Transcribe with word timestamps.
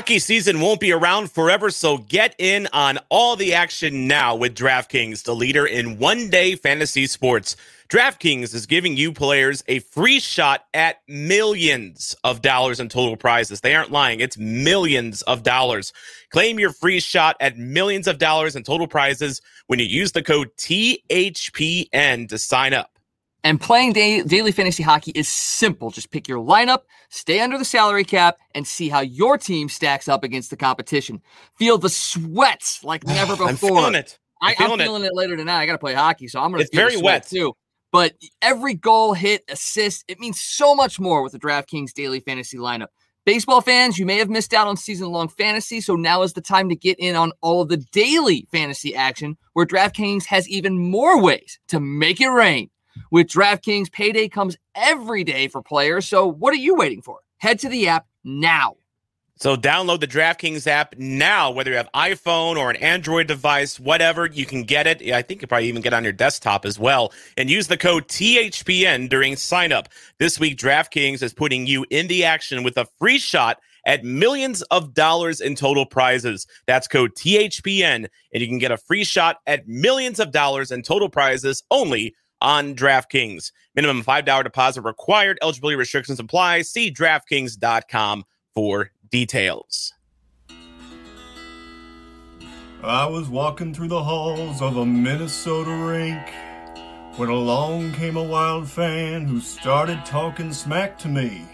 Hockey 0.00 0.18
season 0.18 0.62
won't 0.62 0.80
be 0.80 0.92
around 0.92 1.30
forever, 1.30 1.70
so 1.70 1.98
get 1.98 2.34
in 2.38 2.66
on 2.72 2.98
all 3.10 3.36
the 3.36 3.52
action 3.52 4.08
now 4.08 4.34
with 4.34 4.54
DraftKings, 4.54 5.24
the 5.24 5.34
leader 5.34 5.66
in 5.66 5.98
one 5.98 6.30
day 6.30 6.56
fantasy 6.56 7.06
sports. 7.06 7.54
DraftKings 7.90 8.54
is 8.54 8.64
giving 8.64 8.96
you 8.96 9.12
players 9.12 9.62
a 9.68 9.80
free 9.80 10.18
shot 10.18 10.64
at 10.72 11.02
millions 11.06 12.16
of 12.24 12.40
dollars 12.40 12.80
in 12.80 12.88
total 12.88 13.14
prizes. 13.14 13.60
They 13.60 13.74
aren't 13.74 13.90
lying, 13.90 14.20
it's 14.20 14.38
millions 14.38 15.20
of 15.20 15.42
dollars. 15.42 15.92
Claim 16.30 16.58
your 16.58 16.72
free 16.72 17.00
shot 17.00 17.36
at 17.38 17.58
millions 17.58 18.08
of 18.08 18.16
dollars 18.16 18.56
in 18.56 18.62
total 18.62 18.88
prizes 18.88 19.42
when 19.66 19.80
you 19.80 19.84
use 19.84 20.12
the 20.12 20.22
code 20.22 20.48
THPN 20.56 22.26
to 22.30 22.38
sign 22.38 22.72
up. 22.72 22.99
And 23.42 23.60
playing 23.60 23.94
day, 23.94 24.22
daily 24.22 24.52
fantasy 24.52 24.82
hockey 24.82 25.12
is 25.14 25.28
simple. 25.28 25.90
Just 25.90 26.10
pick 26.10 26.28
your 26.28 26.44
lineup, 26.44 26.82
stay 27.08 27.40
under 27.40 27.56
the 27.56 27.64
salary 27.64 28.04
cap, 28.04 28.36
and 28.54 28.66
see 28.66 28.88
how 28.88 29.00
your 29.00 29.38
team 29.38 29.68
stacks 29.68 30.08
up 30.08 30.24
against 30.24 30.50
the 30.50 30.56
competition. 30.56 31.22
Feel 31.56 31.78
the 31.78 31.88
sweats 31.88 32.84
like 32.84 33.04
never 33.06 33.32
before. 33.32 33.48
I'm 33.48 33.56
feeling 33.56 33.94
it. 33.94 34.18
I'm, 34.42 34.54
I, 34.58 34.64
am 34.64 34.78
feeling 34.78 35.04
it. 35.04 35.08
it. 35.08 35.14
later 35.14 35.36
tonight. 35.36 35.60
I 35.60 35.66
got 35.66 35.72
to 35.72 35.78
play 35.78 35.94
hockey, 35.94 36.28
so 36.28 36.40
I'm 36.40 36.50
going 36.50 36.60
to. 36.60 36.64
It's 36.64 36.74
very 36.74 36.96
wet 36.96 37.26
too. 37.26 37.54
But 37.92 38.14
every 38.40 38.74
goal, 38.74 39.14
hit, 39.14 39.42
assist, 39.48 40.04
it 40.06 40.20
means 40.20 40.40
so 40.40 40.74
much 40.74 41.00
more 41.00 41.22
with 41.22 41.32
the 41.32 41.40
DraftKings 41.40 41.92
daily 41.92 42.20
fantasy 42.20 42.56
lineup. 42.56 42.86
Baseball 43.26 43.60
fans, 43.60 43.98
you 43.98 44.06
may 44.06 44.16
have 44.16 44.30
missed 44.30 44.54
out 44.54 44.66
on 44.66 44.76
season 44.76 45.10
long 45.10 45.28
fantasy, 45.28 45.80
so 45.80 45.94
now 45.94 46.22
is 46.22 46.32
the 46.32 46.40
time 46.40 46.68
to 46.68 46.76
get 46.76 46.98
in 46.98 47.16
on 47.16 47.32
all 47.42 47.62
of 47.62 47.68
the 47.68 47.76
daily 47.76 48.46
fantasy 48.50 48.94
action 48.94 49.36
where 49.52 49.66
DraftKings 49.66 50.24
has 50.26 50.48
even 50.48 50.78
more 50.78 51.20
ways 51.20 51.58
to 51.68 51.80
make 51.80 52.20
it 52.20 52.28
rain. 52.28 52.70
With 53.10 53.28
DraftKings, 53.28 53.90
payday 53.92 54.28
comes 54.28 54.56
every 54.74 55.24
day 55.24 55.48
for 55.48 55.62
players. 55.62 56.06
So 56.06 56.26
what 56.26 56.52
are 56.52 56.58
you 56.58 56.74
waiting 56.74 57.02
for? 57.02 57.18
Head 57.38 57.58
to 57.60 57.68
the 57.68 57.88
app 57.88 58.06
now. 58.24 58.76
So 59.40 59.56
download 59.56 60.00
the 60.00 60.06
DraftKings 60.06 60.66
app 60.66 60.94
now, 60.98 61.50
whether 61.50 61.70
you 61.70 61.78
have 61.78 61.88
iPhone 61.94 62.56
or 62.56 62.68
an 62.68 62.76
Android 62.76 63.26
device, 63.26 63.80
whatever, 63.80 64.26
you 64.26 64.44
can 64.44 64.64
get 64.64 64.86
it. 64.86 65.00
I 65.10 65.22
think 65.22 65.40
you 65.40 65.48
probably 65.48 65.66
even 65.66 65.80
get 65.80 65.94
on 65.94 66.04
your 66.04 66.12
desktop 66.12 66.66
as 66.66 66.78
well. 66.78 67.14
And 67.38 67.48
use 67.48 67.66
the 67.66 67.78
code 67.78 68.06
THPN 68.08 69.08
during 69.08 69.36
signup. 69.36 69.86
This 70.18 70.38
week, 70.38 70.58
DraftKings 70.58 71.22
is 71.22 71.32
putting 71.32 71.66
you 71.66 71.86
in 71.88 72.08
the 72.08 72.22
action 72.22 72.62
with 72.62 72.76
a 72.76 72.86
free 72.98 73.18
shot 73.18 73.60
at 73.86 74.04
millions 74.04 74.60
of 74.64 74.92
dollars 74.92 75.40
in 75.40 75.54
total 75.54 75.86
prizes. 75.86 76.46
That's 76.66 76.86
code 76.86 77.14
THPN, 77.14 78.08
and 78.34 78.42
you 78.42 78.46
can 78.46 78.58
get 78.58 78.72
a 78.72 78.76
free 78.76 79.04
shot 79.04 79.38
at 79.46 79.66
millions 79.66 80.20
of 80.20 80.32
dollars 80.32 80.70
in 80.70 80.82
total 80.82 81.08
prizes 81.08 81.62
only 81.70 82.14
on 82.40 82.74
DraftKings. 82.74 83.52
Minimum 83.74 84.02
$5 84.02 84.44
deposit 84.44 84.82
required. 84.82 85.38
Eligibility 85.42 85.76
restrictions 85.76 86.18
apply. 86.18 86.62
See 86.62 86.90
DraftKings.com 86.90 88.24
for 88.54 88.90
details. 89.10 89.92
I 92.82 93.04
was 93.06 93.28
walking 93.28 93.74
through 93.74 93.88
the 93.88 94.02
halls 94.02 94.62
of 94.62 94.78
a 94.78 94.86
Minnesota 94.86 95.70
rink 95.70 96.26
when 97.16 97.28
along 97.28 97.92
came 97.92 98.16
a 98.16 98.22
wild 98.22 98.70
fan 98.70 99.26
who 99.26 99.40
started 99.40 100.02
talking 100.06 100.52
smack 100.52 100.98
to 101.00 101.08
me. 101.08 101.46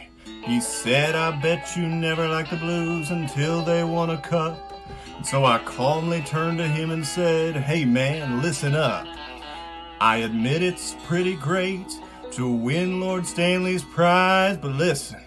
He 0.44 0.60
said, 0.60 1.16
I 1.16 1.40
bet 1.40 1.76
you 1.76 1.88
never 1.88 2.28
liked 2.28 2.50
the 2.50 2.56
blues 2.56 3.10
until 3.10 3.62
they 3.62 3.82
won 3.82 4.10
a 4.10 4.20
cup. 4.20 4.72
And 5.16 5.26
so 5.26 5.44
I 5.44 5.58
calmly 5.58 6.22
turned 6.22 6.58
to 6.58 6.68
him 6.68 6.90
and 6.90 7.04
said, 7.04 7.56
Hey 7.56 7.84
man, 7.84 8.40
listen 8.40 8.76
up. 8.76 9.08
I 10.00 10.18
admit 10.18 10.62
it's 10.62 10.94
pretty 11.04 11.36
great 11.36 11.98
to 12.32 12.50
win 12.50 13.00
Lord 13.00 13.26
Stanley's 13.26 13.82
prize, 13.82 14.58
but 14.58 14.72
listen, 14.72 15.20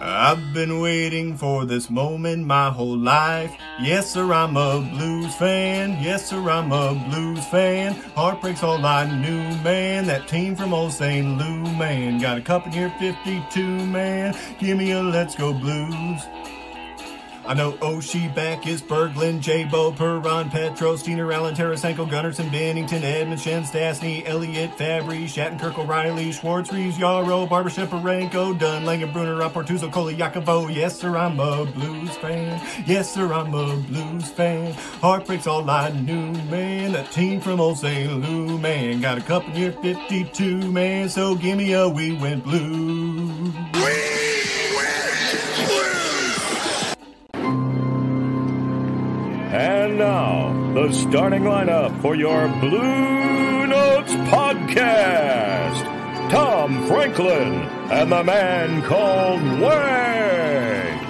I've 0.00 0.54
been 0.54 0.80
waiting 0.80 1.36
for 1.36 1.66
this 1.66 1.90
moment 1.90 2.46
my 2.46 2.70
whole 2.70 2.96
life. 2.96 3.54
Yes, 3.80 4.10
sir, 4.10 4.32
I'm 4.32 4.56
a 4.56 4.80
blues 4.80 5.34
fan. 5.34 6.02
Yes, 6.02 6.30
sir, 6.30 6.38
I'm 6.48 6.72
a 6.72 6.94
blues 7.10 7.44
fan. 7.46 7.94
Heartbreak's 8.14 8.62
all 8.62 8.84
I 8.84 9.04
knew, 9.04 9.42
man. 9.62 10.06
That 10.06 10.26
team 10.26 10.56
from 10.56 10.72
old 10.72 10.92
St. 10.92 11.38
Lou, 11.38 11.62
man. 11.76 12.18
Got 12.20 12.38
a 12.38 12.40
cup 12.40 12.66
in 12.66 12.72
here, 12.72 12.92
52, 12.98 13.86
man. 13.86 14.34
Give 14.58 14.78
me 14.78 14.92
a 14.92 15.02
let's 15.02 15.34
go 15.34 15.52
blues. 15.52 16.22
I 17.46 17.52
know 17.52 17.72
Oshie, 17.72 18.34
Backes, 18.34 18.80
Berglund, 18.80 19.40
J-Bo, 19.40 19.92
Perron, 19.92 20.48
Petro, 20.48 20.96
Steiner, 20.96 21.30
Allen, 21.30 21.54
Tarasenko, 21.54 22.08
Gunnarsson, 22.08 22.48
Binnington, 22.48 23.02
Edmund, 23.02 23.38
Schenn, 23.38 23.64
Stastny, 23.64 24.26
Elliott, 24.26 24.78
Fabry, 24.78 25.24
Shattenkirk, 25.24 25.76
O'Reilly, 25.78 26.32
Schwartz, 26.32 26.72
Reeves, 26.72 26.98
Yarrow, 26.98 27.44
Barber, 27.44 27.68
Sheparenko, 27.68 28.58
Dunn, 28.58 28.86
Langen, 28.86 29.12
Brunner, 29.12 29.36
Rapportuzzo, 29.36 29.90
Yakovo. 29.90 30.74
Yes, 30.74 30.98
sir, 30.98 31.16
I'm 31.16 31.38
a 31.38 31.66
blues 31.66 32.16
fan. 32.16 32.60
Yes, 32.86 33.12
sir, 33.12 33.30
I'm 33.30 33.52
a 33.54 33.76
blues 33.76 34.30
fan. 34.30 34.72
Heartbreak's 35.02 35.46
all 35.46 35.68
I 35.68 35.90
knew, 35.90 36.32
man. 36.44 36.92
That 36.92 37.12
team 37.12 37.40
from 37.40 37.60
old 37.60 37.78
St. 37.78 38.10
Lou, 38.22 38.58
man. 38.58 39.02
Got 39.02 39.18
a 39.18 39.20
cup 39.20 39.46
in 39.48 39.54
year 39.54 39.72
52, 39.72 40.70
man. 40.72 41.10
So 41.10 41.34
give 41.34 41.58
me 41.58 41.74
a 41.74 41.86
We 41.86 42.12
Went 42.12 42.42
Blue. 42.42 43.52
And 49.54 49.98
now, 49.98 50.52
the 50.74 50.90
starting 50.90 51.44
lineup 51.44 52.02
for 52.02 52.16
your 52.16 52.48
Blue 52.58 53.68
Notes 53.68 54.12
podcast 54.26 55.80
Tom 56.28 56.84
Franklin 56.88 57.52
and 57.88 58.10
the 58.10 58.24
man 58.24 58.82
called 58.82 59.40
Wags. 59.60 61.04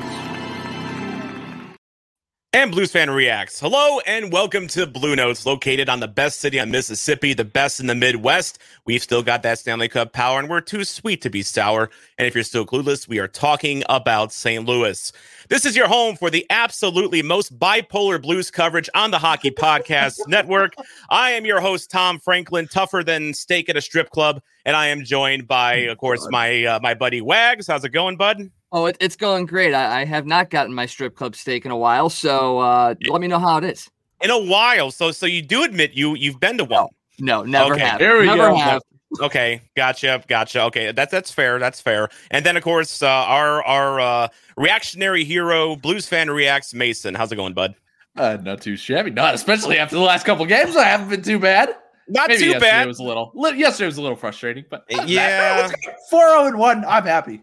And 2.53 2.71
Blues 2.71 2.93
Fan 2.93 3.11
Reacts. 3.11 3.61
Hello 3.61 4.01
and 4.01 4.31
welcome 4.31 4.67
to 4.69 4.87
Blue 4.87 5.17
Notes, 5.17 5.47
located 5.47 5.89
on 5.89 6.01
the 6.01 6.07
best 6.07 6.41
city 6.41 6.61
on 6.61 6.71
Mississippi, 6.71 7.33
the 7.33 7.47
best 7.47 7.81
in 7.81 7.87
the 7.87 7.95
Midwest. 7.95 8.59
We've 8.85 9.03
still 9.03 9.23
got 9.23 9.43
that 9.45 9.59
Stanley 9.59 9.89
Cup 9.89 10.13
power, 10.13 10.39
and 10.39 10.51
we're 10.51 10.61
too 10.61 10.85
sweet 10.85 11.23
to 11.23 11.31
be 11.31 11.41
sour. 11.41 11.89
And 12.19 12.29
if 12.29 12.35
you're 12.35 12.45
still 12.45 12.67
clueless, 12.67 13.09
we 13.09 13.19
are 13.21 13.27
talking 13.27 13.85
about 13.89 14.33
St. 14.33 14.67
Louis. 14.67 15.13
This 15.51 15.67
is 15.67 15.77
your 15.77 15.89
home 15.89 16.17
for 16.17 16.31
the 16.31 16.47
absolutely 16.49 17.21
most 17.23 17.59
bipolar 17.59 18.21
blues 18.21 18.51
coverage 18.51 18.89
on 18.95 19.11
the 19.11 19.19
Hockey 19.19 19.51
Podcast 19.51 20.19
Network. 20.27 20.75
I 21.11 21.33
am 21.33 21.45
your 21.45 21.61
host, 21.61 21.91
Tom 21.91 22.19
Franklin, 22.19 22.67
tougher 22.67 23.03
than 23.05 23.35
steak 23.35 23.69
at 23.69 23.77
a 23.77 23.83
strip 23.83 24.09
club, 24.09 24.41
and 24.65 24.75
I 24.75 24.87
am 24.87 25.05
joined 25.05 25.47
by, 25.47 25.75
of 25.75 25.99
course, 25.99 26.27
my 26.31 26.65
uh, 26.65 26.81
my 26.83 26.95
buddy 26.95 27.21
Wags. 27.21 27.67
How's 27.67 27.85
it 27.85 27.91
going, 27.91 28.17
bud? 28.17 28.51
Oh, 28.73 28.87
it, 28.87 28.97
it's 29.01 29.17
going 29.17 29.45
great. 29.45 29.75
I, 29.75 30.01
I, 30.01 30.05
have 30.07 30.27
not 30.27 30.49
gotten 30.49 30.75
my 30.75 30.87
strip 30.87 31.15
club 31.15 31.37
steak 31.37 31.67
in 31.67 31.71
a 31.71 31.77
while, 31.77 32.09
so 32.09 32.59
uh, 32.61 32.95
let 33.09 33.21
me 33.21 33.29
know 33.29 33.39
how 33.39 33.59
it 33.59 33.65
is. 33.65 33.91
In 34.23 34.31
a 34.31 34.39
while, 34.39 34.91
so 34.91 35.13
so 35.13 35.27
you 35.27 35.43
do 35.43 35.63
admit 35.63 35.93
you 35.93 36.15
you've 36.15 36.41
been 36.41 36.57
to 36.57 36.65
one? 36.65 36.89
No, 37.21 37.43
no 37.43 37.45
never 37.45 37.75
okay. 37.75 37.85
have. 37.85 37.99
There 37.99 38.19
we 38.19 38.27
never 38.27 38.49
go. 38.49 38.57
have 38.57 38.83
okay, 39.21 39.61
gotcha, 39.77 40.23
gotcha. 40.29 40.63
Okay, 40.65 40.93
that's 40.93 41.11
that's 41.11 41.31
fair. 41.31 41.59
That's 41.59 41.81
fair. 41.81 42.09
And 42.31 42.45
then 42.45 42.57
of 42.57 42.63
course 42.63 43.03
uh, 43.03 43.09
our 43.09 43.63
our 43.65 44.01
uh, 44.01 44.29
reactionary 44.57 45.25
hero, 45.25 45.77
blues 45.77 46.07
fan 46.07 46.31
reacts. 46.31 46.75
Mason, 46.75 47.15
how's 47.15 47.33
it 47.33 47.37
going, 47.37 47.55
bud? 47.55 47.75
Uh, 48.17 48.39
not 48.43 48.61
too 48.61 48.77
shabby. 48.77 49.11
Not 49.11 49.35
especially 49.35 49.79
after 49.79 49.97
the 49.97 50.03
last 50.03 50.25
couple 50.25 50.47
games. 50.47 50.77
I 50.77 50.85
haven't 50.85 51.09
been 51.09 51.23
too 51.23 51.39
bad. 51.39 51.77
Not 52.07 52.29
Maybe 52.29 52.53
too 52.53 52.61
bad. 52.61 52.87
Was 52.87 52.99
a 52.99 53.03
little. 53.03 53.33
Yesterday 53.35 53.87
was 53.87 53.97
a 53.97 54.03
little 54.03 54.17
frustrating, 54.17 54.65
but 54.71 54.85
yeah, 55.07 55.69
four 56.11 56.21
zero 56.21 56.41
oh 56.41 56.47
and 56.47 56.59
one. 56.59 56.85
I'm 56.85 57.05
happy. 57.05 57.43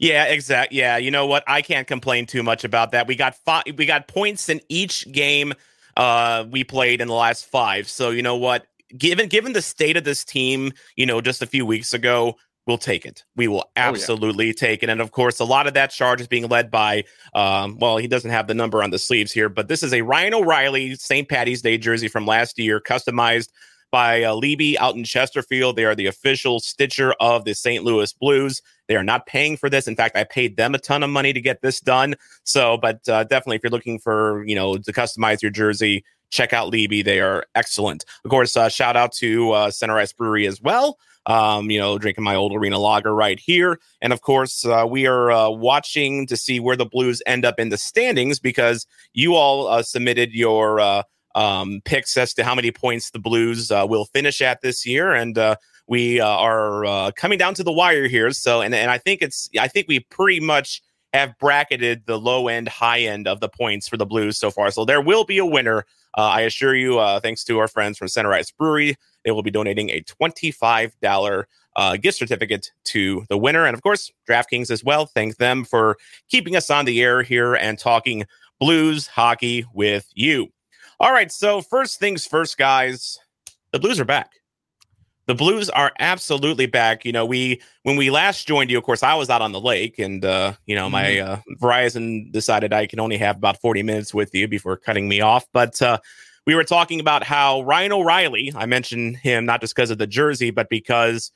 Yeah, 0.00 0.24
exact. 0.24 0.72
Yeah, 0.72 0.96
you 0.96 1.10
know 1.10 1.26
what? 1.26 1.44
I 1.46 1.62
can't 1.62 1.86
complain 1.86 2.26
too 2.26 2.42
much 2.42 2.64
about 2.64 2.92
that. 2.92 3.06
We 3.06 3.16
got 3.16 3.36
five. 3.36 3.64
We 3.76 3.86
got 3.86 4.08
points 4.08 4.48
in 4.48 4.60
each 4.68 5.10
game 5.12 5.54
uh 5.94 6.46
we 6.50 6.64
played 6.64 7.00
in 7.00 7.08
the 7.08 7.14
last 7.14 7.46
five. 7.46 7.88
So 7.88 8.10
you 8.10 8.22
know 8.22 8.36
what? 8.36 8.66
Given 8.96 9.28
given 9.28 9.52
the 9.52 9.62
state 9.62 9.96
of 9.96 10.04
this 10.04 10.24
team, 10.24 10.72
you 10.96 11.06
know, 11.06 11.20
just 11.20 11.42
a 11.42 11.46
few 11.46 11.66
weeks 11.66 11.94
ago, 11.94 12.36
we'll 12.66 12.78
take 12.78 13.04
it. 13.04 13.24
We 13.36 13.48
will 13.48 13.64
absolutely 13.76 14.46
oh, 14.46 14.48
yeah. 14.48 14.52
take 14.54 14.82
it. 14.82 14.88
And 14.88 15.00
of 15.00 15.10
course, 15.10 15.40
a 15.40 15.44
lot 15.44 15.66
of 15.66 15.74
that 15.74 15.90
charge 15.90 16.20
is 16.20 16.28
being 16.28 16.48
led 16.48 16.70
by, 16.70 17.04
um, 17.34 17.78
well, 17.78 17.96
he 17.96 18.06
doesn't 18.06 18.30
have 18.30 18.46
the 18.46 18.54
number 18.54 18.82
on 18.82 18.90
the 18.90 18.98
sleeves 18.98 19.32
here, 19.32 19.48
but 19.48 19.68
this 19.68 19.82
is 19.82 19.92
a 19.92 20.02
Ryan 20.02 20.34
O'Reilly 20.34 20.94
St. 20.94 21.28
Patty's 21.28 21.62
Day 21.62 21.78
jersey 21.78 22.08
from 22.08 22.26
last 22.26 22.58
year, 22.58 22.80
customized 22.80 23.48
by 23.90 24.22
uh, 24.22 24.40
out 24.80 24.96
in 24.96 25.04
Chesterfield. 25.04 25.76
They 25.76 25.84
are 25.84 25.94
the 25.94 26.06
official 26.06 26.60
stitcher 26.60 27.12
of 27.20 27.44
the 27.44 27.54
St. 27.54 27.84
Louis 27.84 28.12
Blues. 28.14 28.62
They 28.88 28.96
are 28.96 29.04
not 29.04 29.26
paying 29.26 29.56
for 29.56 29.68
this. 29.68 29.86
In 29.86 29.94
fact, 29.94 30.16
I 30.16 30.24
paid 30.24 30.56
them 30.56 30.74
a 30.74 30.78
ton 30.78 31.02
of 31.02 31.10
money 31.10 31.32
to 31.32 31.40
get 31.40 31.60
this 31.60 31.78
done. 31.78 32.14
So, 32.44 32.78
but 32.78 33.06
uh, 33.08 33.24
definitely, 33.24 33.56
if 33.56 33.62
you're 33.62 33.70
looking 33.70 33.98
for, 33.98 34.44
you 34.46 34.54
know, 34.54 34.78
to 34.78 34.92
customize 34.92 35.42
your 35.42 35.50
jersey, 35.50 36.04
check 36.32 36.52
out 36.52 36.70
Libby. 36.70 37.02
They 37.02 37.20
are 37.20 37.44
excellent. 37.54 38.04
Of 38.24 38.30
course, 38.30 38.56
uh, 38.56 38.68
shout 38.68 38.96
out 38.96 39.12
to 39.12 39.52
uh, 39.52 39.70
Center 39.70 39.96
Ice 39.98 40.12
Brewery 40.12 40.48
as 40.48 40.60
well. 40.60 40.98
Um, 41.26 41.70
you 41.70 41.78
know, 41.78 41.98
drinking 41.98 42.24
my 42.24 42.34
old 42.34 42.52
arena 42.52 42.80
lager 42.80 43.14
right 43.14 43.38
here. 43.38 43.78
And 44.00 44.12
of 44.12 44.22
course, 44.22 44.64
uh, 44.66 44.84
we 44.90 45.06
are 45.06 45.30
uh, 45.30 45.50
watching 45.50 46.26
to 46.26 46.36
see 46.36 46.58
where 46.58 46.74
the 46.74 46.86
Blues 46.86 47.22
end 47.26 47.44
up 47.44 47.60
in 47.60 47.68
the 47.68 47.78
standings 47.78 48.40
because 48.40 48.88
you 49.12 49.36
all 49.36 49.68
uh, 49.68 49.84
submitted 49.84 50.32
your 50.32 50.80
uh, 50.80 51.04
um, 51.36 51.80
picks 51.84 52.16
as 52.16 52.34
to 52.34 52.42
how 52.42 52.56
many 52.56 52.72
points 52.72 53.10
the 53.10 53.20
Blues 53.20 53.70
will 53.70 54.06
finish 54.06 54.42
at 54.42 54.62
this 54.62 54.84
year. 54.84 55.12
And 55.12 55.38
we 55.86 56.20
are 56.20 57.12
coming 57.12 57.38
down 57.38 57.54
to 57.54 57.62
the 57.62 57.72
wire 57.72 58.08
here. 58.08 58.32
So, 58.32 58.60
and, 58.60 58.74
and 58.74 58.90
I 58.90 58.98
think 58.98 59.22
it's, 59.22 59.48
I 59.60 59.68
think 59.68 59.86
we 59.86 60.00
pretty 60.00 60.40
much 60.40 60.82
have 61.12 61.38
bracketed 61.38 62.06
the 62.06 62.18
low 62.18 62.48
end, 62.48 62.68
high 62.68 63.00
end 63.00 63.28
of 63.28 63.38
the 63.38 63.48
points 63.48 63.86
for 63.86 63.96
the 63.96 64.06
Blues 64.06 64.38
so 64.38 64.50
far. 64.50 64.72
So 64.72 64.84
there 64.84 65.00
will 65.00 65.24
be 65.24 65.38
a 65.38 65.46
winner. 65.46 65.84
Uh, 66.16 66.22
I 66.22 66.40
assure 66.42 66.74
you, 66.74 66.98
uh, 66.98 67.20
thanks 67.20 67.44
to 67.44 67.58
our 67.58 67.68
friends 67.68 67.98
from 67.98 68.08
Center 68.08 68.32
Ice 68.32 68.50
Brewery, 68.50 68.96
they 69.24 69.30
will 69.30 69.42
be 69.42 69.50
donating 69.50 69.90
a 69.90 70.02
$25 70.02 71.44
uh, 71.74 71.96
gift 71.96 72.18
certificate 72.18 72.70
to 72.84 73.24
the 73.28 73.38
winner. 73.38 73.64
And 73.64 73.74
of 73.74 73.82
course, 73.82 74.10
DraftKings 74.28 74.70
as 74.70 74.84
well. 74.84 75.06
Thank 75.06 75.36
them 75.36 75.64
for 75.64 75.96
keeping 76.28 76.56
us 76.56 76.70
on 76.70 76.84
the 76.84 77.02
air 77.02 77.22
here 77.22 77.54
and 77.54 77.78
talking 77.78 78.24
Blues 78.60 79.06
hockey 79.06 79.64
with 79.72 80.08
you. 80.14 80.48
All 81.00 81.12
right. 81.12 81.32
So, 81.32 81.62
first 81.62 81.98
things 81.98 82.26
first, 82.26 82.58
guys, 82.58 83.18
the 83.72 83.80
Blues 83.80 83.98
are 83.98 84.04
back. 84.04 84.41
The 85.26 85.34
Blues 85.34 85.70
are 85.70 85.92
absolutely 86.00 86.66
back. 86.66 87.04
You 87.04 87.12
know, 87.12 87.24
we 87.24 87.60
when 87.84 87.96
we 87.96 88.10
last 88.10 88.46
joined 88.46 88.70
you, 88.70 88.78
of 88.78 88.84
course, 88.84 89.02
I 89.02 89.14
was 89.14 89.30
out 89.30 89.42
on 89.42 89.52
the 89.52 89.60
lake, 89.60 89.98
and 89.98 90.24
uh, 90.24 90.54
you 90.66 90.74
know, 90.74 90.90
my 90.90 91.18
uh, 91.18 91.40
Verizon 91.60 92.32
decided 92.32 92.72
I 92.72 92.86
can 92.86 92.98
only 92.98 93.18
have 93.18 93.36
about 93.36 93.60
forty 93.60 93.82
minutes 93.82 94.12
with 94.12 94.34
you 94.34 94.48
before 94.48 94.76
cutting 94.76 95.08
me 95.08 95.20
off. 95.20 95.46
But 95.52 95.80
uh, 95.80 95.98
we 96.46 96.54
were 96.54 96.64
talking 96.64 96.98
about 96.98 97.22
how 97.22 97.62
Ryan 97.62 97.92
O'Reilly. 97.92 98.52
I 98.56 98.66
mentioned 98.66 99.16
him 99.16 99.46
not 99.46 99.60
just 99.60 99.76
because 99.76 99.90
of 99.90 99.98
the 99.98 100.06
jersey, 100.08 100.50
but 100.50 100.68
because 100.68 101.30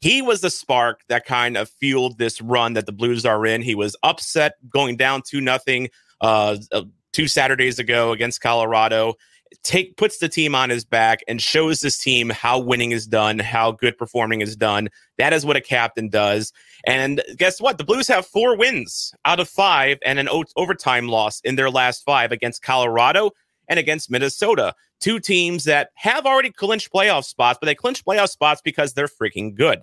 he 0.00 0.22
was 0.22 0.40
the 0.40 0.50
spark 0.50 1.00
that 1.08 1.26
kind 1.26 1.56
of 1.56 1.68
fueled 1.68 2.18
this 2.18 2.40
run 2.40 2.74
that 2.74 2.86
the 2.86 2.92
Blues 2.92 3.24
are 3.26 3.44
in. 3.46 3.62
He 3.62 3.74
was 3.74 3.96
upset 4.02 4.54
going 4.68 4.96
down 4.96 5.22
to 5.30 5.40
nothing 5.40 5.88
uh, 6.20 6.58
uh, 6.72 6.82
two 7.12 7.28
Saturdays 7.28 7.78
ago 7.78 8.12
against 8.12 8.40
Colorado 8.40 9.14
take 9.62 9.96
puts 9.96 10.18
the 10.18 10.28
team 10.28 10.54
on 10.54 10.70
his 10.70 10.84
back 10.84 11.20
and 11.28 11.40
shows 11.40 11.80
this 11.80 11.98
team 11.98 12.30
how 12.30 12.58
winning 12.58 12.92
is 12.92 13.06
done, 13.06 13.38
how 13.38 13.72
good 13.72 13.96
performing 13.96 14.40
is 14.40 14.56
done. 14.56 14.88
That 15.18 15.32
is 15.32 15.46
what 15.46 15.56
a 15.56 15.60
captain 15.60 16.08
does. 16.08 16.52
And 16.86 17.22
guess 17.36 17.60
what? 17.60 17.78
The 17.78 17.84
Blues 17.84 18.08
have 18.08 18.26
four 18.26 18.56
wins 18.56 19.14
out 19.24 19.40
of 19.40 19.48
five 19.48 19.98
and 20.04 20.18
an 20.18 20.28
o- 20.28 20.44
overtime 20.56 21.08
loss 21.08 21.40
in 21.40 21.56
their 21.56 21.70
last 21.70 22.04
five 22.04 22.32
against 22.32 22.62
Colorado 22.62 23.30
and 23.68 23.78
against 23.78 24.10
Minnesota. 24.10 24.74
Two 25.00 25.20
teams 25.20 25.64
that 25.64 25.90
have 25.94 26.26
already 26.26 26.50
clinched 26.50 26.92
playoff 26.92 27.24
spots, 27.24 27.58
but 27.60 27.66
they 27.66 27.74
clinched 27.74 28.04
playoff 28.04 28.30
spots 28.30 28.60
because 28.62 28.94
they're 28.94 29.08
freaking 29.08 29.54
good. 29.54 29.82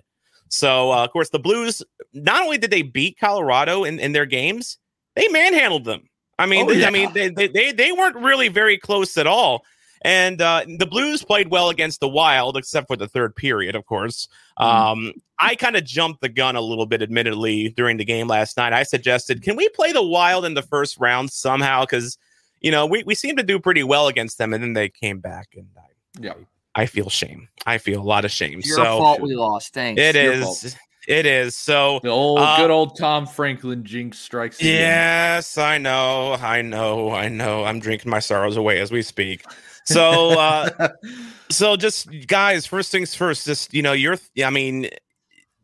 So, 0.50 0.92
uh, 0.92 1.04
of 1.04 1.12
course, 1.12 1.30
the 1.30 1.40
Blues, 1.40 1.84
not 2.14 2.42
only 2.42 2.58
did 2.58 2.72
they 2.72 2.82
beat 2.82 3.18
Colorado 3.20 3.84
in, 3.84 4.00
in 4.00 4.14
their 4.14 4.26
games, 4.26 4.78
they 5.16 5.28
manhandled 5.28 5.86
them. 5.86 6.09
I 6.40 6.48
mean, 6.48 6.66
Oh, 6.66 6.74
they, 6.74 6.80
yeah. 6.80 6.88
I 6.88 6.90
mean, 6.90 7.14
they, 7.14 7.30
they 7.30 7.72
they 7.72 7.92
weren't 7.92 8.16
really 8.16 8.48
very 8.48 8.78
close 8.80 9.16
at 9.18 9.28
all. 9.28 9.64
And 10.02 10.42
uh, 10.42 10.64
the 10.78 10.86
Blues 10.88 11.24
played 11.24 11.50
well 11.52 11.70
against 11.70 12.00
the 12.00 12.08
Wild, 12.08 12.56
except 12.56 12.88
for 12.88 12.96
the 12.96 13.08
third 13.08 13.36
period, 13.36 13.76
of 13.76 13.86
course. 13.86 14.30
Um, 14.56 15.12
I 15.40 15.56
kind 15.56 15.76
of 15.76 15.84
jumped 15.84 16.22
the 16.22 16.30
gun 16.30 16.56
a 16.56 16.62
little 16.62 16.86
bit, 16.86 17.02
admittedly, 17.02 17.70
during 17.70 17.98
the 17.98 18.06
game 18.06 18.28
last 18.28 18.56
night. 18.56 18.72
I 18.72 18.84
suggested, 18.84 19.44
can 19.44 19.58
we 19.58 19.68
play 19.70 19.92
the 19.92 20.02
Wild 20.02 20.46
in 20.46 20.54
the 20.54 20.62
first 20.62 20.98
round 21.00 21.32
somehow? 21.32 21.82
Because 21.82 22.18
you 22.62 22.72
know 22.72 22.86
we 22.86 23.04
we 23.04 23.14
seem 23.14 23.36
to 23.36 23.44
do 23.44 23.60
pretty 23.60 23.84
well 23.84 24.08
against 24.08 24.38
them, 24.38 24.54
and 24.54 24.64
then 24.64 24.72
they 24.74 24.88
came 24.90 25.20
back, 25.20 25.50
and 25.56 25.68
I, 25.78 25.82
Yeah. 26.22 26.34
I 26.76 26.86
feel 26.86 27.10
shame. 27.10 27.50
I 27.66 27.78
feel 27.78 28.00
a 28.00 28.04
lot 28.04 28.24
of 28.24 28.32
shame. 28.32 28.62
Your 28.64 28.78
so 28.78 28.84
fault 29.00 29.20
we 29.20 29.36
lost. 29.36 29.74
Thanks. 29.74 30.00
it 30.02 30.16
Your 30.16 30.32
is. 30.32 30.44
fault. 30.44 30.78
It 31.10 31.26
is. 31.26 31.56
So 31.56 32.00
The 32.04 32.10
old 32.10 32.40
Uh, 32.40 32.58
good 32.58 32.70
old 32.70 32.96
Tom 32.96 33.26
Franklin 33.26 33.84
jinx 33.84 34.20
strikes. 34.20 34.60
again. 34.60 34.76
Yes, 34.76 35.58
I 35.58 35.80
know, 35.80 36.34
I 36.34 36.62
know, 36.62 37.10
I 37.12 37.30
know. 37.30 37.66
I'm 37.66 37.80
drinking 37.80 38.12
my 38.12 38.20
sorrows 38.20 38.58
away 38.58 38.80
as 38.80 38.92
we 38.92 39.02
speak. 39.02 39.44
So, 39.86 40.40
uh, 40.40 40.90
so 41.50 41.76
just 41.76 42.08
guys, 42.28 42.68
first 42.68 42.92
things 42.92 43.16
first. 43.16 43.48
Just 43.48 43.74
you 43.74 43.82
know, 43.82 43.94
you're. 43.94 44.18
I 44.46 44.52
mean, 44.52 44.88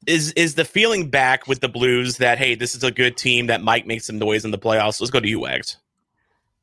is 0.07 0.31
is 0.31 0.56
the 0.56 0.65
feeling 0.65 1.12
back 1.12 1.47
with 1.47 1.59
the 1.59 1.69
Blues 1.69 2.18
that 2.18 2.39
hey, 2.39 2.56
this 2.56 2.74
is 2.74 2.83
a 2.83 2.89
good 2.89 3.15
team 3.15 3.45
that 3.45 3.62
might 3.62 3.86
make 3.86 4.01
some 4.01 4.18
noise 4.18 4.45
in 4.45 4.51
the 4.51 4.57
playoffs? 4.57 5.00
Let's 5.00 5.12
go 5.12 5.19
to 5.19 5.30
you, 5.30 5.42
Wags. 5.42 5.77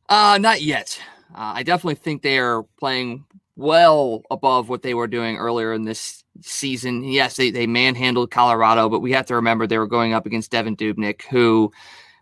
Uh, 0.09 0.39
not 0.41 0.61
yet. 0.61 1.01
Uh, 1.33 1.53
I 1.55 1.63
definitely 1.63 1.95
think 1.95 2.23
they 2.23 2.39
are 2.39 2.65
playing 2.81 3.25
well 3.57 4.23
above 4.31 4.69
what 4.69 4.83
they 4.83 4.95
were 4.95 5.07
doing 5.07 5.37
earlier 5.37 5.73
in 5.73 5.85
this 5.85 6.25
season. 6.41 7.05
Yes, 7.05 7.37
they, 7.37 7.51
they 7.51 7.67
manhandled 7.67 8.31
Colorado, 8.31 8.89
but 8.89 9.01
we 9.01 9.13
have 9.13 9.27
to 9.27 9.35
remember 9.35 9.67
they 9.67 9.79
were 9.79 9.87
going 9.87 10.15
up 10.15 10.27
against 10.27 10.53
Devan 10.53 10.77
Dubnyk, 10.77 11.23
who 11.31 11.71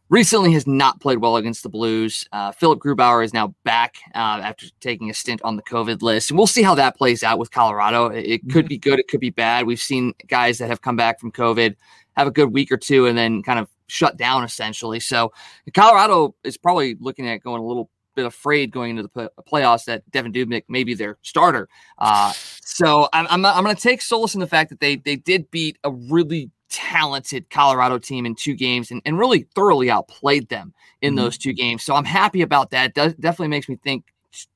recently 0.09 0.53
has 0.53 0.67
not 0.67 1.01
played 1.01 1.19
well 1.19 1.37
against 1.37 1.63
the 1.63 1.69
Blues. 1.69 2.27
Uh, 2.33 2.51
Philipp 2.51 2.81
Grubauer 2.81 3.25
is 3.25 3.33
now 3.33 3.55
back 3.65 3.97
uh, 4.15 4.43
after 4.43 4.67
taking 4.81 5.09
a 5.09 5.15
stint 5.15 5.41
on 5.43 5.57
the 5.57 5.63
COVID 5.63 6.03
list. 6.03 6.31
And 6.31 6.39
we'll 6.39 6.49
see 6.49 6.63
how 6.63 6.75
that 6.75 6.97
plays 6.97 7.23
out 7.23 7.39
with 7.39 7.53
Colorado. 7.53 8.09
It, 8.09 8.27
it 8.27 8.51
could 8.51 8.69
be 8.69 8.77
good, 8.77 8.99
it 8.99 9.09
could 9.09 9.21
be 9.21 9.31
bad. 9.31 9.67
We've 9.67 9.81
seen 9.81 10.15
guys 10.27 10.59
that 10.59 10.69
have 10.69 10.83
come 10.83 10.97
back 10.97 11.21
from 11.21 11.31
COVID 11.31 11.77
have 12.17 12.27
a 12.27 12.33
good 12.33 12.53
week 12.53 12.73
or 12.73 12.77
two 12.77 13.07
and 13.07 13.17
then 13.17 13.43
kind 13.43 13.61
of 13.61 13.69
shut 13.87 14.17
down 14.17 14.45
essentially. 14.45 15.01
So 15.01 15.33
Colorado 15.75 16.35
is 16.43 16.57
probably 16.57 16.97
looking 16.99 17.29
at 17.29 17.43
going 17.43 17.63
a 17.63 17.67
little 17.67 17.89
bit 18.21 18.27
afraid 18.27 18.71
going 18.71 18.91
into 18.91 19.03
the 19.03 19.09
play- 19.09 19.29
playoffs 19.51 19.85
that 19.87 20.09
Devan 20.11 20.35
Dubnyk 20.35 20.65
may 20.69 20.85
be 20.85 20.95
their 20.95 21.19
starter. 21.23 21.69
Uh, 21.99 22.33
so 22.63 23.09
I'm, 23.13 23.27
I'm, 23.31 23.45
I'm 23.45 23.65
going 23.65 23.75
to 23.77 23.83
take 23.83 24.03
solace 24.03 24.35
in 24.35 24.41
the 24.41 24.47
fact 24.47 24.71
that 24.71 24.81
they 24.81 24.97
they 24.97 25.17
did 25.17 25.51
beat 25.51 25.79
a 25.85 25.91
really 25.91 26.51
talented 26.69 27.51
Colorado 27.51 27.99
team 27.99 28.25
in 28.27 28.35
two 28.35 28.55
games 28.55 28.91
and, 28.91 29.03
and 29.05 29.19
really 29.19 29.47
thoroughly 29.55 29.91
outplayed 29.91 30.49
them 30.49 30.73
in 31.03 31.15
Mhm. 31.15 31.17
those 31.17 31.37
two 31.39 31.53
games. 31.53 31.83
So 31.83 31.95
I'm 31.95 32.05
happy 32.05 32.43
about 32.43 32.71
that. 32.71 32.95
Does, 32.95 33.15
definitely 33.15 33.49
makes 33.49 33.69
me 33.69 33.77
think 33.83 34.05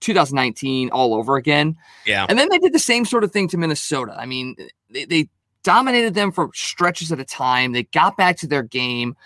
2019 0.00 0.90
all 0.90 1.14
over 1.14 1.36
again. 1.36 1.76
Yeah. 2.06 2.26
And 2.28 2.38
then 2.38 2.48
they 2.50 2.58
did 2.58 2.72
the 2.72 2.78
same 2.78 3.04
sort 3.04 3.24
of 3.24 3.32
thing 3.32 3.48
to 3.48 3.56
Minnesota. 3.56 4.14
I 4.16 4.26
mean, 4.26 4.54
they, 4.90 5.04
they 5.04 5.28
dominated 5.64 6.14
them 6.14 6.30
for 6.30 6.50
stretches 6.54 7.10
at 7.10 7.18
a 7.18 7.24
time. 7.24 7.72
They 7.72 7.82
got 7.84 8.16
back 8.16 8.36
to 8.38 8.46
their 8.46 8.62
game, 8.62 9.16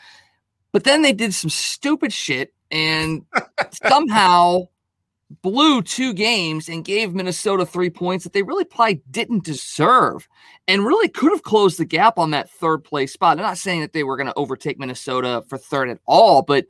but 0.73 0.85
then 0.85 1.03
they 1.03 1.13
did 1.13 1.35
some 1.35 1.51
stupid 1.51 2.13
shit 2.13 2.55
and 2.71 3.23
somehow 3.89 4.69
blew 5.43 5.83
two 5.83 6.15
games 6.15 6.69
and 6.69 6.85
gave 6.85 7.15
Minnesota 7.15 7.67
three 7.67 7.91
points 7.91 8.25
that 8.25 8.33
they 8.33 8.43
really 8.43 8.65
probably 8.65 9.03
didn't 9.11 9.45
deserve 9.45 10.27
and 10.67 10.87
really 10.87 11.09
could 11.09 11.31
have 11.33 11.43
closed 11.43 11.79
the 11.79 11.85
gap 11.85 12.19
on 12.19 12.31
that 12.31 12.51
third 12.51 12.83
place 12.83 13.13
spot. 13.13 13.37
I'm 13.39 13.43
not 13.45 13.59
saying 13.59 13.83
that 13.83 13.93
they 13.93 14.05
were 14.05 14.17
going 14.17 14.29
to 14.29 14.35
overtake 14.37 14.79
Minnesota 14.79 15.45
for 15.49 15.59
third 15.59 15.91
at 15.91 15.99
all, 16.07 16.41
but 16.43 16.65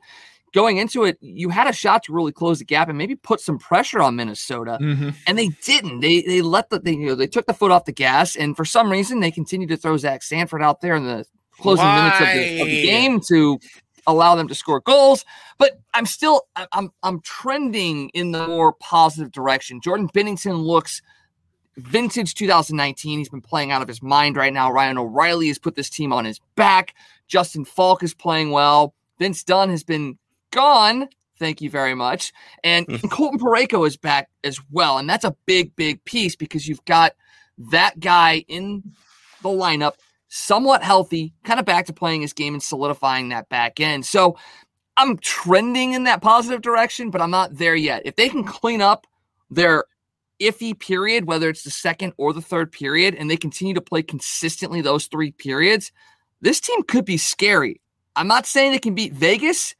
going 0.53 0.77
into 0.77 1.05
it, 1.05 1.17
you 1.21 1.47
had 1.49 1.67
a 1.67 1.73
shot 1.73 2.03
to 2.03 2.13
really 2.13 2.33
close 2.33 2.59
the 2.59 2.65
gap 2.65 2.89
and 2.89 2.97
maybe 2.97 3.15
put 3.15 3.39
some 3.39 3.59
pressure 3.59 4.01
on 4.01 4.15
Minnesota 4.17 4.77
Mhm. 4.81 5.15
and 5.25 5.37
they 5.37 5.49
didn't. 5.63 6.01
They 6.01 6.21
they 6.23 6.41
let 6.41 6.69
the 6.69 6.79
they 6.79 6.93
you 6.95 7.05
know 7.07 7.15
they 7.15 7.27
took 7.27 7.45
the 7.45 7.53
foot 7.53 7.71
off 7.71 7.85
the 7.85 7.91
gas, 7.93 8.35
and 8.35 8.57
for 8.57 8.65
some 8.65 8.91
reason 8.91 9.19
they 9.21 9.31
continued 9.31 9.69
to 9.69 9.77
throw 9.77 9.95
Zach 9.95 10.21
Sanford 10.23 10.61
out 10.61 10.81
there 10.81 10.95
in 10.95 11.05
the 11.05 11.23
closing 11.61 11.85
minutes 11.85 12.19
of 12.19 12.27
the, 12.27 12.61
of 12.61 12.67
the 12.67 12.81
game 12.81 13.19
to 13.27 13.59
allow 14.07 14.35
them 14.35 14.47
to 14.47 14.55
score 14.55 14.81
goals. 14.81 15.25
But 15.57 15.79
I'm 15.93 16.05
still 16.05 16.47
I'm 16.71 16.91
I'm 17.03 17.21
trending 17.21 18.09
in 18.09 18.31
the 18.31 18.47
more 18.47 18.73
positive 18.73 19.31
direction. 19.31 19.81
Jordan 19.81 20.09
Binnington 20.09 20.63
looks 20.63 21.01
vintage 21.77 22.35
2019. 22.35 23.19
He's 23.19 23.29
been 23.29 23.41
playing 23.41 23.71
out 23.71 23.81
of 23.81 23.87
his 23.87 24.01
mind 24.01 24.35
right 24.37 24.53
now. 24.53 24.71
Ryan 24.71 24.97
O'Reilly 24.97 25.47
has 25.47 25.59
put 25.59 25.75
this 25.75 25.89
team 25.89 26.13
on 26.13 26.25
his 26.25 26.39
back. 26.55 26.93
Justin 27.27 27.65
Faulk 27.65 28.03
is 28.03 28.13
playing 28.13 28.51
well. 28.51 28.93
Vince 29.19 29.43
Dunn 29.43 29.69
has 29.69 29.83
been 29.83 30.17
gone. 30.51 31.09
Thank 31.37 31.61
you 31.61 31.69
very 31.69 31.95
much. 31.95 32.33
And 32.63 32.85
hmm. 32.85 33.07
Colton 33.09 33.39
Parayko 33.39 33.87
is 33.87 33.97
back 33.97 34.29
as 34.43 34.59
well. 34.71 34.97
And 34.97 35.09
that's 35.09 35.25
a 35.25 35.35
big, 35.45 35.75
big 35.75 36.03
piece 36.05 36.35
because 36.35 36.67
you've 36.67 36.83
got 36.85 37.13
that 37.71 37.99
guy 37.99 38.43
in 38.47 38.83
the 39.41 39.49
lineup, 39.49 39.93
somewhat 40.29 40.83
healthy, 40.83 41.33
kind 41.43 41.59
of 41.59 41.65
back 41.65 41.85
to 41.87 41.93
playing 41.93 42.21
his 42.21 42.33
game 42.33 42.53
and 42.53 42.63
solidifying 42.63 43.29
that 43.29 43.49
back 43.49 43.79
end. 43.79 44.05
So 44.05 44.37
I'm 44.95 45.17
trending 45.17 45.93
in 45.93 46.03
that 46.03 46.21
positive 46.21 46.61
direction, 46.61 47.09
but 47.09 47.21
I'm 47.21 47.31
not 47.31 47.55
there 47.55 47.75
yet. 47.75 48.03
If 48.05 48.15
they 48.15 48.29
can 48.29 48.43
clean 48.43 48.81
up 48.81 49.07
their 49.49 49.85
iffy 50.39 50.77
period, 50.77 51.25
whether 51.25 51.49
it's 51.49 51.63
the 51.63 51.71
second 51.71 52.13
or 52.17 52.31
the 52.31 52.41
third 52.41 52.71
period, 52.71 53.15
and 53.15 53.29
they 53.29 53.37
continue 53.37 53.73
to 53.73 53.81
play 53.81 54.03
consistently 54.03 54.81
those 54.81 55.07
three 55.07 55.31
periods, 55.31 55.91
this 56.41 56.59
team 56.59 56.83
could 56.83 57.05
be 57.05 57.17
scary. 57.17 57.81
I'm 58.15 58.27
not 58.27 58.45
saying 58.45 58.71
they 58.71 58.79
can 58.79 58.95
beat 58.95 59.13
Vegas, 59.13 59.75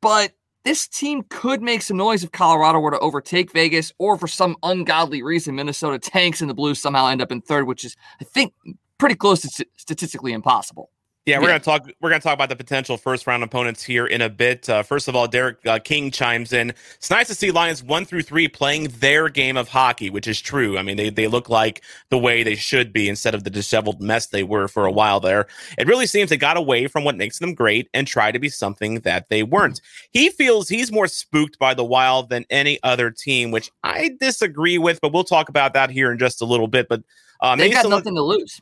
but 0.00 0.32
this 0.64 0.86
team 0.86 1.24
could 1.28 1.60
make 1.60 1.82
some 1.82 1.96
noise 1.96 2.22
if 2.22 2.30
Colorado 2.30 2.78
were 2.78 2.92
to 2.92 2.98
overtake 3.00 3.52
Vegas, 3.52 3.92
or 3.98 4.16
for 4.16 4.28
some 4.28 4.56
ungodly 4.62 5.22
reason, 5.22 5.56
Minnesota 5.56 5.98
tanks 5.98 6.40
and 6.40 6.48
the 6.48 6.54
Blues 6.54 6.80
somehow 6.80 7.08
end 7.08 7.20
up 7.20 7.32
in 7.32 7.40
third, 7.40 7.66
which 7.66 7.84
is, 7.84 7.96
I 8.20 8.24
think, 8.24 8.54
pretty 9.02 9.16
close 9.16 9.40
to 9.40 9.48
st- 9.48 9.68
statistically 9.76 10.32
impossible. 10.32 10.90
Yeah, 11.24 11.38
we're 11.38 11.44
Yeah. 11.44 11.58
gonna 11.58 11.78
talk. 11.78 11.88
We're 12.00 12.10
gonna 12.10 12.20
talk 12.20 12.34
about 12.34 12.48
the 12.48 12.56
potential 12.56 12.96
first 12.96 13.28
round 13.28 13.44
opponents 13.44 13.80
here 13.82 14.06
in 14.06 14.20
a 14.22 14.28
bit. 14.28 14.68
Uh, 14.68 14.82
first 14.82 15.06
of 15.06 15.14
all, 15.14 15.28
Derek 15.28 15.58
uh, 15.66 15.78
King 15.78 16.10
chimes 16.10 16.52
in. 16.52 16.70
It's 16.96 17.10
nice 17.10 17.28
to 17.28 17.34
see 17.36 17.52
Lions 17.52 17.80
one 17.80 18.04
through 18.04 18.22
three 18.22 18.48
playing 18.48 18.88
their 18.98 19.28
game 19.28 19.56
of 19.56 19.68
hockey, 19.68 20.10
which 20.10 20.26
is 20.26 20.40
true. 20.40 20.76
I 20.78 20.82
mean, 20.82 20.96
they 20.96 21.10
they 21.10 21.28
look 21.28 21.48
like 21.48 21.82
the 22.10 22.18
way 22.18 22.42
they 22.42 22.56
should 22.56 22.92
be 22.92 23.08
instead 23.08 23.36
of 23.36 23.44
the 23.44 23.50
disheveled 23.50 24.00
mess 24.02 24.26
they 24.26 24.42
were 24.42 24.66
for 24.66 24.84
a 24.84 24.90
while 24.90 25.20
there. 25.20 25.46
It 25.78 25.86
really 25.86 26.06
seems 26.06 26.28
they 26.30 26.36
got 26.36 26.56
away 26.56 26.88
from 26.88 27.04
what 27.04 27.16
makes 27.16 27.38
them 27.38 27.54
great 27.54 27.88
and 27.94 28.04
try 28.06 28.32
to 28.32 28.40
be 28.40 28.48
something 28.48 29.00
that 29.00 29.28
they 29.28 29.44
weren't. 29.44 29.80
He 30.10 30.28
feels 30.30 30.68
he's 30.68 30.90
more 30.90 31.06
spooked 31.06 31.56
by 31.58 31.74
the 31.74 31.84
Wild 31.84 32.30
than 32.30 32.44
any 32.50 32.80
other 32.82 33.12
team, 33.12 33.52
which 33.52 33.70
I 33.84 34.10
disagree 34.18 34.76
with. 34.78 35.00
But 35.00 35.12
we'll 35.12 35.22
talk 35.22 35.48
about 35.48 35.72
that 35.74 35.88
here 35.90 36.10
in 36.10 36.18
just 36.18 36.40
a 36.42 36.44
little 36.46 36.66
bit. 36.68 36.88
But 36.88 37.02
uh, 37.40 37.54
They 37.54 37.68
got 37.70 37.76
Mason- 37.76 37.90
nothing 37.90 38.14
to 38.16 38.22
lose. 38.22 38.60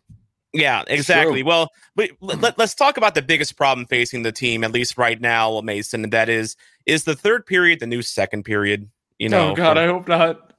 Yeah, 0.53 0.83
exactly. 0.87 1.43
Well, 1.43 1.71
we, 1.97 2.11
let, 2.21 2.59
us 2.59 2.75
talk 2.75 2.97
about 2.97 3.15
the 3.15 3.23
biggest 3.23 3.57
problem 3.57 3.87
facing 3.87 4.23
the 4.23 4.33
team, 4.33 4.65
at 4.65 4.73
least 4.73 4.99
right 4.99 5.21
now, 5.21 5.61
Mason. 5.61 6.05
And 6.05 6.13
that 6.13 6.29
is, 6.29 6.57
is 6.87 7.05
the 7.05 7.15
third 7.15 7.47
period 7.47 7.81
the 7.81 7.87
new 7.87 8.03
second 8.03 8.45
period? 8.45 8.89
You 9.19 9.29
know, 9.29 9.51
oh 9.51 9.55
God, 9.55 9.77
I 9.79 9.87
hope 9.87 10.09
not. 10.09 10.55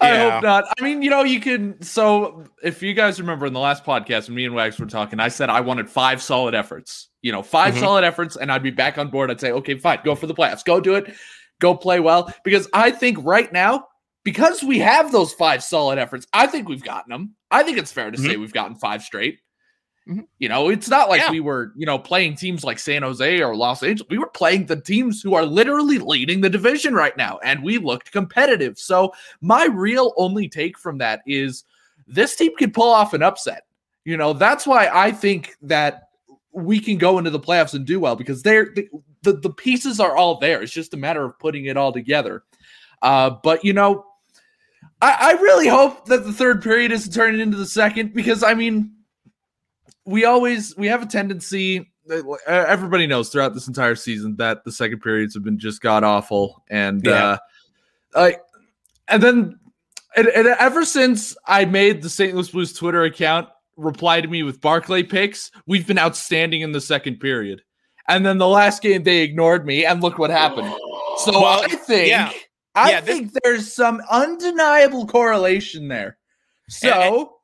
I 0.00 0.12
Yeah. 0.12 0.30
hope 0.30 0.42
not. 0.42 0.64
I 0.78 0.82
mean, 0.82 1.02
you 1.02 1.10
know, 1.10 1.22
you 1.22 1.38
can. 1.40 1.80
So, 1.82 2.44
if 2.62 2.82
you 2.82 2.94
guys 2.94 3.20
remember 3.20 3.46
in 3.46 3.52
the 3.52 3.60
last 3.60 3.84
podcast 3.84 4.28
when 4.28 4.34
me 4.34 4.46
and 4.46 4.54
Wags 4.54 4.78
were 4.78 4.86
talking, 4.86 5.20
I 5.20 5.28
said 5.28 5.50
I 5.50 5.60
wanted 5.60 5.88
five 5.90 6.22
solid 6.22 6.54
efforts. 6.54 7.08
You 7.20 7.30
know, 7.30 7.42
5 7.42 7.74
Mhm. 7.74 7.80
solid 7.80 8.02
efforts, 8.02 8.36
and 8.36 8.50
I'd 8.50 8.62
be 8.64 8.70
back 8.70 8.98
on 8.98 9.08
board. 9.08 9.30
I'd 9.30 9.40
say, 9.40 9.52
okay, 9.52 9.76
fine, 9.78 10.00
go 10.04 10.16
for 10.16 10.26
the 10.26 10.34
playoffs, 10.34 10.64
go 10.64 10.80
do 10.80 10.96
it, 10.96 11.14
go 11.60 11.76
play 11.76 12.00
well. 12.00 12.32
Because 12.42 12.68
I 12.72 12.90
think 12.90 13.18
right 13.22 13.52
now, 13.52 13.86
because 14.24 14.62
we 14.62 14.78
have 14.78 15.12
those 15.12 15.32
five 15.32 15.62
solid 15.62 15.98
efforts, 15.98 16.26
I 16.32 16.46
think 16.46 16.68
we've 16.68 16.82
gotten 16.84 17.10
them. 17.10 17.34
I 17.50 17.62
think 17.62 17.78
it's 17.78 17.92
fair 17.92 18.10
to 18.10 18.18
say 18.18 18.36
we've 18.36 18.52
gotten 18.52 18.76
five 18.76 19.02
straight. 19.02 19.38
Mhm. 20.08 20.26
You 20.38 20.48
know, 20.48 20.68
it's 20.68 20.88
not 20.88 21.08
like 21.08 21.20
Yeah. 21.20 21.30
we 21.30 21.40
were, 21.40 21.72
you 21.76 21.86
know, 21.86 21.98
playing 21.98 22.34
teams 22.34 22.64
like 22.64 22.78
San 22.80 23.02
Jose 23.02 23.40
or 23.40 23.54
Los 23.54 23.82
Angeles. 23.84 24.08
We 24.10 24.18
were 24.18 24.28
playing 24.30 24.66
the 24.66 24.80
teams 24.80 25.22
who 25.22 25.34
are 25.34 25.46
literally 25.46 25.98
leading 25.98 26.40
the 26.40 26.50
division 26.50 26.94
right 26.94 27.16
now, 27.16 27.38
and 27.44 27.62
we 27.62 27.78
looked 27.78 28.10
competitive. 28.10 28.78
So, 28.78 29.12
my 29.40 29.66
real 29.66 30.12
only 30.16 30.48
take 30.48 30.76
from 30.76 30.98
that 30.98 31.20
is 31.24 31.64
this 32.08 32.34
team 32.34 32.50
could 32.58 32.74
pull 32.74 32.90
off 32.90 33.14
an 33.14 33.22
upset. 33.22 33.66
You 34.04 34.16
know, 34.16 34.32
that's 34.32 34.66
why 34.66 34.88
I 34.92 35.12
think 35.12 35.54
that 35.62 36.08
we 36.50 36.80
can 36.80 36.98
go 36.98 37.18
into 37.18 37.30
the 37.30 37.38
playoffs 37.40 37.74
and 37.74 37.86
do 37.86 38.00
well 38.00 38.16
because 38.16 38.42
they're 38.42 38.72
the, 38.74 38.88
the, 39.22 39.34
the 39.34 39.50
pieces 39.50 40.00
are 40.00 40.16
all 40.16 40.38
there. 40.38 40.62
It's 40.62 40.72
just 40.72 40.94
a 40.94 40.96
matter 40.96 41.24
of 41.24 41.38
putting 41.38 41.66
it 41.66 41.76
all 41.76 41.92
together. 41.92 42.42
Uh, 43.02 43.30
but 43.44 43.64
you 43.64 43.72
know, 43.72 44.04
I, 45.02 45.16
I 45.20 45.32
really 45.32 45.66
hope 45.68 46.06
that 46.06 46.24
the 46.24 46.32
third 46.32 46.62
period 46.62 46.92
isn't 46.92 47.12
turning 47.12 47.40
into 47.40 47.56
the 47.56 47.66
second 47.66 48.14
because 48.14 48.42
I 48.42 48.54
mean, 48.54 48.92
we 50.06 50.24
always 50.24 50.74
we 50.76 50.86
have 50.86 51.02
a 51.02 51.06
tendency. 51.06 51.90
Everybody 52.46 53.06
knows 53.06 53.28
throughout 53.28 53.52
this 53.54 53.68
entire 53.68 53.94
season 53.96 54.36
that 54.36 54.64
the 54.64 54.72
second 54.72 55.00
periods 55.00 55.34
have 55.34 55.44
been 55.44 55.58
just 55.58 55.82
god 55.82 56.04
awful, 56.04 56.62
and 56.70 57.04
Yeah. 57.04 57.24
uh, 57.24 57.38
like, 58.14 58.40
and 59.08 59.22
then 59.22 59.58
and, 60.16 60.28
and 60.28 60.46
ever 60.46 60.84
since 60.84 61.36
I 61.46 61.64
made 61.64 62.02
the 62.02 62.08
St. 62.10 62.34
Louis 62.34 62.50
Blues 62.50 62.72
Twitter 62.72 63.02
account 63.04 63.48
reply 63.76 64.20
to 64.20 64.28
me 64.28 64.42
with 64.42 64.60
Barclay 64.60 65.02
pics, 65.02 65.50
we've 65.66 65.86
been 65.86 65.98
outstanding 65.98 66.60
in 66.60 66.72
the 66.72 66.80
second 66.80 67.18
period. 67.18 67.62
And 68.08 68.26
then 68.26 68.38
the 68.38 68.48
last 68.48 68.82
game 68.82 69.02
they 69.04 69.22
ignored 69.22 69.66
me, 69.66 69.84
and 69.84 70.00
look 70.02 70.18
what 70.18 70.30
happened. 70.30 70.72
So 71.18 71.32
Well, 71.42 71.62
I 71.62 71.68
think 71.68 72.08
yeah. 72.08 72.32
I 72.74 72.90
Yeah, 72.90 73.00
this- 73.00 73.16
think 73.18 73.32
there's 73.44 73.72
some 73.72 74.00
undeniable 74.10 75.06
correlation 75.06 75.88
there. 75.88 76.16
So 76.68 77.38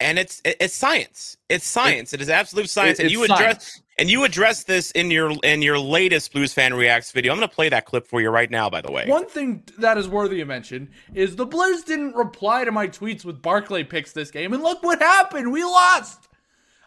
and 0.00 0.18
it's 0.18 0.42
it- 0.44 0.56
it's 0.60 0.74
science. 0.74 1.36
It's 1.48 1.66
science. 1.66 2.12
it 2.12 2.20
is 2.20 2.28
absolute 2.28 2.68
science. 2.68 2.98
and 2.98 3.10
you 3.10 3.24
address 3.24 3.38
science. 3.38 3.82
and 3.98 4.10
you 4.10 4.24
address 4.24 4.64
this 4.64 4.90
in 4.90 5.10
your 5.10 5.32
in 5.42 5.62
your 5.62 5.78
latest 5.78 6.32
Blues 6.32 6.52
fan 6.52 6.74
reacts 6.74 7.12
video. 7.12 7.32
I'm 7.32 7.38
going 7.38 7.48
to 7.48 7.54
play 7.54 7.68
that 7.70 7.86
clip 7.86 8.06
for 8.06 8.20
you 8.20 8.28
right 8.30 8.50
now. 8.50 8.68
By 8.68 8.82
the 8.82 8.92
way, 8.92 9.06
One 9.06 9.26
thing 9.26 9.62
that 9.78 9.96
is 9.96 10.08
worthy 10.08 10.40
of 10.42 10.48
mention 10.48 10.90
is 11.14 11.36
the 11.36 11.46
Blues 11.46 11.82
didn't 11.84 12.14
reply 12.14 12.64
to 12.64 12.72
my 12.72 12.88
tweets 12.88 13.24
with 13.24 13.40
Barclay 13.40 13.84
pics 13.84 14.12
this 14.12 14.30
game, 14.30 14.52
and 14.52 14.62
look 14.62 14.82
what 14.82 15.00
happened. 15.00 15.50
We 15.52 15.64
lost. 15.64 16.28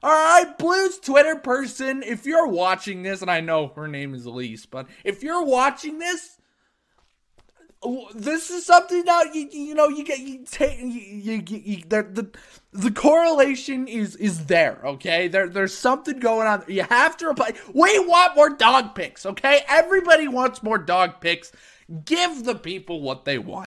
All 0.03 0.11
right, 0.11 0.55
Blues 0.59 0.99
Twitter 0.99 1.35
person, 1.37 2.03
if 2.03 2.25
you're 2.27 2.45
watching 2.47 3.01
this, 3.01 3.23
and 3.23 3.31
I 3.31 3.41
know 3.41 3.69
her 3.75 3.87
name 3.87 4.13
is 4.13 4.25
Elise, 4.25 4.63
but 4.67 4.85
if 5.03 5.23
you're 5.23 5.43
watching 5.43 5.97
this, 5.97 6.36
this 8.15 8.49
is 8.49 8.65
something 8.65 9.05
that 9.05 9.35
you 9.35 9.47
you 9.51 9.75
know 9.75 9.87
you 9.87 10.03
get 10.03 10.19
you 10.19 10.43
take 10.49 10.79
you, 10.79 10.87
you, 10.87 11.43
you, 11.47 11.57
you 11.63 11.83
the, 11.87 12.03
the 12.03 12.29
the 12.73 12.91
correlation 12.91 13.87
is 13.87 14.15
is 14.15 14.45
there 14.47 14.81
okay? 14.83 15.27
There 15.27 15.47
there's 15.47 15.77
something 15.77 16.19
going 16.19 16.47
on. 16.47 16.63
You 16.67 16.83
have 16.83 17.17
to 17.17 17.27
reply 17.27 17.53
we 17.73 17.99
want 17.99 18.35
more 18.35 18.49
dog 18.49 18.95
pics 18.95 19.25
okay? 19.25 19.61
Everybody 19.67 20.27
wants 20.27 20.63
more 20.63 20.77
dog 20.77 21.21
pics 21.21 21.51
give 22.05 22.43
the 22.43 22.55
people 22.55 23.01
what 23.01 23.25
they 23.25 23.37
want. 23.37 23.67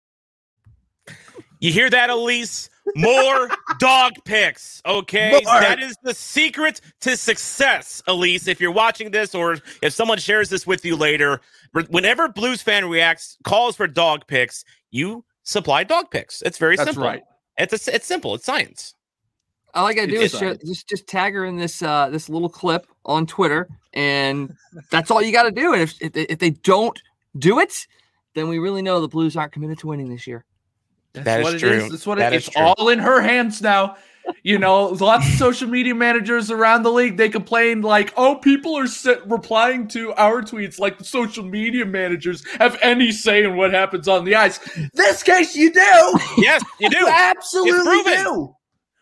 You 1.59 1.73
hear 1.73 1.89
that, 1.89 2.11
Elise? 2.11 2.69
More 2.97 3.49
dog 3.79 4.13
pics. 4.25 4.83
Okay. 4.85 5.31
More. 5.31 5.61
That 5.61 5.83
is 5.83 5.97
the 6.03 6.15
secret 6.15 6.81
to 7.01 7.17
success, 7.17 8.03
Elise. 8.07 8.47
If 8.47 8.61
you're 8.61 8.71
watching 8.71 9.11
this 9.11 9.35
or 9.35 9.59
if 9.83 9.93
someone 9.93 10.19
shares 10.19 10.51
this 10.51 10.67
with 10.67 10.85
you 10.85 10.97
later, 10.97 11.41
whenever 11.89 12.29
Blues 12.29 12.63
fan 12.63 12.89
reacts, 12.89 13.39
calls 13.45 13.77
for 13.77 13.87
dog 13.87 14.27
pics, 14.27 14.65
you 14.91 15.25
supply 15.43 15.85
dog 15.85 16.11
picks. 16.11 16.43
It's 16.43 16.59
very 16.59 16.77
that's 16.77 16.91
simple. 16.91 17.05
right 17.05 17.23
It's 17.57 17.89
a, 17.89 17.95
it's 17.95 18.07
simple. 18.07 18.35
It's 18.35 18.45
science. 18.45 18.95
All 19.75 19.87
I 19.87 19.93
gotta 19.93 20.07
do 20.07 20.21
It's 20.21 20.35
is 20.35 20.41
share, 20.41 20.55
just 20.55 20.89
just 20.89 21.07
tag 21.09 21.35
her 21.35 21.45
in 21.45 21.57
this 21.57 21.83
uh 21.83 22.09
this 22.11 22.29
little 22.29 22.49
clip 22.49 22.87
on 23.05 23.27
Twitter, 23.27 23.69
and 23.93 24.55
that's 24.91 25.11
all 25.11 25.21
you 25.21 25.33
got 25.33 25.45
to 25.45 25.51
do. 25.51 25.73
And 25.73 25.83
if, 25.83 26.01
if 26.01 26.17
if 26.17 26.39
they 26.39 26.51
don't 26.51 27.01
do 27.39 27.59
it, 27.59 27.87
then 28.35 28.49
we 28.49 28.59
really 28.59 28.83
know 28.83 29.01
the 29.01 29.09
Blues 29.09 29.37
aren't 29.37 29.53
committed 29.53 29.79
to 29.81 29.89
winning 29.89 30.09
this 30.09 30.27
year. 30.27 30.45
That's 31.15 31.25
That 31.25 31.41
is 31.41 31.45
what 31.45 31.55
it 31.55 31.59
true. 31.61 31.89
That's 31.89 32.07
what 32.07 32.19
That 32.19 32.33
it 32.33 32.37
is 32.37 32.49
is. 32.49 32.55
true. 32.55 32.63
all 32.63 32.89
in 32.91 32.99
her 32.99 33.21
hands 33.21 33.63
now. 33.63 33.97
You 34.43 34.59
know, 34.59 34.87
lots 34.87 35.29
of 35.29 35.35
social 35.35 35.69
media 35.69 35.95
managers 35.95 36.51
around 36.51 36.83
the 36.83 36.91
league 36.91 37.19
they 37.19 37.29
complain 37.29 37.83
like, 37.83 38.11
"Oh, 38.17 38.37
people 38.37 38.75
are 38.75 38.87
sit- 38.87 39.21
replying 39.27 39.87
to 39.89 40.15
our 40.15 40.41
tweets 40.41 40.79
like 40.79 40.97
the 40.97 41.05
social 41.05 41.45
media 41.45 41.85
managers 41.85 42.43
have 42.59 42.79
any 42.81 43.13
say 43.13 43.45
in 43.45 43.55
what 43.57 43.73
happens 43.75 44.09
on 44.09 44.25
the 44.25 44.35
ice." 44.35 44.59
This 44.95 45.23
case, 45.23 45.55
you 45.55 45.71
do. 45.71 46.19
Yes, 46.39 46.63
you 46.81 46.89
do. 46.89 46.97
You 47.01 47.09
absolutely 47.09 47.83
proven. 48.03 48.25
do. 48.25 48.57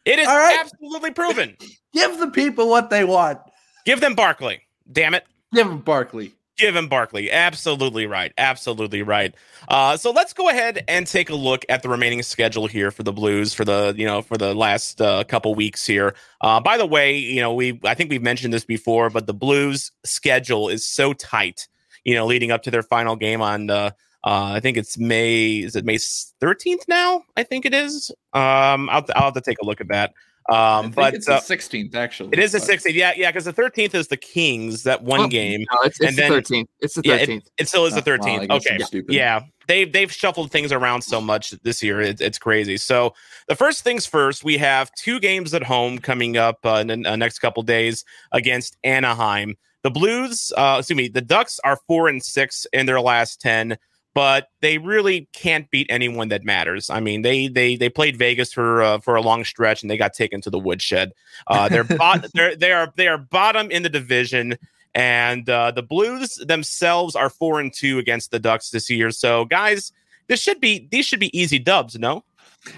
It 0.05 0.19
is 0.19 0.27
right. 0.27 0.59
absolutely 0.59 1.13
proven. 1.13 1.57
Give 1.95 2.19
the 2.19 2.29
people 2.31 2.69
what 2.69 2.91
they 2.91 3.05
want. 3.05 3.39
Give 3.87 4.01
them 4.01 4.15
Barclay. 4.17 4.63
Damn 4.91 5.15
it. 5.15 5.25
Give 5.55 5.69
them 5.69 5.79
Barclay. 5.79 6.33
Give 6.59 6.77
him 6.77 6.87
Barclay. 6.87 7.31
Absolutely 7.31 8.07
right. 8.07 8.33
Absolutely 8.37 9.03
right. 9.03 9.35
Uh, 9.69 9.97
so 9.97 10.11
let's 10.11 10.35
go 10.35 10.51
ahead 10.51 10.85
and 10.87 11.07
take 11.07 11.31
a 11.31 11.35
look 11.35 11.65
at 11.71 11.83
the 11.83 11.89
remaining 11.89 12.23
schedule 12.23 12.67
here 12.67 12.91
for 12.91 13.03
the 13.03 13.13
Blues 13.13 13.55
for 13.55 13.65
the 13.65 13.95
you 13.97 14.05
know 14.05 14.21
for 14.21 14.37
the 14.37 14.55
last 14.55 15.01
uh, 15.01 15.25
couple 15.25 15.55
weeks 15.55 15.87
here. 15.87 16.15
Uh, 16.43 16.61
by 16.61 16.77
the 16.77 16.85
way, 16.85 17.17
you 17.17 17.41
know 17.41 17.55
we 17.55 17.81
I 17.85 17.95
think 17.95 18.11
we've 18.11 18.23
mentioned 18.23 18.53
this 18.53 18.67
before, 18.67 19.09
but 19.09 19.27
the 19.27 19.33
Blues 19.35 19.93
schedule 20.05 20.69
is 20.69 20.87
so 20.87 21.15
tight. 21.15 21.69
You 22.05 22.15
know, 22.15 22.27
leading 22.27 22.51
up 22.51 22.63
to 22.65 22.71
their 22.71 22.83
final 22.83 23.17
game 23.17 23.41
on 23.41 23.71
uh, 23.71 23.91
uh, 24.25 24.53
I 24.55 24.61
think 24.61 24.77
it's 24.77 24.99
May 24.99 25.57
is 25.59 25.75
it 25.75 25.87
May 25.87 25.99
thirteenth 26.39 26.85
now? 26.87 27.23
I 27.35 27.45
think 27.45 27.65
it 27.65 27.73
is. 27.73 28.11
Um, 28.35 28.91
I'll 28.91 29.05
I'll 29.17 29.25
have 29.25 29.35
to 29.35 29.41
take 29.41 29.59
a 29.63 29.65
look 29.65 29.81
at 29.81 29.89
that. 29.89 30.13
Um, 30.51 30.91
but 30.91 31.15
it's 31.15 31.29
uh, 31.29 31.41
the 31.41 31.57
16th 31.57 31.95
actually. 31.95 32.31
it 32.33 32.39
is 32.39 32.53
the 32.53 32.59
16th. 32.59 32.95
Yeah, 32.95 33.13
yeah, 33.17 33.31
because 33.31 33.45
the 33.45 33.53
13th 33.53 33.95
is 33.95 34.09
the 34.09 34.17
Kings, 34.17 34.83
that 34.83 35.03
one 35.03 35.21
Oh, 35.21 35.29
game. 35.29 35.61
No, 35.73 35.79
it's, 35.85 36.01
it's 36.01 36.09
And 36.09 36.17
the 36.17 36.23
then- 36.23 36.31
thirteenth. 36.33 36.69
It's 36.81 36.95
the 36.95 37.03
Yeah, 37.05 37.15
it- 37.15 37.19
thirteenth. 37.21 37.49
It 37.59 37.69
still 37.69 37.87
is 37.87 37.95
the 37.95 38.01
Oh, 38.01 38.17
well, 38.19 38.27
I 38.27 38.47
13th. 38.47 38.49
guess 38.49 38.67
okay. 38.67 38.75
I'm 38.75 38.81
stupid. 38.83 39.15
Yeah. 39.15 39.41
They've 39.69 39.91
they've 39.93 40.13
shuffled 40.13 40.51
things 40.51 40.73
around 40.73 41.03
so 41.03 41.21
much 41.21 41.51
this 41.63 41.83
year. 41.85 42.01
It, 42.01 42.21
it's 42.21 42.39
crazy. 42.39 42.77
So 42.77 43.15
the 43.47 43.55
first 43.55 43.85
things 43.85 44.05
first, 44.07 44.43
we 44.43 44.59
have 44.59 44.91
two 44.99 45.21
games 45.21 45.55
at 45.55 45.63
home 45.63 45.99
coming 46.01 46.37
up 46.37 46.59
uh, 46.65 46.85
in 46.87 46.89
the 46.89 47.13
uh, 47.13 47.15
next 47.17 47.39
couple 47.39 47.63
days 47.63 48.05
against 48.33 48.77
Anaheim. 48.83 49.55
The 49.85 49.91
Blues, 49.91 50.53
uh, 50.57 50.77
excuse 50.81 50.97
me, 50.97 51.09
the 51.09 51.21
Ducks 51.21 51.61
are 51.65 51.79
four 51.87 52.09
and 52.09 52.23
six 52.23 52.67
in 52.73 52.87
their 52.87 53.01
last 53.01 53.41
ten, 53.41 53.77
but 54.15 54.49
they 54.61 54.79
really 54.79 55.29
can't 55.33 55.71
beat 55.71 55.87
anyone 55.91 56.29
that 56.29 56.45
matters. 56.45 56.91
I 56.91 57.01
mean, 57.01 57.23
they 57.23 57.49
they 57.49 57.77
they 57.77 57.89
played 57.89 58.17
Vegas 58.17 58.53
for 58.53 58.83
uh, 58.83 58.99
for 58.99 59.17
a 59.17 59.23
long 59.23 59.45
stretch 59.45 59.83
and 59.83 59.91
they 59.91 59.97
got 59.97 60.13
taken 60.13 60.41
to 60.43 60.51
the 60.51 60.59
woodshed. 60.59 61.13
Uh, 61.47 61.69
they're 61.69 61.85
bot- 61.99 62.27
they're 62.35 62.55
they 62.57 62.73
are 62.73 62.93
they 62.97 63.09
are 63.09 63.19
bottom 63.19 63.71
in 63.71 63.83
the 63.83 63.89
division. 63.89 64.57
And 64.95 65.49
uh, 65.49 65.71
the 65.71 65.83
Blues 65.83 66.35
themselves 66.37 67.17
are 67.17 67.31
four 67.31 67.61
and 67.61 67.73
two 67.73 67.99
against 67.99 68.31
the 68.31 68.39
Ducks 68.39 68.69
this 68.69 68.91
year. 68.91 69.11
So, 69.11 69.47
guys, 69.47 69.91
this 70.29 70.39
should 70.39 70.61
be 70.61 70.87
these 70.91 71.07
should 71.07 71.21
be 71.21 71.37
easy 71.39 71.59
dubs. 71.59 71.99
No, 71.99 72.25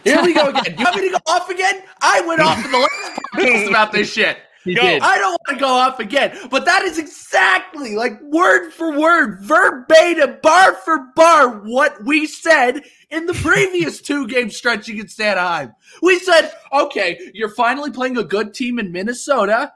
Here 0.04 0.22
we 0.22 0.32
go 0.32 0.48
again. 0.48 0.76
You 0.78 0.84
want 0.84 0.96
me 0.96 1.08
to 1.08 1.10
go 1.10 1.32
off 1.32 1.50
again? 1.50 1.82
I 2.00 2.20
went 2.20 2.40
off 2.40 2.64
in 2.64 2.70
the 2.70 2.78
last 2.78 3.20
podcast 3.34 3.68
about 3.68 3.92
this 3.92 4.12
shit. 4.12 4.38
He 4.64 4.74
Go. 4.74 4.80
did. 4.82 5.02
I 5.02 5.18
don't 5.18 5.32
want 5.32 5.58
to 5.58 5.62
go 5.62 5.68
off 5.68 6.00
again, 6.00 6.36
but 6.50 6.64
that 6.64 6.82
is 6.84 6.98
exactly 6.98 7.96
like 7.96 8.18
word 8.22 8.70
for 8.70 8.98
word, 8.98 9.40
verbatim, 9.42 10.38
bar 10.42 10.74
for 10.76 11.08
bar, 11.14 11.60
what 11.60 12.02
we 12.04 12.26
said 12.26 12.82
in 13.10 13.26
the 13.26 13.34
previous 13.34 14.00
two 14.00 14.26
game 14.26 14.48
stretch 14.50 14.88
against 14.88 15.20
Anaheim. 15.20 15.74
We 16.00 16.18
said, 16.18 16.50
okay, 16.72 17.30
you're 17.34 17.54
finally 17.54 17.90
playing 17.90 18.16
a 18.16 18.24
good 18.24 18.54
team 18.54 18.78
in 18.78 18.90
Minnesota, 18.90 19.72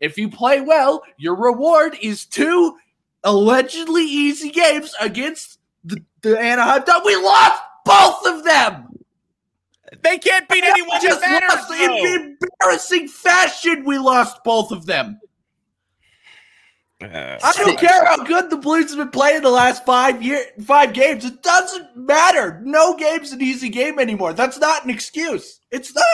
If 0.00 0.18
you 0.18 0.28
play 0.28 0.60
well, 0.60 1.02
your 1.16 1.36
reward 1.36 1.96
is 2.02 2.26
two 2.26 2.76
allegedly 3.22 4.04
easy 4.04 4.50
games 4.50 4.94
against 5.00 5.58
the, 5.84 6.02
the 6.22 6.38
Anaheim. 6.38 6.82
We 7.04 7.16
lost 7.16 7.62
both 7.84 8.26
of 8.26 8.44
them. 8.44 8.88
They 10.02 10.18
can't 10.18 10.48
beat 10.48 10.64
anyone 10.64 11.00
Just 11.02 11.20
that 11.20 11.30
matters. 11.42 11.68
lost 11.68 11.80
in 11.80 12.36
embarrassing 12.60 13.08
fashion. 13.08 13.84
We 13.84 13.98
lost 13.98 14.42
both 14.44 14.70
of 14.72 14.86
them. 14.86 15.20
Uh, 17.02 17.38
I 17.42 17.52
don't 17.56 17.78
care 17.78 18.04
how 18.06 18.24
good 18.24 18.50
the 18.50 18.56
Blues 18.56 18.90
have 18.90 18.98
been 18.98 19.10
playing 19.10 19.42
the 19.42 19.50
last 19.50 19.84
five 19.84 20.22
year 20.22 20.42
five 20.64 20.92
games. 20.92 21.24
It 21.24 21.42
doesn't 21.42 21.96
matter. 21.96 22.60
No 22.64 22.96
game's 22.96 23.32
an 23.32 23.42
easy 23.42 23.68
game 23.68 23.98
anymore. 23.98 24.32
That's 24.32 24.58
not 24.58 24.84
an 24.84 24.90
excuse. 24.90 25.60
It's 25.70 25.94
not. 25.94 26.04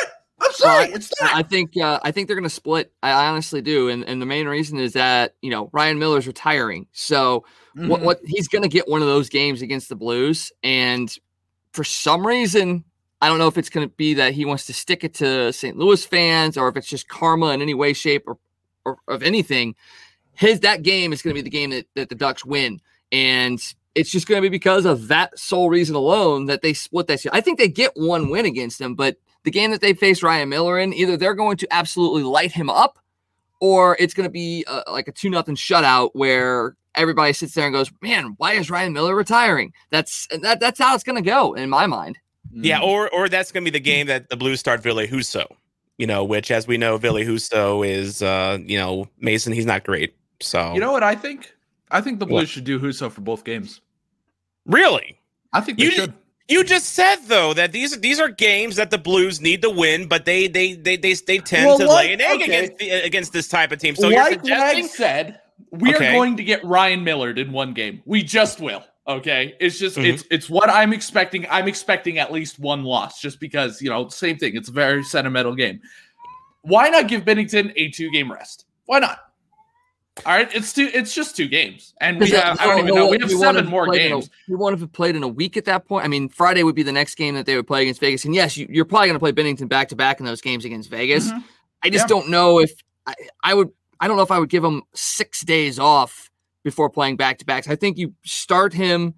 I'm 0.43 0.53
sorry. 0.53 0.85
Uh, 0.87 0.97
it's 0.97 1.13
not. 1.21 1.35
I 1.35 1.43
think 1.43 1.77
uh, 1.77 2.01
I 2.03 2.11
think 2.11 2.27
they're 2.27 2.35
going 2.37 2.45
to 2.49 2.51
split. 2.51 2.93
I 3.03 3.27
honestly 3.29 3.61
do, 3.61 3.89
and 3.89 4.05
and 4.05 4.21
the 4.23 4.27
main 4.27 4.49
reason 4.49 4.79
is 4.79 4.95
that 4.95 5.35
you 5.43 5.51
know 5.51 5.69
Ryan 5.73 5.99
Miller's 5.99 6.27
retiring, 6.27 6.87
so 6.93 7.45
what 7.75 8.01
Mhm. 8.01 8.05
what 8.05 8.21
he's 8.25 8.49
going 8.49 8.63
to 8.63 8.69
get 8.69 8.89
one 8.89 9.03
of 9.03 9.07
those 9.07 9.29
games 9.29 9.61
against 9.63 9.91
the 9.91 9.97
Blues, 9.97 10.51
and 10.65 11.15
for 11.73 11.85
some 11.85 12.27
reason, 12.27 12.85
I 13.21 13.29
don't 13.29 13.39
know 13.39 13.49
if 13.49 13.59
it's 13.59 13.71
going 13.71 13.89
to 13.89 13.95
be 13.97 14.15
that 14.15 14.33
he 14.33 14.45
wants 14.45 14.67
to 14.67 14.73
stick 14.73 15.05
it 15.05 15.15
to 15.15 15.53
St. 15.53 15.77
Louis 15.77 16.05
fans, 16.05 16.57
or 16.57 16.69
if 16.69 16.77
it's 16.77 16.89
just 16.89 17.09
karma 17.09 17.51
in 17.51 17.61
any 17.61 17.75
way, 17.75 17.93
shape, 17.93 18.25
or 18.27 18.39
or 18.85 18.99
of 19.09 19.23
anything. 19.23 19.75
His 20.33 20.61
that 20.61 20.83
game 20.83 21.13
is 21.13 21.23
going 21.23 21.35
to 21.35 21.43
be 21.43 21.45
the 21.45 21.51
game 21.51 21.71
that, 21.71 21.87
that 21.95 22.09
the 22.09 22.15
Ducks 22.15 22.45
win, 22.45 22.81
and 23.13 23.61
it's 23.95 24.11
just 24.11 24.27
going 24.27 24.41
to 24.41 24.49
be 24.49 24.49
because 24.49 24.85
of 24.85 25.09
that 25.09 25.39
sole 25.39 25.69
reason 25.69 25.95
alone 25.97 26.47
that 26.47 26.63
they 26.63 26.73
split 26.73 27.07
that. 27.09 27.21
shit. 27.21 27.35
I 27.35 27.41
think 27.41 27.59
they 27.59 27.69
get 27.69 27.93
one 27.95 28.31
win 28.31 28.47
against 28.47 28.79
them, 28.79 28.95
but 28.95 29.17
the 29.43 29.51
game 29.51 29.71
that 29.71 29.81
they 29.81 29.95
face 29.95 30.23
Ryan 30.23 30.49
Miller 30.49 30.79
in, 30.79 30.95
either 30.95 31.17
they're 31.17 31.35
going 31.35 31.57
to 31.59 31.69
absolutely 31.71 32.23
light 32.23 32.53
him 32.53 32.71
up, 32.71 32.99
or 33.61 33.97
it's 33.99 34.15
going 34.15 34.29
to 34.29 34.33
be 34.33 34.65
uh 34.67 34.83
like 34.91 35.09
a 35.09 35.13
two 35.13 35.31
nothing 35.31 35.57
shutout 35.57 36.11
where 36.15 36.77
everybody 36.95 37.33
sits 37.33 37.55
there 37.55 37.67
and 37.67 37.75
goes, 37.75 37.91
"Man, 38.01 38.35
why 38.39 38.55
is 38.55 38.71
Ryan 38.71 38.93
Miller 38.93 39.15
retiring?" 39.15 39.73
That's 39.91 40.27
that, 40.41 40.61
that's 40.61 40.79
how 40.79 40.95
it's 40.95 41.05
going 41.05 41.23
to 41.23 41.29
go 41.29 41.55
in 41.55 41.69
my 41.69 41.87
mind. 41.87 42.17
Yeah, 42.53 42.81
or 42.81 43.09
or 43.11 43.29
that's 43.29 43.53
gonna 43.53 43.65
be 43.65 43.71
the 43.71 43.81
game 43.81 44.07
that 44.09 44.29
the 44.29 44.37
Blues 44.37 44.61
start 44.61 44.83
Ville 44.83 45.07
Husso, 45.07 45.47
You 45.99 46.07
know, 46.07 46.25
which 46.25 46.51
as 46.51 46.67
we 46.67 46.77
know, 46.79 46.97
Ville 46.97 47.15
Husso 47.25 47.87
is 47.87 48.23
uh, 48.23 48.59
you 48.65 48.79
know, 48.79 49.09
Mason, 49.19 49.53
he's 49.53 49.67
not 49.67 49.85
great. 49.85 50.15
So 50.41 50.73
You 50.75 50.81
know 50.81 50.93
what 50.93 51.03
I 51.03 51.15
think? 51.15 51.55
I 51.91 52.01
think 52.01 52.19
the 52.19 52.27
Blues 52.27 52.43
What? 52.43 52.49
should 52.49 52.65
do 52.65 52.79
Husso 52.81 53.11
for 53.11 53.21
both 53.21 53.45
games. 53.45 53.81
really? 54.67 55.19
I 55.53 55.61
think 55.61 55.79
You- 55.81 55.91
should. 55.91 56.15
You 56.49 56.65
just 56.65 56.95
said 56.95 57.17
though 57.29 57.55
that 57.55 57.71
these 57.71 57.97
these 58.01 58.19
are 58.19 58.29
games 58.29 58.75
that 58.75 58.91
the 58.91 58.99
Blues 58.99 59.41
need 59.41 59.63
to 59.63 59.71
win, 59.71 60.09
but 60.09 60.25
they 60.25 60.49
they 60.49 60.73
they 60.75 60.97
they, 60.97 61.15
they 61.15 61.39
tend 61.39 61.67
Well, 61.67 61.79
to 61.79 61.87
like- 61.87 62.07
lay 62.09 62.13
an 62.15 62.21
egg 62.21 62.43
okay. 62.43 62.45
against 62.45 62.79
the, 62.79 62.91
against 62.91 63.33
this 63.33 63.47
type 63.47 63.71
of 63.71 63.79
team. 63.79 63.95
So 63.95 64.09
you're 64.09 64.19
like 64.19 64.41
suggesting 64.41 64.83
Wag 64.87 64.91
said, 64.91 65.41
we 65.71 65.95
Okay. 65.95 66.09
are 66.09 66.13
going 66.13 66.37
to 66.39 66.43
get 66.43 66.65
Ryan 66.65 67.05
Miller 67.05 67.31
in 67.31 67.53
one 67.53 67.73
game. 67.73 68.03
We 68.05 68.25
just 68.25 68.59
will. 68.61 68.83
Okay, 69.09 69.55
it's 69.61 69.79
just 69.79 69.97
Mhm. 69.97 70.05
it's 70.15 70.25
it's 70.31 70.49
what 70.51 70.69
I'm 70.71 70.93
expecting. 70.93 71.47
I'm 71.51 71.67
expecting 71.69 72.19
at 72.19 72.33
least 72.33 72.59
one 72.59 72.85
loss, 72.85 73.21
just 73.21 73.41
because 73.41 73.81
you 73.83 73.89
know 73.91 74.09
same 74.09 74.37
thing. 74.37 74.55
It's 74.57 74.69
a 74.69 74.73
very 74.73 75.03
sentimental 75.03 75.55
game. 75.55 75.81
Why 76.63 76.89
not 76.91 77.09
give 77.09 77.25
Binnington 77.25 77.73
a 77.77 77.89
two 77.91 78.11
game 78.11 78.31
rest? 78.31 78.67
Why 78.87 78.99
not? 78.99 79.19
All 80.27 80.35
right, 80.35 80.55
it's 80.55 80.73
two. 80.75 80.91
It's 80.93 81.15
just 81.15 81.35
two 81.35 81.49
games, 81.49 81.95
and 82.01 82.21
we 82.21 82.29
have 82.31 82.61
uh, 82.61 82.63
I 82.63 82.67
don't 82.67 82.79
even 82.81 82.95
know. 82.95 83.09
We 83.09 83.19
have 83.21 83.31
we 83.31 83.37
seven 83.39 83.67
more 83.67 83.87
played 83.87 84.03
in 84.03 84.13
a- 84.13 84.15
games. 84.17 84.31
We 84.49 84.57
won't 84.57 84.79
have 84.79 84.93
played 84.93 85.17
in 85.17 85.23
a 85.23 85.29
week 85.29 85.57
at 85.57 85.65
that 85.65 85.87
point. 85.87 86.05
I 86.05 86.09
mean, 86.09 86.29
Friday 86.29 86.63
would 86.63 86.75
be 86.75 86.83
the 86.83 86.93
next 86.93 87.15
game 87.15 87.35
that 87.37 87.47
they 87.47 87.57
would 87.57 87.67
play 87.67 87.83
against 87.83 88.01
Vegas, 88.01 88.27
and 88.27 88.35
yes, 88.35 88.57
you, 88.57 88.67
you're 88.69 88.85
probably 88.85 89.09
going 89.09 89.19
to 89.19 89.21
play 89.21 89.33
Binnington 89.33 89.69
back 89.69 89.89
to 89.89 89.97
back 89.97 90.21
in 90.21 90.27
those 90.27 90.43
games 90.43 90.65
against 90.67 90.91
Vegas. 90.91 91.31
Mhm. 91.33 91.43
I 91.83 91.89
just 91.91 92.05
Yeah. 92.05 92.09
don't 92.09 92.29
know 92.29 92.61
if 92.61 92.73
I, 93.07 93.15
I 93.43 93.55
would. 93.55 93.71
I 93.99 94.09
don't 94.09 94.17
know 94.19 94.23
if 94.23 94.31
I 94.31 94.39
would 94.39 94.51
give 94.51 94.63
him 94.65 94.83
six 94.95 95.41
days 95.43 95.79
off 95.79 96.30
before 96.63 96.91
playing 96.91 97.17
back 97.17 97.39
to 97.39 97.47
backs. 97.47 97.69
I 97.69 97.77
think 97.77 97.99
you 97.99 98.15
start 98.25 98.73
him 98.73 99.15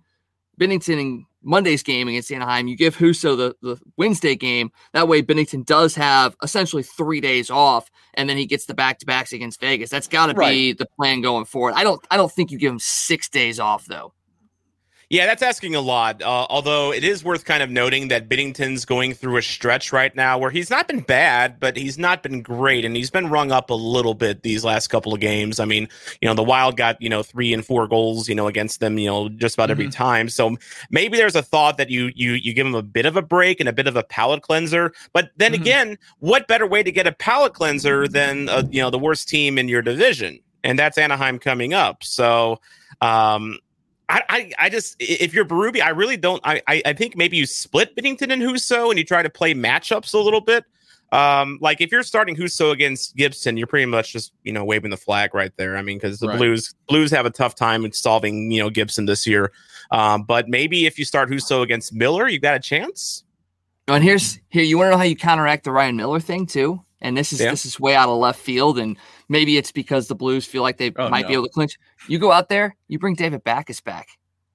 Binnington 0.60 1.00
in 1.00 1.26
Monday's 1.42 1.82
game 1.82 2.08
against 2.08 2.30
Anaheim. 2.30 2.68
You 2.68 2.76
give 2.76 2.96
Husso 2.96 3.36
the, 3.36 3.56
the 3.62 3.80
Wednesday 3.96 4.36
game. 4.36 4.70
That 4.92 5.08
way, 5.08 5.22
Binnington 5.22 5.64
does 5.64 5.94
have 5.96 6.36
essentially 6.42 6.82
three 6.82 7.20
days 7.20 7.50
off, 7.50 7.90
and 8.14 8.28
then 8.28 8.36
he 8.36 8.46
gets 8.46 8.66
the 8.66 8.74
back 8.74 8.98
to 9.00 9.06
backs 9.06 9.32
against 9.32 9.60
Vegas. 9.60 9.90
That's 9.90 10.08
got 10.08 10.26
to 10.26 10.34
be 10.34 10.72
the 10.72 10.86
plan 10.96 11.20
going 11.20 11.44
forward. 11.44 11.74
I 11.74 11.82
don't. 11.82 12.04
I 12.10 12.16
don't 12.16 12.30
think 12.30 12.50
you 12.50 12.58
give 12.58 12.72
him 12.72 12.78
six 12.78 13.28
days 13.28 13.58
off 13.58 13.86
though. 13.86 14.12
Yeah, 15.12 15.26
that's 15.26 15.42
asking 15.42 15.74
a 15.74 15.80
lot. 15.82 16.22
Uh, 16.22 16.46
although 16.48 16.90
it 16.90 17.04
is 17.04 17.22
worth 17.22 17.44
kind 17.44 17.62
of 17.62 17.68
noting 17.68 18.08
that 18.08 18.30
Binnington's 18.30 18.86
going 18.86 19.12
through 19.12 19.36
a 19.36 19.42
stretch 19.42 19.92
right 19.92 20.16
now 20.16 20.38
where 20.38 20.50
he's 20.50 20.70
not 20.70 20.88
been 20.88 21.00
bad, 21.00 21.60
but 21.60 21.76
he's 21.76 21.98
not 21.98 22.22
been 22.22 22.40
great, 22.40 22.82
and 22.86 22.96
he's 22.96 23.10
been 23.10 23.28
rung 23.28 23.52
up 23.52 23.68
a 23.68 23.74
little 23.74 24.14
bit 24.14 24.42
these 24.42 24.64
last 24.64 24.88
couple 24.88 25.12
of 25.12 25.20
games. 25.20 25.60
I 25.60 25.66
mean, 25.66 25.86
you 26.22 26.28
know, 26.28 26.32
the 26.32 26.42
Wild 26.42 26.78
got 26.78 27.00
you 27.02 27.10
know 27.10 27.22
three 27.22 27.52
and 27.52 27.62
four 27.62 27.86
goals, 27.86 28.26
you 28.26 28.34
know, 28.34 28.46
against 28.46 28.80
them, 28.80 28.96
you 28.96 29.06
know, 29.06 29.28
just 29.28 29.54
about 29.54 29.70
every 29.70 29.90
time. 29.90 30.30
So 30.30 30.56
maybe 30.90 31.18
there's 31.18 31.36
a 31.36 31.42
thought 31.42 31.76
that 31.76 31.90
you 31.90 32.10
you 32.14 32.32
you 32.32 32.54
give 32.54 32.66
him 32.66 32.74
a 32.74 32.82
bit 32.82 33.04
of 33.04 33.14
a 33.14 33.22
break 33.22 33.60
and 33.60 33.68
a 33.68 33.72
bit 33.74 33.86
of 33.86 33.96
a 33.96 34.02
palate 34.02 34.40
cleanser. 34.40 34.94
But 35.12 35.32
then 35.36 35.52
Mhm. 35.52 35.60
again, 35.60 35.98
what 36.20 36.48
better 36.48 36.66
way 36.66 36.82
to 36.82 36.90
get 36.90 37.06
a 37.06 37.12
palate 37.12 37.52
cleanser 37.52 38.08
than 38.08 38.48
uh, 38.48 38.62
you 38.70 38.80
know 38.80 38.88
the 38.88 38.98
worst 38.98 39.28
team 39.28 39.58
in 39.58 39.68
your 39.68 39.82
division, 39.82 40.38
and 40.64 40.78
that's 40.78 40.96
Anaheim 40.96 41.38
coming 41.38 41.74
up. 41.74 42.02
So. 42.02 42.60
Um, 43.02 43.58
I, 44.08 44.22
I, 44.28 44.52
I 44.58 44.68
just 44.68 44.96
if 44.98 45.32
you're 45.32 45.44
Berube, 45.44 45.80
I 45.80 45.90
really 45.90 46.16
don't. 46.16 46.40
I, 46.44 46.60
I, 46.66 46.82
I 46.86 46.92
think 46.92 47.16
maybe 47.16 47.36
you 47.36 47.46
split 47.46 47.96
Binnington 47.96 48.32
and 48.32 48.42
Husso, 48.42 48.90
and 48.90 48.98
you 48.98 49.04
try 49.04 49.22
to 49.22 49.30
play 49.30 49.54
matchups 49.54 50.12
a 50.14 50.18
little 50.18 50.40
bit. 50.40 50.64
Um, 51.12 51.58
like 51.60 51.80
if 51.82 51.92
you're 51.92 52.02
starting 52.02 52.34
Husso 52.34 52.72
against 52.72 53.16
Gibson, 53.16 53.56
you're 53.58 53.66
pretty 53.66 53.86
much 53.86 54.12
just 54.12 54.32
you 54.44 54.52
know 54.52 54.64
waving 54.64 54.90
the 54.90 54.96
flag 54.96 55.34
right 55.34 55.52
there. 55.56 55.76
I 55.76 55.82
mean, 55.82 55.98
because 55.98 56.18
the 56.20 56.28
Right. 56.28 56.38
Blues 56.38 56.74
Blues 56.88 57.10
have 57.10 57.26
a 57.26 57.30
tough 57.30 57.54
time 57.54 57.84
in 57.84 57.92
solving 57.92 58.50
you 58.50 58.62
know 58.62 58.70
Gibson 58.70 59.06
this 59.06 59.26
year. 59.26 59.52
Um, 59.90 60.22
but 60.24 60.48
maybe 60.48 60.86
if 60.86 60.98
you 60.98 61.04
start 61.04 61.28
Husso 61.30 61.62
against 61.62 61.92
Miller, 61.92 62.28
you 62.28 62.38
got 62.38 62.54
a 62.56 62.60
chance. 62.60 63.24
Oh, 63.88 63.94
And 63.94 64.04
here's 64.04 64.38
here. 64.48 64.62
You 64.62 64.78
want 64.78 64.86
to 64.86 64.90
know 64.92 64.96
how 64.98 65.04
you 65.04 65.16
counteract 65.16 65.64
the 65.64 65.72
Ryan 65.72 65.96
Miller 65.96 66.20
thing 66.20 66.46
too? 66.46 66.80
And 67.02 67.16
this 67.16 67.32
is 67.32 67.40
Yeah. 67.40 67.50
this 67.50 67.66
is 67.66 67.78
way 67.80 67.94
out 67.94 68.08
of 68.08 68.16
left 68.18 68.40
field, 68.40 68.78
and 68.78 68.96
maybe 69.32 69.56
it's 69.56 69.72
because 69.72 70.06
the 70.06 70.14
Blues 70.14 70.46
feel 70.46 70.62
like 70.62 70.76
they 70.76 70.92
Oh, 70.96 71.08
might 71.08 71.26
be 71.26 71.32
able 71.32 71.44
to 71.44 71.50
clinch. 71.50 71.78
You 72.06 72.18
go 72.20 72.30
out 72.30 72.48
there, 72.48 72.76
you 72.88 72.98
bring 73.00 73.14
David 73.14 73.42
Backes 73.42 73.80
back, 73.80 74.06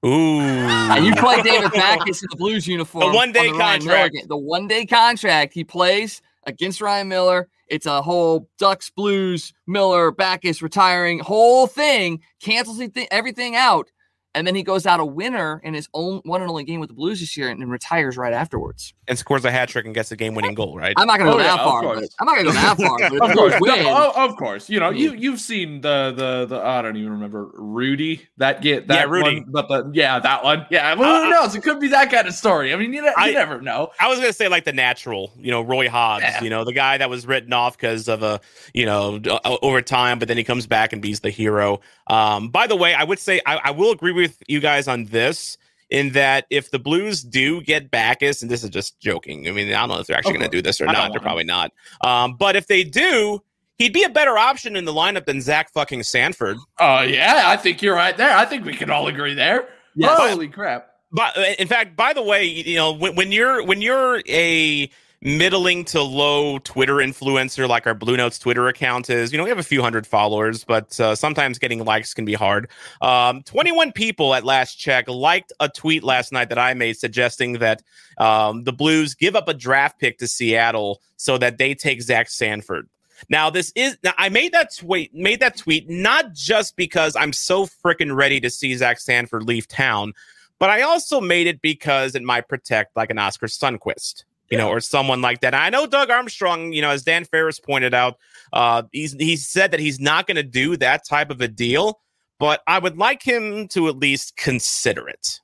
Ooh, 0.06 0.40
and 0.40 1.04
you 1.04 1.14
play 1.16 1.42
David 1.42 1.72
Backes 1.74 2.22
in 2.22 2.28
the 2.30 2.36
Blues 2.36 2.66
uniform. 2.66 3.04
on 3.08 3.14
one-day 3.14 3.50
Ryan 3.50 3.84
Miller 3.84 3.98
contract. 4.08 4.28
The 4.28 4.36
one 4.36 4.68
day 4.68 4.86
contract 4.86 5.52
he 5.52 5.64
plays 5.64 6.22
against 6.46 6.80
Ryan 6.80 7.08
Miller. 7.08 7.48
It's 7.68 7.84
a 7.84 8.00
whole 8.00 8.48
Ducks, 8.58 8.88
Blues, 8.88 9.52
Miller, 9.66 10.10
Backes 10.10 10.62
retiring 10.62 11.18
whole 11.18 11.66
thing. 11.66 12.20
Cancels 12.40 12.80
everything 13.10 13.56
out, 13.56 13.90
and 14.34 14.46
then 14.46 14.54
he 14.54 14.62
goes 14.62 14.86
out 14.86 15.00
a 15.00 15.04
winner 15.04 15.60
in 15.64 15.74
his 15.74 15.88
own 15.94 16.20
one 16.24 16.40
and 16.42 16.50
only 16.50 16.64
game 16.64 16.80
with 16.80 16.88
the 16.88 16.94
Blues 16.94 17.20
this 17.20 17.36
year, 17.36 17.48
and, 17.48 17.60
and 17.62 17.70
retires 17.70 18.16
right 18.16 18.32
afterwards. 18.32 18.94
and 19.08 19.18
scores 19.18 19.44
a 19.44 19.50
hat 19.50 19.68
trick 19.68 19.84
and 19.86 19.94
gets 19.94 20.12
a 20.12 20.16
game 20.16 20.34
winning 20.34 20.54
goal. 20.54 20.76
Right? 20.76 20.92
I'm 20.96 21.06
not 21.06 21.18
going 21.18 21.30
to 21.30 21.34
Oh, 21.34 21.38
go 21.38 21.42
yeah, 21.44 21.56
that 21.56 21.64
far. 21.64 21.96
I'm 22.20 22.26
not 22.26 22.34
going 22.34 22.46
to 22.46 22.52
go 22.52 22.52
that 22.52 22.76
far. 22.76 23.28
Of 23.30 23.36
course, 23.36 23.54
win, 23.60 23.82
no, 23.84 24.12
oh, 24.16 24.24
of 24.28 24.36
course. 24.36 24.68
You 24.68 24.80
know, 24.80 24.90
you 24.90 25.12
mm-hmm. 25.12 25.18
you've 25.22 25.40
seen 25.40 25.80
the 25.80 26.12
the 26.16 26.46
the 26.46 26.60
I 26.64 26.82
don't 26.82 26.96
even 26.96 27.12
remember 27.12 27.50
Rudy 27.54 28.26
that 28.36 28.60
get 28.62 28.86
that 28.88 28.94
Yeah, 28.94 29.04
Rudy. 29.04 29.40
one, 29.40 29.46
but 29.50 29.68
the 29.68 29.90
yeah 29.94 30.18
that 30.18 30.44
one 30.44 30.66
yeah. 30.70 30.94
Well, 30.94 31.24
who 31.24 31.32
uh, 31.32 31.38
uh, 31.38 31.40
knows? 31.42 31.54
It 31.54 31.62
could 31.62 31.80
be 31.80 31.88
that 31.88 32.10
kind 32.10 32.26
of 32.28 32.34
story. 32.34 32.72
I 32.72 32.76
mean, 32.76 32.92
you, 32.92 33.02
you 33.02 33.12
I- 33.16 33.32
never 33.32 33.60
know. 33.60 33.90
I 33.98 34.08
was 34.08 34.18
gonna 34.20 34.32
say 34.32 34.48
like 34.48 34.64
the 34.64 34.72
natural, 34.72 35.32
you 35.38 35.50
know, 35.50 35.62
Roy 35.62 35.88
Hobbs, 35.88 36.22
Yeah. 36.22 36.42
you 36.44 36.50
know, 36.50 36.64
the 36.64 36.72
guy 36.72 36.98
that 36.98 37.08
was 37.10 37.26
written 37.26 37.52
off 37.52 37.76
because 37.76 38.08
of 38.08 38.22
a, 38.22 38.40
you 38.74 38.84
know, 38.86 39.18
d- 39.18 39.30
uh, 39.30 39.38
o- 39.44 39.58
over 39.62 39.80
time, 39.82 40.18
but 40.18 40.28
then 40.28 40.36
he 40.36 40.44
comes 40.44 40.66
back 40.66 40.92
and 40.92 41.02
he's 41.02 41.20
the 41.20 41.30
hero. 41.30 41.80
Um, 42.08 42.48
by 42.48 42.66
the 42.66 42.76
way, 42.76 42.94
I 42.94 43.04
would 43.04 43.18
say 43.18 43.40
I, 43.46 43.56
I 43.64 43.70
will 43.70 43.90
agree 43.90 44.12
with 44.12 44.42
you 44.48 44.60
guys 44.60 44.88
on 44.88 45.04
this 45.06 45.58
in 45.90 46.12
that 46.12 46.46
if 46.50 46.70
the 46.70 46.78
Blues 46.78 47.22
do 47.22 47.60
get 47.62 47.90
Backes, 47.90 48.42
and 48.42 48.50
this 48.50 48.62
is 48.62 48.70
just 48.70 49.00
joking. 49.00 49.48
I 49.48 49.52
mean, 49.52 49.68
I 49.68 49.80
don't 49.80 49.88
know 49.88 49.98
if 49.98 50.06
they're 50.06 50.16
actually 50.16 50.34
Of 50.34 50.40
going 50.40 50.50
to 50.50 50.56
do 50.58 50.62
this 50.62 50.80
or 50.80 50.88
I 50.88 50.92
don't 50.92 51.10
They're 51.10 51.18
him. 51.18 51.22
probably 51.22 51.44
not. 51.44 51.72
Um, 52.02 52.36
but 52.36 52.56
if 52.56 52.66
they 52.66 52.84
do, 52.84 53.42
he'd 53.78 53.92
be 53.92 54.04
a 54.04 54.08
better 54.10 54.36
option 54.36 54.76
in 54.76 54.84
the 54.84 54.92
lineup 54.92 55.24
than 55.24 55.40
Zach 55.40 55.72
fucking 55.72 56.02
Sanford. 56.02 56.56
Oh 56.78 57.02
yeah, 57.02 57.44
I 57.46 57.56
think 57.56 57.80
you're 57.80 57.94
right 57.94 58.16
there. 58.16 58.36
I 58.36 58.44
think 58.44 58.64
we 58.64 58.74
can 58.74 58.90
all 58.90 59.06
agree 59.08 59.34
there. 59.34 59.68
Yeah. 59.94 60.14
Holy 60.14 60.48
crap! 60.48 60.90
But 61.10 61.36
uh, 61.38 61.54
in 61.58 61.68
fact, 61.68 61.96
by 61.96 62.12
the 62.12 62.22
way, 62.22 62.44
you 62.44 62.76
know, 62.76 62.92
when, 62.92 63.14
when 63.16 63.32
you're 63.32 63.64
when 63.64 63.80
you're 63.80 64.20
a 64.28 64.90
middling 65.20 65.84
to 65.84 66.00
low 66.00 66.58
Twitter 66.58 66.96
influencer 66.96 67.68
like 67.68 67.86
our 67.86 67.94
Blue 67.94 68.16
Notes 68.16 68.38
Twitter 68.38 68.68
account 68.68 69.10
is, 69.10 69.32
you 69.32 69.38
know, 69.38 69.44
we 69.44 69.50
have 69.50 69.58
a 69.58 69.64
few 69.64 69.82
hundred 69.82 70.06
followers, 70.06 70.64
but 70.64 70.98
uh, 71.00 71.14
sometimes 71.14 71.58
getting 71.58 71.84
likes 71.84 72.14
can 72.14 72.24
be 72.24 72.34
hard. 72.34 72.68
Um, 73.00 73.42
21 73.42 73.92
people 73.92 74.34
at 74.34 74.44
last 74.44 74.76
check 74.76 75.08
liked 75.08 75.52
a 75.60 75.68
tweet 75.68 76.04
last 76.04 76.32
night 76.32 76.48
that 76.50 76.58
I 76.58 76.74
made 76.74 76.96
suggesting 76.96 77.54
that 77.54 77.82
um, 78.18 78.64
the 78.64 78.72
Blues 78.72 79.14
give 79.14 79.34
up 79.34 79.48
a 79.48 79.54
draft 79.54 79.98
pick 79.98 80.18
to 80.18 80.28
Seattle 80.28 81.00
so 81.16 81.36
that 81.38 81.58
they 81.58 81.74
take 81.74 82.00
Zach 82.02 82.28
Sanford. 82.28 82.88
Now 83.28 83.50
this 83.50 83.72
is 83.74 83.98
now 84.04 84.12
I 84.16 84.28
made 84.28 84.52
that 84.52 84.72
tweet 84.76 85.12
made 85.12 85.40
that 85.40 85.56
tweet 85.56 85.90
not 85.90 86.34
just 86.34 86.76
because 86.76 87.16
I'm 87.16 87.32
so 87.32 87.66
freaking 87.66 88.14
ready 88.14 88.38
to 88.38 88.48
see 88.48 88.76
Zach 88.76 89.00
Sanford 89.00 89.42
leave 89.42 89.66
town, 89.66 90.12
but 90.60 90.70
I 90.70 90.82
also 90.82 91.20
made 91.20 91.48
it 91.48 91.60
because 91.60 92.14
it 92.14 92.22
might 92.22 92.48
protect 92.48 92.96
like 92.96 93.10
an 93.10 93.18
Oskar 93.18 93.48
Sundqvist. 93.48 94.22
You 94.50 94.58
know, 94.58 94.68
or 94.68 94.80
someone 94.80 95.20
like 95.20 95.40
that. 95.40 95.54
I 95.54 95.70
know 95.70 95.86
Doug 95.86 96.10
Armstrong, 96.10 96.72
you 96.72 96.82
know, 96.82 96.90
as 96.90 97.02
Dan 97.02 97.24
Ferris 97.24 97.60
pointed 97.60 97.94
out, 97.94 98.18
uh, 98.52 98.82
he's 98.92 99.12
he 99.12 99.36
said 99.36 99.70
that 99.72 99.80
he's 99.80 100.00
not 100.00 100.26
going 100.26 100.36
to 100.36 100.42
do 100.42 100.76
that 100.78 101.06
type 101.06 101.30
of 101.30 101.40
a 101.40 101.48
deal, 101.48 102.00
but 102.38 102.62
I 102.66 102.78
would 102.78 102.96
like 102.96 103.22
him 103.22 103.68
to 103.68 103.88
at 103.88 103.96
least 103.96 104.36
consider 104.36 105.08
it. 105.08 105.40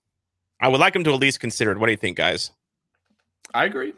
I 0.60 0.68
would 0.68 0.80
like 0.80 0.96
him 0.96 1.04
to 1.04 1.12
at 1.12 1.20
least 1.20 1.40
consider 1.40 1.72
it. 1.72 1.78
What 1.78 1.86
do 1.86 1.92
you 1.92 1.98
think, 1.98 2.16
guys? 2.16 2.50
I 3.52 3.64
agree. 3.64 3.92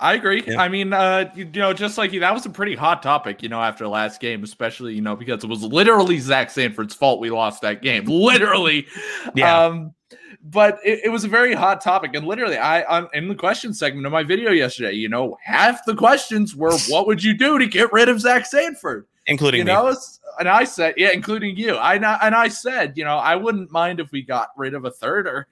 I 0.00 0.14
agree. 0.14 0.42
Yeah. 0.46 0.60
I 0.60 0.68
mean, 0.68 0.94
uh, 0.94 1.30
you, 1.34 1.44
you 1.44 1.60
know, 1.60 1.74
just 1.74 1.98
like 1.98 2.12
you, 2.12 2.20
that 2.20 2.32
was 2.32 2.46
a 2.46 2.50
pretty 2.50 2.74
hot 2.74 3.02
topic, 3.02 3.42
you 3.42 3.50
know, 3.50 3.60
after 3.60 3.86
last 3.86 4.18
game, 4.20 4.42
especially, 4.42 4.94
you 4.94 5.02
know, 5.02 5.14
because 5.14 5.44
it 5.44 5.46
was 5.46 5.62
literally 5.62 6.18
Zach 6.18 6.50
Sanford's 6.50 6.94
fault 6.94 7.20
we 7.20 7.30
lost 7.30 7.60
that 7.62 7.82
game. 7.82 8.04
Literally. 8.06 8.86
Yeah. 9.34 9.64
Um, 9.64 9.94
but 10.42 10.78
it, 10.82 11.00
it 11.04 11.08
was 11.10 11.24
a 11.24 11.28
very 11.28 11.52
hot 11.52 11.82
topic. 11.82 12.14
And 12.14 12.26
literally, 12.26 12.56
I 12.56 12.82
on 12.84 13.08
in 13.12 13.28
the 13.28 13.34
question 13.34 13.74
segment 13.74 14.06
of 14.06 14.12
my 14.12 14.22
video 14.22 14.52
yesterday, 14.52 14.92
you 14.92 15.08
know, 15.08 15.36
half 15.42 15.84
the 15.84 15.94
questions 15.94 16.56
were 16.56 16.76
what 16.88 17.06
would 17.06 17.22
you 17.22 17.36
do 17.36 17.58
to 17.58 17.66
get 17.66 17.92
rid 17.92 18.08
of 18.08 18.20
Zach 18.20 18.46
Sanford? 18.46 19.06
Including 19.26 19.58
you 19.58 19.64
me. 19.64 19.72
know, 19.72 19.94
and 20.38 20.48
I 20.48 20.64
said, 20.64 20.94
yeah, 20.96 21.10
including 21.10 21.56
you. 21.56 21.74
I 21.74 21.96
and 21.96 22.34
I 22.34 22.48
said, 22.48 22.96
you 22.96 23.04
know, 23.04 23.18
I 23.18 23.36
wouldn't 23.36 23.70
mind 23.70 24.00
if 24.00 24.10
we 24.12 24.22
got 24.22 24.48
rid 24.56 24.72
of 24.72 24.86
a 24.86 24.90
third 24.90 25.26
or 25.26 25.46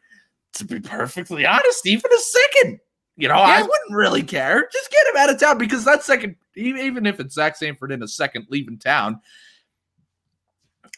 to 0.55 0.65
be 0.65 0.81
perfectly 0.81 1.45
honest, 1.45 1.87
even 1.87 2.11
a 2.11 2.19
second. 2.19 2.81
You 3.19 3.27
know, 3.27 3.35
I 3.35 3.61
wouldn't 3.61 3.91
really 3.91 4.23
care. 4.23 4.69
Just 4.73 4.93
get 4.93 5.05
him 5.09 5.17
out 5.17 5.29
of 5.29 5.41
town 5.41 5.59
because 5.59 5.85
that 5.85 6.05
second, 6.05 6.37
even 6.55 7.05
if 7.05 7.19
it's 7.19 7.35
Zach 7.35 7.57
Sanford 7.57 7.91
in 7.91 8.01
a 8.05 8.09
second 8.09 8.47
leaving 8.49 8.79
town, 8.79 9.21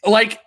like 0.04 0.38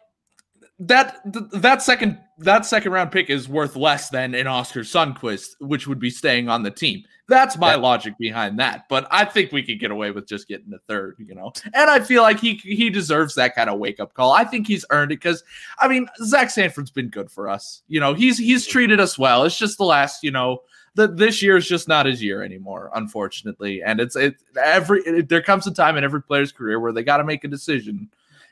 that 0.80 1.18
that 1.52 1.82
second 1.82 2.20
that 2.40 2.66
second 2.68 2.92
round 2.92 3.12
pick 3.12 3.30
is 3.32 3.50
worth 3.50 3.76
less 3.76 4.10
than 4.10 4.36
an 4.36 4.46
Oskar 4.46 4.82
Sundqvist, 4.82 5.56
which 5.62 5.88
would 5.88 6.00
be 6.00 6.12
staying 6.12 6.48
on 6.48 6.62
the 6.62 6.70
team. 6.72 7.04
That's 7.28 7.58
my 7.58 7.72
Yeah. 7.72 7.78
logic 7.78 8.16
behind 8.20 8.60
that. 8.60 8.86
But 8.90 9.08
I 9.10 9.26
think 9.26 9.52
we 9.52 9.64
could 9.64 9.80
get 9.80 9.90
away 9.92 10.12
with 10.12 10.28
just 10.28 10.48
getting 10.48 10.74
a 10.74 10.80
third, 10.88 11.16
you 11.20 11.34
know. 11.34 11.54
And 11.74 11.90
I 11.90 12.02
feel 12.02 12.22
like 12.22 12.40
he 12.40 12.56
he 12.56 12.92
deserves 12.92 13.34
that 13.36 13.56
kind 13.56 13.70
of 13.72 13.80
wake 13.80 14.00
up 14.00 14.14
call. 14.14 14.32
I 14.32 14.44
think 14.44 14.68
he's 14.68 14.86
earned 14.92 15.12
it 15.12 15.22
because 15.22 15.44
I 15.80 15.88
mean 15.88 16.08
Zach 16.24 16.52
Sanford's 16.52 16.92
been 16.92 17.10
good 17.10 17.32
for 17.32 17.50
us. 17.50 17.82
You 17.88 18.00
know, 18.00 18.14
he's 18.14 18.38
he's 18.38 18.68
treated 18.68 19.00
us 19.00 19.18
well. 19.18 19.44
It's 19.44 19.58
just 19.58 19.80
the 19.80 19.86
last, 19.86 20.24
you 20.24 20.32
know, 20.32 20.60
the, 20.96 21.08
this 21.08 21.42
year 21.42 21.58
is 21.58 21.68
just 21.68 21.88
not 21.88 22.06
his 22.06 22.22
year 22.22 22.44
anymore, 22.44 22.92
unfortunately. 22.96 23.82
And 23.84 24.00
it's 24.00 24.16
it 24.16 24.36
every 24.62 25.02
it, 25.02 25.30
there 25.30 25.42
comes 25.42 25.66
a 25.68 25.74
time 25.74 25.98
in 25.98 26.04
every 26.04 26.22
player's 26.22 26.52
career 26.52 26.80
where 26.80 26.92
they 26.92 27.04
got 27.04 27.18
to 27.18 27.24
make 27.24 27.44
a 27.44 27.48
decision. 27.48 28.10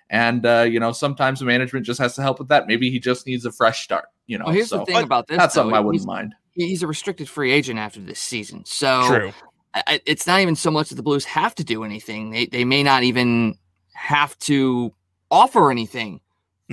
And 0.10 0.46
uh, 0.46 0.62
you 0.70 0.80
know, 0.80 0.92
sometimes 0.92 1.40
the 1.40 1.46
management 1.46 1.86
just 1.86 2.00
has 2.00 2.16
to 2.16 2.22
help 2.22 2.40
with 2.40 2.48
that. 2.50 2.68
Maybe 2.68 2.90
he 2.92 3.00
just 3.00 3.26
needs 3.28 3.46
a 3.46 3.52
fresh 3.52 3.84
start. 3.84 4.06
You 4.28 4.38
know, 4.38 4.46
Well, 4.46 4.54
here's 4.54 4.70
so 4.70 4.80
the 4.80 4.86
thing 4.86 5.04
about 5.04 5.28
this. 5.28 5.38
that's 5.38 5.56
though. 5.56 5.62
something 5.62 5.76
I 5.76 5.80
wouldn't 5.80 6.02
he's, 6.02 6.08
mind. 6.08 6.36
he's 6.54 6.84
a 6.84 6.88
restricted 6.88 7.30
free 7.30 7.52
agent 7.52 7.80
after 7.80 8.00
this 8.02 8.20
season. 8.20 8.64
So 8.66 9.06
True. 9.08 9.34
I- 9.74 9.84
I- 9.88 10.02
it's 10.06 10.28
not 10.28 10.42
even 10.42 10.56
so 10.56 10.70
much 10.72 10.90
that 10.90 10.96
the 10.96 11.04
Blues 11.04 11.24
have 11.26 11.56
to 11.56 11.64
do 11.64 11.84
anything. 11.84 12.30
They 12.32 12.46
they 12.48 12.66
may 12.66 12.84
not 12.84 13.04
even 13.04 13.58
have 13.94 14.38
to 14.40 14.94
offer 15.30 15.72
anything. 15.72 16.20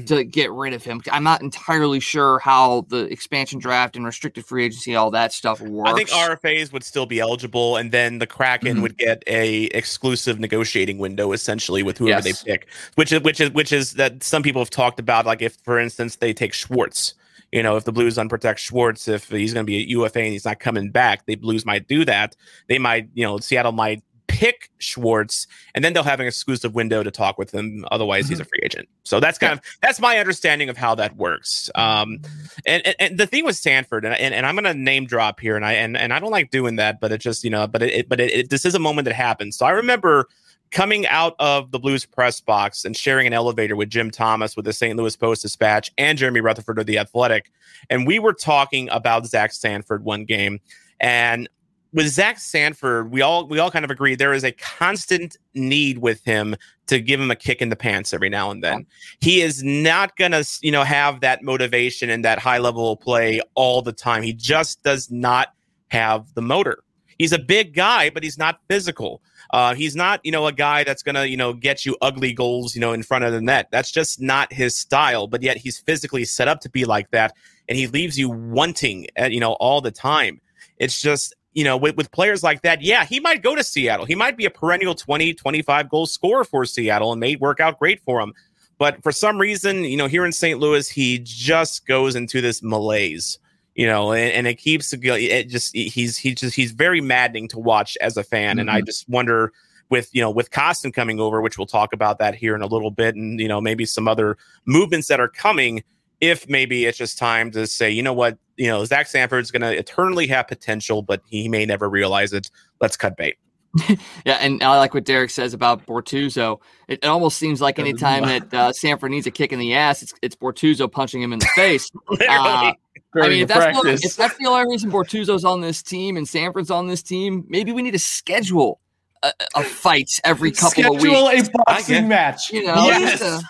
To 0.07 0.25
get 0.25 0.51
rid 0.53 0.73
of 0.73 0.85
him. 0.85 1.01
I'm 1.11 1.25
not 1.25 1.43
entirely 1.43 2.01
sure 2.01 2.39
how 2.39 2.87
the 2.89 3.05
expansion 3.13 3.59
draft 3.59 3.97
and 3.97 4.05
restricted 4.05 4.45
free 4.47 4.65
agency, 4.65 4.95
all 4.95 5.11
that 5.13 5.33
stuff 5.33 5.61
works. 5.61 5.91
I 5.91 5.95
think 5.95 6.09
RFAs 6.11 6.73
would 6.73 6.85
still 6.85 7.07
be 7.07 7.21
eligible, 7.21 7.77
and 7.77 7.91
then 7.93 8.19
the 8.19 8.27
Kraken 8.27 8.79
Mhm. 8.79 8.83
would 8.83 8.97
get 8.97 9.23
a 9.27 9.65
exclusive 9.67 10.39
negotiating 10.41 10.99
window 10.99 11.33
essentially 11.33 11.83
with 11.83 11.99
whoever 11.99 12.27
Yes. 12.27 12.43
they 12.43 12.53
pick, 12.53 12.69
which 12.95 13.13
is 13.13 13.21
which 13.23 13.41
is 13.41 13.51
which 13.51 13.73
is 13.73 13.93
that 13.95 14.23
some 14.23 14.43
people 14.43 14.61
have 14.61 14.71
talked 14.71 15.01
about. 15.01 15.27
Like 15.27 15.43
if, 15.43 15.57
for 15.65 15.79
instance, 15.79 16.17
they 16.17 16.33
take 16.33 16.53
Schwartz, 16.55 17.15
you 17.53 17.63
know, 17.63 17.77
if 17.77 17.85
the 17.85 17.93
Blues 17.93 18.17
unprotect 18.17 18.59
Schwartz, 18.59 19.09
if 19.09 19.29
he's 19.31 19.55
going 19.55 19.65
to 19.65 19.71
be 19.71 19.79
a 19.79 19.87
UFA 19.89 20.21
and 20.21 20.33
he's 20.33 20.45
not 20.45 20.61
coming 20.61 20.91
back, 20.91 21.25
the 21.27 21.35
Blues 21.37 21.65
might 21.65 21.89
do 21.89 22.05
that. 22.05 22.37
They 22.69 22.79
might, 22.79 23.09
you 23.15 23.25
know, 23.25 23.39
Seattle 23.39 23.73
might 23.73 24.03
pick 24.39 24.71
Schwartz, 24.79 25.49
and 25.75 25.85
then 25.85 25.93
they'll 25.93 26.05
have 26.05 26.21
an 26.21 26.27
exclusive 26.29 26.73
window 26.73 27.03
to 27.03 27.11
talk 27.11 27.39
with 27.39 27.51
him. 27.51 27.85
Otherwise, 27.91 28.29
he's 28.29 28.39
a 28.39 28.45
free 28.45 28.61
agent. 28.63 28.89
So 29.03 29.19
that's 29.19 29.37
kind 29.37 29.53
of 29.53 29.61
that's 29.83 29.99
my 29.99 30.19
understanding 30.19 30.69
of 30.69 30.77
how 30.77 30.95
that 30.95 31.17
works. 31.17 31.69
Um, 31.75 32.21
and, 32.65 32.87
and, 32.87 32.97
and 33.01 33.19
the 33.19 33.27
thing 33.27 33.45
with 33.45 33.57
Sanford, 33.57 34.05
and, 34.05 34.15
and, 34.15 34.33
and 34.33 34.47
I'm 34.47 34.55
going 34.55 34.65
to 34.65 34.75
name 34.75 35.07
drop 35.07 35.41
here, 35.41 35.57
and 35.57 35.65
I 35.65 35.73
and, 35.73 35.97
and 35.97 36.13
I 36.13 36.21
don't 36.21 36.31
like 36.31 36.53
doing 36.53 36.77
that, 36.77 37.01
but 37.01 37.11
it 37.11 37.19
just 37.19 37.43
you 37.43 37.51
know, 37.51 37.67
but 37.67 37.83
it, 37.83 37.93
it 37.93 38.09
but 38.09 38.21
it, 38.21 38.33
it 38.33 38.51
this 38.51 38.65
is 38.65 38.77
a 38.77 38.79
moment 38.79 39.07
that 39.07 39.15
happens. 39.15 39.57
So 39.57 39.67
I 39.67 39.71
remember 39.71 40.29
coming 40.71 41.05
out 41.09 41.35
of 41.41 41.73
the 41.73 41.81
Blues 41.81 42.07
press 42.07 42.41
box 42.41 42.85
and 42.85 42.97
sharing 42.97 43.27
an 43.27 43.33
elevator 43.33 43.75
with 43.75 43.91
Jim 43.91 44.09
Thomas 44.09 44.55
with 44.55 44.67
the 44.67 44.73
St. 44.73 44.97
Louis 44.97 45.17
Post 45.17 45.43
Dispatch 45.43 45.91
and 45.99 46.17
Jeremy 46.17 46.43
Rutherford 46.43 46.79
of 46.79 46.87
the 46.87 46.99
Athletic, 46.99 47.51
and 47.91 48.07
we 48.07 48.21
were 48.21 48.35
talking 48.35 48.89
about 48.91 49.27
Zach 49.27 49.53
Sanford 49.53 50.05
one 50.05 50.25
game, 50.25 50.61
and 51.01 51.49
with 51.93 52.09
Zach 52.09 52.39
Sanford, 52.39 53.11
we 53.11 53.23
all 53.23 53.47
we 53.47 53.59
all 53.59 53.71
kind 53.71 53.85
of 53.85 53.91
agree 53.91 54.15
there 54.15 54.35
is 54.35 54.45
a 54.45 54.53
constant 54.53 55.37
need 55.55 55.99
with 55.99 56.23
him 56.25 56.57
to 56.87 57.01
give 57.01 57.21
him 57.21 57.31
a 57.31 57.37
kick 57.37 57.63
in 57.63 57.69
the 57.69 57.77
pants 57.77 58.13
every 58.13 58.29
now 58.29 58.51
and 58.51 58.63
then. 58.63 58.87
He 59.21 59.41
is 59.41 59.63
not 59.63 60.17
gonna, 60.17 60.43
you 60.61 60.73
know, 60.73 60.85
have 60.85 61.21
that 61.21 61.43
motivation 61.43 62.11
and 62.11 62.25
that 62.25 62.39
high 62.39 62.59
level 62.59 62.93
of 62.93 63.01
play 63.01 63.41
all 63.55 63.83
the 63.83 63.93
time. 63.93 64.23
He 64.23 64.33
just 64.33 64.83
does 64.83 65.11
not 65.11 65.55
have 65.89 66.33
the 66.35 66.43
motor. 66.43 66.83
He's 67.19 67.33
a 67.33 67.39
big 67.39 67.75
guy, 67.75 68.11
but 68.11 68.23
he's 68.23 68.39
not 68.39 68.61
physical. 68.69 69.23
Uh, 69.51 69.75
he's 69.75 69.97
not, 69.97 70.21
you 70.25 70.31
know, 70.31 70.47
a 70.47 70.53
guy 70.53 70.85
that's 70.85 71.03
gonna, 71.03 71.25
you 71.25 71.37
know, 71.37 71.53
get 71.55 71.87
you 71.87 71.97
ugly 72.03 72.33
goals, 72.33 72.75
you 72.75 72.81
know, 72.81 72.93
in 72.93 73.03
front 73.03 73.25
of 73.25 73.33
the 73.33 73.41
net. 73.41 73.69
That's 73.71 73.91
just 73.91 74.21
not 74.21 74.53
his 74.53 74.77
style. 74.77 75.27
But 75.27 75.43
yet 75.43 75.57
he's 75.57 75.79
physically 75.79 76.25
set 76.27 76.49
up 76.49 76.61
to 76.61 76.71
be 76.71 76.85
like 76.85 77.11
that, 77.13 77.35
and 77.69 77.79
he 77.79 77.87
leaves 77.87 78.19
you 78.19 78.29
wanting, 78.29 79.07
at, 79.17 79.33
you 79.33 79.41
know, 79.41 79.53
all 79.55 79.81
the 79.81 79.91
time. 79.91 80.41
It's 80.77 81.01
just 81.01 81.35
you 81.53 81.65
know, 81.65 81.77
with, 81.77 81.97
with 81.97 82.11
players 82.13 82.43
like 82.43 82.63
that, 82.63 82.83
yeah, 82.83 83.05
he 83.05 83.21
might 83.21 83.43
go 83.43 83.55
to 83.55 83.65
Seattle. 83.65 84.07
He 84.07 84.15
might 84.15 84.37
be 84.37 84.45
a 84.45 84.51
perennial 84.51 84.95
20, 84.95 85.35
25 85.35 85.89
goal 85.89 86.07
scorer 86.07 86.45
for 86.45 86.65
Seattle 86.65 87.13
and 87.13 87.21
may 87.21 87.37
work 87.37 87.61
out 87.61 87.79
great 87.79 88.01
for 88.03 88.21
him. 88.21 88.33
But 88.79 89.03
for 89.03 89.11
some 89.11 89.39
reason, 89.39 89.85
you 89.85 89.97
know, 89.97 90.07
here 90.07 90.25
in 90.25 90.33
St. 90.33 90.61
Louis, 90.61 90.89
he 90.89 91.19
just 91.19 91.87
goes 91.87 92.15
into 92.15 92.41
this 92.41 92.63
malaise, 92.63 93.39
you 93.75 93.87
know, 93.87 94.13
and, 94.13 94.33
and 94.33 94.47
it 94.47 94.55
keeps 94.55 94.93
it 94.93 95.49
just 95.49 95.75
he's 95.75 96.17
he's 96.17 96.37
just 96.37 96.55
he's 96.55 96.71
very 96.71 97.01
maddening 97.01 97.49
to 97.49 97.59
watch 97.59 97.99
as 98.01 98.17
a 98.17 98.23
fan. 98.23 98.61
And 98.61 98.71
I 98.71 98.79
mm-hmm. 98.79 98.87
just 98.87 99.09
wonder 99.09 99.53
with 99.91 100.15
you 100.15 100.21
know 100.21 100.31
with 100.31 100.51
Kostin 100.51 100.93
coming 100.93 101.19
over, 101.19 101.41
which 101.41 101.59
we'll 101.59 101.67
talk 101.67 101.93
about 101.93 102.19
that 102.19 102.35
here 102.35 102.55
in 102.55 102.63
a 102.63 102.67
little 102.67 102.91
bit, 102.91 103.17
and 103.17 103.41
you 103.41 103.49
know 103.49 103.61
maybe 103.61 103.85
some 103.85 104.07
other 104.07 104.37
movements 104.65 105.09
that 105.09 105.21
are 105.21 105.29
coming. 105.29 105.83
If 106.21 106.49
maybe 106.49 106.85
it's 106.85 106.99
just 106.99 107.17
time 107.17 107.51
to 107.53 107.67
say, 107.67 107.91
you 107.91 108.03
know 108.03 108.13
what, 108.13 108.39
you 108.59 108.67
know, 108.67 108.85
Zach 108.85 109.07
Sanford's 109.07 109.51
going 109.51 109.63
to 109.63 109.79
eternally 109.79 110.27
have 110.27 110.49
potential, 110.49 111.01
but 111.01 111.23
he 111.29 111.49
may 111.49 111.65
never 111.65 111.89
realize 111.89 112.33
it. 112.33 112.51
Let's 112.81 112.97
cut 112.97 113.17
bait. 113.17 113.39
Yeah, 114.25 114.39
and 114.41 114.63
I 114.63 114.77
like 114.77 114.93
what 114.95 115.05
Derek 115.05 115.31
says 115.31 115.55
about 115.55 115.87
Bortuzzo. 115.87 116.61
It, 116.89 117.01
it 117.03 117.07
almost 117.07 117.39
seems 117.39 117.61
like 117.61 117.79
anytime 117.79 118.25
that 118.25 118.55
uh, 118.55 118.73
Sanford 118.73 119.11
needs 119.11 119.27
a 119.27 119.31
kick 119.31 119.53
in 119.53 119.59
the 119.59 119.75
ass, 119.75 120.03
it's, 120.03 120.13
it's 120.21 120.37
Bortuzzo 120.37 120.91
punching 120.91 121.23
him 121.23 121.33
in 121.33 121.39
the 121.39 121.49
face. 121.55 121.91
Uh, 122.29 123.23
I 123.23 123.29
mean, 123.29 123.43
if 123.43 123.49
that's, 123.49 123.65
the, 123.65 123.81
practice. 123.81 124.05
if 124.05 124.17
that's 124.17 124.37
the 124.37 124.47
only 124.47 124.71
reason 124.71 124.91
Bortuzzo's 124.91 125.45
on 125.45 125.63
this 125.63 125.83
team 125.83 126.19
and 126.19 126.29
Sanford's 126.29 126.71
on 126.71 126.89
this 126.89 127.03
team, 127.03 127.45
maybe 127.49 127.73
we 127.73 127.81
need 127.81 127.93
to 127.93 127.99
schedule 127.99 128.81
a, 129.23 129.33
a 129.55 129.65
fight 129.65 130.11
every 130.25 130.53
couple 130.53 130.85
of 130.97 131.03
weeks. 131.03 131.05
Schedule 131.05 131.29
a 131.29 131.65
boxing 131.65 132.09
match. 132.09 132.53
You 132.53 132.67
know, 132.67 132.75
yes, 132.87 133.19
just, 133.19 133.23
uh, 133.23 133.49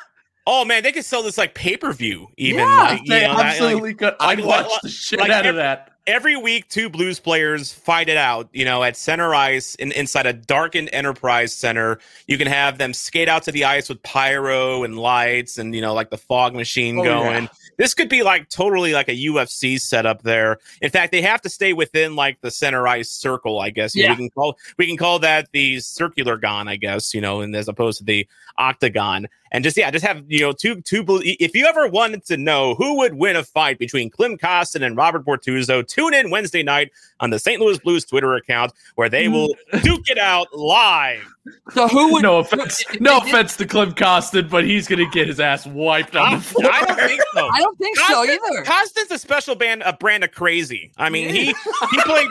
oh 0.51 0.65
man, 0.65 0.83
they 0.83 0.91
could 0.93 1.05
sell 1.05 1.23
this 1.23 1.37
like 1.39 1.55
pay 1.55 1.77
per 1.77 1.93
view. 1.93 2.27
Even 2.39 2.61
Yeah, 2.63 2.77
like, 2.77 3.05
they 3.05 3.23
know, 3.23 3.29
that- 3.29 3.37
like, 3.37 3.47
absolutely 3.47 3.95
could. 3.95 4.15
I'd 4.19 4.41
like- 4.41 4.67
watch 4.67 4.81
the 4.83 4.89
shit 4.89 5.21
like 5.21 5.31
out 5.31 5.45
every- 5.47 5.51
of 5.51 5.57
that. 5.57 5.93
every 6.07 6.37
week 6.39 6.67
two 6.71 6.89
blues 6.89 7.21
players 7.21 7.71
fight 7.71 8.09
it 8.09 8.17
out 8.17 8.49
you 8.55 8.65
know 8.65 8.83
at 8.83 8.97
center 8.97 9.35
ice 9.35 9.75
in, 9.75 9.93
inside 9.93 10.25
a 10.25 10.33
darkened 10.33 10.89
enterprise 10.95 11.53
center 11.55 11.99
you 12.27 12.39
can 12.39 12.47
have 12.47 12.79
them 12.79 12.95
skate 12.95 13.29
out 13.29 13.43
to 13.43 13.53
the 13.53 13.63
ice 13.63 13.91
with 13.91 14.03
pyro 14.03 14.85
and 14.85 14.99
lights 14.99 15.59
and 15.59 15.75
you 15.75 15.83
know 15.83 15.93
like 15.93 16.09
the 16.09 16.17
fog 16.17 16.55
machine 16.55 16.99
Oh, 16.99 17.03
yeah. 17.03 17.11
going 17.11 17.49
this 17.77 17.93
could 17.93 18.09
be 18.09 18.23
like 18.23 18.49
totally 18.49 18.95
like 18.95 19.11
a 19.11 19.17
ufc 19.27 19.79
setup 19.83 20.23
there 20.23 20.57
in 20.81 20.89
fact 20.91 21.13
they 21.13 21.21
have 21.21 21.43
to 21.43 21.51
stay 21.51 21.75
within 21.75 22.17
like 22.17 22.41
the 22.41 22.51
center 22.51 22.89
ice 22.89 23.11
circle 23.11 23.61
i 23.61 23.69
guess 23.69 23.95
You 23.95 24.05
know, 24.05 24.09
Yeah. 24.09 24.13
we 24.13 24.17
can 24.17 24.31
call 24.31 24.59
we 24.79 24.87
can 24.87 24.97
call 24.97 25.19
that 25.19 25.49
the 25.53 25.79
circular 25.81 26.39
gon 26.39 26.69
i 26.69 26.77
guess 26.77 27.13
you 27.13 27.21
know 27.21 27.43
and 27.43 27.55
as 27.55 27.69
opposed 27.69 27.99
to 27.99 28.05
the 28.05 28.27
octagon 28.57 29.29
and 29.53 29.65
just 29.65 29.77
yeah 29.77 29.91
just 29.91 30.05
have 30.05 30.23
you 30.29 30.41
know 30.41 30.53
two 30.53 30.81
two 30.83 31.05
if 31.23 31.55
you 31.55 31.67
ever 31.67 31.89
wanted 31.89 32.25
to 32.27 32.37
know 32.37 32.75
who 32.75 32.97
would 32.97 33.15
win 33.15 33.37
a 33.37 33.45
fight 33.45 33.79
between 33.79 34.11
Klim 34.11 34.37
Kostin 34.37 34.85
and 34.85 34.97
Robert 34.97 35.25
Bortuzzo 35.25 35.87
tune 35.87 36.15
in 36.15 36.31
Wednesday 36.31 36.63
night 36.63 36.91
on 37.21 37.31
the 37.31 37.39
St. 37.39 37.61
Louis 37.61 37.79
Blues 37.79 38.05
Twitter 38.05 38.35
account 38.35 38.73
where 38.95 39.09
they 39.09 39.29
will 39.29 39.55
mm. 39.73 39.83
duke 39.83 40.09
it 40.09 40.19
out 40.19 40.49
live 40.55 41.27
so 41.73 41.89
who 41.89 42.13
would 42.13 42.23
No 42.23 42.39
offense, 42.39 42.85
no 43.01 43.19
offense 43.19 43.57
to 43.57 43.67
Klim 43.67 43.95
Kostin, 43.95 44.51
but 44.51 44.65
he's 44.65 44.87
gonna 44.87 45.09
get 45.11 45.29
his 45.29 45.41
ass 45.41 45.67
wiped 45.67 46.17
on 46.17 46.35
I, 46.35 46.37
the 46.37 46.43
floor. 46.43 46.71
I 46.73 46.85
don't 46.85 46.99
think 46.99 47.23
so 47.35 47.49
I 47.53 47.61
don't 47.61 47.79
think 47.79 47.99
so 47.99 48.25
either. 48.25 48.65
Kostin's 48.65 49.11
a 49.11 49.19
special 49.19 49.55
band 49.55 49.83
a 49.85 49.93
brand 49.93 50.25
of 50.25 50.33
crazy 50.33 50.93
I 50.97 51.11
mean 51.11 51.29
he 51.29 51.47
he 51.91 52.01
played 52.03 52.29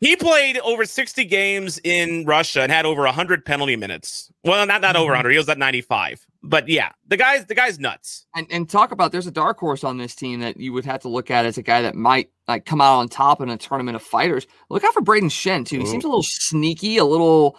He 0.00 0.16
played 0.16 0.58
over 0.58 0.84
60 0.84 1.24
games 1.24 1.80
in 1.82 2.24
Russia 2.26 2.62
and 2.62 2.70
had 2.70 2.84
over 2.84 3.02
100 3.02 3.44
penalty 3.44 3.76
minutes. 3.76 4.30
Well, 4.42 4.66
not 4.66 4.80
not 4.80 4.96
over 4.96 5.10
100. 5.12 5.28
Mm-hmm. 5.28 5.32
He 5.32 5.38
was 5.38 5.48
at 5.48 5.58
95. 5.58 6.26
But 6.42 6.68
yeah, 6.68 6.90
the 7.08 7.16
guy's 7.16 7.46
the 7.46 7.54
guy's 7.54 7.78
nuts. 7.78 8.26
And, 8.34 8.46
and 8.50 8.68
talk 8.68 8.92
about 8.92 9.12
there's 9.12 9.26
a 9.26 9.32
dark 9.32 9.58
horse 9.58 9.82
on 9.82 9.96
this 9.96 10.14
team 10.14 10.40
that 10.40 10.58
you 10.58 10.72
would 10.72 10.84
have 10.84 11.00
to 11.02 11.08
look 11.08 11.30
at 11.30 11.46
as 11.46 11.56
a 11.56 11.62
guy 11.62 11.80
that 11.82 11.94
might 11.94 12.30
like 12.46 12.66
come 12.66 12.80
out 12.80 12.98
on 12.98 13.08
top 13.08 13.40
in 13.40 13.48
a 13.48 13.56
tournament 13.56 13.96
of 13.96 14.02
fighters. 14.02 14.46
Look 14.68 14.84
out 14.84 14.92
for 14.92 15.00
Brayden 15.00 15.30
Schenn 15.30 15.64
too. 15.64 15.78
He 15.78 15.84
Ooh. 15.84 15.86
seems 15.86 16.04
a 16.04 16.08
little 16.08 16.22
sneaky, 16.22 16.98
a 16.98 17.04
little 17.04 17.58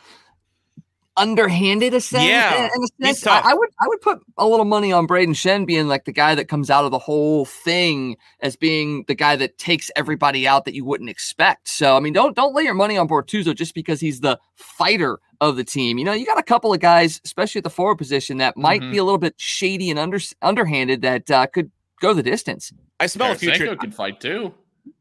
underhanded 1.18 1.94
a 1.94 2.02
sense. 2.02 2.26
Yeah, 2.26 2.66
in, 2.66 2.70
in 3.00 3.08
a 3.10 3.14
sense. 3.14 3.28
I. 3.28 3.52
I 3.52 3.54
would 3.54 3.70
I 3.82 3.88
would 3.88 4.02
put 4.02 4.20
a 4.38 4.48
little 4.48 4.66
money 4.66 4.92
on 4.92 5.08
Brayden 5.08 5.30
Schenn 5.36 5.66
being 5.66 5.88
like 5.88 6.06
the 6.06 6.12
guy 6.12 6.36
that 6.36 6.48
comes 6.48 6.70
out 6.70 6.86
of 6.86 6.92
the 6.92 7.00
whole 7.00 7.46
thing 7.46 8.18
as 8.42 8.56
being 8.56 9.06
the 9.08 9.16
guy 9.16 9.36
that 9.36 9.58
takes 9.58 9.90
everybody 9.96 10.48
out 10.48 10.66
that 10.66 10.74
you 10.74 10.86
wouldn't 10.86 11.10
expect. 11.10 11.68
So 11.70 11.96
I 11.96 12.00
mean, 12.00 12.14
don't 12.14 12.36
don't 12.36 12.54
lay 12.54 12.64
your 12.64 12.74
money 12.74 12.98
on 12.98 13.08
Bortuzzo 13.08 13.56
just 13.56 13.74
because 13.74 14.00
he's 14.00 14.22
the 14.22 14.40
fighter 14.56 15.20
of 15.42 15.56
the 15.58 15.64
team. 15.64 15.98
You 15.98 16.06
know, 16.06 16.14
you 16.14 16.26
got 16.26 16.40
a 16.40 16.44
couple 16.44 16.74
of 16.74 16.80
guys, 16.80 17.20
especially 17.26 17.60
at 17.60 17.64
the 17.64 17.70
forward 17.70 17.98
position, 17.98 18.38
that 18.38 18.56
might 18.58 18.82
Mhm. 18.82 18.92
be 18.92 18.98
a 18.98 19.04
little 19.04 19.18
bit 19.18 19.36
shady 19.38 19.90
and 19.90 20.00
under 20.00 20.20
underhanded 20.42 21.02
that 21.02 21.30
uh, 21.32 21.48
could 21.48 21.72
go 22.02 22.14
the 22.14 22.24
distance. 22.24 22.72
I 23.00 23.08
smell 23.08 23.32
a 23.32 23.36
future. 23.36 23.68
Tarasenko 23.68 23.80
can 23.80 23.92
fight 23.92 24.20
too. 24.22 24.54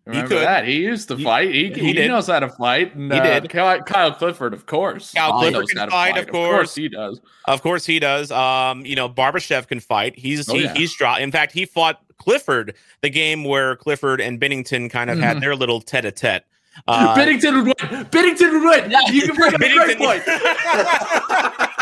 Remember 0.07 0.29
could. 0.29 0.43
that? 0.43 0.67
He 0.67 0.83
used 0.83 1.09
to 1.09 1.17
fight. 1.17 1.51
He, 1.55 1.73
he 1.73 1.81
he, 1.81 1.93
did. 1.95 2.09
knows 2.09 2.27
how 2.27 2.39
to 2.41 2.51
fight. 2.51 2.95
And, 2.95 3.11
He 3.11 3.19
uh, 3.19 3.41
did. 3.41 3.49
Kyle, 3.49 3.81
Kyle 3.83 4.13
Clifford, 4.13 4.53
of 4.53 4.67
course. 4.67 5.15
Kyle 5.15 5.33
Clifford 5.39 5.53
knows 5.55 5.69
can 5.71 5.79
how 5.79 5.85
to 5.87 5.91
fight, 5.91 6.19
of 6.19 6.29
course. 6.29 6.75
he 6.75 6.91
does. 6.91 7.23
Of 7.47 7.63
course 7.63 7.87
he 7.87 7.99
does. 7.99 8.31
Um, 8.31 8.85
you 8.85 8.97
know, 8.97 9.09
Barbashev 9.09 9.67
can 9.67 9.81
fight. 9.81 10.19
He's 10.19 10.47
Oh, 10.49 10.55
he, 10.55 10.65
yeah. 10.65 10.75
he's 10.75 10.95
draw. 10.95 11.17
In 11.17 11.33
fact, 11.33 11.53
he 11.53 11.65
fought 11.65 12.03
Clifford, 12.19 12.75
the 13.01 13.09
game 13.09 13.45
where 13.45 13.77
Clifford 13.77 14.21
and 14.21 14.39
Binnington 14.39 14.91
kind 14.91 15.09
of 15.09 15.19
had 15.19 15.39
Mhm. 15.39 15.41
their 15.41 15.57
little 15.57 15.81
tete-a-tete. 15.81 16.45
Uh, 16.89 17.15
Binnington 17.17 17.55
would 17.65 17.67
win. 17.67 18.05
Binnington 18.07 18.53
would 18.53 18.63
win. 18.83 18.91
Yeah. 18.91 18.99
You 19.09 19.23
can 19.23 19.37
bring 19.37 19.55
up 19.55 19.61
a 19.61 19.73
great 19.73 19.97
Binnington- 19.97 20.05
point. 20.05 20.25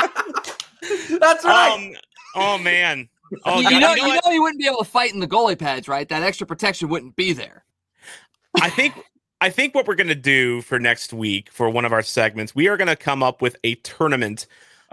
That's 1.21 1.45
right. 1.45 1.73
um, 1.73 1.93
oh 2.37 2.59
man. 2.59 3.09
Oh, 3.47 3.61
you, 3.61 3.71
God, 3.71 3.81
know, 3.81 3.95
you 3.95 4.03
know 4.03 4.07
you 4.15 4.21
know, 4.27 4.31
you 4.33 4.43
wouldn't 4.43 4.61
be 4.61 4.67
able 4.67 4.79
to 4.79 4.85
fight 4.85 5.15
in 5.15 5.21
the 5.21 5.27
goalie 5.27 5.59
pads, 5.59 5.89
right? 5.89 6.07
That 6.09 6.23
extra 6.23 6.47
protection 6.47 6.89
wouldn't 6.91 7.17
be 7.17 7.33
there. 7.33 7.65
I 8.61 8.71
think 8.71 8.95
I 9.41 9.51
think 9.51 9.75
what 9.75 9.87
we're 9.87 9.95
gonna 9.95 10.15
do 10.15 10.63
for 10.63 10.79
next 10.79 11.13
week 11.13 11.51
for 11.51 11.69
one 11.69 11.85
of 11.85 11.93
our 11.93 12.03
segments, 12.03 12.55
we 12.55 12.69
are 12.69 12.77
gonna 12.77 12.97
come 12.97 13.23
up 13.23 13.43
with 13.43 13.57
a 13.65 13.75
tournament. 13.77 14.47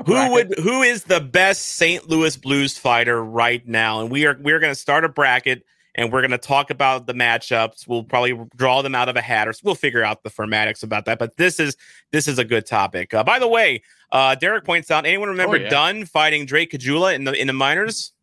Who 0.06 0.32
would 0.32 0.58
who 0.60 0.82
is 0.82 1.04
the 1.04 1.19
best 1.19 1.76
St. 1.76 2.10
Louis 2.10 2.36
Blues 2.38 2.78
fighter 2.78 3.24
right 3.24 3.67
now? 3.67 4.02
And 4.02 4.10
we 4.10 4.26
are 4.26 4.38
we're 4.41 4.60
gonna 4.60 4.76
start 4.76 5.04
a 5.04 5.10
bracket 5.10 5.65
and 5.95 6.12
we're 6.12 6.22
gonna 6.22 6.38
talk 6.38 6.69
about 6.69 7.06
the 7.06 7.13
matchups. 7.13 7.88
We'll 7.88 8.04
probably 8.06 8.39
draw 8.56 8.82
them 8.82 8.95
out 8.95 9.10
of 9.10 9.17
a 9.17 9.22
hat 9.22 9.48
or 9.48 9.54
we'll 9.63 9.76
figure 9.76 10.04
out 10.04 10.24
the 10.24 10.30
formatics 10.30 10.84
about 10.84 11.06
that. 11.06 11.19
But 11.19 11.36
this 11.38 11.60
is 11.60 11.76
this 12.12 12.28
is 12.28 12.39
a 12.39 12.45
good 12.45 12.65
topic. 12.65 13.13
Uh, 13.13 13.24
by 13.24 13.39
the 13.39 13.48
way, 13.48 13.84
uh, 14.12 14.36
Derek 14.36 14.63
points 14.63 14.89
out, 14.89 15.06
anyone 15.06 15.30
remember 15.30 15.58
yeah. 15.58 15.69
Dunn 15.69 16.06
fighting 16.06 16.45
Drake 16.45 16.72
Caggiula 16.72 17.13
in 17.13 17.26
the 17.26 17.34
in 17.34 17.48
the 17.48 17.54
minors? 17.54 18.13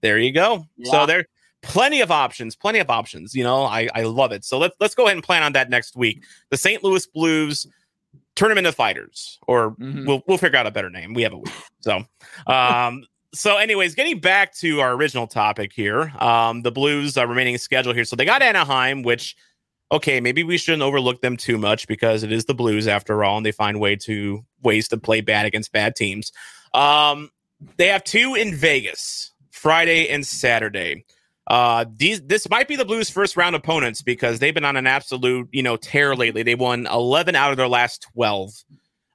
There 0.00 0.18
you 0.18 0.32
go. 0.32 0.66
So 0.82 1.06
there 1.06 1.26
plenty 1.62 2.00
of 2.00 2.10
options, 2.10 2.54
plenty 2.56 2.78
of 2.80 2.90
options. 2.90 3.34
You 3.34 3.44
know, 3.44 3.62
I, 3.64 3.88
I 3.94 4.02
love 4.02 4.32
it. 4.32 4.44
So 4.44 4.58
let's 4.58 4.76
let's 4.80 4.94
go 4.94 5.04
ahead 5.04 5.16
and 5.16 5.24
plan 5.24 5.42
on 5.42 5.52
that 5.52 5.70
next 5.70 5.96
week. 5.96 6.24
The 6.50 6.56
St. 6.56 6.82
Louis 6.84 7.06
Blues 7.06 7.66
tournament 8.34 8.66
of 8.66 8.74
fighters, 8.74 9.38
or 9.46 9.72
Mhm. 9.76 10.06
we'll 10.06 10.22
we'll 10.26 10.38
figure 10.38 10.58
out 10.58 10.66
a 10.66 10.70
better 10.70 10.90
name. 10.90 11.14
We 11.14 11.22
have 11.22 11.32
a 11.32 11.38
week. 11.38 11.52
So 11.80 12.04
um 12.46 13.04
so 13.34 13.56
anyways, 13.56 13.94
getting 13.94 14.20
back 14.20 14.54
to 14.56 14.80
our 14.80 14.92
original 14.92 15.26
topic 15.26 15.72
here, 15.72 16.12
um, 16.20 16.60
the 16.62 16.70
Blues 16.70 17.16
are 17.16 17.26
remaining 17.26 17.56
schedule 17.58 17.94
here. 17.94 18.04
So 18.04 18.14
they 18.14 18.24
got 18.26 18.42
Anaheim, 18.42 19.02
which 19.02 19.36
okay, 19.90 20.20
maybe 20.20 20.42
we 20.42 20.56
shouldn't 20.56 20.82
overlook 20.82 21.20
them 21.20 21.36
too 21.36 21.58
much 21.58 21.86
because 21.86 22.22
it 22.22 22.32
is 22.32 22.46
the 22.46 22.54
Blues 22.54 22.88
after 22.88 23.22
all, 23.24 23.36
and 23.36 23.44
they 23.46 23.52
find 23.52 23.78
way 23.78 23.94
to 23.96 24.44
ways 24.62 24.88
to 24.88 24.96
play 24.96 25.20
bad 25.20 25.44
against 25.46 25.70
bad 25.72 25.94
teams. 25.96 26.32
Um, 26.74 27.30
they 27.76 27.88
have 27.88 28.02
two 28.02 28.34
in 28.34 28.54
Vegas, 28.54 29.32
Friday 29.50 30.08
and 30.08 30.26
Saturday. 30.26 31.04
Uh, 31.48 31.84
these 31.96 32.22
this 32.22 32.48
might 32.48 32.68
be 32.68 32.76
the 32.76 32.84
Blues' 32.84 33.10
first 33.10 33.36
round 33.36 33.56
opponents 33.56 34.00
because 34.00 34.38
they've 34.38 34.54
been 34.54 34.64
on 34.64 34.76
an 34.76 34.86
absolute 34.86 35.48
you 35.52 35.62
know 35.62 35.76
tear 35.76 36.14
lately. 36.14 36.42
They 36.42 36.54
won 36.54 36.86
eleven 36.86 37.34
out 37.34 37.50
of 37.50 37.56
their 37.56 37.68
last 37.68 38.06
twelve. 38.12 38.52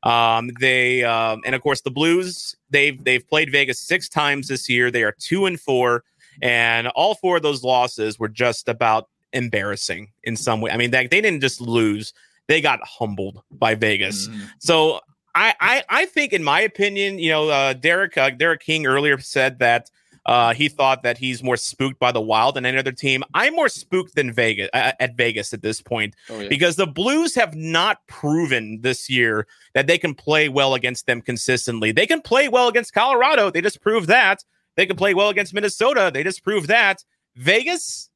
Um, 0.03 0.51
they 0.59 1.03
um, 1.03 1.41
and 1.45 1.55
of 1.55 1.61
course 1.61 1.81
the 1.81 1.91
Blues 1.91 2.55
they've 2.69 3.01
they've 3.03 3.27
played 3.27 3.51
Vegas 3.51 3.79
six 3.79 4.09
times 4.09 4.47
this 4.47 4.69
year. 4.69 4.91
They 4.91 5.03
are 5.03 5.15
two 5.17 5.45
and 5.45 5.59
four, 5.59 6.03
and 6.41 6.87
all 6.89 7.15
four 7.15 7.37
of 7.37 7.43
those 7.43 7.63
losses 7.63 8.19
were 8.19 8.29
just 8.29 8.67
about 8.67 9.07
embarrassing 9.33 10.09
in 10.23 10.35
some 10.35 10.61
way. 10.61 10.71
I 10.71 10.77
mean, 10.77 10.91
they, 10.91 11.07
they 11.07 11.21
didn't 11.21 11.41
just 11.41 11.61
lose; 11.61 12.13
they 12.47 12.59
got 12.61 12.79
humbled 12.83 13.41
by 13.51 13.73
Vegas. 13.73 14.27
Mhm. 14.27 14.49
So 14.59 14.99
I, 15.33 15.53
I, 15.59 15.83
I 15.89 16.05
think, 16.05 16.33
in 16.33 16.43
my 16.43 16.61
opinion, 16.61 17.19
you 17.19 17.29
know, 17.29 17.49
uh, 17.49 17.73
Derek, 17.73 18.17
uh, 18.17 18.31
Derek 18.31 18.61
King 18.61 18.87
earlier 18.87 19.19
said 19.19 19.59
that 19.59 19.91
uh, 20.27 20.53
he 20.53 20.67
thought 20.69 21.03
that 21.03 21.17
he's 21.17 21.41
more 21.41 21.57
spooked 21.57 21.97
by 21.99 22.11
the 22.11 22.21
Wild 22.21 22.55
than 22.55 22.65
any 22.65 22.77
other 22.77 22.91
team. 22.91 23.23
I'm 23.33 23.55
more 23.55 23.69
spooked 23.69 24.13
than 24.15 24.31
Vegas 24.31 24.69
uh, 24.73 24.91
at 24.99 25.15
Vegas 25.15 25.53
at 25.53 25.61
this 25.61 25.81
point 25.81 26.15
Oh, 26.29 26.39
yeah. 26.41 26.49
because 26.49 26.75
the 26.75 26.85
Blues 26.85 27.33
have 27.35 27.55
not 27.55 28.05
proven 28.07 28.81
this 28.81 29.09
year 29.09 29.47
that 29.73 29.87
they 29.87 29.97
can 29.97 30.13
play 30.13 30.49
well 30.49 30.73
against 30.75 31.05
them 31.07 31.21
consistently. 31.21 31.91
They 31.91 32.05
can 32.05 32.21
play 32.21 32.49
well 32.49 32.67
against 32.67 32.93
Colorado. 32.93 33.49
They 33.49 33.61
just 33.61 33.81
proved 33.81 34.07
that. 34.09 34.43
They 34.75 34.85
can 34.85 34.95
play 34.97 35.13
well 35.13 35.29
against 35.29 35.53
Minnesota. 35.53 36.11
They 36.13 36.23
just 36.23 36.43
proved 36.43 36.67
that. 36.67 37.03
Vegas, 37.35 38.09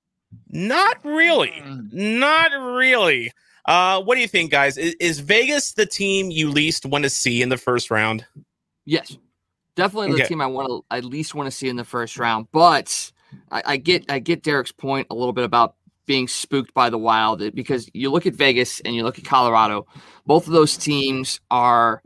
not 0.50 0.98
really. 1.04 1.52
Mm. 1.64 1.92
Not 1.94 2.52
really. 2.76 3.32
Uh, 3.66 4.02
what 4.02 4.16
do 4.16 4.22
you 4.22 4.28
think, 4.28 4.52
guys? 4.52 4.78
Is, 4.78 4.96
is 5.00 5.20
Vegas 5.20 5.74
the 5.74 5.86
team 5.86 6.30
you 6.32 6.50
least 6.50 6.86
want 6.86 7.04
to 7.04 7.10
see 7.10 7.42
in 7.42 7.50
the 7.50 7.58
first 7.58 7.90
round? 7.92 8.26
Yes, 8.86 9.16
definitely 9.76 10.10
the 10.10 10.16
Okay. 10.16 10.28
team 10.28 10.42
I 10.42 10.48
want 10.48 10.68
to 10.70 10.84
at 10.96 11.06
least 11.06 11.36
want 11.36 11.48
to 11.48 11.52
see 11.52 11.70
in 11.70 11.76
the 11.76 11.84
first 11.84 12.18
round. 12.18 12.48
But 12.52 13.12
I, 13.52 13.64
I 13.66 13.78
get 13.78 14.10
I 14.12 14.20
get 14.20 14.44
Derek's 14.44 14.72
point 14.72 15.08
a 15.10 15.16
little 15.16 15.34
bit 15.34 15.44
about 15.46 15.76
being 16.06 16.28
spooked 16.28 16.74
by 16.74 16.90
the 16.90 16.98
Wild 16.98 17.42
eh, 17.42 17.52
because 17.54 17.90
you 17.94 18.10
look 18.10 18.26
at 18.26 18.34
Vegas 18.36 18.80
and 18.82 18.96
you 18.96 19.04
look 19.04 19.18
at 19.20 19.26
Colorado. 19.26 19.86
Both 20.26 20.48
of 20.48 20.54
those 20.54 20.76
teams 20.78 21.40
are 21.52 22.02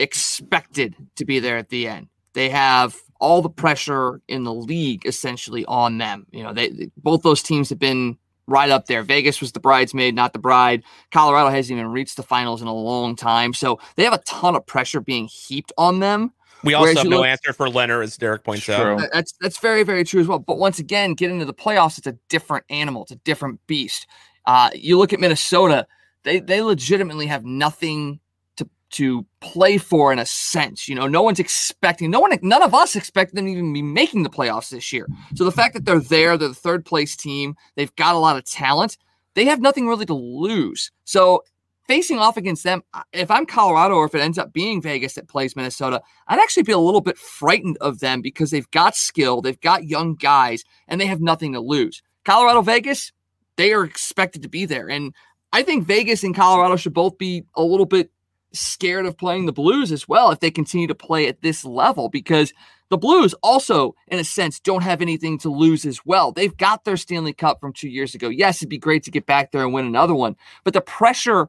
expected 0.00 0.94
to 1.16 1.24
be 1.24 1.38
there 1.38 1.56
at 1.56 1.68
the 1.68 1.88
end. 1.88 2.08
They 2.34 2.48
have 2.50 2.96
all 3.20 3.42
the 3.42 3.50
pressure 3.50 4.20
in 4.28 4.44
the 4.44 4.54
league 4.54 5.04
essentially 5.06 5.64
on 5.66 5.98
them. 5.98 6.26
You 6.30 6.42
know, 6.42 6.52
they 6.52 6.70
they- 6.70 6.90
both 6.96 7.22
those 7.22 7.42
teams 7.42 7.68
have 7.70 7.78
been 7.78 8.16
right 8.46 8.70
up 8.70 8.86
there. 8.86 9.02
Vegas 9.02 9.40
was 9.40 9.52
the 9.52 9.60
bridesmaid, 9.60 10.14
not 10.14 10.32
the 10.32 10.38
bride. 10.38 10.82
Colorado 11.10 11.50
hasn't 11.50 11.78
even 11.78 11.92
reached 11.92 12.16
the 12.16 12.22
finals 12.22 12.62
in 12.62 12.68
a 12.68 12.74
long 12.74 13.14
time. 13.14 13.52
So 13.52 13.78
they 13.96 14.04
have 14.04 14.14
a 14.14 14.18
ton 14.18 14.56
of 14.56 14.64
pressure 14.66 15.00
being 15.00 15.26
heaped 15.28 15.72
on 15.76 16.00
them. 16.00 16.32
We 16.64 16.74
also 16.74 16.84
Whereas 16.86 16.98
have 16.98 17.06
no 17.08 17.18
look- 17.18 17.26
answer 17.26 17.52
for 17.52 17.68
Leonard, 17.68 18.04
as 18.04 18.16
Derek 18.16 18.42
points 18.44 18.64
True. 18.64 18.74
out. 18.74 19.02
That's 19.12 19.32
that's 19.40 19.58
very 19.58 19.82
very 19.84 20.04
true 20.04 20.20
as 20.20 20.26
well. 20.26 20.38
But 20.38 20.58
once 20.58 20.78
again, 20.78 21.14
get 21.14 21.30
into 21.30 21.44
the 21.44 21.54
playoffs, 21.54 21.98
it's 21.98 22.06
a 22.06 22.16
different 22.28 22.64
animal. 22.70 23.02
It's 23.02 23.12
a 23.12 23.16
different 23.16 23.64
beast. 23.66 24.06
Uh, 24.44 24.70
you 24.74 24.98
look 24.98 25.12
at 25.12 25.20
Minnesota; 25.20 25.86
they 26.24 26.40
they 26.40 26.60
legitimately 26.62 27.26
have 27.26 27.44
nothing 27.44 28.18
to 28.56 28.68
to 28.90 29.24
play 29.40 29.78
for 29.78 30.12
in 30.12 30.18
a 30.18 30.26
sense. 30.26 30.88
You 30.88 30.94
know, 30.94 31.06
no 31.06 31.22
one's 31.22 31.38
expecting. 31.38 32.10
No 32.10 32.18
one, 32.20 32.36
none 32.42 32.62
of 32.62 32.74
us 32.74 32.96
expect 32.96 33.34
them 33.34 33.44
to 33.44 33.50
even 33.52 33.72
be 33.72 33.82
making 33.82 34.22
the 34.24 34.30
playoffs 34.30 34.70
this 34.70 34.92
year. 34.92 35.06
So 35.36 35.44
the 35.44 35.52
fact 35.52 35.74
that 35.74 35.84
they're 35.84 36.00
there, 36.00 36.36
they're 36.36 36.48
the 36.48 36.54
third 36.54 36.84
place 36.84 37.14
team. 37.16 37.54
They've 37.76 37.94
got 37.96 38.14
a 38.14 38.18
lot 38.18 38.36
of 38.36 38.44
talent. 38.44 38.96
They 39.34 39.44
have 39.44 39.60
nothing 39.60 39.86
really 39.86 40.06
to 40.06 40.14
lose. 40.14 40.90
So 41.04 41.44
facing 41.88 42.18
off 42.18 42.36
against 42.36 42.62
them, 42.62 42.82
if 43.12 43.30
I'm 43.30 43.46
Colorado 43.46 43.94
or 43.94 44.04
if 44.04 44.14
it 44.14 44.20
ends 44.20 44.38
up 44.38 44.52
being 44.52 44.80
Vegas 44.80 45.14
that 45.14 45.26
plays 45.26 45.56
Minnesota, 45.56 46.02
I'd 46.28 46.38
actually 46.38 46.62
be 46.62 46.72
a 46.72 46.78
little 46.78 47.00
bit 47.00 47.18
frightened 47.18 47.78
of 47.80 47.98
them 48.00 48.20
because 48.20 48.50
they've 48.50 48.70
got 48.70 48.94
skill, 48.94 49.40
they've 49.40 49.60
got 49.60 49.84
young 49.84 50.14
guys, 50.14 50.62
and 50.86 51.00
they 51.00 51.06
have 51.06 51.20
nothing 51.20 51.54
to 51.54 51.60
lose. 51.60 52.02
Colorado, 52.24 52.60
Vegas, 52.60 53.10
they 53.56 53.72
are 53.72 53.84
expected 53.84 54.42
to 54.42 54.48
be 54.48 54.66
there. 54.66 54.88
And 54.88 55.14
I 55.52 55.62
think 55.62 55.86
Vegas 55.86 56.22
and 56.22 56.36
Colorado 56.36 56.76
should 56.76 56.94
both 56.94 57.16
be 57.18 57.44
a 57.56 57.62
little 57.62 57.86
bit 57.86 58.10
scared 58.52 59.06
of 59.06 59.16
playing 59.16 59.46
the 59.46 59.52
Blues 59.52 59.90
as 59.90 60.06
well 60.06 60.30
if 60.30 60.40
they 60.40 60.50
continue 60.50 60.86
to 60.86 60.94
play 60.94 61.26
at 61.26 61.42
this 61.42 61.64
level 61.64 62.08
because 62.08 62.52
the 62.90 62.96
Blues 62.96 63.34
also, 63.42 63.94
in 64.06 64.18
a 64.18 64.24
sense, 64.24 64.60
don't 64.60 64.82
have 64.82 65.02
anything 65.02 65.38
to 65.38 65.50
lose 65.50 65.84
as 65.84 66.04
well. 66.06 66.32
They've 66.32 66.56
got 66.56 66.84
their 66.84 66.96
Stanley 66.96 67.34
Cup 67.34 67.60
from 67.60 67.72
two 67.72 67.88
years 67.88 68.14
ago. 68.14 68.28
Yes, 68.28 68.58
it'd 68.58 68.70
be 68.70 68.78
great 68.78 69.02
to 69.04 69.10
get 69.10 69.26
back 69.26 69.52
there 69.52 69.64
and 69.64 69.74
win 69.74 69.86
another 69.86 70.14
one, 70.14 70.36
but 70.64 70.72
the 70.72 70.80
pressure 70.80 71.48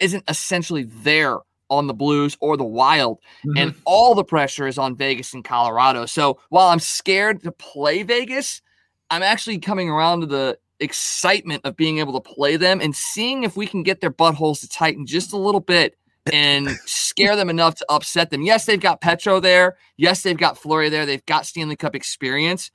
isn't 0.00 0.24
essentially 0.28 0.84
there 0.84 1.38
on 1.68 1.86
the 1.86 1.94
Blues 1.94 2.36
or 2.40 2.56
the 2.56 2.64
Wild 2.64 3.20
and 3.56 3.74
all 3.84 4.14
the 4.14 4.24
pressure 4.24 4.66
is 4.66 4.76
on 4.76 4.96
Vegas 4.96 5.32
and 5.32 5.44
Colorado. 5.44 6.04
So 6.04 6.40
while 6.48 6.68
I'm 6.68 6.80
scared 6.80 7.44
to 7.44 7.52
play 7.52 8.02
Vegas, 8.02 8.60
I'm 9.08 9.22
actually 9.22 9.58
coming 9.58 9.88
around 9.88 10.20
to 10.20 10.26
the 10.26 10.58
excitement 10.80 11.64
of 11.64 11.76
being 11.76 11.98
able 11.98 12.20
to 12.20 12.34
play 12.34 12.56
them 12.56 12.80
and 12.80 12.94
seeing 12.96 13.44
if 13.44 13.56
we 13.56 13.66
can 13.66 13.82
get 13.82 14.00
their 14.00 14.10
buttholes 14.10 14.60
to 14.60 14.68
tighten 14.68 15.06
just 15.06 15.32
a 15.32 15.36
little 15.36 15.60
bit 15.60 15.96
and 16.32 16.68
scare 16.86 17.36
them 17.36 17.50
enough 17.50 17.76
to 17.76 17.86
upset 17.88 18.30
them. 18.30 18.42
Yes, 18.42 18.64
they've 18.64 18.80
got 18.80 19.00
Petro 19.00 19.40
there. 19.40 19.76
Yes, 19.96 20.22
they've 20.22 20.36
got 20.36 20.58
Fleury 20.58 20.88
there. 20.88 21.06
They've 21.06 21.24
got 21.26 21.46
Stanley 21.46 21.76
Cup 21.76 21.94
experience, 21.94 22.70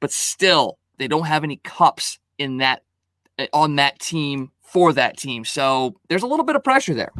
but 0.00 0.12
still, 0.12 0.78
they 0.98 1.08
don't 1.08 1.26
have 1.26 1.44
any 1.44 1.56
cups 1.56 2.18
in 2.38 2.58
that 2.58 2.82
eh, 3.38 3.48
on 3.52 3.76
that 3.76 3.98
team 3.98 4.50
for 4.72 4.92
that 4.92 5.16
team. 5.16 5.44
So 5.44 5.96
there's 6.08 6.22
a 6.22 6.26
little 6.26 6.44
bit 6.44 6.56
of 6.56 6.64
pressure 6.64 6.94
there. 6.94 7.12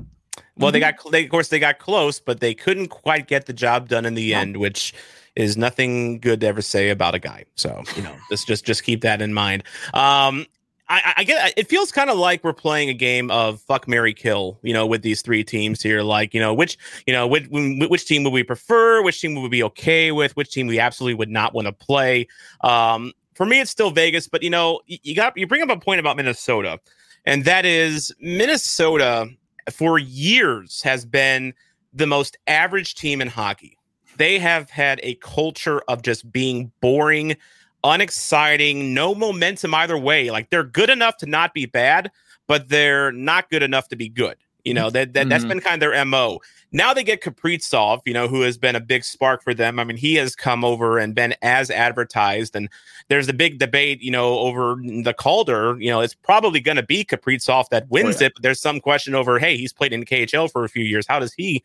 Well, 0.57 0.73
they 0.73 0.81
got 0.81 0.95
they 1.11 1.25
of 1.25 1.31
course 1.31 1.49
they 1.49 1.59
got 1.59 1.79
close, 1.79 2.21
but 2.21 2.41
they 2.41 2.55
couldn't 2.55 2.89
quite 2.89 3.27
get 3.29 3.47
the 3.47 3.53
job 3.53 3.89
done 3.89 4.05
in 4.05 4.15
the 4.15 4.33
No. 4.33 4.39
end, 4.39 4.57
which 4.59 4.93
is 5.37 5.57
nothing 5.57 6.19
good 6.19 6.41
to 6.41 6.47
ever 6.47 6.61
say 6.61 6.91
about 6.91 7.15
a 7.15 7.19
guy. 7.19 7.45
So 7.55 7.83
you 7.97 8.03
know, 8.03 8.15
just 8.31 8.47
just 8.47 8.65
just 8.65 8.83
keep 8.83 9.01
that 9.03 9.23
in 9.23 9.33
mind. 9.33 9.63
Um, 9.95 10.45
I, 10.89 11.01
I- 11.05 11.15
I 11.19 11.25
get 11.25 11.55
it 11.57 11.69
feels 11.69 11.93
kind 11.93 12.11
of 12.11 12.19
like 12.19 12.43
we're 12.45 12.53
playing 12.53 12.89
a 12.91 12.95
game 12.95 13.31
of 13.31 13.63
fuck 13.63 13.89
Mary 13.89 14.13
Kill, 14.13 14.59
you 14.63 14.73
know, 14.75 14.87
with 14.87 15.03
these 15.03 15.23
three 15.23 15.45
teams 15.45 15.81
here. 15.83 16.03
Like, 16.03 16.35
you 16.35 16.41
know, 16.41 16.53
which 16.53 16.77
you 17.07 17.13
know, 17.15 17.27
which 17.27 17.47
which 17.51 18.05
team 18.07 18.25
would 18.25 18.33
we 18.33 18.43
prefer? 18.43 19.03
Which 19.03 19.21
team 19.21 19.35
would 19.37 19.43
we 19.43 19.49
be 19.49 19.63
okay 19.63 20.13
with? 20.13 20.37
Which 20.37 20.51
team 20.51 20.67
we 20.67 20.79
absolutely 20.79 21.15
would 21.15 21.31
not 21.31 21.55
want 21.55 21.67
to 21.69 21.73
play? 21.73 22.27
Um, 22.63 23.13
for 23.35 23.47
me, 23.47 23.61
it's 23.61 23.71
still 23.71 23.91
Vegas, 23.91 24.29
but 24.29 24.43
you 24.43 24.51
know, 24.51 24.81
you 24.87 25.15
got 25.15 25.37
you 25.39 25.47
bring 25.47 25.63
up 25.63 25.71
a 25.71 25.79
point 25.79 26.01
about 26.01 26.17
Minnesota, 26.17 26.79
and 27.25 27.45
that 27.45 27.65
is 27.65 28.13
Minnesota 28.21 29.29
for 29.71 29.99
years 29.99 30.83
has 30.83 31.05
been 31.05 31.55
the 31.93 32.07
most 32.07 32.37
average 32.47 32.95
team 32.95 33.21
in 33.21 33.29
hockey. 33.29 33.77
They 34.17 34.39
have 34.39 34.71
had 34.71 35.01
a 35.03 35.15
culture 35.17 35.81
of 35.89 36.03
just 36.03 36.31
being 36.31 36.73
boring, 36.81 37.37
unexciting, 37.85 38.95
no 38.95 39.15
momentum 39.15 39.75
either 39.75 39.97
way. 39.97 40.31
Like 40.31 40.51
they're 40.51 40.65
good 40.65 40.91
enough 40.91 41.17
to 41.19 41.27
not 41.27 41.55
be 41.55 41.67
bad, 41.67 42.11
but 42.47 42.69
they're 42.69 43.13
not 43.13 43.51
good 43.51 43.63
enough 43.63 43.89
to 43.89 43.97
be 43.97 44.09
good. 44.09 44.37
You 44.65 44.75
know, 44.75 44.91
that, 44.91 45.15
that 45.15 45.29
that's 45.29 45.45
Mhm. 45.45 45.49
been 45.49 45.61
kind 45.61 45.75
of 45.75 45.81
their 45.81 45.95
MO. 46.05 46.41
Now 46.73 46.95
they 46.95 47.03
get 47.03 47.21
Kaprizov, 47.23 48.03
you 48.07 48.13
know, 48.13 48.29
who 48.29 48.43
has 48.43 48.57
been 48.57 48.77
a 48.77 48.81
big 48.81 49.05
spark 49.05 49.43
for 49.43 49.53
them. 49.55 49.79
I 49.81 49.85
mean, 49.85 49.97
he 49.97 50.15
has 50.17 50.37
come 50.37 50.65
over 50.65 50.99
and 50.99 51.15
been 51.15 51.35
as 51.43 51.71
advertised. 51.71 52.55
And 52.55 52.69
there's 53.09 53.29
a 53.29 53.33
big 53.33 53.59
debate, 53.59 54.01
you 54.03 54.11
know, 54.11 54.39
over 54.39 54.77
the 55.03 55.13
Calder. 55.13 55.77
You 55.81 55.91
know, 55.91 56.01
it's 56.01 56.15
probably 56.15 56.61
going 56.61 56.77
to 56.77 56.85
be 56.85 57.05
Kaprizov 57.05 57.69
that 57.71 57.89
wins 57.91 58.21
yeah. 58.21 58.29
it. 58.29 58.35
But 58.35 58.43
there's 58.45 58.61
some 58.61 58.81
question 58.81 59.15
over, 59.15 59.39
hey, 59.39 59.57
he's 59.57 59.73
played 59.73 59.93
in 59.93 60.05
KHL 60.05 60.51
for 60.51 60.65
a 60.65 60.69
few 60.69 60.85
years. 60.85 61.07
How 61.09 61.19
does 61.19 61.33
he 61.33 61.63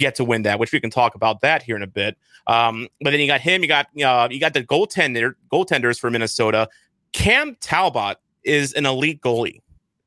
get 0.00 0.16
to 0.16 0.24
win 0.24 0.42
that? 0.42 0.58
Which 0.58 0.72
we 0.72 0.80
can 0.80 0.90
talk 0.90 1.14
about 1.14 1.42
that 1.42 1.62
here 1.62 1.76
in 1.76 1.82
a 1.82 1.86
bit. 1.86 2.16
Um, 2.48 2.88
but 3.00 3.10
then 3.10 3.20
you 3.20 3.28
got 3.28 3.40
him. 3.40 3.62
You 3.62 3.68
got 3.68 3.86
uh, 4.02 4.28
you 4.30 4.40
got 4.40 4.54
the 4.54 4.64
goaltender 4.64 5.34
goaltenders 5.52 6.00
for 6.00 6.10
Minnesota. 6.10 6.68
Cam 7.12 7.56
Talbot 7.60 8.16
is 8.42 8.72
an 8.72 8.86
elite 8.86 9.20
goalie 9.20 9.60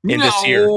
in 0.04 0.20
this 0.20 0.46
year. 0.46 0.68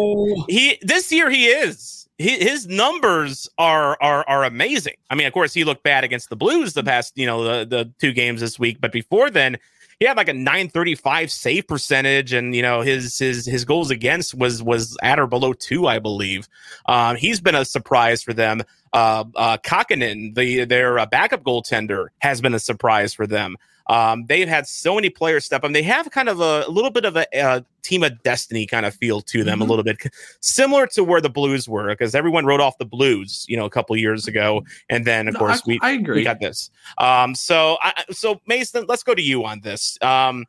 He 0.48 0.78
this 0.82 1.10
year 1.12 1.30
he 1.30 1.46
is. 1.46 2.08
He, 2.18 2.38
his 2.38 2.66
numbers 2.66 3.48
are 3.58 3.98
are 4.00 4.24
are 4.28 4.44
amazing. 4.44 4.94
I 5.10 5.14
mean, 5.14 5.26
of 5.26 5.32
course, 5.32 5.52
he 5.52 5.64
looked 5.64 5.82
bad 5.82 6.04
against 6.04 6.30
the 6.30 6.36
Blues 6.36 6.72
the 6.72 6.84
past 6.84 7.12
you 7.16 7.26
know 7.26 7.44
the 7.44 7.66
the 7.66 7.92
two 7.98 8.12
games 8.12 8.40
this 8.40 8.58
week, 8.58 8.80
but 8.80 8.92
before 8.92 9.30
then, 9.30 9.58
he 9.98 10.06
had 10.06 10.16
like 10.16 10.28
a 10.28 10.32
935 10.32 11.30
save 11.30 11.66
percentage, 11.66 12.32
and 12.32 12.54
you 12.54 12.62
know 12.62 12.80
his 12.82 13.18
his 13.18 13.46
his 13.46 13.64
goals 13.64 13.90
against 13.90 14.34
was 14.34 14.62
was 14.62 14.96
at 15.02 15.18
or 15.18 15.26
below 15.26 15.52
two, 15.52 15.86
I 15.86 15.98
believe. 15.98 16.48
Um, 16.86 17.16
he's 17.16 17.40
been 17.40 17.54
a 17.54 17.64
surprise 17.64 18.22
for 18.22 18.32
them. 18.32 18.62
Uh, 18.92 19.24
uh, 19.34 19.58
Kahkonen, 19.58 20.34
the 20.34 20.64
their 20.64 20.98
uh, 20.98 21.06
backup 21.06 21.42
goaltender, 21.42 22.08
has 22.20 22.40
been 22.40 22.54
a 22.54 22.58
surprise 22.58 23.12
for 23.12 23.26
them. 23.26 23.56
Um, 23.88 24.26
they've 24.26 24.48
had 24.48 24.66
so 24.66 24.94
many 24.96 25.10
players 25.10 25.44
step 25.44 25.62
up. 25.64 25.72
They 25.72 25.82
have 25.82 26.10
kind 26.10 26.28
of 26.28 26.40
a, 26.40 26.64
a 26.66 26.70
little 26.70 26.90
bit 26.90 27.04
of 27.04 27.16
a, 27.16 27.26
uh 27.38 27.60
team 27.82 28.02
of 28.02 28.20
destiny 28.24 28.66
kind 28.66 28.84
of 28.84 28.92
feel 28.96 29.20
to 29.20 29.44
them, 29.44 29.60
Mhm. 29.60 29.62
a 29.62 29.64
little 29.66 29.84
bit 29.84 29.98
similar 30.40 30.88
to 30.88 31.04
where 31.04 31.20
the 31.20 31.30
Blues 31.30 31.68
were, 31.68 31.86
because 31.90 32.16
everyone 32.16 32.44
wrote 32.44 32.60
off 32.60 32.76
the 32.78 32.84
Blues, 32.84 33.44
you 33.48 33.56
know, 33.56 33.64
a 33.64 33.70
couple 33.70 33.96
years 33.96 34.26
ago, 34.26 34.64
and 34.90 35.04
then 35.06 35.28
of 35.28 35.34
No, 35.34 35.38
course 35.38 35.58
I, 35.58 35.62
we 35.66 35.78
I 35.82 35.90
agree. 35.92 36.16
we 36.16 36.24
got 36.24 36.40
this. 36.40 36.68
Um, 36.98 37.36
so 37.36 37.76
I, 37.80 37.92
I- 38.08 38.12
so 38.12 38.40
Mason, 38.48 38.86
let's 38.88 39.04
go 39.04 39.14
to 39.14 39.22
you 39.22 39.44
on 39.44 39.60
this. 39.60 39.96
Um, 40.02 40.46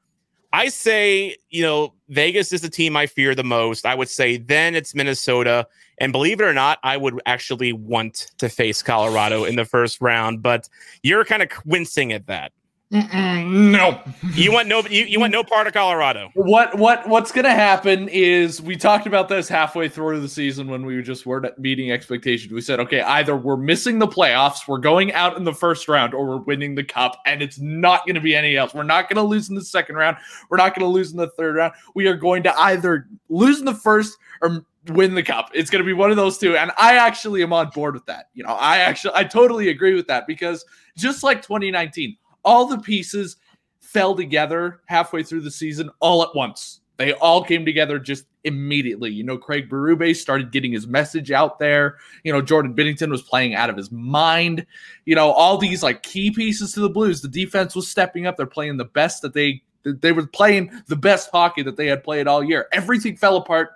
I 0.51 0.69
say, 0.69 1.35
you 1.51 1.61
know, 1.61 1.93
Vegas 2.09 2.51
is 2.53 2.61
the 2.61 2.69
team 2.69 2.95
I 2.97 3.05
fear 3.05 3.35
the 3.35 3.43
most. 3.43 3.85
I 3.85 3.93
would 3.93 4.09
say 4.09 4.37
then 4.37 4.73
it's 4.75 4.95
Minnesota. 4.95 5.67
And 5.99 6.11
believe 6.11 6.39
it 6.39 6.43
or 6.43 6.53
not, 6.53 6.79
I 6.83 6.95
would 6.97 7.19
actually 7.25 7.73
want 7.73 8.31
to 8.37 8.49
face 8.49 8.81
Colorado 8.81 9.43
in 9.43 9.55
the 9.57 9.65
first 9.65 9.99
round, 9.99 10.41
but 10.41 10.69
you're 11.03 11.25
kind 11.25 11.43
of 11.43 11.49
wincing 11.65 12.13
at 12.13 12.27
that. 12.27 12.51
Mm-mm, 12.91 13.71
no. 13.71 14.01
You 14.33 14.53
want 14.53 14.69
no 14.69 14.81
you, 14.89 15.03
you 15.03 15.19
want 15.19 15.33
no 15.33 15.43
part 15.43 15.67
of 15.67 15.73
Colorado. 15.73 16.29
What 16.35 16.77
what 16.77 17.05
what's 17.09 17.33
gonna 17.33 17.53
happen 17.53 18.07
is 18.07 18.61
we 18.61 18.77
talked 18.77 19.05
about 19.05 19.27
this 19.27 19.49
halfway 19.49 19.89
through 19.89 20.21
the 20.21 20.29
season 20.29 20.69
when 20.69 20.85
we 20.85 21.01
just 21.01 21.25
weren't 21.25 21.59
meeting 21.59 21.91
expectations. 21.91 22.53
We 22.53 22.61
said, 22.61 22.79
okay, 22.79 23.01
either 23.01 23.35
we're 23.35 23.57
missing 23.57 23.99
the 23.99 24.07
playoffs, 24.07 24.69
we're 24.69 24.77
going 24.77 25.11
out 25.11 25.35
in 25.35 25.43
the 25.43 25.53
first 25.53 25.89
round, 25.89 26.13
or 26.13 26.25
we're 26.25 26.43
winning 26.43 26.75
the 26.75 26.83
cup, 26.83 27.19
and 27.25 27.41
it's 27.41 27.59
not 27.59 28.07
gonna 28.07 28.21
be 28.21 28.33
any 28.33 28.55
else. 28.55 28.73
We're 28.73 28.83
not 28.83 29.09
gonna 29.09 29.27
lose 29.27 29.49
in 29.49 29.55
the 29.55 29.65
second 29.65 29.97
round, 29.97 30.15
we're 30.49 30.55
not 30.55 30.73
gonna 30.73 30.89
lose 30.89 31.11
in 31.11 31.17
the 31.17 31.29
third 31.31 31.57
round. 31.57 31.73
We 31.93 32.07
are 32.07 32.15
going 32.15 32.41
to 32.43 32.57
either 32.57 33.09
lose 33.27 33.59
in 33.59 33.65
the 33.65 33.73
first 33.73 34.17
or 34.41 34.65
win 34.87 35.13
the 35.13 35.23
cup. 35.23 35.49
It's 35.53 35.69
gonna 35.69 35.83
be 35.83 35.91
one 35.91 36.09
of 36.09 36.15
those 36.15 36.37
two. 36.37 36.55
And 36.55 36.71
I 36.77 36.95
actually 36.95 37.43
am 37.43 37.51
on 37.51 37.69
board 37.71 37.95
with 37.95 38.05
that. 38.05 38.29
You 38.33 38.43
know, 38.45 38.53
I 38.53 38.77
actually 38.77 39.11
I 39.13 39.25
totally 39.25 39.67
agree 39.67 39.93
with 39.93 40.07
that 40.07 40.25
because 40.25 40.63
just 40.95 41.21
like 41.21 41.41
2019, 41.41 42.15
all 42.47 42.65
the 42.65 42.79
pieces 42.79 43.35
fell 43.81 44.15
together 44.15 44.79
halfway 44.85 45.21
through 45.21 45.41
the 45.41 45.51
season 45.51 45.89
all 45.99 46.23
at 46.23 46.33
once. 46.33 46.79
They 46.95 47.13
all 47.13 47.43
came 47.43 47.65
together 47.65 47.99
just 47.99 48.25
immediately. 48.43 49.11
You 49.11 49.23
know, 49.23 49.37
Craig 49.37 49.69
Berube 49.69 50.15
started 50.15 50.51
getting 50.51 50.71
his 50.71 50.87
message 50.87 51.29
out 51.29 51.59
there. 51.59 51.97
You 52.23 52.31
know, 52.31 52.41
Jordan 52.41 52.73
Binnington 52.73 53.11
was 53.11 53.21
playing 53.21 53.53
out 53.53 53.69
of 53.69 53.75
his 53.77 53.91
mind. 53.91 54.65
You 55.05 55.13
know, 55.13 55.29
all 55.31 55.57
these 55.57 55.83
like 55.83 56.01
key 56.03 56.31
pieces 56.31 56.71
to 56.73 56.79
the 56.79 56.89
Blues. 56.89 57.21
The 57.21 57.27
defense 57.27 57.75
was 57.75 57.87
stepping 57.87 58.25
up. 58.25 58.37
They're 58.37 58.47
playing 58.47 58.77
the 58.77 58.85
best 58.85 59.21
that 59.21 59.33
they 59.33 59.61
they 59.83 60.11
were 60.11 60.25
playing 60.25 60.71
the 60.87 60.95
best 60.95 61.29
hockey 61.31 61.63
that 61.63 61.77
they 61.77 61.87
had 61.87 62.03
played 62.03 62.27
all 62.27 62.43
year. 62.43 62.67
Everything 62.71 63.15
fell 63.15 63.37
apart. 63.37 63.69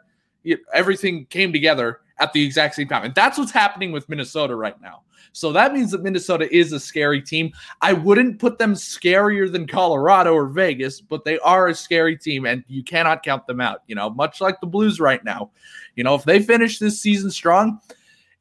Everything 0.73 1.25
came 1.25 1.53
together 1.53 1.99
at 2.19 2.33
the 2.33 2.43
exact 2.43 2.75
same 2.75 2.87
time. 2.87 3.03
And 3.03 3.15
that's 3.15 3.37
what's 3.37 3.51
happening 3.51 3.91
with 3.91 4.09
Minnesota 4.09 4.55
right 4.55 4.79
now. 4.81 5.01
So 5.33 5.51
that 5.53 5.73
means 5.73 5.91
that 5.91 6.03
Minnesota 6.03 6.53
is 6.53 6.71
a 6.71 6.79
scary 6.79 7.21
team. 7.21 7.51
I 7.81 7.93
wouldn't 7.93 8.39
put 8.39 8.57
them 8.57 8.73
scarier 8.73 9.51
than 9.51 9.65
Colorado 9.65 10.33
or 10.33 10.47
Vegas, 10.47 10.99
but 10.99 11.23
they 11.23 11.39
are 11.39 11.67
a 11.67 11.75
scary 11.75 12.17
team 12.17 12.45
and 12.45 12.63
you 12.67 12.83
cannot 12.83 13.23
count 13.23 13.47
them 13.47 13.61
out, 13.61 13.83
you 13.87 13.95
know, 13.95 14.09
much 14.09 14.41
like 14.41 14.59
the 14.59 14.67
Blues 14.67 14.99
right 14.99 15.23
now. 15.23 15.51
You 15.95 16.03
know, 16.03 16.15
if 16.15 16.25
they 16.25 16.41
finish 16.41 16.79
this 16.79 16.99
season 16.99 17.31
strong, 17.31 17.79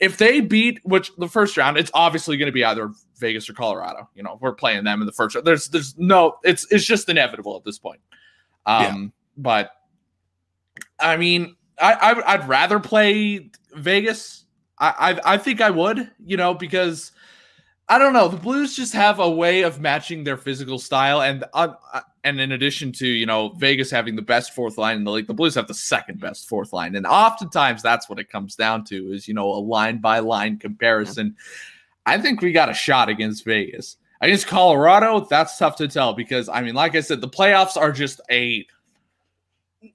if 0.01 0.17
they 0.17 0.41
beat 0.41 0.81
which 0.85 1.13
the 1.17 1.29
first 1.29 1.57
round, 1.57 1.77
it's 1.77 1.91
obviously 1.95 2.37
going 2.37 2.47
to 2.47 2.53
be 2.53 2.65
either 2.65 2.91
Vegas 3.19 3.49
or 3.49 3.53
Colorado. 3.53 4.09
You 4.15 4.23
know, 4.23 4.39
we're 4.41 4.55
playing 4.55 4.85
them 4.85 5.01
in 5.01 5.07
the 5.07 5.13
first 5.13 5.35
round. 5.35 5.47
There's 5.47 5.69
there's 5.69 5.97
no 5.97 6.39
it's 6.43 6.67
it's 6.73 6.85
just 6.85 7.09
inevitable 7.09 7.57
at 7.57 7.65
this 7.65 7.79
point. 7.79 8.01
Um 8.67 9.13
but 9.37 9.71
I 10.99 11.17
mean, 11.17 11.57
I, 11.81 11.93
I 11.93 12.35
I'd 12.35 12.49
rather 12.49 12.81
play 12.81 13.51
Vegas. 13.75 14.45
I, 14.81 15.11
I 15.13 15.35
I 15.35 15.39
think 15.39 15.61
I 15.61 15.71
would, 15.71 16.11
you 16.25 16.37
know, 16.37 16.55
because 16.55 17.13
I 17.89 17.99
don't 17.99 18.13
know. 18.13 18.29
The 18.29 18.37
Blues 18.37 18.77
just 18.77 18.93
have 18.95 19.19
a 19.19 19.29
way 19.29 19.63
of 19.63 19.81
matching 19.81 20.23
their 20.23 20.37
physical 20.37 20.79
style, 20.79 21.23
and 21.23 21.45
uh, 21.55 21.75
uh, 21.93 22.01
and 22.23 22.41
in 22.41 22.53
addition 22.53 22.93
to 22.93 23.07
you 23.07 23.27
know 23.27 23.51
Vegas 23.59 23.91
having 23.91 24.15
the 24.15 24.23
best 24.23 24.55
fourth 24.55 24.79
line 24.79 24.97
in 24.97 25.05
the 25.05 25.11
league, 25.11 25.27
the 25.27 25.35
Blues 25.35 25.57
have 25.57 25.67
the 25.67 25.75
second 25.75 26.21
best 26.21 26.49
fourth 26.49 26.73
line, 26.73 26.95
and 26.95 27.05
oftentimes 27.05 27.83
that's 27.83 28.09
what 28.09 28.21
it 28.21 28.31
comes 28.31 28.55
down 28.55 28.85
to 28.85 29.13
is 29.13 29.27
you 29.27 29.35
know 29.35 29.49
a 29.51 29.59
line 29.59 29.99
by 29.99 30.21
line 30.21 30.57
comparison. 30.57 31.37
I 32.07 32.19
think 32.19 32.41
we 32.41 32.53
got 32.53 32.71
a 32.71 32.75
shot 32.75 33.09
against 33.09 33.45
Vegas. 33.45 33.97
Against 34.23 34.47
Colorado, 34.47 35.27
that's 35.29 35.59
tough 35.59 35.77
to 35.77 35.89
tell 35.89 36.13
because 36.13 36.49
I 36.49 36.63
mean, 36.63 36.75
like 36.75 36.95
I 36.95 37.01
said, 37.01 37.21
the 37.21 37.29
playoffs 37.29 37.77
are 37.77 37.91
just 37.91 38.21
a 38.31 38.67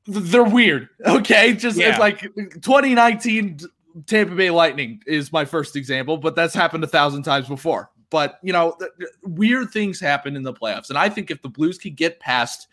they're 0.07 0.43
weird. 0.43 0.89
Okay, 1.05 1.53
just 1.53 1.77
Yeah. 1.77 1.91
it's 1.91 1.99
like 1.99 2.19
2019 2.21 3.59
Tampa 4.08 4.36
Bay 4.36 4.49
Lightning 4.49 5.01
is 5.08 5.31
my 5.31 5.45
first 5.45 5.75
example, 5.75 6.17
but 6.17 6.36
that's 6.36 6.53
happened 6.53 6.84
a 6.84 6.88
thousand 6.88 7.23
times 7.23 7.47
before. 7.47 7.89
But 8.10 8.39
you 8.43 8.53
know, 8.53 8.77
weird 9.23 9.71
things 9.71 9.99
happen 9.99 10.36
in 10.36 10.43
the 10.43 10.53
playoffs, 10.53 10.89
and 10.89 10.97
I 10.97 11.10
think 11.10 11.31
if 11.31 11.41
the 11.41 11.49
Blues 11.49 11.77
could 11.77 11.95
get 11.95 12.19
past, 12.19 12.67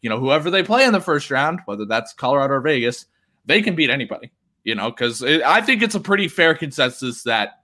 you 0.00 0.08
know, 0.08 0.18
whoever 0.18 0.50
they 0.50 0.62
play 0.62 0.84
in 0.84 0.92
the 0.92 1.00
first 1.00 1.30
round, 1.30 1.60
whether 1.66 1.84
that's 1.84 2.12
Colorado 2.12 2.54
or 2.54 2.60
Vegas, 2.60 3.06
they 3.46 3.62
can 3.62 3.74
beat 3.74 3.90
anybody. 3.90 4.30
You 4.64 4.74
know, 4.74 4.90
because 4.90 5.22
I 5.22 5.60
think 5.62 5.82
it's 5.82 5.94
a 5.94 6.00
pretty 6.00 6.28
fair 6.28 6.54
consensus 6.54 7.22
that 7.22 7.62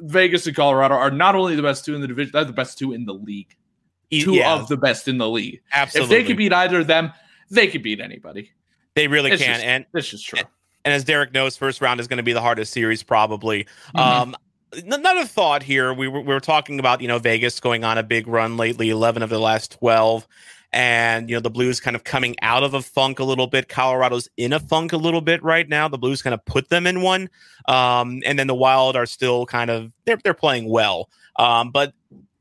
Vegas 0.00 0.46
and 0.46 0.56
Colorado 0.56 0.94
are 0.94 1.10
not 1.10 1.34
only 1.36 1.54
the 1.54 1.62
best 1.62 1.84
two 1.84 1.94
in 1.94 2.00
the 2.00 2.08
division, 2.08 2.32
they're 2.32 2.44
the 2.44 2.52
best 2.52 2.78
two 2.78 2.92
in 2.92 3.04
the 3.04 3.14
league. 3.14 3.56
Two 4.10 4.34
yeah, 4.34 4.54
of 4.54 4.68
the 4.68 4.76
best 4.76 5.08
in 5.08 5.16
the 5.18 5.28
league. 5.28 5.62
absolutely. 5.72 6.16
If 6.16 6.20
they 6.22 6.26
could 6.26 6.36
beat 6.36 6.52
either 6.52 6.80
of 6.80 6.86
them, 6.86 7.12
they 7.50 7.66
could 7.68 7.82
beat 7.82 7.98
anybody. 8.00 8.50
they 8.94 9.08
really 9.08 9.30
It's 9.30 9.42
can. 9.42 9.54
just- 9.54 9.64
and 9.64 9.86
This 9.92 10.12
is 10.12 10.22
true. 10.22 10.40
and 10.40 10.48
as 10.86 11.04
Derek 11.04 11.32
knows, 11.32 11.56
first 11.56 11.80
round 11.80 12.00
is 12.00 12.08
going 12.08 12.16
to 12.16 12.22
be 12.22 12.32
the 12.32 12.40
hardest 12.40 12.72
series 12.72 13.02
probably. 13.02 13.66
Mhm. 13.94 14.00
Um, 14.00 14.36
another 14.86 15.24
thought 15.24 15.62
here: 15.62 15.92
we 15.94 16.08
were 16.08 16.20
we 16.20 16.26
were 16.34 16.40
talking 16.40 16.78
about 16.80 17.00
you 17.00 17.08
know 17.08 17.18
Vegas 17.18 17.60
going 17.60 17.84
on 17.84 17.98
a 17.98 18.02
big 18.02 18.26
run 18.26 18.56
lately, 18.56 18.90
eleven 18.90 19.22
of 19.22 19.30
the 19.30 19.38
last 19.38 19.72
twelve, 19.78 20.26
and 20.72 21.28
you 21.30 21.36
know 21.36 21.40
the 21.40 21.50
Blues 21.50 21.78
kind 21.80 21.94
of 21.94 22.04
coming 22.04 22.34
out 22.42 22.62
of 22.64 22.74
a 22.74 22.82
funk 22.82 23.18
a 23.18 23.24
little 23.24 23.46
bit. 23.46 23.68
Colorado's 23.68 24.28
in 24.36 24.52
a 24.52 24.60
funk 24.60 24.92
a 24.92 24.96
little 24.96 25.20
bit 25.20 25.42
right 25.42 25.68
now. 25.68 25.88
The 25.88 25.98
Blues 25.98 26.22
kind 26.22 26.34
of 26.34 26.44
put 26.46 26.68
them 26.68 26.86
in 26.86 27.02
one, 27.02 27.28
um, 27.68 28.22
and 28.26 28.38
then 28.38 28.46
the 28.46 28.54
Wild 28.54 28.96
are 28.96 29.06
still 29.06 29.46
kind 29.46 29.70
of 29.70 29.92
they're 30.04 30.18
they're 30.24 30.34
playing 30.34 30.68
well, 30.68 31.08
um, 31.36 31.70
but 31.70 31.92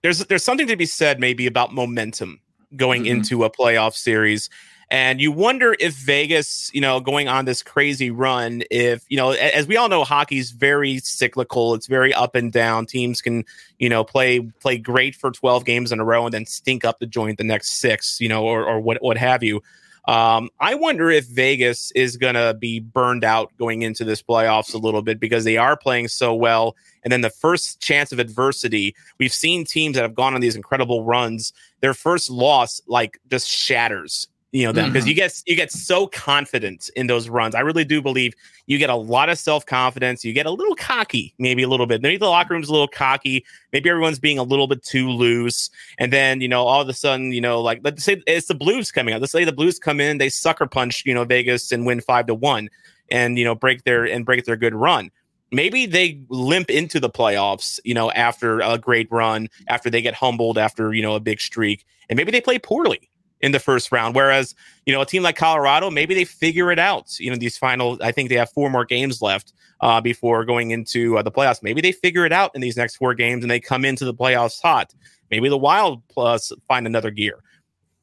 there's 0.02 0.20
there's 0.26 0.44
something 0.44 0.68
to 0.68 0.76
be 0.76 0.86
said 0.88 1.20
maybe 1.20 1.46
about 1.46 1.74
momentum 1.74 2.40
going 2.76 3.04
Mhm. 3.04 3.08
into 3.10 3.44
a 3.44 3.52
playoff 3.52 3.94
series. 3.94 4.50
And 4.92 5.22
you 5.22 5.32
wonder 5.32 5.74
if 5.80 5.94
Vegas, 5.94 6.70
you 6.74 6.82
know, 6.82 7.00
going 7.00 7.30
on 7.30 7.46
this 7.46 7.64
crazy 7.64 8.12
run, 8.12 8.62
if, 8.70 9.06
you 9.08 9.16
know, 9.16 9.32
as 9.32 9.66
we 9.66 9.78
all 9.78 9.88
know, 9.88 10.04
hockey's 10.04 10.52
very 10.52 11.00
cyclical. 11.00 11.74
It's 11.76 11.88
very 11.88 12.14
up 12.14 12.36
and 12.36 12.52
down. 12.52 12.88
Teams 12.88 13.22
can, 13.22 13.46
you 13.80 13.88
know, 13.88 14.04
play 14.04 14.42
play 14.60 14.78
great 14.78 15.16
for 15.16 15.32
12 15.32 15.64
games 15.64 15.94
in 15.94 16.02
a 16.02 16.04
row 16.04 16.26
and 16.26 16.34
then 16.34 16.46
stink 16.46 16.84
up 16.84 17.00
the 17.00 17.06
joint 17.06 17.38
the 17.38 17.46
next 17.46 17.80
six, 17.80 18.20
you 18.20 18.28
know, 18.28 18.44
or, 18.44 18.66
or 18.66 18.82
what, 18.82 19.02
what 19.02 19.18
have 19.18 19.44
you. 19.44 19.64
Um, 20.10 20.50
I 20.60 20.76
wonder 20.76 21.10
if 21.10 21.26
Vegas 21.26 21.92
is 21.92 22.18
going 22.18 22.36
to 22.36 22.54
be 22.60 22.82
burned 22.82 23.24
out 23.24 23.56
going 23.58 23.84
into 23.84 24.04
this 24.04 24.22
playoffs 24.22 24.74
a 24.74 24.78
little 24.78 25.02
bit 25.02 25.22
because 25.22 25.46
they 25.46 25.56
are 25.56 25.78
playing 25.78 26.10
so 26.10 26.36
well. 26.36 26.76
And 27.06 27.14
then 27.14 27.22
the 27.22 27.30
first 27.30 27.80
chance 27.80 28.12
of 28.12 28.20
adversity, 28.20 28.94
we've 29.20 29.32
seen 29.32 29.64
teams 29.64 29.96
that 29.96 30.02
have 30.02 30.16
gone 30.16 30.34
on 30.34 30.42
these 30.42 30.58
incredible 30.58 31.06
runs, 31.06 31.54
their 31.80 31.94
first 31.94 32.30
loss 32.30 32.82
like 32.88 33.22
just 33.30 33.48
shatters 33.48 34.28
you 34.52 34.66
know 34.66 34.74
them 34.74 34.90
because 34.90 35.04
mm-hmm. 35.04 35.10
you 35.10 35.16
get 35.16 35.44
you 35.46 35.56
get 35.56 35.72
so 35.72 36.08
confident 36.08 36.90
in 36.96 37.08
those 37.08 37.30
runs. 37.30 37.56
I 37.56 37.62
really 37.62 37.86
do 37.86 38.02
believe 38.02 38.34
you 38.66 38.78
get 38.78 38.90
a 38.90 38.96
lot 38.96 39.30
of 39.30 39.38
self 39.38 39.66
confidence. 39.66 40.26
You 40.26 40.34
get 40.34 40.46
a 40.46 40.52
little 40.52 40.76
cocky, 40.76 41.34
maybe 41.40 41.64
a 41.64 41.70
little 41.70 41.86
bit. 41.86 42.02
Maybe 42.02 42.18
the 42.18 42.26
locker 42.26 42.54
room's 42.54 42.68
a 42.68 42.72
little 42.74 42.88
cocky. 42.88 43.46
Maybe 43.72 43.90
everyone's 43.90 44.20
being 44.20 44.38
a 44.38 44.44
little 44.44 44.68
bit 44.68 44.84
too 44.84 45.10
loose. 45.10 45.70
And 46.00 46.12
then 46.12 46.42
you 46.42 46.50
know 46.50 46.64
all 46.66 46.82
of 46.82 46.90
a 46.90 46.94
sudden 46.94 47.32
you 47.32 47.42
know 47.42 47.62
like 47.62 47.80
let's 47.84 48.04
say 48.04 48.22
it's 48.28 48.48
the 48.48 48.56
Blues 48.56 48.92
coming 48.92 49.14
out. 49.14 49.22
Let's 49.22 49.32
say 49.32 49.46
the 49.46 49.54
Blues 49.54 49.80
come 49.80 50.02
in, 50.02 50.18
they 50.18 50.30
sucker 50.30 50.68
punch 50.68 51.04
you 51.06 51.14
know 51.14 51.24
Vegas 51.24 51.72
and 51.72 51.86
win 51.86 52.02
five 52.02 52.28
to 52.28 52.36
one, 52.36 52.70
and 53.10 53.38
you 53.38 53.46
know 53.46 53.56
break 53.56 53.84
their 53.84 54.04
and 54.04 54.26
break 54.26 54.44
their 54.46 54.58
good 54.58 54.76
run 54.76 55.12
maybe 55.54 55.86
they 55.86 56.18
limp 56.30 56.70
into 56.70 56.98
the 56.98 57.10
playoffs, 57.10 57.78
you 57.84 57.94
know, 57.94 58.10
after 58.12 58.62
a 58.62 58.78
great 58.78 59.12
run, 59.12 59.50
after 59.68 59.90
they 59.90 60.02
get 60.02 60.14
humbled 60.14 60.58
after, 60.58 60.94
you 60.94 61.02
know, 61.02 61.14
a 61.14 61.20
big 61.20 61.42
streak, 61.42 61.86
and 62.10 62.16
maybe 62.16 62.32
they 62.32 62.40
play 62.40 62.58
poorly 62.58 63.12
in 63.42 63.52
the 63.52 63.60
first 63.60 63.92
round. 63.92 64.16
Whereas, 64.16 64.56
you 64.86 64.94
know, 64.94 65.02
a 65.02 65.06
team 65.06 65.24
like 65.24 65.36
Colorado, 65.36 65.90
maybe 65.90 66.14
they 66.14 66.26
figure 66.26 66.72
it 66.72 66.80
out. 66.80 67.20
You 67.20 67.32
know, 67.32 67.38
these 67.38 67.58
final, 67.58 67.98
I 68.02 68.12
think 68.12 68.30
they 68.30 68.36
have 68.36 68.52
four 68.52 68.70
more 68.70 68.86
games 68.86 69.22
left 69.22 69.54
uh, 69.82 70.02
before 70.02 70.46
going 70.46 70.72
into 70.72 71.18
uh, 71.18 71.22
the 71.22 71.32
playoffs. 71.32 71.64
Maybe 71.64 71.82
they 71.82 71.92
figure 71.92 72.26
it 72.26 72.32
out 72.32 72.52
in 72.54 72.62
these 72.62 72.78
next 72.78 72.96
four 72.96 73.14
games 73.14 73.44
and 73.44 73.52
they 73.52 73.60
come 73.60 73.86
into 73.86 74.06
the 74.06 74.14
playoffs 74.14 74.62
hot. 74.62 74.94
Maybe 75.30 75.50
the 75.50 75.58
Wild 75.58 76.08
plus 76.08 76.52
find 76.68 76.86
another 76.86 77.12
gear. 77.12 77.40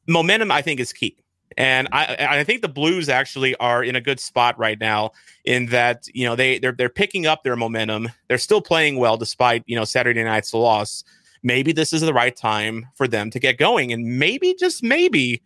Momentum, 0.07 0.51
I 0.51 0.61
think, 0.61 0.79
is 0.79 0.91
key. 0.91 1.15
And 1.57 1.87
I, 1.91 2.27
I 2.29 2.43
think 2.43 2.61
the 2.61 2.69
Blues 2.69 3.09
actually 3.09 3.55
are 3.55 3.83
in 3.83 3.95
a 3.95 4.01
good 4.01 4.19
spot 4.19 4.57
right 4.57 4.79
now 4.79 5.11
in 5.45 5.65
that 5.67 6.07
you 6.13 6.25
know 6.25 6.35
they 6.35 6.59
they're 6.59 6.71
they're 6.71 6.89
picking 6.89 7.25
up 7.25 7.43
their 7.43 7.55
momentum. 7.55 8.09
They're 8.27 8.37
still 8.37 8.61
playing 8.61 8.97
well 8.97 9.17
despite 9.17 9.63
you 9.65 9.75
know 9.75 9.83
Saturday 9.83 10.23
night's 10.23 10.53
loss 10.53 11.03
maybe 11.43 11.71
this 11.71 11.93
is 11.93 12.01
the 12.01 12.13
right 12.13 12.35
time 12.35 12.87
for 12.95 13.07
them 13.07 13.29
to 13.31 13.39
get 13.39 13.57
going. 13.57 13.91
And 13.93 14.19
maybe, 14.19 14.55
just 14.59 14.83
maybe, 14.83 15.41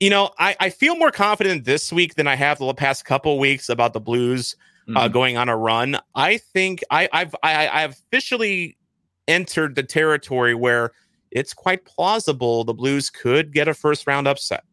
you 0.00 0.10
know, 0.10 0.30
I, 0.38 0.56
I 0.60 0.70
feel 0.70 0.96
more 0.96 1.10
confident 1.10 1.64
this 1.64 1.92
week 1.92 2.14
than 2.14 2.26
I 2.26 2.34
have 2.34 2.58
the 2.58 2.74
past 2.74 3.04
couple 3.04 3.38
weeks 3.38 3.68
about 3.68 3.92
the 3.92 4.00
Blues 4.00 4.56
uh, 4.56 4.90
mm-hmm. 4.90 4.96
uh, 4.96 5.08
going 5.08 5.36
on 5.36 5.48
a 5.48 5.56
run. 5.56 5.98
I 6.14 6.38
think 6.38 6.82
I, 6.90 7.08
I've 7.12 7.34
I, 7.42 7.68
I've 7.68 7.92
officially 7.92 8.76
entered 9.28 9.74
the 9.74 9.82
territory 9.82 10.54
where 10.54 10.92
it's 11.30 11.54
quite 11.54 11.84
plausible 11.84 12.64
the 12.64 12.74
Blues 12.74 13.10
could 13.10 13.52
get 13.52 13.68
a 13.68 13.74
first 13.74 14.06
round 14.06 14.28
upset. 14.28 14.64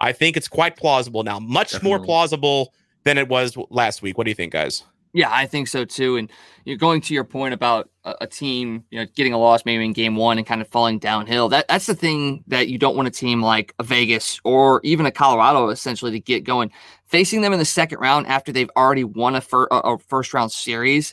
I 0.00 0.12
think 0.12 0.36
it's 0.36 0.48
quite 0.48 0.76
plausible 0.76 1.22
now, 1.22 1.38
much 1.38 1.72
Definitely. 1.72 1.88
more 1.90 2.04
plausible 2.04 2.74
than 3.04 3.18
it 3.18 3.28
was 3.28 3.56
last 3.68 4.02
week. 4.02 4.16
What 4.16 4.24
do 4.24 4.30
you 4.30 4.34
think, 4.34 4.52
guys? 4.52 4.84
Yeah, 5.12 5.28
I 5.30 5.46
think 5.46 5.66
so 5.68 5.84
too. 5.84 6.16
And 6.16 6.30
you're 6.64 6.76
going 6.76 7.00
to 7.02 7.14
your 7.14 7.24
point 7.24 7.52
about 7.52 7.90
a, 8.04 8.14
a, 8.22 8.26
team, 8.26 8.84
you 8.90 9.00
know, 9.00 9.06
getting 9.16 9.32
a 9.32 9.38
loss 9.38 9.64
maybe 9.64 9.84
in 9.84 9.92
game 9.92 10.14
one 10.14 10.38
and 10.38 10.46
kind 10.46 10.60
of 10.60 10.68
falling 10.68 10.98
downhill. 10.98 11.48
That 11.48 11.66
that's 11.68 11.86
the 11.86 11.94
thing 11.94 12.44
that 12.46 12.68
you 12.68 12.78
don't 12.78 12.96
want 12.96 13.08
a 13.08 13.10
team 13.10 13.42
like 13.42 13.74
a 13.78 13.82
Vegas 13.82 14.40
or 14.44 14.80
even 14.84 15.06
a 15.06 15.10
Colorado 15.10 15.68
essentially 15.68 16.12
to 16.12 16.20
get 16.20 16.44
going. 16.44 16.70
Facing 17.06 17.40
them 17.40 17.52
in 17.52 17.58
the 17.58 17.64
second 17.64 17.98
round 17.98 18.28
after 18.28 18.52
they've 18.52 18.70
already 18.76 19.04
won 19.04 19.34
a, 19.34 19.40
fir- 19.40 19.68
a 19.70 19.98
first 19.98 20.32
round 20.32 20.52
series, 20.52 21.12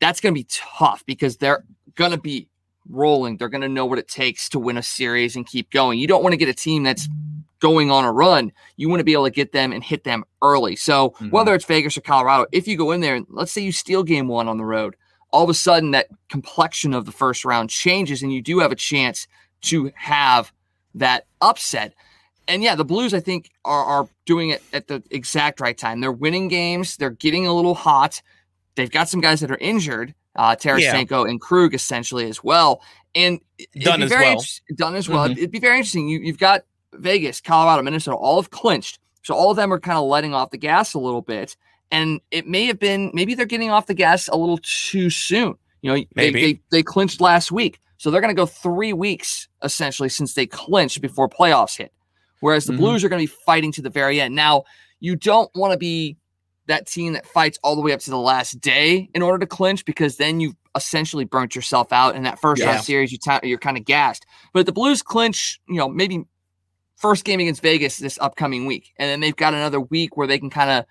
that's 0.00 0.20
going 0.20 0.32
to 0.32 0.38
be 0.38 0.46
tough 0.48 1.04
because 1.04 1.38
they're 1.38 1.64
going 1.96 2.12
to 2.12 2.20
be 2.20 2.48
rolling. 2.88 3.36
They're 3.36 3.48
going 3.48 3.62
to 3.62 3.68
know 3.68 3.86
what 3.86 3.98
it 3.98 4.06
takes 4.06 4.48
to 4.50 4.60
win 4.60 4.76
a 4.76 4.82
series 4.82 5.34
and 5.34 5.44
keep 5.44 5.70
going. 5.70 5.98
You 5.98 6.06
don't 6.06 6.22
want 6.22 6.34
to 6.34 6.36
get 6.36 6.48
a 6.48 6.54
team 6.54 6.84
that's 6.84 7.08
going 7.66 7.90
on 7.90 8.04
a 8.04 8.12
run, 8.12 8.52
you 8.76 8.88
want 8.88 9.00
to 9.00 9.04
be 9.04 9.12
able 9.12 9.24
to 9.24 9.30
get 9.30 9.50
them 9.50 9.72
and 9.72 9.82
hit 9.82 10.04
them 10.04 10.22
early. 10.40 10.76
So 10.76 11.10
mm-hmm. 11.10 11.30
whether 11.30 11.52
it's 11.52 11.64
Vegas 11.64 11.96
or 11.96 12.00
Colorado, 12.00 12.46
if 12.52 12.68
you 12.68 12.76
go 12.76 12.92
in 12.92 13.00
there 13.00 13.16
and 13.16 13.26
let's 13.28 13.50
say 13.50 13.60
you 13.60 13.72
steal 13.72 14.04
game 14.04 14.28
one 14.28 14.46
on 14.46 14.56
the 14.56 14.64
road, 14.64 14.94
all 15.32 15.42
of 15.42 15.50
a 15.50 15.54
sudden 15.54 15.90
that 15.90 16.06
complexion 16.28 16.94
of 16.94 17.06
the 17.06 17.10
first 17.12 17.44
round 17.44 17.68
changes 17.68 18.22
and 18.22 18.32
you 18.32 18.40
do 18.40 18.60
have 18.60 18.70
a 18.70 18.76
chance 18.76 19.26
to 19.62 19.90
have 19.96 20.52
that 20.94 21.26
upset. 21.40 21.92
And 22.46 22.62
yeah, 22.62 22.76
the 22.76 22.84
Blues, 22.84 23.12
I 23.12 23.18
think, 23.18 23.50
are, 23.64 23.84
are 23.84 24.08
doing 24.26 24.50
it 24.50 24.62
at 24.72 24.86
the 24.86 25.02
exact 25.10 25.60
right 25.60 25.76
time. 25.76 26.00
They're 26.00 26.12
winning 26.12 26.46
games, 26.46 26.96
they're 26.96 27.10
getting 27.10 27.48
a 27.48 27.52
little 27.52 27.74
hot. 27.74 28.22
They've 28.76 28.90
got 28.90 29.08
some 29.08 29.20
guys 29.20 29.40
that 29.40 29.50
are 29.50 29.58
injured, 29.58 30.14
uh, 30.36 30.54
Tarasenko 30.54 31.24
yeah. 31.24 31.30
and 31.30 31.40
Krug 31.40 31.74
essentially 31.74 32.28
as 32.28 32.44
well. 32.44 32.80
And 33.16 33.40
done 33.80 34.02
as 34.02 34.10
well. 34.10 34.44
Done 34.76 34.94
as 34.94 35.08
well. 35.08 35.24
Mm-hmm. 35.24 35.38
It'd 35.38 35.50
be 35.50 35.58
very 35.58 35.78
interesting. 35.78 36.08
You, 36.08 36.20
you've 36.20 36.38
got 36.38 36.62
Vegas, 37.00 37.40
Colorado, 37.40 37.82
Minnesota, 37.82 38.16
all 38.16 38.40
have 38.40 38.50
clinched. 38.50 38.98
So 39.22 39.34
all 39.34 39.50
of 39.50 39.56
them 39.56 39.72
are 39.72 39.80
kind 39.80 39.98
of 39.98 40.04
letting 40.04 40.34
off 40.34 40.50
the 40.50 40.58
gas 40.58 40.94
a 40.94 40.98
little 40.98 41.22
bit. 41.22 41.56
And 41.90 42.20
it 42.30 42.46
may 42.46 42.66
have 42.66 42.78
been, 42.78 43.10
maybe 43.14 43.34
they're 43.34 43.46
getting 43.46 43.70
off 43.70 43.86
the 43.86 43.94
gas 43.94 44.28
a 44.28 44.36
little 44.36 44.58
too 44.62 45.10
soon. 45.10 45.54
You 45.82 45.94
know, 45.94 46.04
they, 46.14 46.30
they, 46.30 46.60
they 46.70 46.82
clinched 46.82 47.20
last 47.20 47.52
week. 47.52 47.80
So 47.98 48.10
they're 48.10 48.20
going 48.20 48.34
to 48.34 48.40
go 48.40 48.46
three 48.46 48.92
weeks 48.92 49.48
essentially 49.62 50.08
since 50.08 50.34
they 50.34 50.46
clinched 50.46 51.00
before 51.00 51.28
playoffs 51.28 51.78
hit. 51.78 51.92
Whereas 52.40 52.66
the 52.66 52.72
mm-hmm. 52.72 52.82
Blues 52.82 53.04
are 53.04 53.08
going 53.08 53.24
to 53.24 53.32
be 53.32 53.38
fighting 53.46 53.72
to 53.72 53.82
the 53.82 53.90
very 53.90 54.20
end. 54.20 54.34
Now, 54.34 54.64
you 55.00 55.16
don't 55.16 55.50
want 55.54 55.72
to 55.72 55.78
be 55.78 56.16
that 56.66 56.86
team 56.86 57.12
that 57.14 57.26
fights 57.26 57.58
all 57.62 57.76
the 57.76 57.80
way 57.80 57.92
up 57.92 58.00
to 58.00 58.10
the 58.10 58.18
last 58.18 58.60
day 58.60 59.08
in 59.14 59.22
order 59.22 59.38
to 59.38 59.46
clinch 59.46 59.84
because 59.84 60.16
then 60.16 60.40
you've 60.40 60.56
essentially 60.74 61.24
burnt 61.24 61.54
yourself 61.54 61.92
out 61.92 62.16
in 62.16 62.24
that 62.24 62.38
first 62.40 62.60
yeah. 62.60 62.72
round 62.72 62.84
series. 62.84 63.12
You 63.12 63.18
t- 63.18 63.48
you're 63.48 63.58
kind 63.58 63.76
of 63.76 63.84
gassed. 63.84 64.26
But 64.52 64.66
the 64.66 64.72
Blues 64.72 65.02
clinch, 65.02 65.60
you 65.68 65.76
know, 65.76 65.88
maybe 65.88 66.24
first 66.96 67.24
game 67.24 67.40
against 67.40 67.62
Vegas 67.62 67.98
this 67.98 68.18
upcoming 68.20 68.66
week. 68.66 68.92
And 68.98 69.08
then 69.08 69.20
they've 69.20 69.36
got 69.36 69.54
another 69.54 69.80
week 69.80 70.16
where 70.16 70.26
they 70.26 70.38
can 70.38 70.50
kind 70.50 70.70
of 70.70 70.84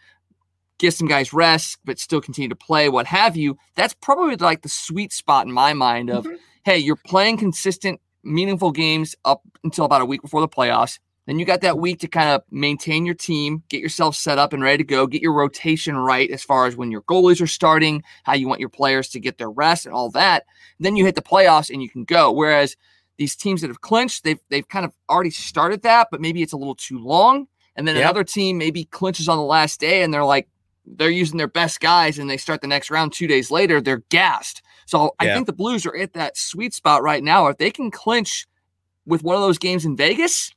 give 0.78 0.94
some 0.94 1.08
guys 1.08 1.34
rest, 1.34 1.80
but 1.86 2.00
still 2.00 2.22
continue 2.22 2.50
to 2.50 2.56
play, 2.56 2.90
what 2.90 3.08
have 3.08 3.36
you. 3.36 3.58
That's 3.76 3.94
probably 3.94 4.36
like 4.36 4.62
the 4.62 4.70
sweet 4.70 5.14
spot 5.14 5.48
in 5.48 5.52
my 5.52 5.74
mind 5.74 6.10
of, 6.10 6.26
mm-hmm. 6.26 6.36
hey, 6.64 6.78
you're 6.78 6.96
playing 6.96 7.38
consistent, 7.38 8.00
meaningful 8.24 8.72
games 8.72 9.16
up 9.26 9.42
until 9.64 9.86
about 9.86 10.02
a 10.02 10.06
week 10.06 10.22
before 10.22 10.42
the 10.42 10.48
playoffs. 10.48 11.00
Then 11.26 11.40
you 11.40 11.46
got 11.46 11.62
that 11.62 11.80
week 11.80 12.02
to 12.02 12.08
kind 12.08 12.30
of 12.30 12.44
maintain 12.52 13.06
your 13.06 13.16
team, 13.16 13.64
get 13.70 13.82
yourself 13.82 14.16
set 14.16 14.38
up 14.38 14.54
and 14.54 14.62
ready 14.62 14.78
to 14.78 14.84
go, 14.84 15.08
get 15.08 15.24
your 15.24 15.34
rotation 15.34 15.98
right 15.98 16.30
as 16.30 16.44
far 16.44 16.68
as 16.68 16.76
when 16.76 16.92
your 16.92 17.02
goalies 17.04 17.42
are 17.42 17.48
starting, 17.48 18.04
how 18.24 18.34
you 18.34 18.48
want 18.48 18.60
your 18.60 18.70
players 18.70 19.10
to 19.10 19.20
get 19.20 19.40
their 19.40 19.50
rest 19.50 19.88
and 19.88 19.96
all 19.96 20.12
that. 20.12 20.46
then 20.80 20.96
you 20.96 21.04
hit 21.04 21.16
the 21.16 21.22
playoffs 21.22 21.72
and 21.72 21.82
you 21.82 21.90
can 21.90 22.04
go. 22.04 22.32
Whereas 22.32 22.76
these 23.18 23.36
teams 23.36 23.62
that 23.62 23.70
have 23.70 23.82
clinched, 23.82 24.24
they've 24.24 24.40
they've 24.50 24.68
kind 24.68 24.86
of 24.86 24.94
already 25.10 25.30
started 25.30 25.82
that, 25.84 26.08
but 26.12 26.22
maybe 26.22 26.42
it's 26.42 26.54
a 26.54 26.58
little 26.58 26.76
too 26.76 27.00
long. 27.00 27.48
And 27.76 27.88
then 27.88 27.96
yep. 27.96 28.06
another 28.06 28.24
team 28.24 28.58
maybe 28.58 28.86
clinches 28.86 29.28
on 29.28 29.38
the 29.38 29.44
last 29.44 29.80
day 29.80 30.02
and 30.02 30.14
they're 30.14 30.24
like, 30.24 30.48
they're 30.86 31.10
using 31.10 31.38
their 31.38 31.48
best 31.48 31.80
guys 31.80 32.20
and 32.20 32.30
they 32.30 32.38
start 32.38 32.62
the 32.62 32.68
next 32.68 32.90
round 32.90 33.12
two 33.12 33.28
days 33.28 33.52
later, 33.52 33.82
they're 33.82 34.04
gassed. 34.10 34.62
So 34.86 35.16
I 35.20 35.34
think 35.34 35.48
the 35.48 35.54
Blues 35.54 35.86
are 35.86 35.96
at 35.96 36.14
that 36.14 36.38
sweet 36.38 36.74
spot 36.74 37.02
right 37.02 37.24
now. 37.24 37.48
If 37.48 37.58
they 37.58 37.72
can 37.72 37.90
clinch 37.90 38.48
with 39.06 39.24
one 39.24 39.36
of 39.36 39.42
those 39.42 39.58
games 39.58 39.84
in 39.84 39.98
Vegas, 39.98 40.54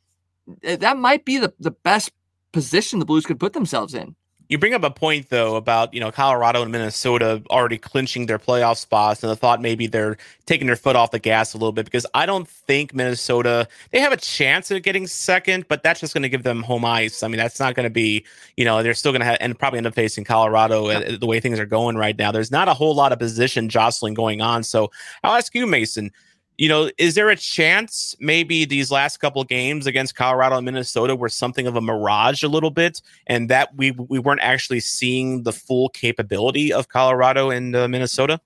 eh, 0.62 0.76
that 0.76 0.96
might 0.96 1.24
be 1.24 1.38
the, 1.38 1.52
the 1.58 1.70
best 1.70 2.12
position 2.52 2.98
the 2.98 3.06
Blues 3.06 3.26
could 3.26 3.40
put 3.40 3.52
themselves 3.52 3.94
in. 3.94 4.14
You 4.48 4.58
bring 4.58 4.72
up 4.72 4.82
a 4.82 4.90
point 4.90 5.28
though 5.28 5.56
about 5.56 5.92
you 5.92 6.00
know 6.00 6.10
Colorado 6.10 6.62
and 6.62 6.72
Minnesota 6.72 7.42
already 7.50 7.76
clinching 7.76 8.26
their 8.26 8.38
playoff 8.38 8.78
spots, 8.78 9.22
and 9.22 9.30
the 9.30 9.36
thought 9.36 9.60
maybe 9.60 9.86
they're 9.86 10.16
taking 10.46 10.66
their 10.66 10.76
foot 10.76 10.96
off 10.96 11.10
the 11.10 11.18
gas 11.18 11.52
a 11.52 11.58
little 11.58 11.72
bit 11.72 11.84
because 11.84 12.06
I 12.14 12.24
don't 12.24 12.48
think 12.48 12.94
Minnesota 12.94 13.68
they 13.90 14.00
have 14.00 14.12
a 14.12 14.16
chance 14.16 14.70
of 14.70 14.82
getting 14.82 15.06
second, 15.06 15.66
but 15.68 15.82
that's 15.82 16.00
just 16.00 16.14
going 16.14 16.22
to 16.22 16.28
give 16.30 16.44
them 16.44 16.62
home 16.62 16.84
ice. 16.84 17.22
I 17.22 17.28
mean, 17.28 17.36
that's 17.36 17.60
not 17.60 17.74
going 17.74 17.84
to 17.84 17.90
be 17.90 18.24
you 18.56 18.64
know 18.64 18.82
they're 18.82 18.94
still 18.94 19.12
going 19.12 19.20
to 19.20 19.26
have 19.26 19.38
and 19.40 19.58
probably 19.58 19.78
end 19.78 19.86
up 19.86 19.94
facing 19.94 20.24
Colorado 20.24 20.86
uh, 20.86 21.00
yeah. 21.00 21.16
the 21.18 21.26
way 21.26 21.40
things 21.40 21.58
are 21.58 21.66
going 21.66 21.96
right 21.96 22.16
now. 22.16 22.32
There's 22.32 22.50
not 22.50 22.68
a 22.68 22.74
whole 22.74 22.94
lot 22.94 23.12
of 23.12 23.18
position 23.18 23.68
jostling 23.68 24.14
going 24.14 24.40
on. 24.40 24.62
So 24.62 24.90
I'll 25.22 25.36
ask 25.36 25.54
you, 25.54 25.66
Mason 25.66 26.10
you 26.58 26.68
know, 26.68 26.90
is 26.98 27.14
there 27.14 27.30
a 27.30 27.36
chance 27.36 28.16
maybe 28.18 28.64
these 28.64 28.90
last 28.90 29.18
couple 29.18 29.42
games 29.44 29.86
against 29.86 30.16
Colorado 30.16 30.56
and 30.56 30.64
Minnesota 30.64 31.14
were 31.14 31.28
something 31.28 31.68
of 31.68 31.76
a 31.76 31.80
mirage 31.80 32.42
a 32.42 32.48
little 32.48 32.72
bit, 32.72 33.00
and 33.28 33.48
that 33.48 33.74
we 33.76 33.92
we 33.92 34.18
weren't 34.18 34.40
actually 34.42 34.80
seeing 34.80 35.44
the 35.44 35.52
full 35.52 35.88
capability 35.90 36.72
of 36.72 36.88
Colorado 36.88 37.50
and 37.50 37.76
uh, 37.76 37.86
Minnesota? 37.86 38.40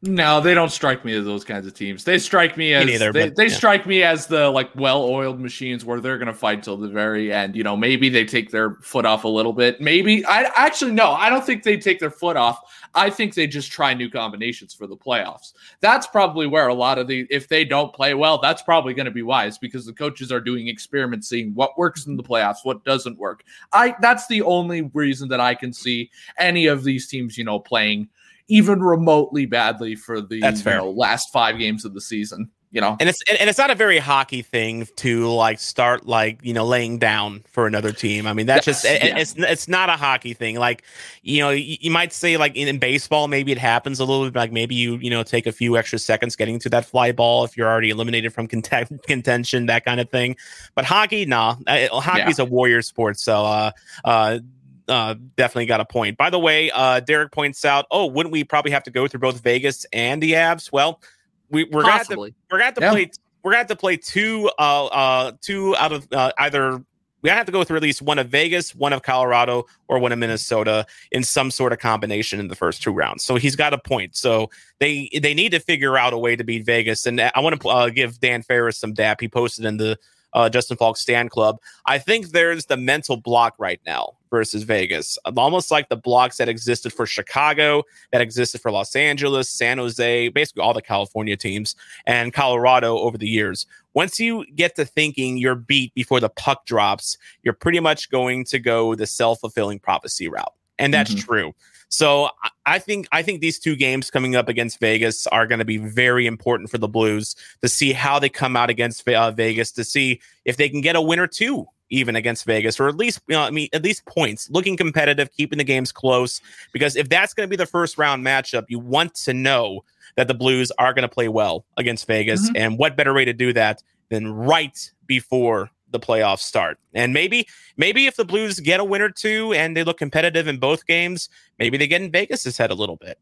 No, 0.00 0.40
they 0.40 0.54
don't 0.54 0.70
strike 0.70 1.04
me 1.04 1.12
as 1.14 1.24
those 1.24 1.44
kinds 1.44 1.66
of 1.66 1.74
teams. 1.74 2.04
They 2.04 2.20
strike 2.20 2.56
me 2.56 2.72
as 2.72 2.86
neither, 2.86 3.12
they, 3.12 3.26
but, 3.26 3.36
they 3.36 3.48
yeah. 3.48 3.56
strike 3.56 3.84
me 3.84 4.04
as 4.04 4.28
the 4.28 4.48
like 4.48 4.72
well-oiled 4.76 5.40
machines 5.40 5.84
where 5.84 5.98
they're 5.98 6.18
going 6.18 6.28
to 6.28 6.34
fight 6.34 6.62
till 6.62 6.76
the 6.76 6.86
very 6.86 7.32
end. 7.32 7.56
You 7.56 7.64
know, 7.64 7.76
maybe 7.76 8.08
they 8.08 8.24
take 8.24 8.52
their 8.52 8.76
foot 8.76 9.04
off 9.04 9.24
a 9.24 9.28
little 9.28 9.52
bit. 9.52 9.80
Maybe 9.80 10.24
I 10.24 10.52
actually 10.54 10.92
no, 10.92 11.10
I 11.10 11.28
don't 11.28 11.44
think 11.44 11.64
they 11.64 11.76
take 11.76 11.98
their 11.98 12.12
foot 12.12 12.36
off. 12.36 12.60
I 12.94 13.10
think 13.10 13.34
they 13.34 13.46
just 13.46 13.70
try 13.70 13.94
new 13.94 14.10
combinations 14.10 14.74
for 14.74 14.86
the 14.86 14.96
playoffs. 14.96 15.52
That's 15.80 16.06
probably 16.06 16.46
where 16.46 16.68
a 16.68 16.74
lot 16.74 16.98
of 16.98 17.06
the 17.06 17.26
if 17.30 17.48
they 17.48 17.64
don't 17.64 17.92
play 17.92 18.14
well, 18.14 18.38
that's 18.38 18.62
probably 18.62 18.94
going 18.94 19.06
to 19.06 19.12
be 19.12 19.22
wise 19.22 19.58
because 19.58 19.86
the 19.86 19.92
coaches 19.92 20.32
are 20.32 20.40
doing 20.40 20.68
experiments 20.68 21.28
seeing 21.28 21.54
what 21.54 21.78
works 21.78 22.06
in 22.06 22.16
the 22.16 22.22
playoffs, 22.22 22.64
what 22.64 22.84
doesn't 22.84 23.18
work. 23.18 23.44
I 23.72 23.94
that's 24.00 24.26
the 24.26 24.42
only 24.42 24.82
reason 24.94 25.28
that 25.28 25.40
I 25.40 25.54
can 25.54 25.72
see 25.72 26.10
any 26.38 26.66
of 26.66 26.84
these 26.84 27.08
teams, 27.08 27.38
you 27.38 27.44
know, 27.44 27.58
playing 27.58 28.08
even 28.48 28.82
remotely 28.82 29.46
badly 29.46 29.94
for 29.94 30.20
the 30.20 30.40
That's 30.40 30.64
you 30.64 30.72
know, 30.72 30.90
last 30.90 31.32
five 31.32 31.58
games 31.58 31.84
of 31.84 31.94
the 31.94 32.00
season. 32.00 32.50
You 32.70 32.82
know, 32.82 32.98
And 33.00 33.08
it's 33.08 33.22
and 33.26 33.38
and 33.40 33.48
it's 33.48 33.58
not 33.58 33.70
a 33.70 33.74
very 33.74 33.96
hockey 33.96 34.42
thing 34.42 34.86
to 34.96 35.26
like 35.30 35.58
start 35.58 36.06
like 36.06 36.40
you 36.42 36.52
know 36.52 36.66
laying 36.66 36.98
down 36.98 37.42
for 37.48 37.66
another 37.66 37.92
team. 37.92 38.26
I 38.26 38.34
mean 38.34 38.44
that's 38.44 38.66
just 38.66 38.82
That's- 38.82 39.02
it- 39.02 39.08
yeah. 39.08 39.18
it's 39.18 39.34
it's 39.38 39.68
not 39.68 39.88
a 39.88 39.92
hockey 39.92 40.34
thing. 40.34 40.58
Like 40.58 40.82
you 41.22 41.40
know 41.40 41.48
you, 41.48 41.78
you 41.80 41.90
might 41.90 42.12
say 42.12 42.36
like 42.36 42.54
in, 42.56 42.68
in 42.68 42.78
baseball 42.78 43.26
maybe 43.26 43.52
it 43.52 43.58
happens 43.58 44.00
a 44.00 44.04
little 44.04 44.26
bit. 44.30 44.38
Like 44.38 44.52
maybe 44.52 44.74
you 44.74 44.96
you 44.96 45.08
know 45.08 45.22
take 45.22 45.46
a 45.46 45.52
few 45.52 45.78
extra 45.78 45.98
seconds 45.98 46.36
getting 46.36 46.58
to 46.58 46.68
that 46.68 46.84
fly 46.84 47.10
ball 47.10 47.44
if 47.44 47.56
you're 47.56 47.68
already 47.70 47.88
eliminated 47.88 48.34
from 48.34 48.46
content, 48.46 49.02
contention 49.06 49.64
that 49.66 49.86
kind 49.86 49.98
of 49.98 50.10
thing. 50.10 50.36
But 50.74 50.84
hockey, 50.84 51.24
nah, 51.24 51.56
uh, 51.66 51.88
hockey's 52.00 52.38
a 52.38 52.44
warrior 52.44 52.82
sport. 52.82 53.18
So 53.18 53.46
uh 53.46 53.70
uh. 54.04 54.38
Uh, 54.86 55.14
definitely 55.36 55.66
got 55.66 55.80
a 55.82 55.84
point. 55.84 56.16
By 56.16 56.30
the 56.30 56.38
way, 56.38 56.70
uh, 56.70 57.00
Derek 57.00 57.30
points 57.30 57.62
out, 57.66 57.84
oh, 57.90 58.06
wouldn't 58.06 58.32
we 58.32 58.42
probably 58.42 58.70
have 58.70 58.84
to 58.84 58.90
go 58.90 59.06
through 59.06 59.20
both 59.20 59.38
Vegas 59.42 59.84
and 59.92 60.22
the 60.22 60.32
Avs? 60.32 60.72
Well, 60.72 61.02
we, 61.50 61.64
we're 61.64 61.82
gonna 61.82 61.92
have 61.92 62.08
to 62.08 62.16
we're 62.16 62.30
gonna 62.50 62.64
have 62.64 62.74
to 62.74 62.80
Yeah. 62.80 62.90
play. 62.90 63.10
We're 63.42 63.52
gonna 63.52 63.58
have 63.58 63.66
to 63.68 63.76
play 63.76 63.96
two. 63.96 64.50
Uh, 64.58 64.86
uh, 64.86 65.32
two 65.40 65.76
out 65.76 65.92
of 65.92 66.08
uh, 66.12 66.32
either. 66.38 66.82
We 67.20 67.30
have 67.30 67.46
to 67.46 67.52
go 67.52 67.64
through 67.64 67.78
at 67.78 67.82
least 67.82 68.00
one 68.00 68.20
of 68.20 68.28
Vegas, 68.28 68.76
one 68.76 68.92
of 68.92 69.02
Colorado, 69.02 69.66
or 69.88 69.98
one 69.98 70.12
of 70.12 70.20
Minnesota 70.20 70.86
in 71.10 71.24
some 71.24 71.50
sort 71.50 71.72
of 71.72 71.80
combination 71.80 72.38
in 72.38 72.46
the 72.46 72.54
first 72.54 72.80
two 72.80 72.92
rounds. 72.92 73.24
So 73.24 73.34
he's 73.34 73.56
got 73.56 73.74
a 73.74 73.78
point. 73.78 74.14
So 74.16 74.50
they 74.78 75.10
they 75.20 75.34
need 75.34 75.50
to 75.50 75.58
figure 75.58 75.98
out 75.98 76.12
a 76.12 76.18
way 76.18 76.36
to 76.36 76.44
beat 76.44 76.64
Vegas. 76.64 77.06
And 77.06 77.20
I 77.20 77.40
want 77.40 77.60
to 77.60 77.68
uh, 77.68 77.88
give 77.90 78.20
Dan 78.20 78.42
Ferris 78.42 78.78
some 78.78 78.92
dap. 78.92 79.20
He 79.20 79.26
posted 79.28 79.64
in 79.64 79.78
the 79.78 79.98
uh, 80.34 80.48
Justin 80.48 80.76
Faulk 80.76 80.96
Stand 80.96 81.30
Club. 81.30 81.58
I 81.86 81.98
think 81.98 82.30
there's 82.30 82.66
the 82.66 82.76
mental 82.76 83.16
block 83.16 83.54
right 83.58 83.80
now 83.86 84.14
versus 84.30 84.62
Vegas, 84.62 85.16
almost 85.36 85.70
like 85.70 85.88
the 85.88 85.96
blocks 85.96 86.36
that 86.36 86.48
existed 86.48 86.92
for 86.92 87.06
Chicago, 87.06 87.82
that 88.12 88.20
existed 88.20 88.60
for 88.60 88.70
Los 88.70 88.94
Angeles, 88.94 89.48
San 89.48 89.78
Jose, 89.78 90.28
basically 90.28 90.62
all 90.62 90.74
the 90.74 90.82
California 90.82 91.36
teams, 91.36 91.74
and 92.06 92.32
Colorado 92.32 92.98
over 92.98 93.16
the 93.16 93.28
years. 93.28 93.66
Once 93.94 94.20
you 94.20 94.44
get 94.54 94.76
to 94.76 94.84
thinking 94.84 95.38
you're 95.38 95.54
beat 95.54 95.94
before 95.94 96.20
the 96.20 96.28
puck 96.28 96.66
drops, 96.66 97.16
you're 97.42 97.54
pretty 97.54 97.80
much 97.80 98.10
going 98.10 98.44
to 98.44 98.58
go 98.58 98.94
the 98.94 99.06
self 99.06 99.40
fulfilling 99.40 99.78
prophecy 99.78 100.28
route. 100.28 100.52
And 100.78 100.92
that's 100.94 101.14
Mhm. 101.14 101.24
true. 101.24 101.54
So 101.88 102.30
I- 102.66 102.78
think 102.78 103.08
I 103.12 103.22
think 103.22 103.40
these 103.40 103.58
two 103.58 103.76
games 103.76 104.10
coming 104.10 104.36
up 104.36 104.48
against 104.48 104.78
Vegas 104.78 105.26
are 105.28 105.46
going 105.46 105.58
to 105.58 105.64
be 105.64 105.78
very 105.78 106.26
important 106.26 106.70
for 106.70 106.78
the 106.78 106.88
Blues 106.88 107.34
to 107.62 107.68
see 107.68 107.92
how 107.92 108.18
they 108.18 108.28
come 108.28 108.56
out 108.56 108.70
against 108.70 109.08
uh, 109.08 109.30
Vegas 109.30 109.72
to 109.72 109.84
see 109.84 110.20
if 110.44 110.56
they 110.56 110.68
can 110.68 110.80
get 110.80 110.96
a 110.96 111.00
win 111.00 111.18
or 111.18 111.26
two 111.26 111.66
even 111.90 112.16
against 112.16 112.44
Vegas 112.44 112.78
or 112.78 112.88
at 112.88 112.96
least 112.96 113.20
you 113.28 113.34
know 113.34 113.40
I 113.42 113.50
mean 113.50 113.68
at 113.72 113.82
least 113.82 114.04
points 114.04 114.50
looking 114.50 114.76
competitive 114.76 115.30
keeping 115.32 115.56
the 115.56 115.64
games 115.64 115.90
close 115.90 116.40
because 116.72 116.96
if 116.96 117.08
that's 117.08 117.32
going 117.32 117.46
to 117.46 117.50
be 117.50 117.56
the 117.56 117.64
first 117.66 117.96
round 117.96 118.24
matchup 118.24 118.64
you 118.68 118.78
want 118.78 119.14
to 119.14 119.32
know 119.32 119.82
that 120.16 120.28
the 120.28 120.34
Blues 120.34 120.70
are 120.78 120.92
going 120.92 121.08
to 121.08 121.08
play 121.08 121.28
well 121.28 121.64
against 121.78 122.06
Vegas 122.06 122.50
and 122.54 122.78
what 122.78 122.96
better 122.96 123.14
way 123.14 123.24
to 123.24 123.32
do 123.32 123.52
that 123.54 123.82
than 124.10 124.30
right 124.30 124.92
before 125.06 125.70
the 125.90 126.00
playoffs 126.00 126.40
start 126.40 126.78
and 126.94 127.12
maybe 127.12 127.46
maybe 127.76 128.06
if 128.06 128.16
the 128.16 128.24
Blues 128.24 128.60
get 128.60 128.80
a 128.80 128.84
win 128.84 129.02
or 129.02 129.10
two 129.10 129.52
and 129.52 129.76
they 129.76 129.84
look 129.84 129.98
competitive 129.98 130.46
in 130.46 130.58
both 130.58 130.86
games 130.86 131.28
maybe 131.58 131.76
they 131.76 131.86
get 131.86 132.02
in 132.02 132.10
Vegas's 132.10 132.58
head 132.58 132.70
a 132.70 132.74
little 132.74 132.96
bit 132.96 133.18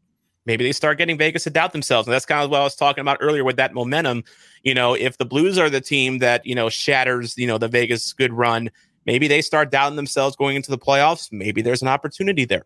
maybe 0.47 0.63
they 0.63 0.71
start 0.71 0.97
getting 0.97 1.17
Vegas 1.17 1.43
to 1.43 1.51
doubt 1.51 1.73
themselves. 1.73 2.07
And 2.07 2.13
that's 2.13 2.25
kind 2.25 2.43
of 2.43 2.49
what 2.49 2.61
I 2.61 2.63
was 2.63 2.75
talking 2.75 3.01
about 3.01 3.17
earlier 3.19 3.43
with 3.43 3.57
that 3.57 3.73
momentum. 3.73 4.23
You 4.63 4.73
know, 4.73 4.95
if 4.95 5.17
the 5.17 5.25
Blues 5.25 5.59
are 5.59 5.69
the 5.69 5.81
team 5.81 6.17
that, 6.19 6.43
you 6.45 6.55
know, 6.55 6.69
shatters, 6.69 7.37
you 7.37 7.45
know, 7.45 7.59
the 7.59 7.67
Vegas 7.67 8.13
good 8.13 8.33
run, 8.33 8.71
maybe 9.05 9.27
they 9.27 9.41
start 9.41 9.69
doubting 9.69 9.97
themselves 9.97 10.35
going 10.35 10.55
into 10.55 10.71
the 10.71 10.77
playoffs. 10.77 11.31
Maybe 11.31 11.61
there's 11.61 11.81
an 11.81 11.89
opportunity 11.89 12.45
there. 12.45 12.63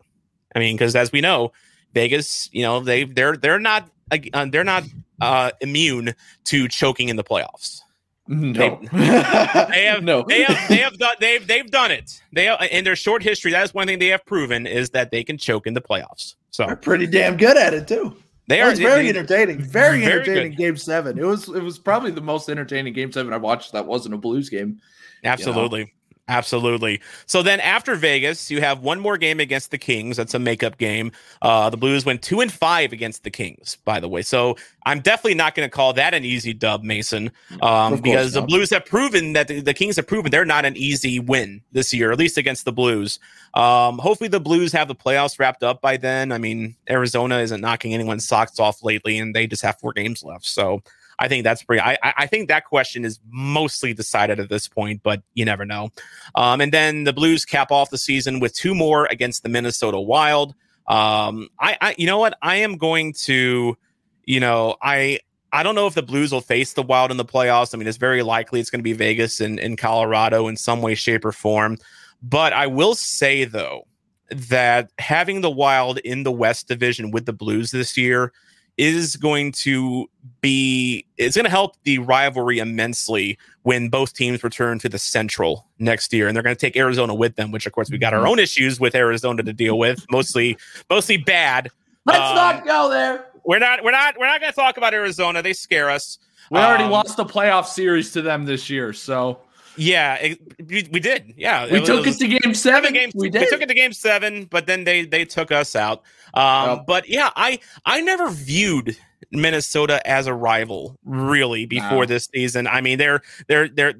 I 0.54 0.60
mean, 0.60 0.76
because 0.76 0.96
as 0.96 1.12
we 1.12 1.20
know, 1.20 1.52
Vegas, 1.92 2.48
you 2.52 2.62
know, 2.62 2.80
they 2.80 3.04
they're 3.04 3.36
they're 3.36 3.58
not 3.58 3.90
uh, 4.10 4.46
they're 4.50 4.64
not 4.64 4.84
uh, 5.20 5.50
immune 5.60 6.14
to 6.44 6.68
choking 6.68 7.08
in 7.08 7.16
the 7.16 7.24
playoffs. 7.24 7.80
No, 8.28 8.80
They 8.92 9.84
have 9.86 10.02
no, 10.02 10.22
they 10.28 10.42
have 10.44 10.68
they 10.68 10.76
have 10.76 10.96
done 10.98 11.16
they've 11.20 11.46
they've 11.46 11.70
done 11.70 11.90
it. 11.90 12.22
They 12.32 12.44
have, 12.46 12.60
in 12.70 12.84
their 12.84 12.96
short 12.96 13.22
history. 13.22 13.50
That 13.52 13.64
is 13.64 13.74
one 13.74 13.86
thing 13.86 13.98
they 13.98 14.08
have 14.08 14.24
proven 14.24 14.66
is 14.66 14.90
that 14.90 15.10
they 15.10 15.24
can 15.24 15.36
choke 15.38 15.66
in 15.66 15.74
the 15.74 15.80
playoffs. 15.80 16.36
So 16.50 16.66
They're 16.66 16.76
pretty 16.76 17.06
damn 17.06 17.36
good 17.36 17.56
at 17.56 17.74
it 17.74 17.88
too. 17.88 18.16
they 18.46 18.60
are 18.60 18.74
very 18.74 19.04
they- 19.04 19.08
entertaining. 19.08 19.60
Very, 19.62 20.00
Very 20.00 20.12
entertaining 20.12 20.52
good. 20.52 20.58
game 20.58 20.76
seven. 20.76 21.18
it 21.18 21.24
was 21.24 21.48
it 21.48 21.62
was 21.62 21.78
probably 21.78 22.10
the 22.10 22.20
most 22.20 22.48
entertaining 22.48 22.92
game 22.92 23.10
seven 23.10 23.32
I 23.32 23.38
watched. 23.38 23.72
That 23.72 23.86
wasn't 23.86 24.14
a 24.14 24.18
Blues 24.18 24.48
game. 24.48 24.80
Absolutely. 25.24 25.92
Absolutely. 26.28 27.00
So 27.26 27.42
then 27.42 27.58
after 27.58 27.96
Vegas, 27.96 28.48
you 28.48 28.60
have 28.60 28.80
one 28.80 29.00
more 29.00 29.18
game 29.18 29.40
against 29.40 29.72
the 29.72 29.78
Kings. 29.78 30.16
That's 30.16 30.34
a 30.34 30.38
makeup 30.38 30.78
game. 30.78 31.10
Uh, 31.42 31.68
the 31.68 31.76
Blues 31.76 32.04
went 32.04 32.22
two 32.22 32.40
and 32.40 32.50
five 32.50 32.92
against 32.92 33.24
the 33.24 33.30
Kings, 33.30 33.76
by 33.84 33.98
the 33.98 34.08
way. 34.08 34.22
So 34.22 34.56
I'm 34.86 35.00
definitely 35.00 35.34
not 35.34 35.56
going 35.56 35.68
to 35.68 35.70
call 35.70 35.92
that 35.94 36.14
an 36.14 36.24
easy 36.24 36.54
dub, 36.54 36.84
Mason, 36.84 37.32
um, 37.60 38.00
because 38.00 38.34
the. 38.34 38.42
Blues 38.42 38.70
have 38.70 38.86
proven 38.86 39.32
that 39.32 39.48
the, 39.48 39.60
the 39.60 39.74
Kings 39.74 39.96
have 39.96 40.06
proven 40.06 40.30
they're 40.30 40.44
not 40.44 40.64
an 40.64 40.76
easy 40.76 41.18
win 41.18 41.60
this 41.72 41.92
year, 41.92 42.12
at 42.12 42.18
least 42.18 42.38
against 42.38 42.64
the 42.64 42.72
Blues. 42.72 43.18
Um, 43.54 43.98
hopefully 43.98 44.28
the 44.28 44.40
Blues 44.40 44.72
have 44.72 44.86
the 44.86 44.94
playoffs 44.94 45.40
wrapped 45.40 45.64
up 45.64 45.80
by 45.80 45.96
then. 45.96 46.30
I 46.30 46.38
mean, 46.38 46.76
Arizona 46.88 47.38
isn't 47.38 47.60
knocking 47.60 47.94
anyone's 47.94 48.26
socks 48.26 48.60
off 48.60 48.84
lately, 48.84 49.18
and 49.18 49.34
they 49.34 49.48
just 49.48 49.62
have 49.62 49.78
four 49.80 49.92
games 49.92 50.22
left. 50.22 50.46
So 50.46 50.82
I 51.22 51.28
think 51.28 51.44
that's 51.44 51.62
pretty. 51.62 51.80
I, 51.80 51.96
I 52.02 52.26
think 52.26 52.48
that 52.48 52.64
question 52.64 53.04
is 53.04 53.20
mostly 53.30 53.94
decided 53.94 54.40
at 54.40 54.48
this 54.48 54.66
point, 54.66 55.04
but 55.04 55.22
you 55.34 55.44
never 55.44 55.64
know. 55.64 55.90
Um, 56.34 56.60
and 56.60 56.72
then 56.72 57.04
the 57.04 57.12
Blues 57.12 57.44
cap 57.44 57.70
off 57.70 57.90
the 57.90 57.98
season 57.98 58.40
with 58.40 58.52
two 58.54 58.74
more 58.74 59.06
against 59.06 59.44
the 59.44 59.48
Minnesota 59.48 60.00
Wild. 60.00 60.52
Um, 60.88 61.48
I, 61.60 61.78
I 61.80 61.94
you 61.96 62.06
know 62.06 62.18
what? 62.18 62.36
I 62.42 62.56
am 62.56 62.76
going 62.76 63.12
to, 63.26 63.78
you 64.24 64.40
know, 64.40 64.74
I 64.82 65.20
I 65.52 65.62
don't 65.62 65.76
know 65.76 65.86
if 65.86 65.94
the 65.94 66.02
Blues 66.02 66.32
will 66.32 66.40
face 66.40 66.72
the 66.72 66.82
Wild 66.82 67.12
in 67.12 67.18
the 67.18 67.24
playoffs. 67.24 67.72
I 67.72 67.78
mean, 67.78 67.86
it's 67.86 67.98
very 67.98 68.24
likely 68.24 68.58
it's 68.58 68.68
going 68.68 68.80
to 68.80 68.82
be 68.82 68.92
Vegas 68.92 69.40
and, 69.40 69.60
and 69.60 69.78
Colorado 69.78 70.48
in 70.48 70.56
some 70.56 70.82
way, 70.82 70.96
shape, 70.96 71.24
or 71.24 71.30
form. 71.30 71.78
But 72.20 72.52
I 72.52 72.66
will 72.66 72.96
say 72.96 73.44
though 73.44 73.86
that 74.32 74.90
having 74.98 75.40
the 75.40 75.50
Wild 75.52 75.98
in 75.98 76.24
the 76.24 76.32
West 76.32 76.66
Division 76.66 77.12
with 77.12 77.26
the 77.26 77.32
Blues 77.32 77.70
this 77.70 77.96
year 77.96 78.32
is 78.78 79.16
going 79.16 79.52
to 79.52 80.08
be 80.40 81.04
it's 81.18 81.36
going 81.36 81.44
to 81.44 81.50
help 81.50 81.76
the 81.84 81.98
rivalry 81.98 82.58
immensely 82.58 83.38
when 83.62 83.88
both 83.88 84.14
teams 84.14 84.42
return 84.42 84.78
to 84.80 84.88
the 84.88 84.98
Central 84.98 85.66
next 85.78 86.12
year, 86.12 86.26
and 86.26 86.34
they're 86.34 86.42
going 86.42 86.56
to 86.56 86.60
take 86.60 86.76
Arizona 86.76 87.14
with 87.14 87.36
them. 87.36 87.50
Which, 87.50 87.66
of 87.66 87.72
course, 87.72 87.90
we 87.90 87.98
got 87.98 88.14
our 88.14 88.26
own 88.26 88.38
issues 88.38 88.80
with 88.80 88.94
Arizona 88.94 89.42
to 89.42 89.52
deal 89.52 89.78
with, 89.78 90.04
mostly 90.10 90.56
mostly 90.90 91.16
bad. 91.16 91.70
Let's 92.06 92.18
Um, 92.18 92.34
not 92.34 92.66
go 92.66 92.88
there. 92.90 93.26
We're 93.44 93.58
not 93.58 93.84
we're 93.84 93.92
not 93.92 94.16
we're 94.18 94.26
not 94.26 94.40
going 94.40 94.52
to 94.52 94.56
talk 94.56 94.76
about 94.76 94.94
Arizona. 94.94 95.42
They 95.42 95.52
scare 95.52 95.90
us. 95.90 96.18
We 96.50 96.58
already 96.58 96.84
Um, 96.84 96.90
lost 96.90 97.16
the 97.16 97.24
playoff 97.24 97.66
series 97.66 98.12
to 98.12 98.22
them 98.22 98.44
this 98.44 98.68
year, 98.68 98.92
so 98.92 99.38
Yeah, 99.76 100.14
it, 100.16 100.38
we, 100.68 100.88
we 100.92 101.00
did. 101.00 101.34
Yeah, 101.36 101.66
we 101.70 101.80
was- 101.80 101.88
took 101.88 102.00
it 102.06 102.10
was- 102.10 102.18
to 102.18 102.28
game 102.28 102.54
seven 102.54 102.54
seven. 102.54 102.92
games. 102.92 103.12
we 103.16 103.30
We, 103.30 103.46
took 103.46 103.60
it 103.62 103.68
to 103.68 103.74
game 103.74 103.92
seven, 103.92 104.44
but 104.44 104.66
then 104.66 104.84
they 104.84 105.04
they 105.04 105.24
took 105.24 105.50
us 105.52 105.74
out. 105.76 106.02
Um, 106.34 106.68
Yep. 106.78 106.84
But 106.86 107.08
yeah, 107.08 107.30
I 107.36 107.58
I 107.84 108.00
never 108.00 108.30
viewed 108.30 108.96
Minnesota 109.30 110.06
as 110.06 110.26
a 110.26 110.34
rival 110.34 110.98
really 111.04 111.64
before 111.66 112.00
No. 112.00 112.06
this 112.06 112.28
season. 112.34 112.66
I 112.66 112.80
mean, 112.82 112.98
they're 112.98 113.22
they're 113.48 113.68
they're 113.68 113.94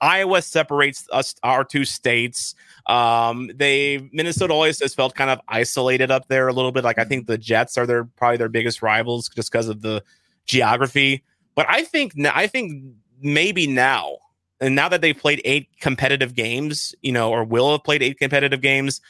Iowa 0.00 0.42
separates 0.42 1.06
us 1.10 1.34
our 1.42 1.64
two 1.64 1.86
states. 1.86 2.54
Um, 2.86 3.50
they 3.54 4.10
Minnesota 4.12 4.52
always 4.52 4.80
has 4.80 4.94
felt 4.94 5.14
kind 5.14 5.30
of 5.30 5.40
isolated 5.48 6.10
up 6.10 6.28
there 6.28 6.48
a 6.48 6.52
little 6.52 6.72
bit. 6.72 6.84
Like 6.84 6.98
I 6.98 7.04
think 7.04 7.26
the 7.26 7.38
Jets 7.38 7.78
are 7.78 7.86
their 7.86 8.04
probably 8.04 8.36
their 8.36 8.50
biggest 8.50 8.82
rivals 8.82 9.30
just 9.34 9.50
because 9.50 9.68
of 9.68 9.80
the 9.80 10.02
geography. 10.44 11.22
But 11.54 11.66
I 11.70 11.82
think 11.84 12.12
n- 12.18 12.26
I 12.34 12.46
think 12.46 12.84
maybe 13.22 13.66
now 13.66 14.18
and 14.60 14.74
now 14.74 14.88
that 14.88 15.00
they've 15.00 15.16
played 15.16 15.40
eight 15.44 15.68
competitive 15.80 16.34
games, 16.34 16.94
you 17.02 17.12
know, 17.12 17.30
or 17.30 17.44
will 17.44 17.72
have 17.72 17.84
played 17.84 18.02
eight 18.02 18.18
competitive 18.18 18.60
games, 18.60 19.00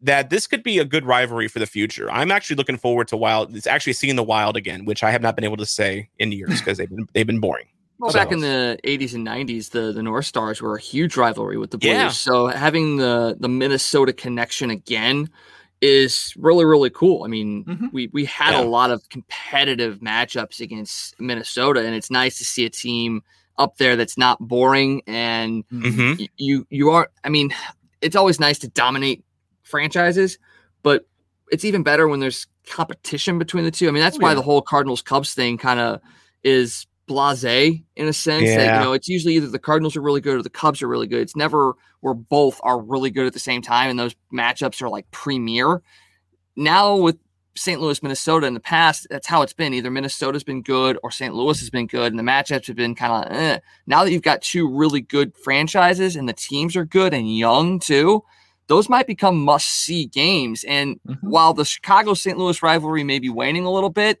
that 0.00 0.30
this 0.30 0.46
could 0.46 0.62
be 0.62 0.78
a 0.78 0.84
good 0.84 1.04
rivalry 1.06 1.48
for 1.48 1.58
the 1.58 1.66
future. 1.66 2.10
I'm 2.10 2.30
actually 2.30 2.56
looking 2.56 2.76
forward 2.76 3.08
to 3.08 3.16
Wild. 3.16 3.56
It's 3.56 3.66
actually 3.66 3.94
seeing 3.94 4.16
the 4.16 4.22
Wild 4.22 4.56
again, 4.56 4.84
which 4.84 5.02
I 5.02 5.10
have 5.10 5.22
not 5.22 5.34
been 5.34 5.44
able 5.44 5.56
to 5.58 5.66
say 5.66 6.08
in 6.18 6.30
years 6.32 6.58
because 6.60 6.78
they've 6.78 6.88
been 6.90 7.08
they've 7.14 7.26
been 7.26 7.40
boring. 7.40 7.66
Well, 7.98 8.10
So- 8.10 8.18
back 8.18 8.32
in 8.32 8.40
the 8.40 8.78
80s 8.84 9.14
and 9.14 9.26
90s, 9.26 9.70
the, 9.70 9.92
the 9.92 10.02
North 10.02 10.26
Stars 10.26 10.60
were 10.60 10.74
a 10.76 10.80
huge 10.80 11.16
rivalry 11.16 11.56
with 11.56 11.70
the 11.70 11.78
Blues. 11.78 11.92
Yeah. 11.92 12.08
So 12.08 12.48
having 12.48 12.96
the, 12.96 13.36
the 13.38 13.48
Minnesota 13.48 14.12
connection 14.12 14.68
again 14.70 15.30
is 15.80 16.32
really 16.36 16.64
really 16.64 16.90
cool. 16.90 17.24
I 17.24 17.28
mean, 17.28 17.64
Mhm. 17.64 17.92
we 17.92 18.08
we 18.12 18.24
had 18.24 18.52
Yeah. 18.52 18.62
a 18.62 18.66
lot 18.66 18.90
of 18.90 19.08
competitive 19.10 20.00
matchups 20.00 20.60
against 20.60 21.18
Minnesota, 21.20 21.80
and 21.84 21.94
it's 21.94 22.10
nice 22.10 22.38
to 22.38 22.44
see 22.44 22.64
a 22.64 22.70
team 22.70 23.22
up 23.58 23.76
there 23.76 23.96
that's 23.96 24.18
not 24.18 24.38
boring 24.40 25.02
and 25.06 25.64
hmm 25.70 26.14
y- 26.18 26.28
you 26.36 26.66
you 26.70 26.90
aren't. 26.90 27.10
I 27.22 27.28
mean, 27.28 27.54
it's 28.00 28.16
always 28.16 28.40
nice 28.40 28.58
to 28.60 28.68
dominate 28.68 29.24
franchises, 29.62 30.38
but 30.82 31.06
it's 31.50 31.64
even 31.64 31.82
better 31.82 32.08
when 32.08 32.20
there's 32.20 32.46
competition 32.66 33.38
between 33.38 33.64
the 33.64 33.70
two. 33.70 33.88
I 33.88 33.90
mean, 33.90 34.02
that's 34.02 34.16
Oh, 34.16 34.20
why 34.20 34.30
yeah. 34.30 34.34
the 34.36 34.42
whole 34.42 34.62
Cardinals 34.62 35.02
Cubs 35.02 35.34
thing 35.34 35.58
kind 35.58 35.78
of 35.80 36.00
is 36.42 36.86
blasé 37.08 37.84
in 37.96 38.08
a 38.08 38.12
sense 38.14 38.48
that 38.56 38.64
Yeah. 38.64 38.78
you 38.78 38.84
know 38.84 38.92
it's 38.94 39.08
usually 39.08 39.34
either 39.34 39.48
the 39.48 39.58
Cardinals 39.58 39.94
are 39.96 40.00
really 40.00 40.20
good 40.22 40.36
or 40.38 40.42
the 40.42 40.50
Cubs 40.50 40.82
are 40.82 40.88
really 40.88 41.06
good. 41.06 41.20
It's 41.20 41.36
never 41.36 41.74
where 42.00 42.14
both 42.14 42.60
are 42.62 42.80
really 42.80 43.10
good 43.10 43.26
at 43.26 43.32
the 43.34 43.38
same 43.38 43.60
time 43.62 43.90
and 43.90 43.98
those 43.98 44.14
matchups 44.32 44.80
are 44.82 44.88
like 44.88 45.10
premier. 45.10 45.82
Now 46.56 46.96
with 46.96 47.18
St. 47.56 47.80
Louis, 47.80 48.02
Minnesota 48.02 48.46
in 48.46 48.54
the 48.54 48.60
past, 48.60 49.06
that's 49.10 49.26
how 49.28 49.42
it's 49.42 49.52
been. 49.52 49.72
Either 49.74 49.90
Minnesota's 49.90 50.42
been 50.42 50.62
good 50.62 50.98
or 51.04 51.10
St. 51.10 51.34
Louis 51.34 51.58
has 51.60 51.70
been 51.70 51.86
good, 51.86 52.12
and 52.12 52.18
the 52.18 52.24
matchups 52.24 52.66
have 52.66 52.76
been 52.76 52.94
kind 52.94 53.24
of 53.26 53.32
eh. 53.32 53.58
now 53.86 54.02
that 54.04 54.10
you've 54.10 54.22
got 54.22 54.42
two 54.42 54.68
really 54.68 55.00
good 55.00 55.36
franchises 55.36 56.16
and 56.16 56.28
the 56.28 56.32
teams 56.32 56.76
are 56.76 56.84
good 56.84 57.14
and 57.14 57.36
young 57.36 57.78
too, 57.78 58.24
those 58.66 58.88
might 58.88 59.06
become 59.06 59.36
must 59.44 59.68
see 59.68 60.06
games. 60.06 60.64
And 60.64 60.98
Mhm. 61.06 61.18
while 61.22 61.54
the 61.54 61.64
Chicago 61.64 62.14
St. 62.14 62.36
Louis 62.38 62.62
rivalry 62.62 63.04
may 63.04 63.18
be 63.20 63.28
waning 63.30 63.64
a 63.64 63.70
little 63.72 63.90
bit, 63.90 64.20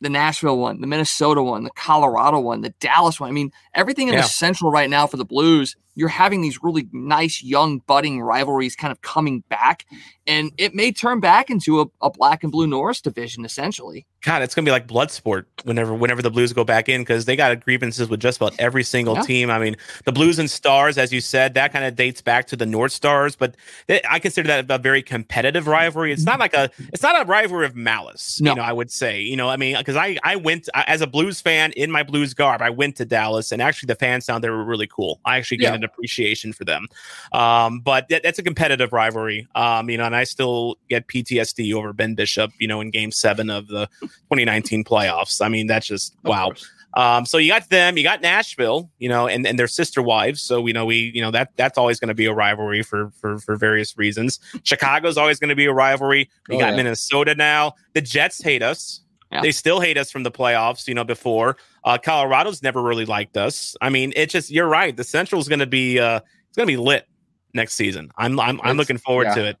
the 0.00 0.08
Nashville 0.10 0.58
one, 0.58 0.80
the 0.80 0.86
Minnesota 0.86 1.42
one, 1.42 1.64
the 1.64 1.70
Colorado 1.70 2.38
one, 2.38 2.60
the 2.60 2.74
Dallas 2.80 3.18
one. 3.18 3.28
I 3.28 3.32
mean, 3.32 3.50
everything 3.74 4.08
in 4.08 4.14
Yeah. 4.14 4.22
the 4.22 4.28
Central 4.28 4.70
right 4.70 4.88
now 4.90 5.06
for 5.06 5.16
the 5.16 5.24
Blues, 5.24 5.74
you're 5.96 6.08
having 6.08 6.42
these 6.42 6.62
really 6.62 6.88
nice 6.92 7.42
young 7.42 7.78
budding 7.88 8.20
rivalries 8.22 8.76
kind 8.76 8.92
of 8.92 9.02
coming 9.02 9.42
back, 9.48 9.84
and 10.26 10.52
it 10.58 10.74
may 10.74 10.92
turn 10.92 11.18
back 11.18 11.50
into 11.50 11.80
a, 11.80 11.86
a 12.00 12.10
black 12.10 12.44
and 12.44 12.52
blue 12.52 12.66
Norris 12.68 13.00
division 13.00 13.44
essentially. 13.44 14.06
God, 14.22 14.42
it's 14.42 14.54
gonna 14.54 14.64
be 14.66 14.70
like 14.72 14.86
blood 14.86 15.10
sport 15.10 15.48
whenever 15.64 15.94
whenever 15.94 16.20
the 16.22 16.30
Blues 16.30 16.52
go 16.52 16.64
back 16.64 16.88
in 16.88 17.00
because 17.00 17.24
they 17.24 17.36
got 17.36 17.58
grievances 17.64 18.08
with 18.08 18.20
just 18.20 18.38
about 18.38 18.54
every 18.58 18.82
single 18.84 19.14
Yeah. 19.14 19.22
team. 19.22 19.50
I 19.50 19.58
mean, 19.58 19.76
the 20.04 20.12
Blues 20.12 20.38
and 20.38 20.50
Stars, 20.50 20.98
as 20.98 21.12
you 21.12 21.20
said, 21.20 21.54
that 21.54 21.72
kind 21.72 21.84
of 21.84 21.94
dates 21.96 22.20
back 22.22 22.46
to 22.48 22.56
the 22.56 22.66
North 22.66 22.92
Stars, 22.92 23.36
but 23.36 23.56
they, 23.86 24.00
I 24.08 24.18
consider 24.18 24.48
that 24.48 24.66
a 24.68 24.78
very 24.78 25.02
competitive 25.02 25.66
rivalry. 25.68 26.12
It's 26.12 26.24
not 26.24 26.40
like 26.40 26.54
a 26.54 26.70
it's 26.92 27.02
not 27.02 27.20
a 27.20 27.24
rivalry 27.24 27.66
of 27.66 27.76
malice. 27.76 28.40
No. 28.40 28.50
You 28.50 28.56
know, 28.56 28.62
I 28.62 28.72
would 28.72 28.90
say. 28.90 29.20
You 29.20 29.36
know, 29.36 29.48
I 29.48 29.56
mean, 29.56 29.76
because 29.78 29.96
I 29.96 30.18
I 30.24 30.36
went 30.36 30.68
I- 30.74 30.84
as 30.88 31.00
a 31.02 31.06
Blues 31.06 31.40
fan 31.40 31.70
in 31.72 31.90
my 31.90 32.02
Blues 32.02 32.34
garb, 32.34 32.60
I 32.62 32.70
went 32.70 32.96
to 32.96 33.04
Dallas, 33.04 33.52
and 33.52 33.62
actually 33.62 33.86
the 33.86 33.94
fans 33.94 34.26
down 34.26 34.40
there 34.40 34.52
were 34.52 34.64
really 34.64 34.88
cool. 34.88 35.20
I 35.24 35.36
actually 35.38 35.58
Yeah. 35.60 35.74
an 35.74 35.84
appreciation 35.86 36.52
for 36.52 36.64
them. 36.64 36.86
Um, 37.32 37.80
but 37.80 38.08
that, 38.10 38.22
that's 38.22 38.38
a 38.38 38.42
competitive 38.42 38.92
rivalry. 38.92 39.48
Um, 39.54 39.88
you 39.88 39.96
know, 39.96 40.04
and 40.04 40.14
I 40.14 40.24
still 40.24 40.76
get 40.90 41.06
PTSD 41.08 41.72
over 41.74 41.92
Ben 41.92 42.14
Bishop. 42.14 42.52
You 42.58 42.68
know, 42.68 42.80
in 42.80 42.90
Game 42.90 43.10
Seven 43.12 43.48
of 43.50 43.68
the 43.68 43.86
2019 44.00 44.84
playoffs. 44.84 45.40
I 45.44 45.48
mean, 45.48 45.66
that's 45.66 45.86
just 45.86 46.14
Of 46.24 46.28
wow. 46.28 46.44
course. 46.46 46.70
Um, 46.96 47.26
so 47.26 47.36
you 47.36 47.50
got 47.50 47.68
them, 47.68 47.98
you 47.98 48.02
got 48.02 48.22
Nashville, 48.22 48.88
you 48.98 49.10
know, 49.10 49.28
and, 49.28 49.46
and 49.46 49.58
their 49.58 49.68
sister 49.68 50.00
wives. 50.00 50.40
So 50.40 50.62
we 50.62 50.72
know 50.72 50.86
we, 50.86 51.12
you 51.14 51.20
know, 51.20 51.30
that 51.30 51.50
that's 51.56 51.76
always 51.76 52.00
going 52.00 52.08
to 52.08 52.14
be 52.14 52.24
a 52.24 52.32
rivalry 52.32 52.82
for 52.82 53.10
for 53.20 53.38
for 53.38 53.54
various 53.56 53.98
reasons. 53.98 54.40
Chicago's 54.62 55.18
always 55.18 55.38
going 55.38 55.50
to 55.50 55.54
be 55.54 55.66
a 55.66 55.74
rivalry. 55.74 56.30
We 56.48 56.56
Oh, 56.56 56.58
got 56.58 56.70
yeah. 56.70 56.76
Minnesota 56.76 57.34
now. 57.34 57.74
The 57.92 58.00
Jets 58.00 58.42
hate 58.42 58.62
us. 58.62 59.02
Yeah. 59.36 59.42
They 59.42 59.52
still 59.52 59.80
hate 59.80 59.98
us 59.98 60.10
from 60.10 60.22
the 60.22 60.30
playoffs, 60.30 60.88
you 60.88 60.94
know, 60.94 61.04
before. 61.04 61.56
Uh, 61.84 61.98
Colorado's 61.98 62.62
never 62.62 62.82
really 62.82 63.04
liked 63.04 63.36
us. 63.36 63.76
I 63.80 63.90
mean, 63.90 64.12
it's 64.16 64.32
just 64.32 64.50
you're 64.50 64.68
right. 64.68 64.96
The 64.96 65.04
Central's 65.04 65.48
going 65.48 65.60
to 65.60 65.66
be 65.66 65.98
uh 65.98 66.20
it's 66.48 66.56
going 66.56 66.66
to 66.66 66.72
be 66.72 66.76
lit 66.76 67.06
next 67.54 67.74
season. 67.74 68.10
I'm 68.16 68.38
I'm, 68.40 68.60
I'm 68.62 68.76
looking 68.76 68.98
forward 68.98 69.24
yeah. 69.28 69.34
to 69.34 69.44
it. 69.46 69.56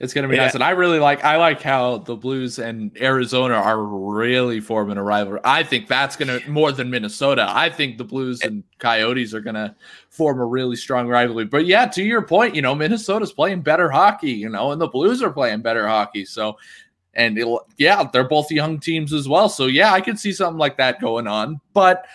It's 0.00 0.14
gonna 0.14 0.28
be 0.28 0.36
Yeah. 0.36 0.44
nice, 0.44 0.54
and 0.54 0.62
I 0.62 0.70
really 0.70 1.00
like. 1.00 1.24
I 1.24 1.38
like 1.38 1.60
how 1.60 1.98
the 1.98 2.14
Blues 2.14 2.60
and 2.60 2.96
Arizona 3.00 3.54
are 3.54 3.82
really 3.82 4.60
forming 4.60 4.96
a 4.96 5.02
rivalry. 5.02 5.40
I 5.42 5.64
think 5.64 5.88
that's 5.88 6.14
gonna 6.14 6.38
more 6.46 6.70
than 6.70 6.88
Minnesota. 6.88 7.46
I 7.48 7.68
think 7.68 7.98
the 7.98 8.04
Blues 8.04 8.40
and 8.42 8.62
Coyotes 8.78 9.34
are 9.34 9.40
gonna 9.40 9.74
form 10.08 10.38
a 10.38 10.46
really 10.46 10.76
strong 10.76 11.08
rivalry. 11.08 11.46
But 11.46 11.66
yeah, 11.66 11.86
to 11.86 12.02
your 12.04 12.22
point, 12.22 12.54
you 12.54 12.62
know, 12.62 12.76
Minnesota's 12.76 13.32
playing 13.32 13.62
better 13.62 13.90
hockey, 13.90 14.30
you 14.30 14.48
know, 14.48 14.70
and 14.70 14.80
the 14.80 14.86
Blues 14.86 15.20
are 15.20 15.32
playing 15.32 15.62
better 15.62 15.88
hockey. 15.88 16.24
So, 16.24 16.58
and 17.18 17.36
it'll, 17.36 17.66
yeah, 17.76 18.08
they're 18.12 18.28
both 18.28 18.50
young 18.50 18.78
teams 18.78 19.12
as 19.12 19.28
well. 19.28 19.48
So 19.48 19.66
yeah, 19.66 19.92
I 19.92 20.00
could 20.00 20.18
see 20.18 20.32
something 20.32 20.56
like 20.56 20.76
that 20.78 21.00
going 21.00 21.26
on. 21.26 21.60
But 21.74 22.06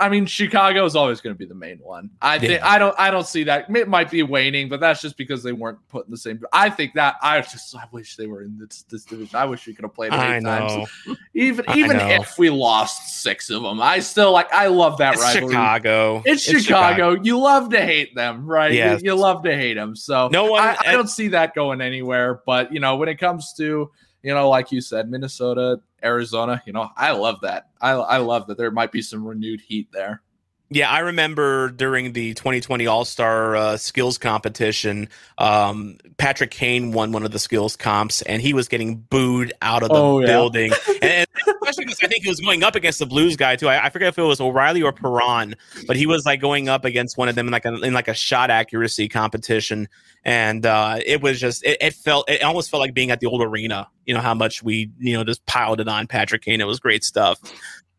I 0.00 0.08
mean, 0.08 0.24
Chicago 0.26 0.84
is 0.86 0.96
always 0.96 1.20
going 1.20 1.34
to 1.34 1.38
be 1.38 1.44
the 1.44 1.54
main 1.54 1.78
one. 1.78 2.10
I 2.22 2.38
think 2.38 2.52
Yeah. 2.52 2.68
I 2.68 2.78
don't 2.78 2.94
I 2.98 3.10
don't 3.10 3.26
see 3.26 3.44
that. 3.44 3.66
It 3.74 3.88
might 3.88 4.10
be 4.10 4.22
waning, 4.22 4.68
but 4.68 4.80
that's 4.80 5.02
just 5.02 5.16
because 5.18 5.42
they 5.42 5.52
weren't 5.52 5.78
put 5.88 6.06
in 6.06 6.10
the 6.10 6.16
same. 6.16 6.40
I 6.52 6.70
think 6.70 6.94
that 6.94 7.16
I 7.22 7.40
just 7.42 7.76
I 7.76 7.84
wish 7.92 8.16
they 8.16 8.26
were 8.26 8.42
in 8.42 8.58
this, 8.58 8.82
this 8.90 9.04
division. 9.04 9.36
I 9.36 9.44
wish 9.44 9.66
we 9.66 9.74
could 9.74 9.84
have 9.84 9.94
played 9.94 10.12
eight 10.14 10.42
times. 10.42 10.88
Even 11.34 11.64
I 11.68 11.76
even 11.76 11.98
know. 11.98 12.08
if 12.08 12.38
we 12.38 12.48
lost 12.48 13.22
six 13.22 13.50
of 13.50 13.62
them, 13.62 13.80
I 13.80 13.98
still 13.98 14.32
like. 14.32 14.52
I 14.52 14.68
love 14.68 14.96
that 14.98 15.14
It's 15.14 15.22
rivalry. 15.22 15.52
Chicago. 15.52 16.22
It's, 16.24 16.42
Chicago. 16.42 17.16
You 17.22 17.38
love 17.38 17.68
to 17.70 17.80
hate 17.80 18.14
them, 18.14 18.46
right? 18.46 18.72
You-. 18.72 18.98
You, 19.02 19.14
love 19.14 19.42
to 19.42 19.54
hate 19.54 19.74
them. 19.74 19.94
So 19.94 20.28
No 20.32 20.50
one- 20.50 20.62
I, 20.62 20.76
I 20.86 20.92
don't 20.92 21.08
see 21.10 21.28
that 21.28 21.54
going 21.54 21.80
anywhere. 21.82 22.40
But 22.46 22.72
you 22.72 22.80
know, 22.80 22.96
when 22.96 23.08
it 23.08 23.16
comes 23.16 23.52
to 23.58 23.90
you 24.26 24.34
know, 24.34 24.48
like 24.48 24.72
you 24.72 24.80
said, 24.80 25.08
Minnesota, 25.08 25.80
Arizona, 26.02 26.60
you 26.66 26.72
know, 26.72 26.90
I 26.96 27.12
love 27.12 27.36
that. 27.42 27.68
I 27.80 27.92
I 27.92 28.16
love 28.16 28.48
that 28.48 28.58
there 28.58 28.72
might 28.72 28.90
be 28.90 29.00
some 29.00 29.24
renewed 29.24 29.60
heat 29.60 29.92
there. 29.92 30.22
Yeah, 30.68 30.90
I 30.90 30.98
remember 30.98 31.70
during 31.70 32.12
the 32.12 32.34
2020 32.34 32.88
All 32.88 33.04
Star 33.04 33.54
uh, 33.54 33.76
Skills 33.76 34.18
Competition, 34.18 35.08
um, 35.38 35.96
Patrick 36.18 36.50
Kane 36.50 36.90
won 36.90 37.12
one 37.12 37.24
of 37.24 37.30
the 37.30 37.38
skills 37.38 37.76
comps, 37.76 38.20
and 38.22 38.42
he 38.42 38.52
was 38.52 38.66
getting 38.66 38.96
booed 38.96 39.52
out 39.62 39.84
of 39.84 39.90
the 39.90 39.94
Oh, 39.94 40.18
yeah. 40.18 40.26
building. 40.26 40.72
and, 41.02 41.24
especially 41.62 41.84
because 41.84 42.00
I 42.02 42.08
think 42.08 42.24
he 42.24 42.28
was 42.28 42.40
going 42.40 42.64
up 42.64 42.74
against 42.74 42.98
the 42.98 43.06
Blues 43.06 43.36
guy 43.36 43.54
too. 43.54 43.68
I, 43.68 43.84
I 43.86 43.90
forget 43.90 44.08
if 44.08 44.18
it 44.18 44.22
was 44.22 44.40
O'Reilly 44.40 44.82
or 44.82 44.92
Perron, 44.92 45.54
but 45.86 45.94
he 45.94 46.06
was 46.06 46.26
like 46.26 46.40
going 46.40 46.68
up 46.68 46.84
against 46.84 47.16
one 47.16 47.28
of 47.28 47.36
them 47.36 47.46
in 47.46 47.52
like 47.52 47.64
a 47.64 47.72
in 47.82 47.94
like 47.94 48.08
a 48.08 48.14
shot 48.14 48.50
accuracy 48.50 49.08
competition, 49.08 49.88
and 50.24 50.66
uh, 50.66 50.98
it 51.06 51.22
was 51.22 51.38
just 51.38 51.64
it, 51.64 51.76
it 51.80 51.94
felt 51.94 52.28
it 52.28 52.42
almost 52.42 52.70
felt 52.72 52.80
like 52.80 52.92
being 52.92 53.12
at 53.12 53.20
the 53.20 53.26
old 53.28 53.40
arena. 53.40 53.88
You 54.04 54.14
know 54.14 54.20
how 54.20 54.34
much 54.34 54.64
we 54.64 54.90
you 54.98 55.16
know 55.16 55.22
just 55.22 55.46
piled 55.46 55.78
it 55.80 55.86
on 55.86 56.08
Patrick 56.08 56.42
Kane. 56.42 56.60
It 56.60 56.66
was 56.66 56.80
great 56.80 57.04
stuff. 57.04 57.38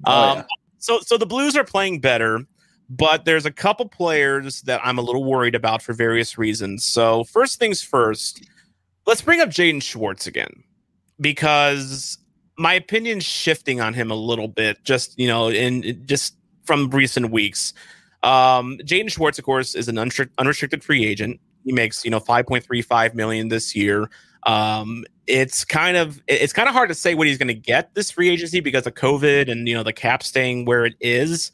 Oh, 0.05 0.31
Um, 0.31 0.37
yeah. 0.39 0.43
so 0.79 0.99
so 0.99 1.17
the 1.17 1.25
Blues 1.25 1.55
are 1.55 1.63
playing 1.63 2.01
better, 2.01 2.41
but 2.89 3.25
there's 3.25 3.45
a 3.45 3.51
couple 3.51 3.87
players 3.87 4.61
that 4.63 4.81
I'm 4.83 4.97
a 4.97 5.01
little 5.01 5.23
worried 5.23 5.55
about 5.55 5.81
for 5.81 5.93
various 5.93 6.37
reasons. 6.37 6.83
So 6.85 7.23
first 7.25 7.59
things 7.59 7.81
first, 7.81 8.45
let's 9.05 9.21
bring 9.21 9.41
up 9.41 9.49
Jaden 9.49 9.81
Schwartz 9.81 10.27
again 10.27 10.63
because 11.19 12.17
my 12.57 12.73
opinion's 12.73 13.23
shifting 13.23 13.81
on 13.81 13.93
him 13.93 14.11
a 14.11 14.15
little 14.15 14.47
bit. 14.47 14.83
Just 14.83 15.17
you 15.19 15.27
know, 15.27 15.49
in 15.49 16.05
just 16.05 16.35
from 16.63 16.89
recent 16.89 17.31
weeks. 17.31 17.73
Um, 18.23 18.77
Jaden 18.83 19.11
Schwartz, 19.11 19.39
of 19.39 19.45
course, 19.45 19.75
is 19.75 19.87
an 19.87 19.97
unrestricted 19.97 20.83
free 20.83 21.05
agent. 21.05 21.39
He 21.63 21.71
makes 21.71 22.03
you 22.03 22.11
know 22.11 22.19
5.35 22.19 23.13
million 23.13 23.49
this 23.49 23.75
year. 23.75 24.09
Um, 24.43 25.03
it's 25.27 25.65
kind 25.65 25.97
of 25.97 26.21
it's 26.27 26.53
kind 26.53 26.69
of 26.69 26.73
hard 26.73 26.89
to 26.89 26.95
say 26.95 27.15
what 27.15 27.27
he's 27.27 27.37
going 27.37 27.49
to 27.49 27.53
get 27.53 27.93
this 27.95 28.11
free 28.11 28.29
agency 28.29 28.59
because 28.59 28.87
of 28.87 28.93
COVID 28.93 29.51
and 29.51 29.67
you 29.67 29.73
know 29.73 29.83
the 29.83 29.93
cap 29.93 30.23
staying 30.23 30.65
where 30.65 30.85
it 30.85 30.95
is. 31.01 31.51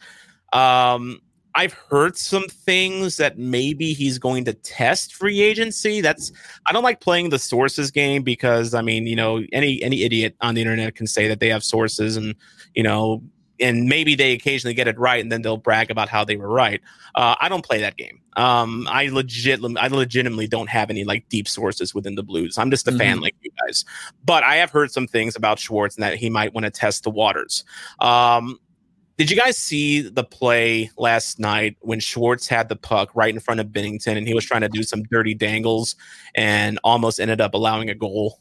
Um, 0.53 1.19
I've 1.56 1.74
heard 1.74 2.18
some 2.18 2.47
things 2.47 3.18
that 3.18 3.38
maybe 3.38 3.93
he's 3.93 4.18
going 4.18 4.45
to 4.45 4.54
test 4.54 5.14
free 5.14 5.41
agency. 5.41 6.01
That's 6.01 6.32
I 6.66 6.74
don't 6.74 6.84
like 6.84 6.99
playing 6.99 7.30
the 7.30 7.39
sources 7.39 7.91
game 7.91 8.24
because 8.24 8.74
I 8.74 8.82
mean 8.82 9.08
you 9.08 9.16
know 9.16 9.43
any 9.51 9.82
any 9.84 10.04
idiot 10.04 10.36
on 10.41 10.56
the 10.56 10.62
internet 10.62 10.95
can 10.95 11.08
say 11.08 11.28
that 11.28 11.39
they 11.39 11.49
have 11.49 11.64
sources 11.64 12.18
and 12.18 12.36
you 12.74 12.84
know 12.84 13.22
and 13.60 13.88
maybe 13.88 14.16
they 14.16 14.34
occasionally 14.34 14.74
get 14.74 14.88
it 14.88 14.97
right 14.97 15.22
and 15.22 15.32
then 15.32 15.41
they'll 15.41 15.58
brag 15.58 15.91
about 15.91 16.10
how 16.10 16.24
they 16.24 16.36
were 16.36 16.49
right. 16.49 16.82
Uh, 17.16 17.36
I 17.39 17.49
don't 17.49 17.64
play 17.64 17.82
that 17.82 17.97
game. 17.97 18.20
Um, 18.36 18.88
I 18.89 19.10
legit, 19.10 19.60
I 19.78 19.88
legitimately 19.88 20.47
don't 20.47 20.70
have 20.70 20.89
any 20.89 21.04
like 21.04 21.30
deep 21.30 21.47
sources 21.47 21.93
within 21.93 22.16
the 22.16 22.24
Blues. 22.24 22.58
I'm 22.58 22.72
just 22.72 22.88
a 22.88 22.91
fan 22.91 23.22
like 23.22 23.36
you 23.41 23.51
guys, 23.66 23.86
but 24.26 24.43
I 24.43 24.56
have 24.56 24.72
heard 24.72 24.91
some 24.91 25.06
things 25.06 25.36
about 25.36 25.60
Schwartz 25.60 25.95
and 25.95 26.04
that 26.04 26.16
he 26.16 26.30
might 26.30 26.54
want 26.54 26.66
to 26.66 26.72
test 26.72 27.04
the 27.04 27.12
waters. 27.12 27.64
Um, 27.99 28.60
did 29.18 29.30
you 29.30 29.38
guys 29.38 29.57
see 29.57 30.01
the 30.01 30.24
play 30.24 30.89
last 30.97 31.39
night 31.39 31.78
when 31.82 31.99
Schwartz 31.99 32.47
had 32.47 32.68
the 32.68 32.76
puck 32.76 33.09
right 33.14 33.34
in 33.34 33.39
front 33.39 33.59
of 33.59 33.68
Binnington 33.68 34.18
and 34.18 34.28
he 34.28 34.34
was 34.34 34.45
trying 34.45 34.61
to 34.61 34.70
do 34.70 34.82
some 34.82 35.03
dirty 35.03 35.34
dangles 35.36 35.95
and 36.36 36.80
almost 36.84 37.20
ended 37.20 37.39
up 37.39 37.53
allowing 37.53 37.89
a 37.89 37.95
goal? 37.95 38.39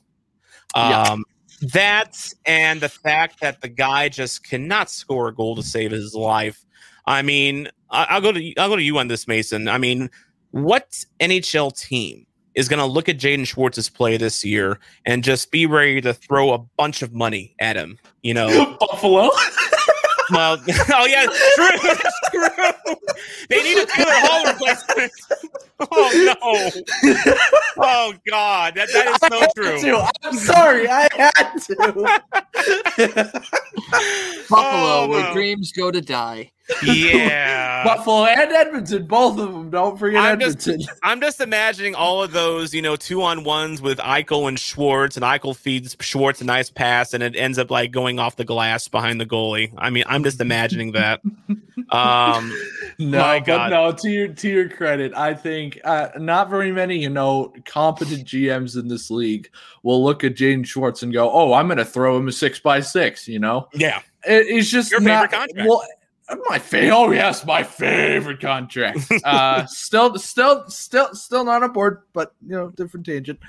Yeah. 0.74 1.02
Um, 1.02 1.24
that 1.60 2.32
and 2.46 2.80
the 2.80 2.88
fact 2.88 3.40
that 3.40 3.60
the 3.60 3.68
guy 3.68 4.08
just 4.08 4.48
cannot 4.48 4.90
score 4.90 5.28
a 5.28 5.34
goal 5.34 5.54
to 5.56 5.62
save 5.62 5.90
his 5.90 6.14
life. 6.14 6.64
I 7.06 7.22
mean, 7.22 7.68
I, 7.90 8.06
I'll 8.10 8.20
go 8.20 8.32
to 8.32 8.54
I'll 8.56 8.68
go 8.68 8.76
to 8.76 8.82
you 8.82 8.98
on 8.98 9.08
this, 9.08 9.28
Mason. 9.28 9.68
I 9.68 9.78
mean, 9.78 10.10
what 10.50 11.04
NHL 11.20 11.78
team 11.78 12.26
is 12.54 12.68
going 12.68 12.80
to 12.80 12.86
look 12.86 13.08
at 13.08 13.18
Jaden 13.18 13.46
Schwartz's 13.46 13.88
play 13.88 14.16
this 14.16 14.44
year 14.44 14.78
and 15.06 15.22
just 15.22 15.50
be 15.50 15.66
ready 15.66 16.00
to 16.00 16.12
throw 16.12 16.52
a 16.52 16.58
bunch 16.58 17.02
of 17.02 17.12
money 17.12 17.54
at 17.60 17.76
him? 17.76 17.98
You 18.22 18.34
know, 18.34 18.76
Buffalo. 18.80 19.30
well, 20.32 20.58
oh 20.94 21.06
yeah, 21.06 21.26
true, 21.54 21.78
true. 22.32 22.48
They 23.48 23.62
need 23.62 23.78
a 23.78 23.86
Taylor 23.86 24.10
Hall 24.14 24.52
replacement. 24.52 25.12
Oh 25.90 26.36
no! 27.02 27.14
Oh 27.76 28.14
god, 28.30 28.76
that, 28.76 28.88
that 28.92 29.06
is 29.08 29.18
so 29.28 29.46
true. 29.56 29.80
To. 29.80 30.08
I'm 30.22 30.36
sorry, 30.36 30.86
I 30.88 31.08
had 31.12 31.58
to. 31.58 31.74
Buffalo, 34.48 34.52
Oh, 34.52 35.06
where 35.10 35.22
no. 35.24 35.32
dreams 35.32 35.72
go 35.72 35.90
to 35.90 36.00
die. 36.00 36.52
Yeah, 36.84 37.82
Buffalo 37.84 38.24
and 38.26 38.52
Edmonton, 38.52 39.06
both 39.06 39.38
of 39.38 39.52
them. 39.52 39.70
Don't 39.70 39.98
forget 39.98 40.22
I'm 40.22 40.38
just- 40.38 40.68
Edmonton. 40.68 40.94
I'm 41.02 41.20
just 41.20 41.40
imagining 41.40 41.94
all 41.96 42.22
of 42.22 42.30
those, 42.32 42.72
you 42.72 42.80
know, 42.80 42.94
two 42.94 43.20
on 43.22 43.42
ones 43.42 43.82
with 43.82 43.98
Eichel 43.98 44.46
and 44.48 44.58
Schwartz, 44.58 45.16
and 45.16 45.24
Eichel 45.24 45.56
feeds 45.56 45.96
Schwartz 46.00 46.40
a 46.40 46.44
nice 46.44 46.70
pass, 46.70 47.12
and 47.12 47.22
it 47.24 47.34
ends 47.34 47.58
up 47.58 47.70
like 47.72 47.90
going 47.90 48.20
off 48.20 48.36
the 48.36 48.44
glass 48.44 48.86
behind 48.88 49.20
the 49.20 49.26
goalie. 49.26 49.72
I 49.76 49.90
mean, 49.90 50.04
I'm 50.06 50.22
just 50.22 50.40
imagining 50.40 50.92
that. 50.92 51.20
Um, 51.90 52.51
No, 52.98 53.18
My 53.18 53.40
God. 53.40 53.70
no. 53.70 53.90
To 53.92 54.08
your 54.10 54.28
to 54.28 54.48
your 54.48 54.68
credit, 54.68 55.12
I 55.14 55.34
think 55.34 55.80
uh, 55.82 56.08
not 56.18 56.50
very 56.50 56.70
many, 56.70 56.98
you 56.98 57.08
know, 57.08 57.52
competent 57.64 58.26
GMs 58.26 58.78
in 58.78 58.86
this 58.86 59.10
league 59.10 59.50
will 59.82 60.04
look 60.04 60.22
at 60.24 60.34
Jaden 60.34 60.64
Schwartz 60.66 61.02
and 61.02 61.12
go, 61.12 61.30
"Oh, 61.30 61.54
I'm 61.54 61.66
going 61.66 61.78
to 61.78 61.84
throw 61.84 62.16
him 62.16 62.28
a 62.28 62.32
six 62.32 62.60
by 62.60 62.80
six, 62.80 63.26
You 63.26 63.38
know, 63.38 63.68
yeah, 63.72 64.00
It- 64.24 64.46
it's 64.46 64.70
just 64.70 64.90
Your 64.90 65.00
not, 65.00 65.30
favorite 65.30 65.38
contract. 65.38 65.68
Well, 65.68 65.84
my 66.48 66.58
favorite. 66.58 66.94
Oh 66.94 67.10
yes, 67.10 67.44
my 67.46 67.62
favorite 67.62 68.40
contract. 68.40 69.00
uh, 69.24 69.66
still, 69.66 70.16
still, 70.18 70.68
still, 70.68 71.14
still 71.14 71.44
not 71.44 71.62
on 71.62 71.72
board, 71.72 72.02
but 72.12 72.34
you 72.46 72.52
know, 72.54 72.68
different 72.70 73.06
tangent. 73.06 73.40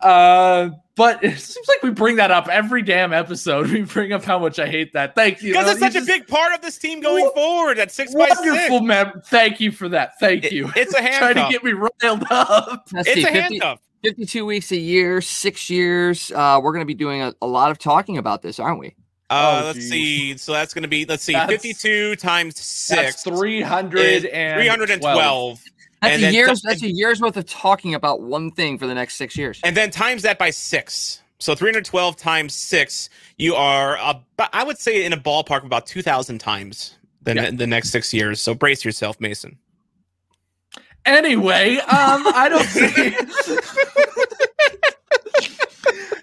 Uh, 0.00 0.70
but 0.96 1.22
it 1.24 1.38
seems 1.38 1.66
like 1.68 1.82
we 1.82 1.90
bring 1.90 2.16
that 2.16 2.30
up 2.30 2.48
every 2.48 2.82
damn 2.82 3.12
episode. 3.12 3.70
We 3.70 3.82
bring 3.82 4.12
up 4.12 4.24
how 4.24 4.38
much 4.38 4.58
I 4.58 4.66
hate 4.68 4.92
that. 4.94 5.14
Thank 5.14 5.42
you. 5.42 5.52
because 5.52 5.70
it's 5.72 5.80
you 5.80 5.86
such 5.86 5.90
a 5.94 5.98
just- 5.98 6.06
big 6.06 6.26
part 6.26 6.54
of 6.54 6.60
this 6.60 6.78
team 6.78 7.00
going 7.00 7.24
Wo- 7.24 7.30
forward 7.32 7.78
at 7.78 7.90
six 7.92 8.12
by 8.14 8.28
wonderful 8.28 8.78
six. 8.78 8.82
man. 8.86 9.12
Thank 9.26 9.60
you 9.60 9.72
for 9.72 9.88
that. 9.90 10.18
Thank 10.20 10.44
It- 10.44 10.52
you. 10.52 10.70
it's 10.76 10.94
a 10.94 11.02
handcuff. 11.02 11.18
Trying 11.32 11.46
to 11.46 11.52
get 11.52 11.64
me 11.64 11.72
riled 11.72 12.24
up. 12.30 12.88
Let's 12.92 13.08
It's 13.08 13.14
see, 13.14 13.22
a 13.22 13.26
50 13.26 13.38
handcuff. 13.40 13.80
52 14.04 14.46
weeks 14.46 14.70
a 14.72 14.76
year, 14.76 15.20
six 15.20 15.68
years. 15.68 16.30
Uh, 16.32 16.60
we're 16.62 16.72
going 16.72 16.82
to 16.82 16.86
be 16.86 16.94
doing 16.94 17.20
a, 17.22 17.34
a 17.42 17.46
lot 17.46 17.70
of 17.72 17.78
talking 17.78 18.16
about 18.16 18.42
this, 18.42 18.58
aren't 18.60 18.78
we? 18.78 18.94
Uh, 19.30 19.60
Oh, 19.62 19.66
let's 19.66 19.78
geez. 19.80 19.90
see. 19.90 20.36
So 20.38 20.52
that's 20.52 20.72
going 20.72 20.82
to 20.82 20.88
be 20.88 21.04
let's 21.04 21.22
see, 21.24 21.32
That's- 21.34 21.50
fifty-two 21.50 22.16
times 22.16 22.54
That's 22.54 22.66
six, 22.66 23.22
three 23.24 23.60
hundred 23.60 24.00
is 24.00 24.24
and 24.26 24.54
312. 24.60 25.62
That's 26.02 26.14
And 26.14 26.24
a 26.24 26.32
year's. 26.32 26.60
t- 26.60 26.68
that's 26.68 26.82
a 26.82 26.90
year's 26.92 27.20
worth 27.20 27.36
of 27.36 27.46
talking 27.46 27.94
about 27.94 28.20
one 28.22 28.50
thing 28.52 28.78
for 28.78 28.86
the 28.86 28.94
next 28.94 29.14
six 29.16 29.36
years. 29.36 29.60
and 29.64 29.76
then 29.76 29.90
times 29.90 30.22
that 30.22 30.38
by 30.38 30.50
six. 30.50 31.22
So 31.40 31.54
312 31.54 32.16
times 32.16 32.54
six, 32.54 33.10
you 33.36 33.54
are 33.54 33.96
about, 33.98 34.50
I 34.52 34.64
would 34.64 34.78
say 34.78 35.04
in 35.04 35.12
a 35.12 35.16
ballpark 35.16 35.58
of 35.58 35.64
about 35.66 35.86
2,000 35.86 36.38
times 36.38 36.96
the, 37.22 37.34
Yeah. 37.34 37.50
the 37.52 37.66
next 37.66 37.90
six 37.90 38.12
years. 38.12 38.40
So 38.40 38.54
brace 38.54 38.84
yourself, 38.84 39.20
Mason. 39.20 39.56
Anyway, 41.06 41.76
um, 41.76 41.86
I 42.34 42.48
don't 42.48 42.64
see. 42.66 43.16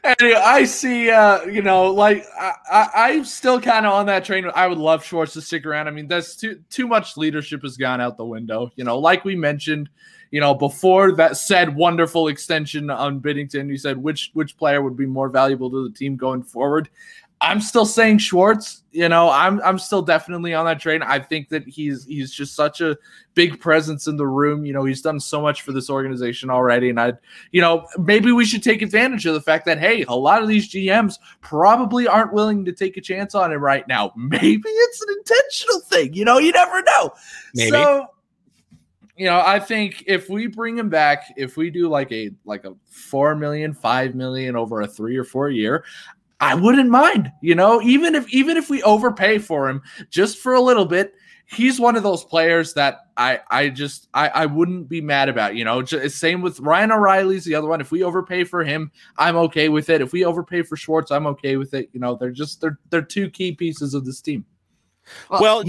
anyway, 0.05 0.39
I 0.39 0.63
see. 0.65 1.09
Uh, 1.09 1.43
you 1.45 1.61
know, 1.61 1.87
like 1.91 2.25
I, 2.39 2.53
I, 2.71 2.89
I'm 3.09 3.25
still 3.25 3.59
kind 3.59 3.85
of 3.85 3.93
on 3.93 4.05
that 4.07 4.25
train. 4.25 4.49
I 4.53 4.67
would 4.67 4.77
love 4.77 5.03
Schwartz 5.03 5.33
to 5.33 5.41
stick 5.41 5.65
around. 5.65 5.87
I 5.87 5.91
mean, 5.91 6.07
that's 6.07 6.35
too 6.35 6.61
too 6.69 6.87
much 6.87 7.17
leadership 7.17 7.61
has 7.63 7.77
gone 7.77 8.01
out 8.01 8.17
the 8.17 8.25
window. 8.25 8.71
You 8.75 8.83
know, 8.83 8.99
like 8.99 9.25
we 9.25 9.35
mentioned. 9.35 9.89
You 10.31 10.41
know, 10.41 10.53
before 10.53 11.13
that 11.13 11.37
said 11.37 11.73
wonderful 11.73 12.27
extension 12.27 12.89
on 12.89 13.21
Binnington, 13.21 13.69
you 13.69 13.77
said 13.77 13.95
which 13.95 14.31
which 14.33 14.57
player 14.57 14.81
would 14.81 14.97
be 14.97 15.05
more 15.05 15.29
valuable 15.29 15.69
to 15.69 15.87
the 15.87 15.95
team 15.95 16.17
going 16.17 16.43
forward. 16.43 16.89
I'm 17.41 17.59
still 17.61 17.85
saying 17.85 18.19
Schwartz. 18.19 18.83
You 18.91 19.09
know, 19.09 19.29
I'm 19.29 19.61
I'm 19.61 19.77
still 19.77 20.01
definitely 20.01 20.53
on 20.53 20.65
that 20.65 20.79
train. 20.79 21.01
I 21.03 21.19
think 21.19 21.49
that 21.49 21.67
he's 21.67 22.05
he's 22.05 22.31
just 22.31 22.55
such 22.55 22.81
a 22.81 22.97
big 23.33 23.59
presence 23.59 24.07
in 24.07 24.15
the 24.15 24.25
room. 24.25 24.65
You 24.65 24.73
know, 24.73 24.85
he's 24.85 25.01
done 25.01 25.19
so 25.19 25.41
much 25.41 25.61
for 25.61 25.73
this 25.73 25.89
organization 25.89 26.49
already. 26.49 26.89
And 26.89 26.99
I, 26.99 27.13
you 27.51 27.61
know, 27.61 27.85
maybe 27.97 28.31
we 28.31 28.45
should 28.45 28.63
take 28.63 28.81
advantage 28.81 29.25
of 29.25 29.33
the 29.33 29.41
fact 29.41 29.65
that, 29.65 29.79
hey, 29.79 30.05
a 30.07 30.15
lot 30.15 30.41
of 30.41 30.47
these 30.47 30.71
GMs 30.71 31.19
probably 31.41 32.07
aren't 32.07 32.33
willing 32.33 32.63
to 32.65 32.71
take 32.71 32.95
a 32.95 33.01
chance 33.01 33.35
on 33.35 33.51
him 33.51 33.61
right 33.61 33.87
now. 33.87 34.13
Maybe 34.17 34.63
it's 34.65 35.01
an 35.01 35.15
intentional 35.17 35.79
thing. 35.81 36.13
You 36.13 36.25
know, 36.25 36.37
you 36.37 36.53
never 36.53 36.81
know. 36.81 37.11
Maybe. 37.53 37.71
So, 37.71 38.07
you 39.17 39.25
know, 39.27 39.41
I 39.45 39.59
think 39.59 40.03
if 40.07 40.29
we 40.29 40.47
bring 40.47 40.77
him 40.77 40.89
back, 40.89 41.33
if 41.37 41.55
we 41.55 41.69
do 41.69 41.87
like 41.87 42.11
a 42.11 42.31
like 42.43 42.65
a 42.65 42.73
four 42.89 43.35
million, 43.35 43.73
five 43.73 44.13
million 44.13 44.55
over 44.55 44.81
a 44.81 44.87
three 44.87 45.15
or 45.15 45.23
four 45.23 45.49
year, 45.49 45.85
I 46.45 46.53
wouldn't 46.53 46.89
mind. 46.89 47.31
You 47.41 47.55
know, 47.55 47.81
even 47.81 48.13
if 48.13 48.31
even 48.33 48.55
if 48.55 48.69
we 48.69 48.83
overpay 48.83 49.39
for 49.39 49.67
him 49.67 49.81
just 50.09 50.37
for 50.37 50.53
a 50.53 50.61
little 50.61 50.85
bit, 50.85 51.13
he's 51.45 51.79
one 51.79 51.95
of 51.95 52.03
those 52.03 52.23
players 52.23 52.73
that 52.75 52.99
I 53.17 53.39
I 53.49 53.69
just 53.69 54.07
I 54.13 54.29
I 54.29 54.45
wouldn't 54.45 54.87
be 54.87 55.01
mad 55.01 55.27
about. 55.27 55.55
You 55.55 55.65
know, 55.65 55.81
J- 55.81 56.07
same 56.07 56.41
with 56.41 56.59
Ryan 56.59 56.91
O'Reilly's 56.91 57.45
the 57.45 57.55
other 57.55 57.67
one. 57.67 57.81
If 57.81 57.91
we 57.91 58.03
overpay 58.03 58.43
for 58.43 58.63
him, 58.63 58.91
I'm 59.17 59.35
okay 59.37 59.69
with 59.69 59.89
it. 59.89 60.01
If 60.01 60.13
we 60.13 60.23
overpay 60.23 60.61
for 60.61 60.77
Schwartz, 60.77 61.09
I'm 61.11 61.25
okay 61.27 61.57
with 61.57 61.73
it. 61.73 61.89
You 61.93 61.99
know, 61.99 62.15
they're 62.15 62.31
just 62.31 62.61
they're 62.61 62.77
they're 62.91 63.01
two 63.01 63.29
key 63.29 63.53
pieces 63.53 63.95
of 63.95 64.05
this 64.05 64.21
team. 64.21 64.45
Well, 65.29 65.63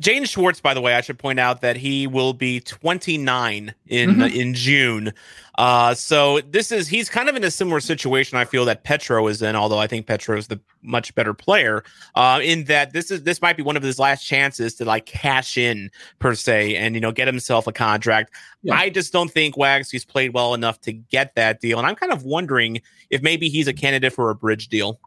Jaden 0.00 0.26
Schwartz, 0.28 0.60
by 0.60 0.72
the 0.72 0.80
way, 0.80 0.94
I 0.94 1.02
should 1.02 1.18
point 1.18 1.38
out 1.38 1.60
that 1.60 1.76
he 1.76 2.06
will 2.06 2.32
be 2.32 2.60
29 2.60 3.74
in 3.86 4.10
Mhm. 4.16 4.34
in 4.34 4.54
June. 4.54 5.12
Uh, 5.58 5.92
so 5.94 6.40
this 6.40 6.72
is 6.72 6.88
he's 6.88 7.10
kind 7.10 7.28
of 7.28 7.36
in 7.36 7.44
a 7.44 7.50
similar 7.50 7.80
situation. 7.80 8.38
I 8.38 8.46
feel 8.46 8.64
that 8.64 8.82
Petro 8.82 9.26
is 9.26 9.42
in, 9.42 9.54
although 9.56 9.78
I 9.78 9.86
think 9.86 10.06
Petro 10.06 10.38
is 10.38 10.46
the 10.46 10.58
much 10.82 11.14
better 11.14 11.34
player. 11.34 11.84
Uh, 12.14 12.40
in 12.42 12.64
that 12.64 12.94
this 12.94 13.10
is 13.10 13.24
this 13.24 13.42
might 13.42 13.58
be 13.58 13.62
one 13.62 13.76
of 13.76 13.82
his 13.82 13.98
last 13.98 14.24
chances 14.24 14.74
to 14.76 14.86
like 14.86 15.04
cash 15.04 15.58
in 15.58 15.90
per 16.18 16.34
se, 16.34 16.76
and 16.76 16.94
you 16.94 17.00
know 17.00 17.12
get 17.12 17.26
himself 17.28 17.66
a 17.66 17.72
contract. 17.72 18.30
Yeah. 18.62 18.76
I 18.76 18.88
just 18.88 19.12
don't 19.12 19.30
think 19.30 19.58
Wags 19.58 19.90
he's 19.90 20.04
played 20.06 20.32
well 20.32 20.54
enough 20.54 20.80
to 20.82 20.92
get 20.92 21.34
that 21.34 21.60
deal, 21.60 21.76
and 21.78 21.86
I'm 21.86 21.94
kind 21.96 22.12
of 22.12 22.22
wondering 22.22 22.80
if 23.10 23.20
maybe 23.20 23.50
he's 23.50 23.68
a 23.68 23.74
candidate 23.74 24.14
for 24.14 24.30
a 24.30 24.34
bridge 24.34 24.68
deal. 24.68 24.98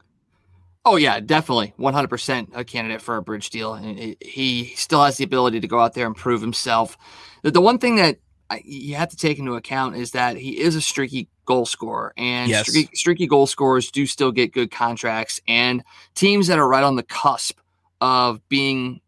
Oh 0.86 0.98
yeah, 0.98 1.20
definitely, 1.22 1.74
one 1.78 1.94
hundred 1.94 2.10
percent 2.10 2.50
a 2.54 2.64
candidate 2.66 3.02
for 3.02 3.16
a 3.16 3.22
bridge 3.22 3.50
deal, 3.50 3.74
and 3.74 4.16
he- 4.22 4.74
still 4.76 5.04
has 5.04 5.18
the 5.18 5.24
ability 5.24 5.62
to 5.62 5.68
go 5.68 5.80
out 5.80 5.94
there 5.94 6.06
and 6.06 6.16
prove 6.16 6.42
himself. 6.42 6.98
The, 7.42 7.62
one 7.62 7.78
thing 7.78 7.96
that 7.96 8.18
you 8.66 8.96
have 8.96 9.10
to 9.10 9.16
take 9.18 9.40
into 9.40 9.54
account 9.56 9.96
is 9.96 10.12
that 10.12 10.36
he 10.38 10.60
is 10.60 10.76
a 10.76 10.82
streaky 10.82 11.30
goal 11.46 11.66
scorer, 11.66 12.14
and 12.18 12.50
Yes. 12.50 12.68
streaky, 12.68 12.96
streaky 12.96 13.28
goal 13.28 13.48
scorers 13.48 13.92
do 13.92 14.06
still 14.06 14.32
get 14.32 14.52
good 14.52 14.72
contracts. 14.72 15.40
And 15.48 15.84
teams 16.16 16.48
that 16.48 16.60
are 16.60 16.68
right 16.68 16.84
on 16.84 16.98
the 16.98 17.04
cusp 17.04 17.60
of 18.02 18.48
being 18.50 19.00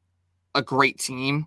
a 0.53 0.61
great 0.61 0.97
team 0.99 1.45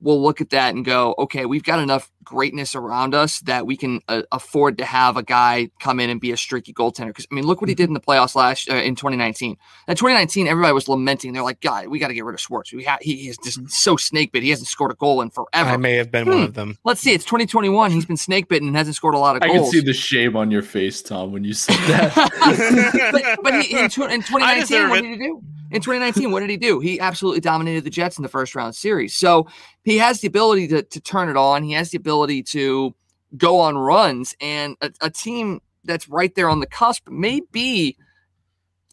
will 0.00 0.22
look 0.22 0.40
at 0.40 0.50
that 0.50 0.74
and 0.74 0.84
go, 0.84 1.14
okay, 1.18 1.44
we've 1.44 1.62
got 1.64 1.78
enough 1.80 2.10
greatness 2.28 2.74
around 2.74 3.14
us 3.14 3.40
that 3.40 3.66
we 3.66 3.74
can 3.76 4.00
uh, 4.08 4.22
afford 4.32 4.76
to 4.78 4.84
have 4.84 5.16
a 5.16 5.22
guy 5.22 5.70
come 5.80 5.98
in 5.98 6.10
and 6.10 6.20
be 6.20 6.30
a 6.30 6.36
streaky 6.36 6.74
goaltender. 6.74 7.06
Because 7.08 7.26
I 7.32 7.34
mean, 7.34 7.46
look 7.46 7.62
what 7.62 7.68
he 7.70 7.74
did 7.74 7.88
in 7.88 7.94
the 7.94 8.00
playoffs 8.00 8.34
last 8.34 8.70
uh, 8.70 8.74
in 8.74 8.94
2019. 8.94 9.52
In 9.88 9.96
2019, 9.96 10.46
everybody 10.46 10.72
was 10.74 10.88
lamenting. 10.88 11.32
They're 11.32 11.42
like, 11.42 11.60
God, 11.62 11.88
we 11.88 11.98
got 11.98 12.08
to 12.08 12.14
get 12.14 12.24
rid 12.26 12.34
of 12.34 12.40
Schwartz. 12.40 12.70
We 12.72 12.84
ha- 12.84 12.98
he 13.00 13.28
is 13.28 13.38
just 13.38 13.70
so 13.70 13.96
snake 13.96 14.32
bit. 14.32 14.42
He 14.42 14.50
hasn't 14.50 14.68
scored 14.68 14.90
a 14.92 14.94
goal 14.96 15.22
in 15.22 15.30
forever. 15.30 15.70
I 15.70 15.76
may 15.78 15.94
have 15.94 16.10
been 16.10 16.26
one 16.28 16.36
Hmm. 16.38 16.42
of 16.44 16.54
them. 16.54 16.76
Let's 16.84 17.00
see. 17.00 17.12
It's 17.14 17.24
2021. 17.24 17.90
He's 17.90 18.04
been 18.04 18.16
snake 18.18 18.48
bitten 18.48 18.68
and 18.68 18.76
hasn't 18.76 18.96
scored 18.96 19.14
a 19.14 19.18
lot 19.18 19.36
of 19.36 19.42
I 19.42 19.46
goals. 19.46 19.58
I 19.58 19.62
can 19.62 19.70
see 19.72 19.80
the 19.80 19.94
shame 19.94 20.36
on 20.36 20.50
your 20.50 20.62
face, 20.62 21.00
Tom, 21.00 21.32
when 21.32 21.44
you 21.44 21.54
said 21.54 21.76
that. 21.88 22.14
but, 23.38 23.42
but 23.42 23.62
he, 23.64 23.76
in, 23.78 23.88
tw- 23.88 23.98
in 24.10 24.22
2019, 24.22 24.88
what 24.90 25.02
did 25.02 25.10
he 25.10 25.16
do? 25.16 25.42
In 25.70 25.80
2019, 25.80 26.30
what 26.30 26.40
did 26.40 26.50
he 26.50 26.56
do? 26.56 26.80
He 26.80 26.98
absolutely 26.98 27.40
dominated 27.40 27.84
the 27.84 27.90
Jets 27.90 28.16
in 28.18 28.22
the 28.22 28.28
first 28.28 28.54
round 28.54 28.74
series. 28.74 29.14
So 29.14 29.46
he 29.84 29.98
has 29.98 30.20
the 30.20 30.28
ability 30.28 30.68
to, 30.68 30.82
to 30.82 31.00
turn 31.00 31.28
it 31.28 31.36
on. 31.36 31.62
He 31.62 31.72
has 31.72 31.90
the 31.90 31.98
ability 31.98 32.42
to 32.44 32.94
go 33.36 33.60
on 33.60 33.76
runs. 33.76 34.34
And 34.40 34.76
a, 34.80 34.90
a 35.02 35.10
team 35.10 35.60
that's 35.84 36.08
right 36.08 36.34
there 36.34 36.48
on 36.48 36.60
the 36.60 36.66
cusp 36.66 37.08
may 37.08 37.40
be 37.52 37.96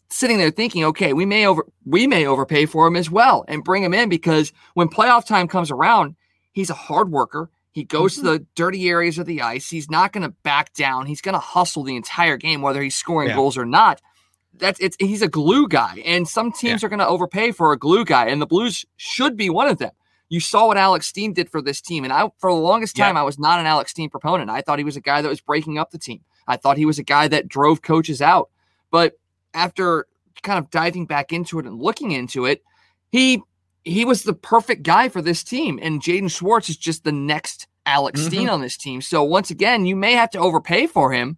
sitting 0.08 0.38
there 0.38 0.50
thinking, 0.50 0.84
okay, 0.84 1.12
we 1.12 1.26
may 1.26 1.46
over 1.46 1.66
we 1.84 2.06
may 2.06 2.26
overpay 2.26 2.66
for 2.66 2.86
him 2.86 2.96
as 2.96 3.10
well 3.10 3.44
and 3.48 3.64
bring 3.64 3.82
him 3.82 3.94
in 3.94 4.08
because 4.08 4.52
when 4.74 4.88
playoff 4.88 5.26
time 5.26 5.48
comes 5.48 5.70
around, 5.70 6.16
he's 6.52 6.70
a 6.70 6.74
hard 6.74 7.10
worker. 7.10 7.50
He 7.72 7.84
goes 7.84 8.14
to 8.14 8.20
mm-hmm. 8.22 8.28
the 8.28 8.46
dirty 8.54 8.88
areas 8.88 9.18
of 9.18 9.26
the 9.26 9.42
ice. 9.42 9.68
He's 9.68 9.90
not 9.90 10.12
going 10.12 10.22
to 10.22 10.34
back 10.42 10.72
down. 10.72 11.06
He's 11.06 11.20
going 11.20 11.34
to 11.34 11.38
hustle 11.38 11.82
the 11.82 11.96
entire 11.96 12.38
game, 12.38 12.62
whether 12.62 12.82
he's 12.82 12.96
scoring 12.96 13.28
Yeah. 13.28 13.34
goals 13.34 13.58
or 13.58 13.66
not. 13.66 14.00
That's 14.58 14.78
it's 14.80 14.96
he's 14.98 15.22
a 15.22 15.28
glue 15.28 15.68
guy, 15.68 16.02
and 16.04 16.26
some 16.26 16.52
teams 16.52 16.82
are 16.84 16.88
going 16.88 16.98
to 17.00 17.06
overpay 17.06 17.52
for 17.52 17.72
a 17.72 17.78
glue 17.78 18.04
guy, 18.04 18.26
and 18.28 18.40
the 18.40 18.46
Blues 18.46 18.84
should 18.96 19.36
be 19.36 19.50
one 19.50 19.68
of 19.68 19.78
them. 19.78 19.90
You 20.28 20.40
saw 20.40 20.66
what 20.66 20.76
Alex 20.76 21.06
Steen 21.06 21.32
did 21.32 21.48
for 21.50 21.62
this 21.62 21.80
team, 21.80 22.04
and 22.04 22.12
I 22.12 22.28
for 22.38 22.50
the 22.50 22.56
longest 22.58 22.98
Yeah. 22.98 23.06
time 23.06 23.16
I 23.16 23.22
was 23.22 23.38
not 23.38 23.60
an 23.60 23.66
Alex 23.66 23.90
Steen 23.92 24.10
proponent. 24.10 24.50
I 24.50 24.60
thought 24.60 24.78
he 24.78 24.84
was 24.84 24.96
a 24.96 25.00
guy 25.00 25.22
that 25.22 25.28
was 25.28 25.40
breaking 25.40 25.78
up 25.78 25.90
the 25.90 25.98
team. 25.98 26.20
I 26.48 26.56
thought 26.56 26.78
he 26.78 26.86
was 26.86 26.98
a 26.98 27.02
guy 27.04 27.28
that 27.28 27.48
drove 27.48 27.82
coaches 27.82 28.20
out. 28.22 28.50
But 28.90 29.14
after 29.54 30.06
kind 30.42 30.58
of 30.58 30.70
diving 30.70 31.06
back 31.06 31.32
into 31.32 31.58
it 31.58 31.66
and 31.66 31.80
looking 31.80 32.12
into 32.12 32.44
it, 32.44 32.62
he 33.10 33.42
he 33.84 34.04
was 34.04 34.24
the 34.24 34.32
perfect 34.34 34.82
guy 34.82 35.08
for 35.08 35.22
this 35.22 35.44
team. 35.44 35.78
And 35.80 36.00
Jaden 36.02 36.30
Schwartz 36.30 36.68
is 36.68 36.76
just 36.76 37.04
the 37.04 37.12
next 37.12 37.68
Alex 37.84 38.20
Mm-hmm. 38.20 38.28
Steen 38.28 38.48
on 38.48 38.60
this 38.60 38.76
team. 38.76 39.00
So 39.00 39.22
once 39.22 39.50
again, 39.50 39.86
you 39.86 39.94
may 39.94 40.12
have 40.12 40.30
to 40.30 40.38
overpay 40.40 40.88
for 40.88 41.12
him, 41.12 41.36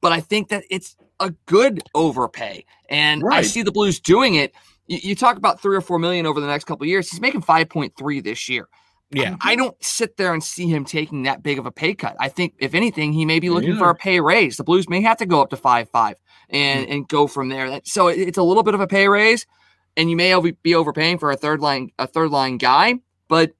but 0.00 0.12
I 0.12 0.20
think 0.20 0.48
that 0.48 0.64
it's 0.70 0.96
a 1.20 1.30
good 1.46 1.82
overpay. 1.94 2.64
And 2.90 3.22
I 3.30 3.42
see 3.42 3.62
the 3.62 3.72
Blues 3.72 4.00
doing 4.00 4.34
it. 4.36 4.52
You, 4.86 4.98
you 5.02 5.14
talk 5.14 5.36
about 5.36 5.60
three 5.60 5.76
or 5.76 5.80
four 5.80 5.98
million 5.98 6.26
over 6.26 6.40
the 6.40 6.46
next 6.46 6.64
couple 6.64 6.86
years. 6.86 7.10
He's 7.10 7.20
making 7.20 7.42
five 7.42 7.68
point 7.68 7.94
three 7.98 8.20
this 8.20 8.48
year. 8.48 8.68
Yeah. 9.10 9.36
I 9.40 9.56
don't 9.56 9.74
sit 9.82 10.18
there 10.18 10.34
and 10.34 10.44
see 10.44 10.68
him 10.68 10.84
taking 10.84 11.22
that 11.22 11.42
big 11.42 11.58
of 11.58 11.64
a 11.64 11.70
pay 11.70 11.94
cut. 11.94 12.14
I 12.20 12.28
think 12.28 12.54
if 12.58 12.74
anything, 12.74 13.12
he 13.14 13.24
may 13.24 13.40
be 13.40 13.48
looking 13.48 13.76
for 13.78 13.88
a 13.88 13.94
pay 13.94 14.20
raise. 14.20 14.58
The 14.58 14.64
Blues 14.64 14.86
may 14.88 15.00
have 15.00 15.16
to 15.18 15.26
go 15.26 15.40
up 15.40 15.48
to 15.50 15.56
five 15.56 15.88
five 15.90 16.16
and 16.50 16.84
Mm-hmm. 16.84 16.92
and 16.92 17.08
go 17.08 17.26
from 17.26 17.48
there. 17.48 17.80
So 17.84 18.08
it- 18.08 18.18
it's 18.20 18.38
a 18.38 18.42
little 18.42 18.62
bit 18.62 18.74
of 18.74 18.80
a 18.80 18.86
pay 18.86 19.08
raise, 19.08 19.46
and 19.96 20.10
you 20.10 20.16
may 20.16 20.38
be 20.62 20.74
overpaying 20.74 21.18
for 21.18 21.30
a 21.30 21.36
third 21.36 21.60
line 21.60 21.90
a 21.98 22.06
third 22.06 22.30
line 22.30 22.58
guy. 22.58 22.96
But 23.28 23.52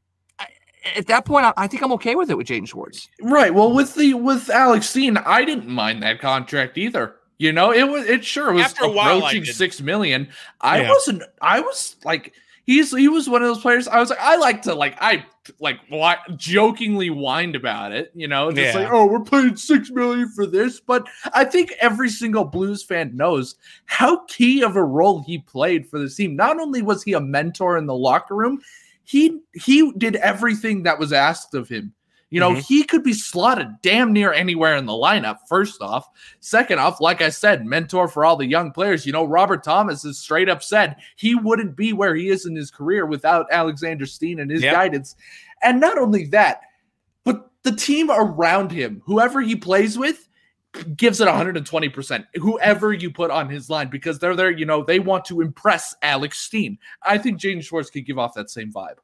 at 0.97 1.07
that 1.09 1.25
point, 1.25 1.45
I, 1.47 1.53
I 1.57 1.67
think 1.67 1.83
I'm 1.83 1.93
okay 1.93 2.15
with 2.15 2.31
it 2.31 2.37
with 2.37 2.47
Jaden 2.47 2.69
Schwartz. 2.69 3.09
Right. 3.21 3.53
Well, 3.53 3.73
with 3.73 3.95
the 3.95 4.15
with 4.15 4.49
Alex 4.51 4.89
Steen, 4.91 5.17
I 5.17 5.45
didn't 5.45 5.69
mind 5.69 6.03
that 6.03 6.21
contract 6.21 6.79
either. 6.79 7.15
You 7.39 7.53
know, 7.53 7.73
it 7.73 7.85
was 7.89 8.05
it 8.07 8.25
sure 8.25 8.53
was 8.53 8.65
After 8.65 8.85
approaching 8.87 9.45
six 9.45 9.81
million. 9.81 10.29
I 10.61 10.83
Yeah. 10.83 10.89
wasn't. 10.91 11.23
I 11.41 11.61
was 11.61 11.97
like, 12.05 12.35
he's 12.67 12.91
he 12.97 13.09
was 13.09 13.29
one 13.29 13.43
of 13.43 13.49
those 13.49 13.61
players. 13.63 13.87
I 13.87 14.01
was 14.01 14.11
like, 14.11 14.19
I 14.21 14.37
like 14.37 14.63
to 14.63 14.75
like 14.75 14.97
I 15.01 15.25
like 15.61 15.79
whi- 15.89 16.19
jokingly 16.37 17.09
whined 17.09 17.55
about 17.55 17.93
it. 17.93 18.11
You 18.15 18.27
know, 18.27 18.51
just 18.51 18.75
Yeah. 18.75 18.81
like, 18.83 18.93
oh, 18.93 19.07
we're 19.07 19.23
paying 19.23 19.55
six 19.57 19.89
million 19.91 20.29
for 20.31 20.47
this. 20.47 20.81
But 20.81 21.07
I 21.33 21.45
think 21.45 21.73
every 21.81 22.11
single 22.11 22.45
Blues 22.45 22.83
fan 22.83 23.17
knows 23.17 23.55
how 23.87 24.25
key 24.27 24.63
of 24.63 24.75
a 24.75 24.83
role 24.85 25.23
he 25.23 25.39
played 25.39 25.89
for 25.89 26.01
the 26.01 26.11
team. 26.11 26.35
Not 26.35 26.59
only 26.59 26.83
was 26.83 27.05
he 27.05 27.13
a 27.13 27.21
mentor 27.21 27.79
in 27.79 27.87
the 27.87 27.95
locker 27.95 28.35
room, 28.35 28.61
he 29.05 29.39
he 29.55 29.93
did 29.93 30.17
everything 30.17 30.83
that 30.83 30.99
was 30.99 31.13
asked 31.13 31.55
of 31.55 31.69
him. 31.69 31.95
You 32.31 32.41
know, 32.41 32.51
Mhm. 32.53 32.67
he 32.67 32.83
could 32.85 33.03
be 33.03 33.15
slotted 33.15 33.81
damn 33.83 34.13
near 34.13 34.33
anywhere 34.33 34.77
in 34.77 34.85
the 34.85 34.93
lineup, 34.93 35.39
first 35.49 35.81
off. 35.81 36.07
Second 36.41 36.79
off, 36.79 37.01
like 37.01 37.23
I 37.23 37.31
said, 37.31 37.65
mentor 37.65 38.07
for 38.07 38.25
all 38.25 38.37
the 38.37 38.47
young 38.47 38.71
players. 38.71 39.07
You 39.07 39.13
know, 39.13 39.25
Robert 39.25 39.65
Thomas 39.65 40.03
has 40.03 40.19
straight 40.19 40.49
up 40.51 40.63
said 40.63 40.97
he 41.17 41.35
wouldn't 41.35 41.75
be 41.75 41.95
where 41.95 42.15
he 42.15 42.29
is 42.29 42.45
in 42.45 42.55
his 42.55 42.71
career 42.71 43.07
without 43.07 43.47
Alexander 43.51 44.05
Steen 44.05 44.41
and 44.41 44.51
his 44.51 44.63
Yep. 44.63 44.75
guidance. 44.75 45.17
And 45.63 45.81
not 45.81 45.97
only 45.97 46.27
that, 46.27 46.61
but 47.25 47.51
the 47.63 47.73
team 47.73 48.11
around 48.11 48.73
him, 48.73 49.01
whoever 49.07 49.41
he 49.41 49.57
plays 49.57 49.97
with, 49.97 50.29
gives 50.97 51.23
it 51.23 51.27
120%. 51.29 52.27
Whoever 52.35 52.93
you 52.93 53.11
put 53.11 53.31
on 53.31 53.49
his 53.49 53.71
line, 53.71 53.89
because 53.89 54.19
they're 54.19 54.37
there, 54.37 54.51
you 54.51 54.67
know, 54.67 54.85
they 54.85 55.01
want 55.01 55.25
to 55.25 55.41
impress 55.41 55.95
Alex 56.03 56.41
Steen. 56.41 56.79
I 57.03 57.17
think 57.17 57.41
Jaden 57.41 57.65
Schwartz 57.65 57.89
could 57.89 58.05
give 58.05 58.19
off 58.19 58.35
that 58.35 58.51
same 58.51 58.71
vibe. 58.71 58.99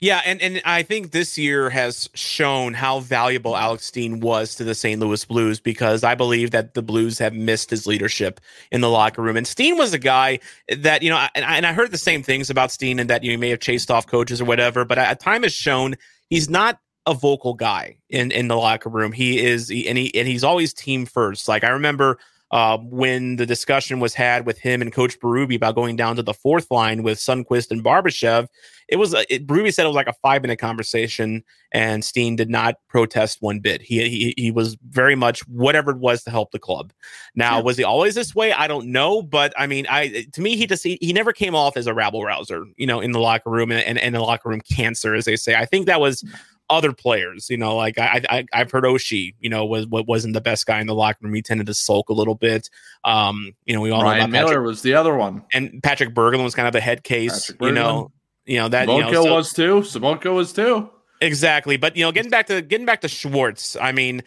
Yeah, 0.00 0.20
and, 0.24 0.40
and 0.40 0.62
I 0.64 0.84
think 0.84 1.10
this 1.10 1.36
year 1.36 1.70
has 1.70 2.08
shown 2.14 2.74
how 2.74 3.00
valuable 3.00 3.56
Alex 3.56 3.84
Steen 3.84 4.20
was 4.20 4.54
to 4.54 4.62
the 4.62 4.74
St. 4.74 5.00
Louis 5.00 5.24
Blues 5.24 5.58
because 5.58 6.04
I 6.04 6.14
believe 6.14 6.52
that 6.52 6.74
the 6.74 6.82
Blues 6.82 7.18
have 7.18 7.34
missed 7.34 7.70
his 7.70 7.84
leadership 7.84 8.40
in 8.70 8.80
the 8.80 8.90
locker 8.90 9.22
room. 9.22 9.36
And 9.36 9.46
Steen 9.46 9.76
was 9.76 9.92
a 9.92 9.98
guy 9.98 10.38
that, 10.68 11.02
you 11.02 11.10
know, 11.10 11.26
and 11.34 11.44
I, 11.44 11.56
and 11.56 11.66
I 11.66 11.72
heard 11.72 11.90
the 11.90 11.98
same 11.98 12.22
things 12.22 12.48
about 12.48 12.70
Steen 12.70 13.00
and 13.00 13.10
that 13.10 13.24
you 13.24 13.36
may 13.38 13.48
have 13.48 13.58
chased 13.58 13.90
off 13.90 14.06
coaches 14.06 14.40
or 14.40 14.44
whatever, 14.44 14.84
but 14.84 14.98
at 14.98 15.18
time 15.18 15.42
has 15.42 15.52
shown 15.52 15.96
he's 16.30 16.48
not 16.48 16.78
a 17.04 17.12
vocal 17.14 17.54
guy 17.54 17.96
in, 18.08 18.30
in 18.30 18.46
the 18.46 18.56
locker 18.56 18.90
room. 18.90 19.10
He 19.10 19.44
is, 19.44 19.68
and 19.68 19.98
he, 19.98 20.14
and 20.14 20.28
he's 20.28 20.44
always 20.44 20.72
team 20.72 21.06
first. 21.06 21.48
Like 21.48 21.64
I 21.64 21.70
remember 21.70 22.20
uh, 22.50 22.78
when 22.78 23.36
the 23.36 23.44
discussion 23.46 24.00
was 24.00 24.14
had 24.14 24.46
with 24.46 24.58
him 24.58 24.80
and 24.80 24.92
Coach 24.92 25.20
Berube 25.20 25.56
about 25.56 25.74
going 25.74 25.96
down 25.96 26.16
to 26.16 26.22
the 26.22 26.32
fourth 26.32 26.70
line 26.70 27.02
with 27.02 27.18
Sundqvist 27.18 27.70
and 27.70 27.84
Barbashev, 27.84 28.48
it 28.88 28.96
was 28.96 29.12
a, 29.12 29.32
it, 29.32 29.46
Berube 29.46 29.72
said 29.72 29.84
it 29.84 29.88
was 29.88 29.96
like 29.96 30.06
a 30.06 30.14
five 30.22 30.40
minute 30.40 30.58
conversation, 30.58 31.44
and 31.72 32.02
Steen 32.02 32.36
did 32.36 32.48
not 32.48 32.76
protest 32.88 33.42
one 33.42 33.60
bit. 33.60 33.82
He 33.82 34.08
he, 34.08 34.34
he 34.38 34.50
was 34.50 34.78
very 34.88 35.14
much 35.14 35.46
whatever 35.48 35.90
it 35.90 35.98
was 35.98 36.22
to 36.24 36.30
help 36.30 36.52
the 36.52 36.58
club. 36.58 36.92
Now, 37.34 37.56
Sure. 37.56 37.64
was 37.64 37.76
he 37.76 37.84
always 37.84 38.14
this 38.14 38.34
way? 38.34 38.52
I 38.54 38.66
don't 38.66 38.90
know, 38.90 39.20
but 39.20 39.52
I 39.58 39.66
mean, 39.66 39.86
I 39.90 40.26
to 40.32 40.40
me, 40.40 40.56
he 40.56 40.66
just 40.66 40.82
he, 40.82 40.96
he 41.02 41.12
never 41.12 41.34
came 41.34 41.54
off 41.54 41.76
as 41.76 41.86
a 41.86 41.92
rabble 41.92 42.24
rouser, 42.24 42.64
you 42.76 42.86
know, 42.86 43.00
in 43.00 43.12
the 43.12 43.20
locker 43.20 43.50
room 43.50 43.70
and, 43.70 43.84
and, 43.84 43.98
and 43.98 44.14
the 44.14 44.20
locker 44.20 44.48
room 44.48 44.62
cancer, 44.62 45.14
as 45.14 45.26
they 45.26 45.36
say. 45.36 45.54
I 45.54 45.66
think 45.66 45.84
that 45.86 46.00
was 46.00 46.24
other 46.70 46.92
players, 46.92 47.48
you 47.48 47.56
know, 47.56 47.76
like 47.76 47.98
I, 47.98 48.22
I 48.28 48.44
I've 48.52 48.70
heard 48.70 48.84
Oshie, 48.84 49.34
you 49.40 49.48
know, 49.48 49.64
was 49.64 49.86
what 49.86 50.06
wasn't 50.06 50.34
the 50.34 50.40
best 50.40 50.66
guy 50.66 50.80
in 50.80 50.86
the 50.86 50.94
locker 50.94 51.18
room. 51.22 51.34
He 51.34 51.42
tended 51.42 51.66
to 51.66 51.74
sulk 51.74 52.08
a 52.08 52.12
little 52.12 52.34
bit. 52.34 52.68
Um, 53.04 53.54
you 53.64 53.74
know, 53.74 53.80
we 53.80 53.90
all 53.90 54.00
know 54.00 54.08
Ryan 54.08 54.30
about 54.30 54.48
Patrick, 54.48 54.66
was 54.66 54.82
the 54.82 54.94
other 54.94 55.16
one. 55.16 55.44
and 55.52 55.82
Patrick 55.82 56.14
Berglund 56.14 56.44
was 56.44 56.54
kind 56.54 56.68
of 56.68 56.74
a 56.74 56.80
head 56.80 57.02
case, 57.02 57.50
you 57.60 57.72
know, 57.72 58.12
you 58.44 58.58
know 58.58 58.68
that 58.68 58.88
you 58.88 59.00
know, 59.00 59.12
so- 59.12 59.34
was 59.34 59.52
too. 59.52 59.80
Samonko 59.80 60.34
was 60.34 60.52
too. 60.52 60.90
Exactly, 61.20 61.76
but 61.76 61.96
you 61.96 62.04
know, 62.04 62.12
getting 62.12 62.30
back 62.30 62.46
to 62.46 62.62
getting 62.62 62.86
back 62.86 63.00
to 63.00 63.08
Schwartz, 63.08 63.76
I 63.80 63.92
mean, 63.92 64.22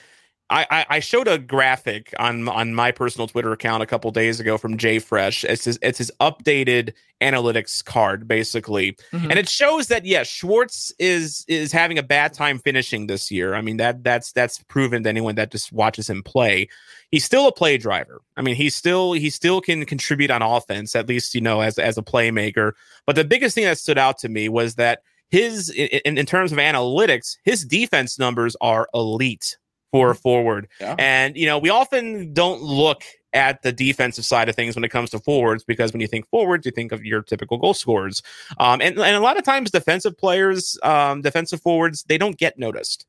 I, 0.51 0.85
I, 0.89 0.99
showed 0.99 1.27
a 1.29 1.37
graphic 1.37 2.13
on 2.19 2.47
on 2.49 2.73
my 2.75 2.91
personal 2.91 3.27
Twitter 3.27 3.53
account 3.53 3.81
a 3.81 3.85
couple 3.85 4.11
days 4.11 4.39
ago 4.39 4.57
from 4.57 4.77
JFresh. 4.77 5.45
It's 5.45 5.63
his 5.63 5.79
it's 5.81 5.97
his 5.97 6.11
updated 6.19 6.93
analytics 7.21 7.83
card, 7.85 8.27
basically, 8.27 8.97
Mhm. 9.13 9.29
and 9.29 9.39
it 9.39 9.47
shows 9.47 9.87
that 9.87 10.05
yes, 10.05 10.27
Schwartz 10.27 10.91
is 10.99 11.45
is 11.47 11.71
having 11.71 11.97
a 11.97 12.03
bad 12.03 12.33
time 12.33 12.59
finishing 12.59 13.07
this 13.07 13.31
year. 13.31 13.55
I 13.55 13.61
mean 13.61 13.77
that 13.77 14.03
that's 14.03 14.33
that's 14.33 14.59
proven 14.63 15.03
to 15.03 15.09
anyone 15.09 15.35
that 15.35 15.51
just 15.51 15.71
watches 15.71 16.09
him 16.09 16.21
play. 16.21 16.67
He's 17.11 17.23
still 17.23 17.47
a 17.47 17.51
play 17.53 17.77
driver. 17.77 18.21
I 18.35 18.41
mean, 18.41 18.55
he's 18.55 18.75
still 18.75 19.13
he 19.13 19.29
still 19.29 19.61
can 19.61 19.85
contribute 19.85 20.31
on 20.31 20.41
offense, 20.41 20.95
at 20.95 21.07
least 21.07 21.33
you 21.33 21.41
know 21.41 21.61
as 21.61 21.79
as 21.79 21.97
a 21.97 22.01
playmaker. 22.03 22.73
But 23.05 23.15
the 23.15 23.23
biggest 23.23 23.55
thing 23.55 23.63
that 23.63 23.77
stood 23.77 23.97
out 23.97 24.17
to 24.19 24.29
me 24.29 24.49
was 24.49 24.75
that 24.75 25.01
his 25.29 25.69
in, 25.69 26.17
in 26.17 26.25
terms 26.25 26.51
of 26.51 26.57
analytics, 26.57 27.37
his 27.43 27.63
defense 27.63 28.19
numbers 28.19 28.57
are 28.59 28.89
elite 28.93 29.57
for 29.91 30.11
a 30.11 30.15
forward. 30.15 30.67
Yeah. 30.79 30.95
And 30.97 31.35
you 31.35 31.45
know, 31.45 31.57
we 31.57 31.69
often 31.69 32.33
don't 32.33 32.61
look 32.61 33.03
at 33.33 33.61
the 33.61 33.71
defensive 33.71 34.25
side 34.25 34.49
of 34.49 34.55
things 34.55 34.75
when 34.75 34.83
it 34.83 34.89
comes 34.89 35.09
to 35.11 35.19
forwards 35.19 35.63
because 35.63 35.93
when 35.93 36.01
you 36.01 36.07
think 36.07 36.27
forwards, 36.29 36.65
you 36.65 36.71
think 36.71 36.91
of 36.91 37.05
your 37.05 37.21
typical 37.21 37.57
goal 37.57 37.73
scorers. 37.73 38.21
Um, 38.57 38.81
and, 38.81 38.97
and 38.99 39.15
a 39.15 39.21
lot 39.21 39.37
of 39.37 39.43
times 39.43 39.71
defensive 39.71 40.17
players, 40.17 40.77
um, 40.83 41.21
defensive 41.21 41.61
forwards, 41.61 42.03
they 42.03 42.17
don't 42.17 42.37
get 42.37 42.59
noticed. 42.59 43.05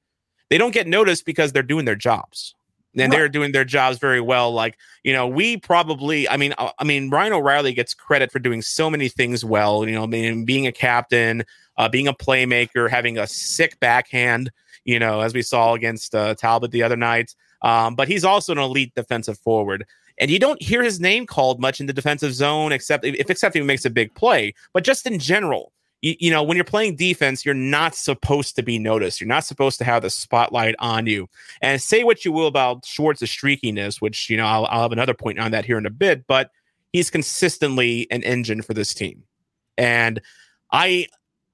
They 0.48 0.58
don't 0.58 0.72
get 0.72 0.86
noticed 0.86 1.24
because 1.24 1.52
they're 1.52 1.62
doing 1.62 1.86
their 1.86 1.96
jobs. 1.96 2.54
And 2.94 3.10
they're 3.10 3.30
doing 3.30 3.52
their 3.52 3.64
jobs 3.64 3.98
very 3.98 4.20
well. 4.20 4.52
Like, 4.52 4.76
you 5.02 5.14
know, 5.14 5.26
we 5.26 5.56
probably, 5.56 6.28
I 6.28 6.36
mean, 6.36 6.52
uh, 6.58 6.72
I 6.78 6.84
mean, 6.84 7.08
Ryan 7.08 7.32
O'Reilly 7.32 7.72
gets 7.72 7.94
credit 7.94 8.30
for 8.30 8.38
doing 8.38 8.60
so 8.60 8.90
many 8.90 9.08
things 9.08 9.42
well, 9.42 9.88
you 9.88 9.94
know, 9.94 10.02
I 10.02 10.06
mean, 10.06 10.44
being 10.44 10.66
a 10.66 10.72
captain, 10.72 11.44
uh, 11.78 11.88
being 11.88 12.06
a 12.06 12.12
playmaker, 12.12 12.90
having 12.90 13.16
a 13.16 13.26
sick 13.26 13.80
backhand, 13.80 14.52
you 14.84 14.98
know, 14.98 15.20
as 15.20 15.34
we 15.34 15.42
saw 15.42 15.74
against 15.74 16.14
uh, 16.14 16.34
Talbot 16.34 16.70
the 16.70 16.82
other 16.82 16.96
night. 16.96 17.34
Um, 17.62 17.94
but 17.94 18.08
he's 18.08 18.24
also 18.24 18.52
an 18.52 18.58
elite 18.58 18.94
defensive 18.94 19.38
forward. 19.38 19.86
And 20.18 20.30
you 20.30 20.38
don't 20.38 20.60
hear 20.60 20.82
his 20.82 21.00
name 21.00 21.26
called 21.26 21.60
much 21.60 21.80
in 21.80 21.86
the 21.86 21.92
defensive 21.92 22.34
zone, 22.34 22.72
except 22.72 23.04
if 23.04 23.30
except 23.30 23.56
if 23.56 23.60
he 23.60 23.66
makes 23.66 23.84
a 23.84 23.90
big 23.90 24.14
play. 24.14 24.54
But 24.72 24.84
just 24.84 25.06
in 25.06 25.18
general, 25.18 25.72
you, 26.02 26.14
you 26.18 26.30
know, 26.30 26.42
when 26.42 26.56
you're 26.56 26.64
playing 26.64 26.96
defense, 26.96 27.46
you're 27.46 27.54
not 27.54 27.94
supposed 27.94 28.56
to 28.56 28.62
be 28.62 28.78
noticed. 28.78 29.20
You're 29.20 29.28
not 29.28 29.44
supposed 29.44 29.78
to 29.78 29.84
have 29.84 30.02
the 30.02 30.10
spotlight 30.10 30.74
on 30.80 31.06
you. 31.06 31.28
And 31.62 31.80
say 31.80 32.04
what 32.04 32.24
you 32.24 32.32
will 32.32 32.46
about 32.46 32.84
Schwartz's 32.84 33.30
streakiness, 33.30 34.00
which 34.00 34.28
you 34.28 34.36
know 34.36 34.46
I'll, 34.46 34.66
I'll 34.66 34.82
have 34.82 34.92
another 34.92 35.14
point 35.14 35.38
on 35.38 35.52
that 35.52 35.64
here 35.64 35.78
in 35.78 35.86
a 35.86 35.90
bit. 35.90 36.26
But 36.26 36.50
he's 36.92 37.10
consistently 37.10 38.06
an 38.10 38.22
engine 38.22 38.60
for 38.60 38.74
this 38.74 38.92
team, 38.92 39.22
and 39.78 40.20
I 40.72 41.06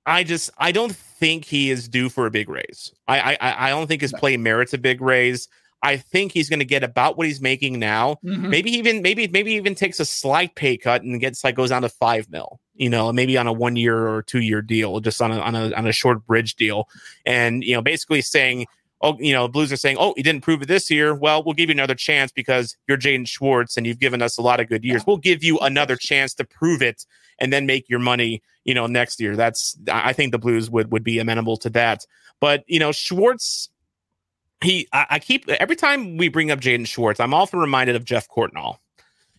I 0.08 0.24
just 0.24 0.50
I 0.58 0.72
don't 0.72 0.94
think 0.94 1.44
he 1.44 1.70
is 1.70 1.88
due 1.88 2.08
for 2.08 2.26
a 2.26 2.30
big 2.30 2.48
raise. 2.48 2.92
I 3.06 3.36
I 3.40 3.66
I 3.66 3.70
don't 3.70 3.86
think 3.86 4.02
his 4.02 4.12
play 4.12 4.36
merits 4.36 4.72
a 4.72 4.78
big 4.78 5.00
raise. 5.00 5.48
I 5.82 5.96
think 5.96 6.32
he's 6.32 6.48
going 6.48 6.58
to 6.58 6.64
get 6.64 6.82
about 6.82 7.16
what 7.16 7.28
he's 7.28 7.40
making 7.40 7.78
now. 7.78 8.16
Mhm. 8.24 8.48
Maybe 8.48 8.70
even 8.72 9.00
maybe 9.02 9.28
maybe 9.28 9.52
even 9.52 9.74
takes 9.74 10.00
a 10.00 10.04
slight 10.04 10.54
pay 10.56 10.76
cut 10.76 11.02
and 11.02 11.20
gets 11.20 11.44
like 11.44 11.54
goes 11.54 11.70
down 11.70 11.82
to 11.82 11.88
five 11.88 12.28
mil. 12.30 12.58
You 12.74 12.90
know, 12.90 13.12
maybe 13.12 13.36
on 13.36 13.46
a 13.46 13.52
one 13.52 13.76
year 13.76 14.08
or 14.08 14.22
two 14.22 14.40
year 14.40 14.62
deal, 14.62 14.98
just 15.00 15.20
on 15.22 15.30
a 15.30 15.38
on 15.38 15.54
a 15.54 15.72
on 15.74 15.86
a 15.86 15.92
short 15.92 16.26
bridge 16.26 16.56
deal, 16.56 16.88
and 17.26 17.62
you 17.62 17.74
know, 17.74 17.82
basically 17.82 18.22
saying. 18.22 18.66
Oh, 19.00 19.16
you 19.20 19.32
know, 19.32 19.46
Blues 19.46 19.70
are 19.70 19.76
saying, 19.76 19.96
"Oh, 20.00 20.12
you 20.16 20.24
didn't 20.24 20.40
prove 20.40 20.60
it 20.60 20.66
this 20.66 20.90
year. 20.90 21.14
Well, 21.14 21.44
we'll 21.44 21.54
give 21.54 21.68
you 21.68 21.72
another 21.72 21.94
chance 21.94 22.32
because 22.32 22.76
you're 22.88 22.98
Jaden 22.98 23.28
Schwartz 23.28 23.76
and 23.76 23.86
you've 23.86 24.00
given 24.00 24.20
us 24.20 24.36
a 24.38 24.42
lot 24.42 24.58
of 24.58 24.68
good 24.68 24.82
years. 24.82 25.06
We'll 25.06 25.18
give 25.18 25.44
you 25.44 25.56
another 25.60 25.94
chance 25.94 26.34
to 26.34 26.44
prove 26.44 26.82
it 26.82 27.06
and 27.38 27.52
then 27.52 27.64
make 27.64 27.88
your 27.88 28.00
money, 28.00 28.42
you 28.68 28.74
know, 28.74 28.86
next 28.86 29.18
year. 29.18 29.34
That's 29.34 29.78
I 29.90 30.12
think 30.12 30.30
the 30.30 30.38
Blues 30.38 30.68
would 30.68 30.92
would 30.92 31.02
be 31.02 31.18
amenable 31.18 31.56
to 31.56 31.70
that. 31.70 32.04
But 32.38 32.64
you 32.66 32.78
know, 32.78 32.92
Schwartz, 32.92 33.70
he 34.62 34.86
I, 34.92 35.06
I 35.12 35.18
keep 35.20 35.48
every 35.48 35.74
time 35.74 36.18
we 36.18 36.28
bring 36.28 36.50
up 36.50 36.60
Jaden 36.60 36.86
Schwartz, 36.86 37.18
I'm 37.18 37.32
often 37.32 37.60
reminded 37.60 37.96
of 37.96 38.04
Geoff 38.04 38.28
Courtnall. 38.28 38.76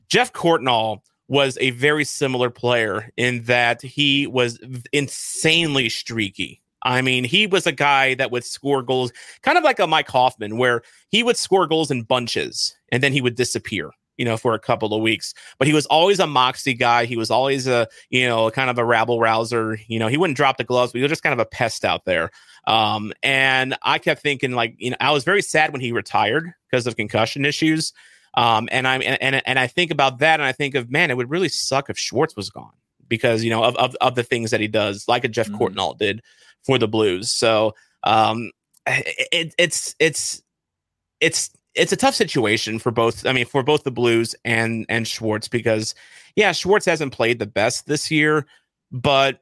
Geoff 0.10 0.34
Courtnall 0.34 1.02
was 1.28 1.60
a 1.62 1.70
very 1.70 2.04
similar 2.04 2.50
player 2.50 3.12
in 3.18 3.44
that 3.44 3.84
he 3.84 4.26
was 4.26 4.58
insanely 4.92 5.90
streaky. 5.90 6.60
I 6.82 7.04
mean, 7.04 7.24
he 7.24 7.46
was 7.46 7.68
a 7.68 7.72
guy 7.72 8.16
that 8.16 8.32
would 8.32 8.44
score 8.44 8.82
goals, 8.82 9.12
kind 9.44 9.60
of 9.60 9.64
like 9.64 9.80
a 9.80 9.86
Mike 9.86 10.10
Hoffman, 10.10 10.58
where 10.58 10.82
he 11.10 11.22
would 11.22 11.38
score 11.38 11.68
goals 11.68 11.92
in 11.92 12.02
bunches 12.02 12.76
and 12.92 13.04
then 13.04 13.14
he 13.14 13.22
would 13.22 13.36
disappear, 13.36 13.92
you 14.20 14.26
know, 14.26 14.38
for 14.38 14.54
a 14.54 14.60
couple 14.60 14.94
of 14.94 15.02
weeks. 15.02 15.34
But 15.58 15.68
he 15.68 15.74
was 15.74 15.86
always 15.88 16.20
a 16.20 16.28
moxie 16.28 16.76
guy. 16.76 17.06
He 17.06 17.18
was 17.18 17.32
always 17.32 17.66
a, 17.68 17.88
you 18.12 18.28
know, 18.28 18.52
kind 18.52 18.70
of 18.70 18.78
a 18.78 18.86
rabble 18.86 19.20
rouser. 19.20 19.80
You 19.88 19.98
know, 19.98 20.08
he 20.10 20.18
wouldn't 20.18 20.38
drop 20.38 20.58
the 20.58 20.64
gloves, 20.66 20.92
but 20.92 20.98
he 21.00 21.04
was 21.04 21.10
just 21.12 21.24
kind 21.24 21.34
of 21.34 21.40
a 21.40 21.46
pest 21.46 21.86
out 21.86 22.04
there. 22.06 22.30
Um, 22.68 23.14
and 23.24 23.76
I 23.82 23.98
kept 23.98 24.22
thinking, 24.22 24.52
like, 24.52 24.76
you 24.78 24.92
know, 24.92 24.98
I 25.00 25.12
was 25.12 25.24
very 25.24 25.42
sad 25.42 25.72
when 25.72 25.82
he 25.82 25.92
retired 25.94 26.54
because 26.70 26.86
of 26.86 26.96
concussion 26.98 27.46
issues. 27.46 27.94
Um, 28.36 28.70
and 28.72 28.88
I'm 28.88 29.02
and, 29.02 29.18
and 29.24 29.42
and 29.46 29.58
I 29.58 29.68
think 29.68 29.90
about 29.90 30.20
that, 30.20 30.40
and 30.40 30.46
I 30.46 30.52
think 30.52 30.76
of 30.76 30.92
man, 30.92 31.10
it 31.10 31.18
would 31.18 31.32
really 31.32 31.50
suck 31.50 31.90
if 31.90 31.98
Schwartz 31.98 32.36
was 32.36 32.50
gone. 32.52 32.74
because 33.08 33.44
you 33.44 33.50
know 33.50 33.64
of 33.64 33.76
of, 33.78 33.96
of 34.02 34.14
the 34.16 34.24
things 34.24 34.52
that 34.52 34.60
he 34.60 34.68
does, 34.68 35.08
like 35.08 35.24
a 35.24 35.28
Geoff 35.28 35.50
Mhm. 35.50 35.58
Courtnall 35.58 35.98
did 35.98 36.22
for 36.66 36.78
the 36.78 36.88
Blues. 36.88 37.32
So 37.32 37.74
um, 38.04 38.52
it, 38.86 39.56
it's 39.58 39.96
it's 40.00 40.44
it's 41.20 41.50
it's 41.76 41.92
a 41.92 41.98
tough 41.98 42.16
situation 42.16 42.80
for 42.80 42.92
both. 42.92 43.26
I 43.26 43.34
mean, 43.34 43.46
for 43.46 43.64
both 43.64 43.84
the 43.84 43.92
Blues 43.92 44.36
and 44.46 44.86
and 44.90 45.08
Schwartz 45.08 45.48
because 45.48 45.96
yeah, 46.36 46.52
Schwartz 46.52 46.86
hasn't 46.86 47.14
played 47.14 47.40
the 47.40 47.46
best 47.46 47.88
this 47.88 48.10
year, 48.10 48.46
but 48.92 49.42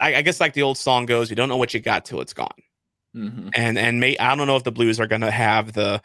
I, 0.00 0.16
I 0.16 0.22
guess 0.22 0.40
like 0.40 0.54
the 0.54 0.62
old 0.62 0.78
song 0.78 1.06
goes, 1.06 1.30
you 1.30 1.36
don't 1.36 1.48
know 1.48 1.56
what 1.56 1.74
you 1.74 1.80
got 1.80 2.04
till 2.04 2.20
it's 2.20 2.32
gone 2.32 2.48
Mhm. 3.16 3.50
and 3.56 3.76
and 3.76 3.98
may 4.00 4.16
I 4.18 4.34
don't 4.36 4.46
know 4.46 4.56
if 4.56 4.62
the 4.64 4.70
Blues 4.72 5.00
are 5.00 5.06
going 5.08 5.22
to 5.22 5.30
have 5.32 5.72
the 5.72 6.00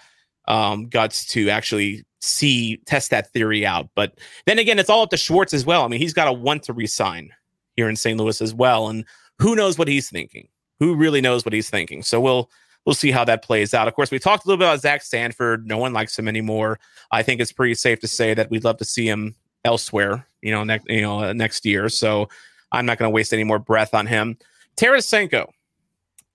um, 0.48 0.88
guts 0.88 1.26
to 1.28 1.50
actually 1.50 2.04
see 2.22 2.78
test 2.86 3.12
that 3.12 3.32
theory 3.32 3.66
out. 3.66 3.90
But 3.96 4.20
then 4.46 4.60
again, 4.60 4.80
it's 4.80 4.90
all 4.90 5.04
up 5.04 5.10
to 5.12 5.18
Schwartz 5.18 5.54
as 5.54 5.66
well. 5.66 5.84
I 5.84 5.88
mean, 5.88 6.00
he's 6.00 6.14
got 6.14 6.26
to 6.26 6.34
want 6.34 6.64
to 6.64 6.74
resign 6.74 7.30
here 7.76 7.90
in 7.90 7.96
St. 7.96 8.20
Louis 8.20 8.42
as 8.42 8.54
well, 8.54 8.88
and 8.90 9.06
who 9.40 9.56
knows 9.56 9.78
what 9.78 9.88
he's 9.88 10.10
thinking? 10.10 10.48
Who 10.80 10.96
really 10.96 11.22
knows 11.22 11.46
what 11.46 11.54
he's 11.54 11.70
thinking? 11.70 12.04
So 12.04 12.20
we'll 12.20 12.50
we'll 12.86 12.96
see 12.96 13.12
how 13.12 13.26
that 13.26 13.44
plays 13.44 13.74
out. 13.74 13.88
Of 13.88 13.96
course, 13.96 14.12
we 14.12 14.20
talked 14.20 14.46
a 14.46 14.48
little 14.48 14.60
bit 14.60 14.66
about 14.66 14.82
Zach 14.82 15.04
Sanford. 15.04 15.68
No 15.68 15.78
one 15.78 15.94
likes 15.94 16.18
him 16.18 16.28
anymore. 16.28 16.80
I 17.12 17.24
think 17.24 17.42
it's 17.42 17.52
pretty 17.52 17.76
safe 17.76 18.00
to 18.02 18.08
say 18.08 18.34
that 18.34 18.50
we'd 18.50 18.64
love 18.64 18.78
to 18.78 18.86
see 18.86 19.08
him 19.08 19.36
elsewhere. 19.64 20.28
You 20.42 20.52
know, 20.52 20.64
next 20.64 20.86
you 20.90 21.02
know 21.02 21.24
uh, 21.24 21.34
next 21.34 21.66
year. 21.66 21.90
So 21.90 22.30
I'm 22.72 22.86
not 22.86 22.98
going 22.98 23.10
to 23.10 23.14
waste 23.14 23.34
any 23.34 23.44
more 23.44 23.60
breath 23.60 23.94
on 23.94 24.06
him. 24.06 24.38
Tarasenko. 24.78 25.50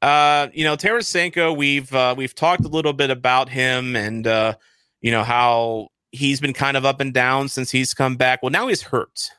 Uh, 0.03 0.49
you 0.55 0.65
know, 0.65 0.77
Tarasenko, 0.77 1.55
we've 1.57 1.95
uh, 1.95 2.15
we've 2.17 2.35
talked 2.35 2.65
a 2.65 2.69
little 2.69 2.95
bit 2.95 3.11
about 3.11 3.49
him 3.49 3.97
and 3.97 4.27
uh, 4.27 4.55
you 5.01 5.11
know 5.11 5.23
how 5.23 5.89
he's 6.11 6.41
been 6.41 6.55
kind 6.55 6.77
of 6.77 6.85
up 6.85 7.01
and 7.01 7.15
down 7.15 7.49
since 7.49 7.71
he's 7.71 7.95
come 7.95 8.17
back. 8.17 8.43
Well, 8.43 8.51
now 8.51 8.69
he's 8.69 8.83
hurt. 8.83 9.31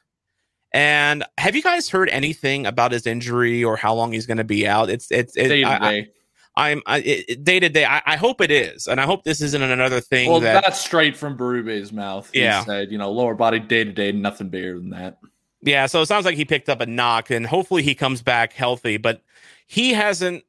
And 0.74 1.26
have 1.38 1.55
you 1.55 1.62
guys 1.62 1.89
heard 1.89 2.07
anything 2.09 2.66
about 2.66 2.93
his 2.93 3.05
injury 3.05 3.62
or 3.62 3.76
how 3.76 3.93
long 3.93 4.14
he's 4.14 4.26
going 4.26 4.38
to 4.38 4.45
be 4.45 4.66
out? 4.66 4.89
It's 4.89 5.12
it's 5.12 5.36
it, 5.36 5.66
I. 5.66 6.07
I'm 6.55 6.81
I, 6.85 6.99
it, 6.99 7.25
it- 7.29 7.43
day 7.43 7.59
to 7.59 7.69
day. 7.69 7.85
I, 7.85 8.01
I 8.05 8.15
hope 8.17 8.41
it 8.41 8.51
is, 8.51 8.87
and 8.87 8.99
I 8.99 9.05
hope 9.05 9.23
this 9.23 9.41
isn't 9.41 9.61
another 9.61 10.01
thing 10.01 10.29
Well, 10.29 10.39
that 10.41 10.63
that's 10.63 10.79
straight 10.79 11.15
from 11.15 11.37
Berube's 11.37 11.93
mouth. 11.93 12.29
He 12.33 12.41
Yeah. 12.41 12.63
said, 12.65 12.91
you 12.91 12.97
know, 12.97 13.11
lower 13.11 13.35
body 13.35 13.59
day 13.59 13.83
to 13.83 13.91
day, 13.91 14.11
nothing 14.11 14.49
bigger 14.49 14.77
than 14.77 14.89
that. 14.91 15.17
Yeah, 15.61 15.85
so 15.85 16.01
it 16.01 16.07
sounds 16.07 16.25
like 16.25 16.35
he 16.35 16.43
picked 16.45 16.69
up 16.69 16.81
a 16.81 16.85
knock, 16.85 17.29
and 17.29 17.45
hopefully 17.45 17.83
he 17.83 17.95
comes 17.95 18.21
back 18.21 18.51
healthy. 18.53 18.97
But 18.97 19.21
he 19.67 19.93
hasn't, 19.93 20.43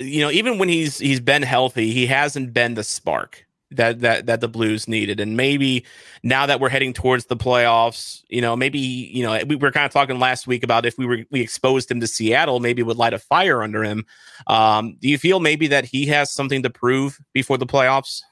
you 0.00 0.20
know, 0.20 0.30
even 0.30 0.58
when 0.58 0.68
he's 0.68 0.98
he's 0.98 1.20
been 1.20 1.42
healthy, 1.42 1.92
he 1.92 2.06
hasn't 2.06 2.52
been 2.52 2.74
the 2.74 2.84
spark 2.84 3.46
that 3.70 4.00
that 4.00 4.26
that 4.26 4.40
the 4.40 4.48
Blues 4.48 4.88
needed. 4.88 5.20
And 5.20 5.36
maybe 5.36 5.84
now 6.22 6.46
that 6.46 6.60
we're 6.60 6.68
heading 6.68 6.92
towards 6.92 7.26
the 7.26 7.36
playoffs, 7.36 8.22
you 8.28 8.40
know, 8.40 8.56
maybe 8.56 8.78
you 8.78 9.22
know 9.22 9.38
we 9.46 9.56
were 9.56 9.72
kind 9.72 9.86
of 9.86 9.92
talking 9.92 10.18
last 10.18 10.46
week 10.46 10.62
about 10.62 10.86
if 10.86 10.96
we 10.98 11.06
were 11.06 11.18
we 11.30 11.40
exposed 11.40 11.90
him 11.90 12.00
to 12.00 12.06
Seattle, 12.06 12.60
maybe 12.60 12.80
it 12.80 12.86
would 12.86 12.96
light 12.96 13.14
a 13.14 13.18
fire 13.18 13.62
under 13.62 13.84
him. 13.84 14.06
Um, 14.46 14.96
do 15.00 15.08
you 15.08 15.18
feel 15.18 15.40
maybe 15.40 15.68
that 15.68 15.84
he 15.84 16.06
has 16.06 16.32
something 16.32 16.62
to 16.62 16.70
prove 16.70 17.18
before 17.32 17.58
the 17.58 17.66
playoffs? 17.66 18.22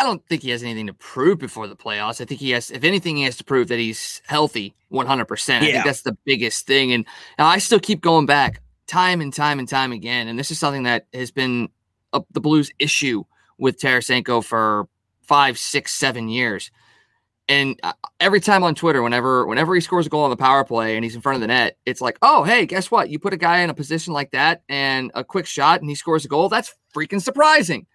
I 0.00 0.04
don't 0.04 0.24
think 0.28 0.42
he 0.42 0.50
has 0.50 0.62
anything 0.62 0.86
to 0.86 0.94
prove 0.94 1.38
before 1.38 1.66
the 1.66 1.74
playoffs. 1.74 2.20
I 2.20 2.24
think 2.24 2.40
he 2.40 2.50
has, 2.50 2.70
if 2.70 2.84
anything, 2.84 3.16
he 3.16 3.24
has 3.24 3.36
to 3.38 3.44
prove 3.44 3.66
that 3.66 3.80
he's 3.80 4.22
healthy 4.26 4.76
100%. 4.92 5.56
I 5.56 5.60
think 5.60 5.84
that's 5.84 6.02
the 6.02 6.16
biggest 6.24 6.68
thing. 6.68 6.92
And 6.92 7.04
I 7.36 7.58
still 7.58 7.80
keep 7.80 8.00
going 8.00 8.24
back 8.24 8.62
time 8.86 9.20
and 9.20 9.32
time 9.32 9.58
and 9.58 9.68
time 9.68 9.90
again. 9.90 10.28
And 10.28 10.38
this 10.38 10.52
is 10.52 10.58
something 10.60 10.84
that 10.84 11.06
has 11.12 11.32
been 11.32 11.68
a, 12.12 12.22
the 12.30 12.40
Blues' 12.40 12.70
issue 12.78 13.24
with 13.58 13.78
Tarasenko 13.78 14.44
for 14.44 14.88
five, 15.22 15.58
six, 15.58 15.92
seven 15.92 16.28
years. 16.28 16.70
And 17.48 17.80
uh, 17.82 17.94
every 18.20 18.40
time 18.40 18.62
on 18.62 18.74
Twitter, 18.74 19.02
whenever 19.02 19.46
whenever 19.46 19.74
he 19.74 19.80
scores 19.80 20.06
a 20.06 20.10
goal 20.10 20.24
on 20.24 20.30
the 20.30 20.36
power 20.36 20.64
play 20.64 20.96
and 20.96 21.04
he's 21.04 21.14
in 21.14 21.22
front 21.22 21.36
of 21.36 21.40
the 21.40 21.46
net, 21.46 21.78
it's 21.86 22.00
like, 22.00 22.18
oh, 22.20 22.44
hey, 22.44 22.66
guess 22.66 22.90
what? 22.90 23.08
You 23.08 23.18
put 23.18 23.32
a 23.32 23.38
guy 23.38 23.60
in 23.60 23.70
a 23.70 23.74
position 23.74 24.12
like 24.12 24.32
that 24.32 24.62
and 24.68 25.10
a 25.14 25.24
quick 25.24 25.46
shot 25.46 25.80
and 25.80 25.88
he 25.88 25.94
scores 25.94 26.24
a 26.24 26.28
goal. 26.28 26.48
That's 26.48 26.74
freaking 26.94 27.22
surprising. 27.22 27.86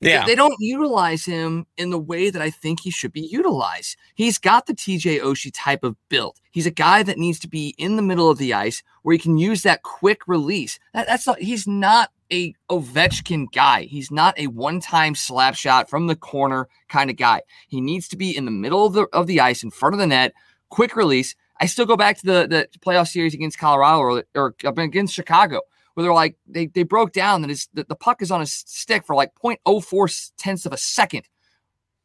Yeah. 0.00 0.26
They 0.26 0.34
don't 0.34 0.56
utilize 0.58 1.24
him 1.24 1.66
in 1.76 1.90
the 1.90 1.98
way 1.98 2.30
that 2.30 2.42
I 2.42 2.50
think 2.50 2.80
he 2.80 2.90
should 2.90 3.12
be 3.12 3.22
utilized. 3.22 3.96
He's 4.14 4.38
got 4.38 4.66
the 4.66 4.74
TJ 4.74 5.20
Oshie 5.20 5.52
type 5.54 5.84
of 5.84 5.96
build. 6.08 6.38
He's 6.50 6.66
a 6.66 6.70
guy 6.70 7.02
that 7.02 7.16
needs 7.16 7.38
to 7.40 7.48
be 7.48 7.74
in 7.78 7.96
the 7.96 8.02
middle 8.02 8.28
of 8.28 8.38
the 8.38 8.52
ice 8.52 8.82
where 9.02 9.14
he 9.14 9.18
can 9.18 9.38
use 9.38 9.62
that 9.62 9.82
quick 9.82 10.26
release. 10.26 10.78
That, 10.92 11.06
that's 11.06 11.26
not, 11.26 11.38
he's 11.38 11.66
not 11.66 12.10
a 12.32 12.54
Ovechkin 12.70 13.46
guy. 13.52 13.82
He's 13.82 14.10
not 14.10 14.38
a 14.38 14.48
one-time 14.48 15.14
slap 15.14 15.54
shot 15.54 15.88
from 15.88 16.06
the 16.06 16.16
corner 16.16 16.68
kind 16.88 17.10
of 17.10 17.16
guy. 17.16 17.42
He 17.68 17.80
needs 17.80 18.08
to 18.08 18.16
be 18.16 18.36
in 18.36 18.44
the 18.44 18.50
middle 18.50 18.86
of 18.86 18.92
the 18.92 19.06
of 19.12 19.26
the 19.26 19.40
ice, 19.40 19.62
in 19.62 19.70
front 19.70 19.94
of 19.94 19.98
the 19.98 20.06
net, 20.06 20.32
quick 20.68 20.96
release. 20.96 21.34
I 21.60 21.66
still 21.66 21.86
go 21.86 21.96
back 21.96 22.18
to 22.18 22.26
the 22.26 22.46
the 22.48 22.78
playoff 22.80 23.08
series 23.08 23.34
against 23.34 23.58
Colorado 23.58 23.98
or, 23.98 24.24
or 24.34 24.54
against 24.64 25.14
Chicago 25.14 25.60
where 25.96 26.04
they're 26.04 26.12
like 26.12 26.36
they 26.46 26.66
they 26.66 26.82
broke 26.82 27.12
down 27.12 27.40
that 27.40 27.48
his 27.48 27.68
the, 27.72 27.84
the 27.84 27.96
puck 27.96 28.20
is 28.20 28.30
on 28.30 28.40
his 28.40 28.52
stick 28.52 29.04
for 29.04 29.16
like 29.16 29.32
0.04 29.42 30.30
tenths 30.36 30.66
of 30.66 30.72
a 30.72 30.76
second 30.76 31.22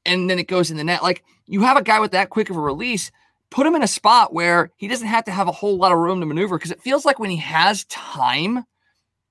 and 0.05 0.29
then 0.29 0.39
it 0.39 0.47
goes 0.47 0.71
in 0.71 0.77
the 0.77 0.83
net 0.83 1.03
like 1.03 1.23
you 1.45 1.61
have 1.61 1.75
a 1.75 1.83
guy 1.83 1.99
with 1.99 2.11
that 2.11 2.29
quick 2.29 2.49
of 2.49 2.55
a 2.55 2.61
release 2.61 3.11
put 3.49 3.67
him 3.67 3.75
in 3.75 3.83
a 3.83 3.87
spot 3.87 4.33
where 4.33 4.71
he 4.77 4.87
doesn't 4.87 5.07
have 5.07 5.25
to 5.25 5.31
have 5.31 5.49
a 5.49 5.51
whole 5.51 5.77
lot 5.77 5.91
of 5.91 5.97
room 5.97 6.21
to 6.21 6.25
maneuver 6.25 6.57
because 6.57 6.71
it 6.71 6.81
feels 6.81 7.03
like 7.03 7.19
when 7.19 7.29
he 7.29 7.35
has 7.35 7.83
time 7.85 8.63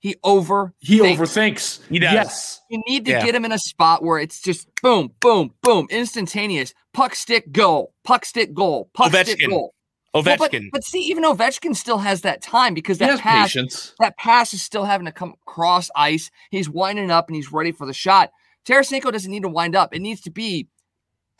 he 0.00 0.16
over 0.24 0.74
He 0.80 0.98
overthinks. 0.98 1.80
He 1.88 1.98
does. 1.98 2.12
Yes. 2.12 2.60
you 2.70 2.82
need 2.88 3.04
to 3.04 3.12
Yeah. 3.12 3.24
get 3.24 3.34
him 3.34 3.44
in 3.44 3.52
a 3.52 3.58
spot 3.58 4.02
where 4.02 4.18
it's 4.18 4.40
just 4.40 4.66
boom 4.82 5.12
boom 5.20 5.54
boom 5.62 5.86
instantaneous 5.90 6.74
puck 6.92 7.14
stick 7.14 7.52
goal 7.52 7.94
puck 8.04 8.24
stick 8.24 8.52
goal 8.54 8.90
puck 8.94 9.12
stick 9.12 9.38
Ovechkin. 9.38 9.48
goal 9.50 9.74
Well, 10.12 10.22
but, 10.24 10.40
Ovechkin. 10.40 10.70
but 10.72 10.82
see 10.84 11.00
even 11.02 11.22
Ovechkin 11.24 11.76
still 11.76 11.98
has 11.98 12.22
that 12.22 12.42
time 12.42 12.74
because 12.74 12.98
that 12.98 13.20
pass 13.20 13.52
patience. 13.52 13.94
that 14.00 14.16
pass 14.16 14.52
is 14.54 14.62
still 14.62 14.84
having 14.84 15.04
to 15.06 15.12
come 15.12 15.34
across 15.46 15.88
ice. 15.94 16.30
He's 16.50 16.68
winding 16.68 17.10
up 17.10 17.28
and 17.28 17.36
he's 17.36 17.52
ready 17.52 17.70
for 17.72 17.86
the 17.86 17.92
shot. 17.92 18.32
Tarasenko 18.66 19.12
doesn't 19.12 19.30
need 19.30 19.42
to 19.44 19.48
wind 19.48 19.76
up. 19.76 19.94
It 19.94 20.00
needs 20.00 20.20
to 20.22 20.30
be, 20.30 20.68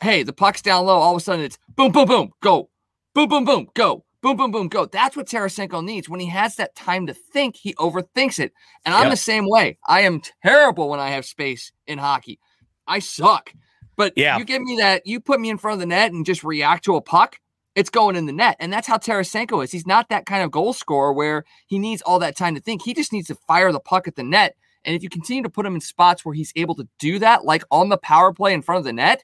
hey, 0.01 0.23
the 0.23 0.33
puck's 0.33 0.61
down 0.61 0.85
low. 0.85 0.97
All 0.97 1.15
of 1.15 1.21
a 1.21 1.23
sudden 1.23 1.43
it's 1.45 1.57
boom, 1.75 1.91
boom, 1.91 2.07
boom, 2.07 2.31
go. 2.41 2.69
Boom, 3.13 3.27
boom, 3.27 3.43
boom, 3.45 3.67
go. 3.73 4.05
Boom, 4.21 4.37
boom, 4.37 4.51
boom, 4.51 4.67
go. 4.67 4.85
That's 4.85 5.15
what 5.17 5.27
Tarasenko 5.27 5.83
needs. 5.83 6.07
When 6.07 6.19
he 6.19 6.27
has 6.27 6.55
that 6.57 6.75
time 6.75 7.07
to 7.07 7.13
think, 7.13 7.55
he 7.55 7.73
overthinks 7.75 8.39
it. 8.39 8.53
And 8.85 8.93
I'm 8.93 9.03
Yep. 9.05 9.11
the 9.11 9.17
same 9.17 9.49
way. 9.49 9.77
I 9.87 10.01
am 10.01 10.21
terrible 10.43 10.89
when 10.89 10.99
I 10.99 11.09
have 11.09 11.25
space 11.25 11.71
in 11.87 11.97
hockey. 11.97 12.39
I 12.85 12.99
suck. 12.99 13.51
But 13.95 14.13
Yeah. 14.15 14.37
you 14.37 14.45
give 14.45 14.61
me 14.61 14.77
that, 14.77 15.05
you 15.07 15.19
put 15.19 15.39
me 15.39 15.49
in 15.49 15.57
front 15.57 15.73
of 15.73 15.79
the 15.79 15.85
net 15.87 16.11
and 16.11 16.25
just 16.25 16.43
react 16.43 16.85
to 16.85 16.95
a 16.95 17.01
puck, 17.01 17.39
it's 17.73 17.89
going 17.89 18.15
in 18.15 18.25
the 18.27 18.33
net. 18.33 18.57
And 18.59 18.71
that's 18.71 18.87
how 18.87 18.97
Tarasenko 18.97 19.63
is. 19.63 19.71
He's 19.71 19.87
not 19.87 20.09
that 20.09 20.25
kind 20.25 20.43
of 20.43 20.51
goal 20.51 20.73
scorer 20.73 21.13
where 21.13 21.43
he 21.67 21.79
needs 21.79 22.01
all 22.03 22.19
that 22.19 22.37
time 22.37 22.53
to 22.55 22.61
think. 22.61 22.83
He 22.83 22.93
just 22.93 23.11
needs 23.13 23.27
to 23.27 23.35
fire 23.47 23.71
the 23.71 23.79
puck 23.79 24.07
at 24.07 24.15
the 24.15 24.23
net. 24.23 24.55
And 24.83 24.95
if 24.95 25.03
you 25.03 25.09
continue 25.09 25.43
to 25.43 25.49
put 25.49 25.65
him 25.65 25.75
in 25.75 25.81
spots 25.81 26.23
where 26.25 26.35
he's 26.35 26.51
able 26.55 26.75
to 26.75 26.87
do 26.99 27.17
that, 27.19 27.43
like 27.45 27.63
on 27.71 27.89
the 27.89 27.97
power 27.97 28.33
play 28.33 28.53
in 28.53 28.61
front 28.61 28.79
of 28.79 28.85
the 28.85 28.93
net, 28.93 29.23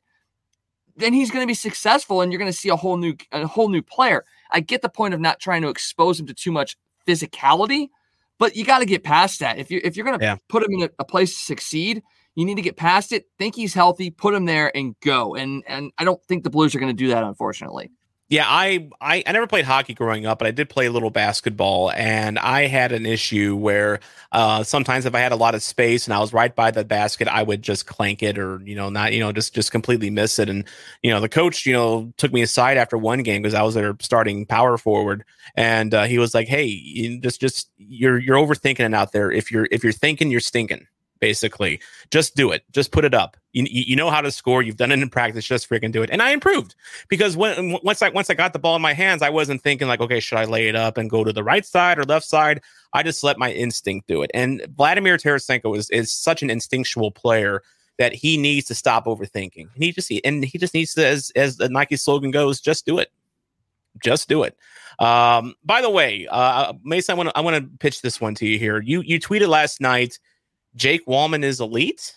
then 0.95 1.13
he's 1.13 1.29
going 1.29 1.43
to 1.43 1.47
be 1.47 1.53
successful 1.53 2.21
and 2.21 2.31
you're 2.31 2.39
going 2.39 2.51
to 2.51 2.57
see 2.57 2.69
a 2.69 2.75
whole 2.75 2.97
new 2.97 3.15
a 3.31 3.45
whole 3.45 3.69
new 3.69 3.81
player. 3.83 4.23
I 4.51 4.59
get 4.59 4.81
the 4.81 4.89
point 4.89 5.13
of 5.13 5.19
not 5.19 5.39
trying 5.39 5.61
to 5.63 5.69
expose 5.69 6.19
him 6.19 6.27
to 6.27 6.33
too 6.33 6.51
much 6.51 6.77
physicality, 7.07 7.89
but 8.37 8.55
you 8.55 8.65
got 8.65 8.79
to 8.79 8.85
get 8.85 9.03
past 9.03 9.39
that. 9.39 9.57
If 9.57 9.71
you 9.71 9.81
if 9.83 9.95
you're 9.95 10.05
going 10.05 10.19
to 10.19 10.25
Yeah. 10.25 10.37
put 10.47 10.63
him 10.63 10.73
in 10.73 10.83
a, 10.83 10.89
a 10.99 11.05
place 11.05 11.37
to 11.37 11.43
succeed, 11.43 12.03
you 12.35 12.45
need 12.45 12.55
to 12.55 12.61
get 12.61 12.77
past 12.77 13.11
it. 13.11 13.25
Think 13.37 13.55
he's 13.55 13.73
healthy, 13.73 14.11
put 14.11 14.33
him 14.33 14.45
there, 14.45 14.75
and 14.75 14.95
go. 14.99 15.35
And 15.35 15.63
and 15.67 15.91
I 15.97 16.03
don't 16.03 16.23
think 16.25 16.43
the 16.43 16.49
Blues 16.49 16.75
are 16.75 16.79
going 16.79 16.95
to 16.95 17.03
do 17.03 17.07
that, 17.09 17.23
unfortunately. 17.23 17.91
Yeah, 18.29 18.43
I, 18.45 18.89
I 18.99 19.23
I 19.25 19.31
never 19.31 19.47
played 19.47 19.63
hockey 19.63 19.93
growing 19.93 20.25
up, 20.25 20.39
but 20.39 20.47
I 20.49 20.51
did 20.51 20.67
play 20.69 20.85
a 20.87 20.91
little 20.91 21.09
basketball, 21.09 21.91
and 21.91 22.37
I 22.37 22.67
had 22.67 22.91
an 22.91 23.05
issue 23.05 23.55
where 23.55 24.01
uh, 24.33 24.63
sometimes 24.63 25.05
if 25.05 25.15
I 25.15 25.19
had 25.19 25.31
a 25.31 25.37
lot 25.37 25.55
of 25.55 25.63
space 25.63 26.05
and 26.05 26.13
I 26.13 26.19
was 26.19 26.33
right 26.33 26.53
by 26.53 26.71
the 26.71 26.83
basket, 26.83 27.29
I 27.29 27.41
would 27.43 27.61
just 27.61 27.87
clank 27.87 28.21
it 28.21 28.37
or 28.37 28.59
you 28.65 28.75
know 28.75 28.89
not 28.89 29.13
you 29.13 29.21
know 29.21 29.31
just 29.31 29.55
just 29.55 29.71
completely 29.71 30.09
miss 30.09 30.39
it. 30.39 30.49
And 30.49 30.65
you 31.03 31.09
know 31.09 31.21
the 31.21 31.29
coach 31.29 31.65
you 31.65 31.71
know 31.71 32.11
took 32.17 32.33
me 32.33 32.41
aside 32.41 32.75
after 32.75 32.97
one 32.97 33.23
game 33.23 33.41
because 33.43 33.53
I 33.53 33.61
was 33.63 33.75
their 33.75 33.95
starting 34.01 34.45
power 34.45 34.77
forward, 34.77 35.23
and 35.55 35.93
uh, 35.93 36.03
he 36.03 36.19
was 36.19 36.33
like, 36.33 36.49
"Hey, 36.49 37.19
just 37.23 37.39
just 37.39 37.69
you're 37.77 38.17
you're 38.19 38.35
overthinking 38.37 38.81
it 38.81 38.93
out 38.93 39.13
there. 39.13 39.31
If 39.31 39.51
you're 39.53 39.69
if 39.71 39.85
you're 39.85 39.93
thinking, 39.93 40.31
you're 40.31 40.41
stinking." 40.41 40.85
Basically, 41.19 41.79
just 42.11 42.35
do 42.35 42.51
it. 42.51 42.63
Just 42.71 42.91
put 42.91 43.05
it 43.05 43.13
up. 43.13 43.37
You, 43.53 43.65
you 43.69 43.95
know 43.95 44.09
how 44.09 44.21
to 44.21 44.31
score. 44.31 44.61
You've 44.61 44.77
done 44.77 44.91
it 44.91 44.99
in 44.99 45.09
practice. 45.09 45.45
Just 45.45 45.69
freaking 45.69 45.91
do 45.91 46.03
it. 46.03 46.09
And 46.11 46.21
I 46.21 46.31
improved 46.31 46.75
because 47.07 47.35
when 47.35 47.77
once 47.83 48.01
I 48.01 48.09
once 48.09 48.29
I 48.29 48.35
got 48.35 48.53
the 48.53 48.59
ball 48.59 48.75
in 48.75 48.81
my 48.81 48.93
hands, 48.93 49.21
I 49.21 49.29
wasn't 49.29 49.61
thinking 49.61 49.87
like, 49.87 49.99
okay, 49.99 50.19
should 50.19 50.37
I 50.37 50.45
lay 50.45 50.67
it 50.67 50.75
up 50.75 50.97
and 50.97 51.09
go 51.09 51.23
to 51.23 51.33
the 51.33 51.43
right 51.43 51.65
side 51.65 51.97
or 51.97 52.03
left 52.03 52.25
side? 52.25 52.61
I 52.93 53.03
just 53.03 53.23
let 53.23 53.39
my 53.39 53.51
instinct 53.51 54.07
do 54.07 54.21
it. 54.21 54.31
And 54.33 54.65
Vladimir 54.75 55.17
Tarasenko 55.17 55.75
is 55.75 55.89
is 55.89 56.11
such 56.11 56.43
an 56.43 56.49
instinctual 56.49 57.11
player 57.11 57.63
that 57.97 58.13
he 58.13 58.37
needs 58.37 58.67
to 58.67 58.75
stop 58.75 59.05
overthinking. 59.05 59.73
And 59.73 59.83
he 59.83 59.91
just 59.91 60.07
he, 60.07 60.23
and 60.23 60.43
he 60.43 60.57
just 60.57 60.73
needs 60.73 60.93
to, 60.93 61.05
as 61.05 61.31
as 61.35 61.57
the 61.57 61.69
Nike 61.69 61.97
slogan 61.97 62.31
goes, 62.31 62.61
just 62.61 62.85
do 62.85 62.99
it. 62.99 63.11
Just 64.03 64.29
do 64.29 64.43
it. 64.43 64.55
Um, 64.99 65.55
by 65.63 65.81
the 65.81 65.89
way, 65.89 66.27
uh, 66.29 66.73
Mason, 66.83 67.13
I 67.13 67.15
want 67.15 67.29
to 67.29 67.37
I 67.37 67.41
want 67.41 67.55
to 67.55 67.77
pitch 67.79 68.01
this 68.01 68.19
one 68.21 68.35
to 68.35 68.47
you 68.47 68.57
here. 68.57 68.81
You 68.81 69.01
you 69.01 69.19
tweeted 69.19 69.47
last 69.47 69.81
night, 69.81 70.19
Jake 70.77 71.05
Walman 71.05 71.43
is 71.43 71.59
elite. 71.59 72.15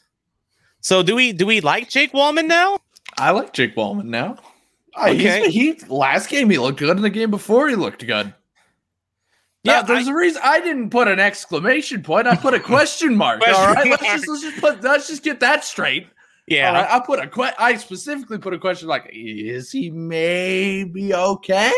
So 0.80 1.02
do 1.02 1.16
we 1.16 1.32
do 1.32 1.46
we 1.46 1.61
like 1.61 1.88
Jake 1.88 2.12
Walman 2.12 2.46
now? 2.46 2.78
I 3.18 3.32
like 3.32 3.52
Jake 3.52 3.74
Walman 3.74 4.04
now. 4.04 4.36
He's- 4.94 5.42
Okay. 5.42 5.50
he 5.50 5.74
last 5.88 6.28
game 6.28 6.48
he 6.50 6.58
looked 6.58 6.78
good, 6.78 6.90
and 6.96 7.04
the 7.04 7.11
game 7.11 7.30
before 7.30 7.68
he 7.68 7.74
looked 7.74 8.06
good. 8.06 8.32
Yeah, 9.62 9.82
there's 9.82 10.08
a 10.08 10.14
reason 10.14 10.40
I 10.42 10.61
didn't 10.61 10.88
put 10.90 11.06
an 11.06 11.20
exclamation 11.20 12.02
point. 12.02 12.26
I 12.26 12.34
put 12.34 12.54
a 12.54 12.61
question 12.61 13.14
mark. 13.14 13.40
Question 13.40 13.62
all 13.62 13.74
right, 13.74 13.90
let's 13.90 14.02
just 14.02 14.28
let's 14.28 14.42
just 14.42 14.58
put 14.61 14.82
let's 14.82 15.06
just 15.08 15.22
get 15.22 15.40
that 15.40 15.64
straight. 15.64 16.06
Yeah. 16.46 16.72
Right, 16.72 16.90
I 16.90 16.98
put 17.00 17.20
a 17.20 17.28
que- 17.28 17.54
I 17.58 17.76
specifically 17.76 18.38
put 18.38 18.54
a 18.54 18.58
question 18.58 18.88
like, 18.88 19.08
is 19.12 19.70
he 19.70 19.90
maybe 19.90 21.14
okay? 21.14 21.70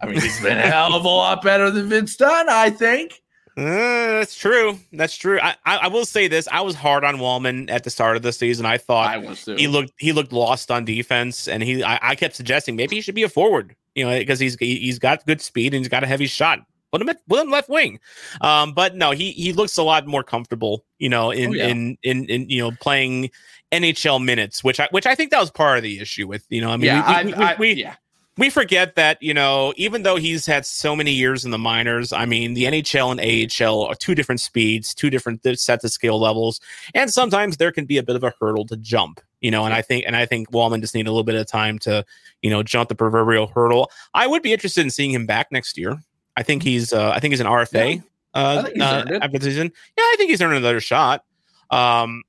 I 0.00 0.06
mean, 0.06 0.20
he's 0.20 0.40
been 0.42 0.58
a 0.58 0.62
hell 0.70 0.94
of 0.94 1.04
a 1.04 1.08
lot 1.08 1.42
better 1.42 1.70
than 1.70 1.88
Vince 1.88 2.16
Dunn, 2.16 2.48
I 2.48 2.68
think. 2.70 3.22
Uh, 3.58 4.18
that's 4.20 4.36
true. 4.36 4.78
That's 4.92 5.16
true. 5.16 5.40
I, 5.40 5.56
I 5.66 5.76
I 5.78 5.88
will 5.88 6.04
say 6.04 6.28
this. 6.28 6.46
I 6.52 6.60
was 6.60 6.74
hard 6.76 7.02
on 7.02 7.16
Walman 7.16 7.68
at 7.70 7.82
the 7.82 7.90
start 7.90 8.16
of 8.16 8.22
the 8.22 8.32
season. 8.32 8.64
I 8.66 8.78
thought 8.78 9.08
I 9.08 9.18
was 9.18 9.44
too. 9.44 9.56
he 9.56 9.66
looked 9.66 9.92
he 9.98 10.12
looked 10.12 10.32
lost 10.32 10.70
on 10.70 10.84
defense, 10.84 11.48
and 11.48 11.62
he 11.62 11.82
I, 11.82 11.98
I 12.10 12.14
kept 12.14 12.36
suggesting 12.36 12.76
maybe 12.76 12.94
he 12.96 13.02
should 13.02 13.16
be 13.16 13.24
a 13.24 13.28
forward. 13.28 13.74
You 13.96 14.04
know, 14.06 14.16
because 14.16 14.38
he's 14.38 14.56
he- 14.60 14.78
he's 14.78 15.00
got 15.00 15.26
good 15.26 15.40
speed 15.40 15.74
and 15.74 15.80
he's 15.80 15.88
got 15.88 16.04
a 16.04 16.06
heavy 16.06 16.26
shot. 16.28 16.60
Put 16.92 17.02
him 17.02 17.08
at 17.08 17.26
put 17.28 17.40
him 17.40 17.50
left 17.50 17.68
wing. 17.68 17.98
Um, 18.42 18.72
but 18.74 18.94
no, 18.94 19.10
he 19.10 19.32
he 19.32 19.52
looks 19.52 19.76
a 19.76 19.82
lot 19.82 20.06
more 20.06 20.22
comfortable. 20.22 20.84
You 20.98 21.08
know, 21.08 21.32
in 21.32 21.50
Oh, 21.50 21.54
yeah. 21.54 21.66
in 21.66 21.98
in 22.04 22.24
in 22.26 22.48
you 22.48 22.62
know 22.62 22.70
playing 22.80 23.30
NHL 23.72 24.24
minutes, 24.24 24.62
which 24.62 24.78
I 24.78 24.86
which 24.92 25.04
I 25.06 25.14
think 25.16 25.32
that 25.32 25.40
was 25.40 25.50
part 25.50 25.78
of 25.78 25.82
the 25.82 25.98
issue 25.98 26.28
with. 26.28 26.46
You 26.48 26.60
know, 26.60 26.70
I 26.70 26.76
mean, 26.76 26.86
yeah, 26.86 27.22
we, 27.24 27.32
we, 27.32 27.34
I, 27.34 27.52
I, 27.52 27.56
we, 27.58 27.72
yeah. 27.72 27.96
We 28.38 28.50
forget 28.50 28.94
that 28.94 29.20
you 29.20 29.34
know 29.34 29.74
even 29.76 30.04
though 30.04 30.16
he's 30.16 30.46
had 30.46 30.64
so 30.64 30.94
many 30.96 31.12
years 31.12 31.44
in 31.44 31.50
the 31.50 31.58
minors 31.58 32.12
i 32.12 32.24
mean 32.24 32.54
the 32.54 32.64
nhl 32.64 33.10
and 33.10 33.20
ahl 33.60 33.82
are 33.84 33.96
two 33.96 34.14
different 34.14 34.40
speeds 34.40 34.94
two 34.94 35.10
different 35.10 35.40
sets 35.58 35.82
of 35.82 35.90
skill 35.90 36.20
levels 36.20 36.60
and 36.94 37.12
sometimes 37.12 37.56
there 37.56 37.72
can 37.72 37.84
be 37.84 37.98
a 37.98 38.02
bit 38.02 38.14
of 38.14 38.22
a 38.22 38.32
hurdle 38.40 38.64
to 38.66 38.76
jump 38.76 39.20
you 39.40 39.50
know 39.50 39.64
and 39.64 39.74
i 39.74 39.82
think 39.82 40.04
and 40.06 40.14
i 40.14 40.24
think 40.24 40.52
walman 40.52 40.80
just 40.80 40.94
need 40.94 41.08
a 41.08 41.10
little 41.10 41.24
bit 41.24 41.34
of 41.34 41.48
time 41.48 41.80
to 41.80 42.04
you 42.42 42.50
know 42.50 42.62
jump 42.62 42.88
the 42.88 42.94
proverbial 42.94 43.46
hurdle. 43.48 43.90
I 44.14 44.26
would 44.26 44.42
be 44.42 44.52
interested 44.52 44.82
in 44.82 44.90
seeing 44.90 45.10
him 45.10 45.26
back 45.26 45.48
next 45.50 45.76
year. 45.76 45.98
I 46.36 46.42
think 46.42 46.62
he's 46.62 46.92
uh 46.92 47.10
i 47.10 47.18
think 47.20 47.32
he's 47.32 47.40
an 47.40 47.46
rfa 47.46 48.02
uh, 48.34 48.56
I 48.58 48.62
think 48.62 48.74
he's 48.74 48.82
uh, 48.82 49.04
it. 49.08 49.22
after 49.22 49.38
the 49.38 49.44
season. 49.44 49.72
Yeah 49.96 50.04
i 50.04 50.14
think 50.16 50.30
he's 50.30 50.40
earned 50.40 50.54
another 50.54 50.80
shot. 50.80 51.24
Um 51.70 52.22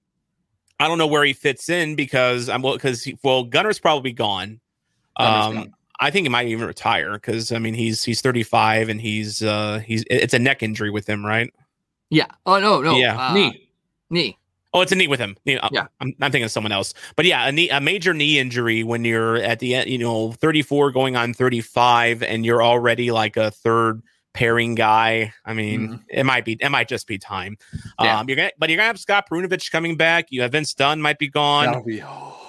i 0.79 0.87
don't 0.87 0.97
know 0.97 1.07
where 1.07 1.23
he 1.23 1.33
fits 1.33 1.69
in 1.69 1.95
because 1.95 2.49
i'm 2.49 2.61
well 2.61 2.73
because 2.73 3.07
well 3.23 3.43
gunner's 3.43 3.79
probably 3.79 4.11
gone. 4.11 4.59
Um 5.17 5.55
gone. 5.55 5.73
I 5.99 6.11
think 6.11 6.25
he 6.25 6.29
might 6.29 6.47
even 6.47 6.65
retire 6.67 7.13
because 7.13 7.51
I 7.51 7.59
mean 7.59 7.73
he's 7.73 8.03
he's 8.03 8.21
35 8.21 8.89
and 8.89 9.01
he's 9.01 9.41
uh 9.43 9.79
he's 9.85 10.03
it's 10.09 10.33
a 10.33 10.39
neck 10.39 10.63
injury 10.63 10.89
with 10.89 11.07
him, 11.07 11.25
right? 11.25 11.51
Yeah. 12.09 12.27
Oh 12.45 12.59
no, 12.59 12.81
no. 12.81 12.95
Yeah. 12.97 13.19
uh, 13.19 13.33
Knee. 13.33 13.69
Knee. 14.09 14.37
Oh, 14.73 14.81
it's 14.81 14.91
a 14.91 14.95
knee 14.95 15.07
with 15.07 15.19
him. 15.19 15.35
You 15.45 15.55
know, 15.55 15.67
Yeah. 15.71 15.87
I'm, 15.99 16.13
I'm 16.21 16.31
thinking 16.31 16.43
of 16.43 16.51
someone 16.51 16.71
else, 16.71 16.93
but 17.15 17.25
yeah, 17.25 17.47
a 17.47 17.51
knee, 17.51 17.69
a 17.69 17.81
major 17.81 18.13
knee 18.13 18.37
injury 18.37 18.83
when 18.83 19.03
you're 19.03 19.37
at 19.37 19.57
the 19.59 19.73
end, 19.73 19.89
you 19.89 19.97
know, 19.97 20.31
34 20.33 20.91
going 20.91 21.15
on 21.15 21.33
35, 21.33 22.21
and 22.21 22.45
you're 22.45 22.61
already 22.61 23.09
like 23.11 23.35
a 23.35 23.49
third 23.49 24.03
pairing 24.35 24.75
guy. 24.75 25.33
I 25.43 25.55
mean, 25.55 26.03
it 26.07 26.23
might 26.23 26.45
be, 26.45 26.53
it 26.59 26.69
might 26.69 26.87
just 26.87 27.07
be 27.07 27.17
time. 27.17 27.57
Yeah. 27.99 28.19
Um, 28.19 28.29
you're 28.29 28.35
gonna, 28.35 28.51
but 28.59 28.69
you're 28.69 28.77
gonna 28.77 28.85
have 28.87 28.99
Scott 28.99 29.27
Perunovich 29.27 29.71
coming 29.71 29.97
back. 29.97 30.27
You 30.29 30.43
have 30.43 30.51
Vince 30.51 30.75
Dunn 30.75 31.01
might 31.01 31.17
be 31.17 31.29
gone. 31.29 31.65
That'll 31.65 31.83
be. 31.83 32.03
oh. 32.03 32.48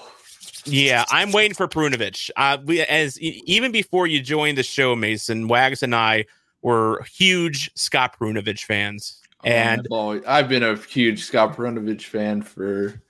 Yeah, 0.64 1.04
I'm 1.10 1.32
waiting 1.32 1.54
for 1.54 1.68
Perunovich. 1.68 2.30
Uh, 2.36 2.58
we, 2.64 2.80
as 2.82 3.18
even 3.20 3.72
before 3.72 4.06
you 4.06 4.20
joined 4.20 4.58
the 4.58 4.62
show, 4.62 4.94
Mason 4.96 5.48
Wags 5.48 5.82
and 5.82 5.94
I 5.94 6.26
were 6.62 7.02
huge 7.12 7.70
Scott 7.74 8.16
Perunovich 8.18 8.64
fans, 8.64 9.20
and 9.44 9.80
I've, 9.80 9.86
always- 9.92 10.24
I've 10.26 10.48
been 10.48 10.62
a 10.62 10.76
huge 10.76 11.24
Scott 11.24 11.56
Perunovich 11.56 12.04
fan 12.04 12.42
for 12.42 13.00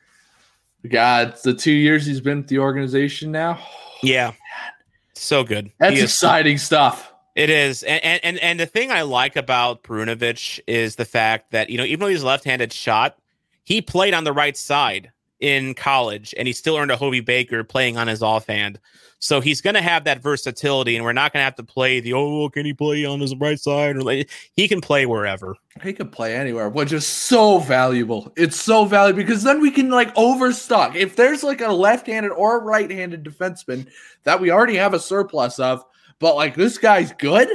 God 0.88 1.36
the 1.42 1.54
two 1.54 1.72
years 1.72 2.06
he's 2.06 2.20
been 2.20 2.38
with 2.38 2.48
the 2.48 2.58
organization 2.58 3.32
now. 3.32 3.58
yeah, 4.02 4.32
so 5.14 5.44
good. 5.44 5.70
That's 5.78 5.94
He 5.94 5.98
is- 5.98 6.04
exciting 6.04 6.58
stuff. 6.58 7.12
It 7.36 7.48
is, 7.48 7.84
and, 7.84 8.02
and 8.04 8.20
and 8.24 8.38
and 8.40 8.60
the 8.60 8.66
thing 8.66 8.90
I 8.90 9.02
like 9.02 9.36
about 9.36 9.84
Perunovich 9.84 10.58
is 10.66 10.96
the 10.96 11.04
fact 11.04 11.52
that 11.52 11.70
you 11.70 11.78
know 11.78 11.84
even 11.84 12.00
though 12.00 12.08
he's 12.08 12.24
left-handed 12.24 12.72
shot, 12.72 13.18
he 13.64 13.80
played 13.80 14.14
on 14.14 14.24
the 14.24 14.32
right 14.32 14.56
side 14.56 15.12
in 15.40 15.74
college, 15.74 16.34
and 16.36 16.46
he 16.46 16.52
still 16.52 16.76
earned 16.76 16.90
a 16.90 16.96
Hobey 16.96 17.20
Baker 17.20 17.64
playing 17.64 17.96
on 17.96 18.08
his 18.08 18.22
offhand. 18.22 18.78
So 19.22 19.40
he's 19.40 19.60
going 19.60 19.74
to 19.74 19.82
have 19.82 20.04
that 20.04 20.22
versatility, 20.22 20.96
and 20.96 21.04
we're 21.04 21.12
not 21.12 21.32
going 21.32 21.40
to 21.40 21.44
have 21.44 21.56
to 21.56 21.62
play 21.62 22.00
the 22.00 22.14
oh, 22.14 22.48
can 22.48 22.64
he 22.64 22.72
play 22.72 23.04
on 23.04 23.20
his 23.20 23.34
right 23.36 23.60
side? 23.60 23.96
Or 23.96 24.02
like, 24.02 24.30
he 24.54 24.66
can 24.66 24.80
play 24.80 25.04
wherever. 25.04 25.56
He 25.82 25.92
could 25.92 26.10
play 26.10 26.34
anywhere, 26.34 26.70
which 26.70 26.92
is 26.92 27.06
so 27.06 27.58
valuable. 27.58 28.32
It's 28.36 28.56
so 28.56 28.86
valuable 28.86 29.18
because 29.18 29.42
then 29.42 29.60
we 29.60 29.70
can 29.70 29.90
like 29.90 30.16
overstock. 30.16 30.96
If 30.96 31.16
there's 31.16 31.42
like 31.42 31.60
a 31.60 31.68
left-handed 31.68 32.32
or 32.32 32.64
right-handed 32.64 33.22
defenseman 33.22 33.88
that 34.24 34.40
we 34.40 34.50
already 34.50 34.76
have 34.76 34.94
a 34.94 35.00
surplus 35.00 35.58
of, 35.58 35.84
but 36.18 36.34
like 36.34 36.54
this 36.54 36.78
guy's 36.78 37.12
good, 37.12 37.48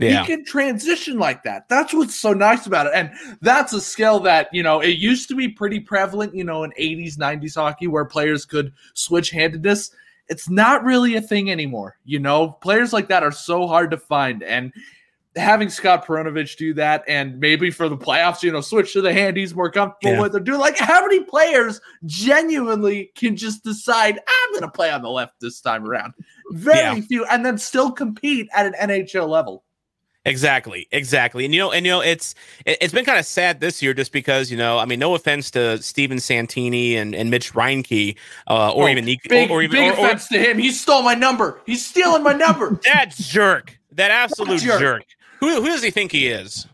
Yeah, 0.00 0.22
he 0.22 0.26
can 0.26 0.44
transition 0.44 1.18
like 1.18 1.42
that. 1.42 1.68
That's 1.68 1.92
what's 1.92 2.14
so 2.18 2.32
nice 2.32 2.66
about 2.66 2.86
it. 2.86 2.92
And 2.94 3.10
that's 3.40 3.72
a 3.72 3.80
skill 3.80 4.20
that, 4.20 4.48
you 4.52 4.62
know, 4.62 4.80
it 4.80 4.98
used 4.98 5.28
to 5.28 5.34
be 5.34 5.48
pretty 5.48 5.80
prevalent, 5.80 6.34
you 6.34 6.44
know, 6.44 6.64
in 6.64 6.72
80s, 6.72 7.16
90s 7.16 7.54
hockey 7.54 7.86
where 7.86 8.04
players 8.04 8.44
could 8.44 8.72
switch 8.94 9.30
handedness. 9.30 9.90
It's 10.28 10.48
not 10.48 10.84
really 10.84 11.16
a 11.16 11.20
thing 11.20 11.50
anymore. 11.50 11.96
You 12.04 12.20
know, 12.20 12.48
players 12.48 12.92
like 12.92 13.08
that 13.08 13.22
are 13.22 13.32
so 13.32 13.66
hard 13.66 13.90
to 13.90 13.96
find. 13.98 14.42
And 14.42 14.72
having 15.36 15.68
Scott 15.68 16.04
Perunovich 16.06 16.56
do 16.56 16.74
that 16.74 17.04
and 17.06 17.38
maybe 17.38 17.70
for 17.70 17.88
the 17.88 17.96
playoffs, 17.96 18.42
you 18.42 18.50
know, 18.50 18.60
switch 18.60 18.92
to 18.94 19.00
the 19.00 19.12
hand 19.12 19.36
he's 19.36 19.54
more 19.54 19.70
comfortable 19.70 20.14
Yeah. 20.14 20.20
with 20.22 20.34
or 20.34 20.40
do 20.40 20.56
like 20.56 20.76
how 20.76 21.00
many 21.02 21.22
players 21.22 21.80
genuinely 22.04 23.12
can 23.14 23.36
just 23.36 23.62
decide 23.62 24.18
I'm 24.18 24.54
gonna 24.54 24.70
play 24.72 24.90
on 24.90 25.02
the 25.02 25.08
left 25.10 25.34
this 25.40 25.60
time 25.60 25.86
around? 25.86 26.14
Very 26.50 26.78
Yeah. 26.80 27.00
few, 27.02 27.24
and 27.26 27.46
then 27.46 27.58
still 27.58 27.92
compete 27.92 28.48
at 28.52 28.66
an 28.66 28.74
NHL 28.74 29.28
level. 29.28 29.62
Exactly, 30.26 30.86
exactly. 30.92 31.46
And 31.46 31.54
you 31.54 31.60
know, 31.60 31.72
and 31.72 31.86
you 31.86 31.92
know, 31.92 32.00
it's 32.02 32.34
it, 32.66 32.76
it's 32.80 32.92
been 32.92 33.06
kind 33.06 33.18
of 33.18 33.24
sad 33.24 33.60
this 33.60 33.82
year 33.82 33.94
just 33.94 34.12
because 34.12 34.50
you 34.50 34.56
know, 34.56 34.78
I 34.78 34.84
mean, 34.84 34.98
no 34.98 35.14
offense 35.14 35.50
to 35.52 35.80
Steven 35.82 36.20
Santini 36.20 36.96
and, 36.96 37.14
and 37.14 37.30
Mitch 37.30 37.54
Reinke, 37.54 38.16
uh, 38.46 38.72
or 38.72 38.84
Oh, 38.84 38.88
even 38.88 39.06
Nico, 39.06 39.28
Big, 39.30 39.50
or, 39.50 39.62
even 39.62 39.76
big 39.80 39.92
or, 39.92 39.96
or- 39.96 40.06
offense 40.06 40.28
to 40.28 40.38
him. 40.38 40.58
He 40.58 40.72
stole 40.72 41.02
my 41.02 41.14
number. 41.14 41.60
He's 41.64 41.84
stealing 41.86 42.22
my 42.22 42.34
number. 42.34 42.78
that 42.84 43.14
jerk, 43.16 43.78
that 43.92 44.10
absolute 44.10 44.60
jerk? 44.60 44.80
jerk. 44.80 45.04
Who 45.40 45.62
who 45.62 45.68
does 45.68 45.82
he 45.82 45.90
think 45.90 46.12
he 46.12 46.28
is? 46.28 46.66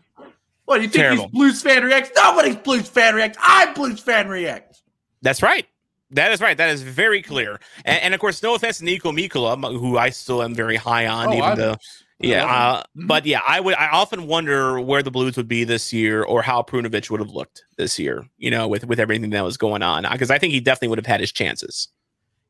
What 0.65 0.77
do 0.77 0.83
you 0.83 0.89
think 0.89 1.01
Terrible. 1.03 1.23
he's 1.23 1.31
Blues 1.31 1.61
fan 1.61 1.83
reacts? 1.85 2.11
Nobody's 2.17 2.57
Blues 2.57 2.89
fan 2.89 3.15
reacts. 3.15 3.37
I'm 3.41 3.73
Blues 3.73 4.01
fan 4.01 4.27
reacts. 4.27 4.81
That's 5.21 5.41
right. 5.41 5.65
That 6.11 6.33
is 6.33 6.41
right. 6.41 6.57
That 6.57 6.69
is 6.69 6.81
very 6.81 7.21
clear. 7.21 7.59
And, 7.85 8.01
and 8.03 8.13
of 8.13 8.19
course, 8.19 8.43
no 8.43 8.55
offense 8.55 8.79
to 8.79 8.83
Niko 8.83 9.13
Mikkola, 9.17 9.71
who 9.79 9.97
I 9.97 10.09
still 10.09 10.43
am 10.43 10.53
very 10.53 10.75
high 10.75 11.07
on, 11.07 11.33
even 11.33 11.57
though 11.57 11.77
Yeah, 12.19 12.45
uh, 12.45 12.83
Mhm. 12.97 13.07
but 13.07 13.25
yeah, 13.27 13.41
I 13.47 13.59
would. 13.59 13.75
I 13.75 13.89
often 13.89 14.25
wonder 14.25 14.79
where 14.79 15.03
the 15.03 15.11
Blues 15.11 15.37
would 15.37 15.47
be 15.47 15.63
this 15.63 15.93
year, 15.93 16.23
or 16.23 16.41
how 16.41 16.63
Perunovich 16.63 17.11
would 17.11 17.19
have 17.19 17.29
looked 17.29 17.63
this 17.77 17.99
year. 17.99 18.27
You 18.37 18.49
know, 18.49 18.67
with 18.67 18.85
with 18.87 18.99
everything 18.99 19.29
that 19.29 19.43
was 19.43 19.55
going 19.57 19.83
on, 19.83 20.03
because 20.11 20.31
I 20.31 20.39
think 20.39 20.51
he 20.53 20.59
definitely 20.59 20.87
would 20.87 20.97
have 20.97 21.05
had 21.05 21.19
his 21.19 21.31
chances. 21.31 21.89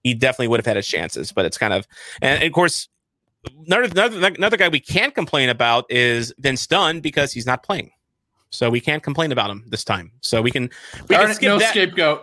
He 0.04 0.14
definitely 0.14 0.48
would 0.48 0.60
have 0.62 0.66
had 0.66 0.78
his 0.78 0.88
chances, 0.88 1.34
but 1.34 1.44
it's 1.46 1.58
kind 1.58 1.74
of, 1.74 1.86
and 2.22 2.42
of 2.42 2.52
course, 2.54 2.88
another 3.66 3.84
another, 3.84 4.28
another 4.28 4.56
guy 4.58 4.70
we 4.70 4.80
can't 4.80 5.14
complain 5.14 5.50
about 5.50 5.86
is 5.92 6.34
Vince 6.40 6.66
Dunn 6.66 7.02
because 7.02 7.34
he's 7.34 7.46
not 7.46 7.62
playing, 7.62 7.92
so 8.52 8.70
we 8.70 8.80
can't 8.80 9.04
complain 9.04 9.34
about 9.34 9.50
him 9.50 9.66
this 9.68 9.84
time. 9.84 10.14
So 10.22 10.42
we 10.42 10.50
can 10.50 10.70
we 11.10 11.16
Darn 11.16 11.24
can 11.24 11.32
it, 11.32 11.36
skip 11.36 11.48
no 11.50 11.60
that. 11.60 11.70
scapegoat. 11.72 12.22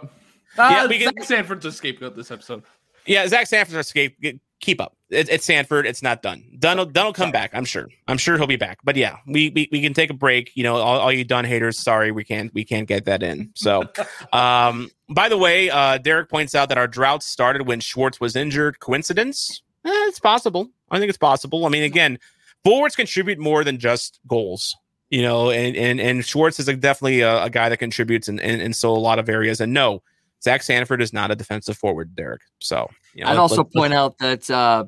Yeah, 0.57 0.85
Ah, 0.85 0.87
we 0.89 0.99
can- 0.99 1.13
Zach 1.15 1.25
Sanford's 1.25 1.77
scapegoat 1.77 2.17
this 2.17 2.31
episode. 2.31 2.63
Yeah, 3.07 3.27
Zach 3.27 3.47
Sanford's 3.47 3.75
our 3.75 3.81
escape. 3.81 4.17
Keep 4.61 4.81
up. 4.81 4.97
It, 5.11 5.29
it's 5.29 5.45
Sanford. 5.45 5.87
It's 5.87 6.03
not 6.03 6.23
done. 6.23 6.43
Dunn 6.59 6.79
will, 6.79 6.87
Dunn 6.87 7.07
will 7.07 7.13
come 7.13 7.31
back. 7.31 7.51
I'm 7.53 7.65
sure. 7.65 7.89
I'm 8.09 8.17
sure 8.17 8.37
he'll 8.37 8.47
be 8.47 8.57
back. 8.57 8.79
But 8.83 8.97
yeah, 8.97 9.17
we 9.27 9.51
we, 9.51 9.69
we 9.71 9.83
can 9.83 9.95
take 9.95 10.11
a 10.11 10.15
break. 10.15 10.53
You 10.55 10.63
know, 10.63 10.77
all, 10.77 11.01
all 11.01 11.13
you 11.13 11.25
Dunn 11.25 11.45
haters, 11.45 11.79
sorry, 11.79 12.11
we 12.11 12.25
can't 12.25 12.53
we 12.55 12.65
can't 12.65 12.89
get 12.89 13.05
that 13.05 13.23
in. 13.23 13.51
So, 13.55 13.85
um, 14.33 14.91
by 15.09 15.29
the 15.29 15.37
way, 15.37 15.71
uh, 15.71 15.99
Derek 15.99 16.31
points 16.31 16.55
out 16.55 16.69
that 16.71 16.79
our 16.79 16.89
drought 16.89 17.23
started 17.23 17.67
when 17.67 17.81
Schwartz 17.81 18.21
was 18.21 18.37
injured. 18.37 18.81
Coincidence? 18.81 19.63
Eh, 19.85 19.91
it's 20.09 20.21
possible. 20.21 20.71
I 20.91 20.99
think 20.99 21.11
it's 21.11 21.19
possible. 21.19 21.67
I 21.67 21.69
mean, 21.69 21.83
again, 21.83 22.19
forwards 22.65 22.97
contribute 22.97 23.39
more 23.39 23.65
than 23.65 23.79
just 23.79 24.19
goals. 24.27 24.77
You 25.11 25.23
know, 25.23 25.51
and 25.51 25.77
and 25.77 26.01
and 26.01 26.25
Schwartz 26.25 26.59
is 26.59 26.69
a, 26.69 26.75
definitely 26.75 27.21
a, 27.21 27.45
a 27.45 27.51
guy 27.51 27.69
that 27.69 27.77
contributes 27.77 28.29
in, 28.29 28.39
in 28.39 28.61
in 28.61 28.73
so 28.73 28.91
a 28.93 28.97
lot 28.97 29.19
of 29.19 29.29
areas. 29.29 29.61
And 29.61 29.73
no, 29.75 30.03
Zach 30.45 30.63
Sanford 30.63 31.01
is 31.03 31.13
not 31.13 31.31
a 31.31 31.35
defensive 31.35 31.77
forward, 31.77 32.15
Derek. 32.15 32.43
So 32.61 32.89
you 33.15 33.25
know, 33.25 33.31
I'd 33.31 33.39
also 33.39 33.65
point 33.65 33.95
out 33.95 34.19
that 34.19 34.49
uh, 34.51 34.85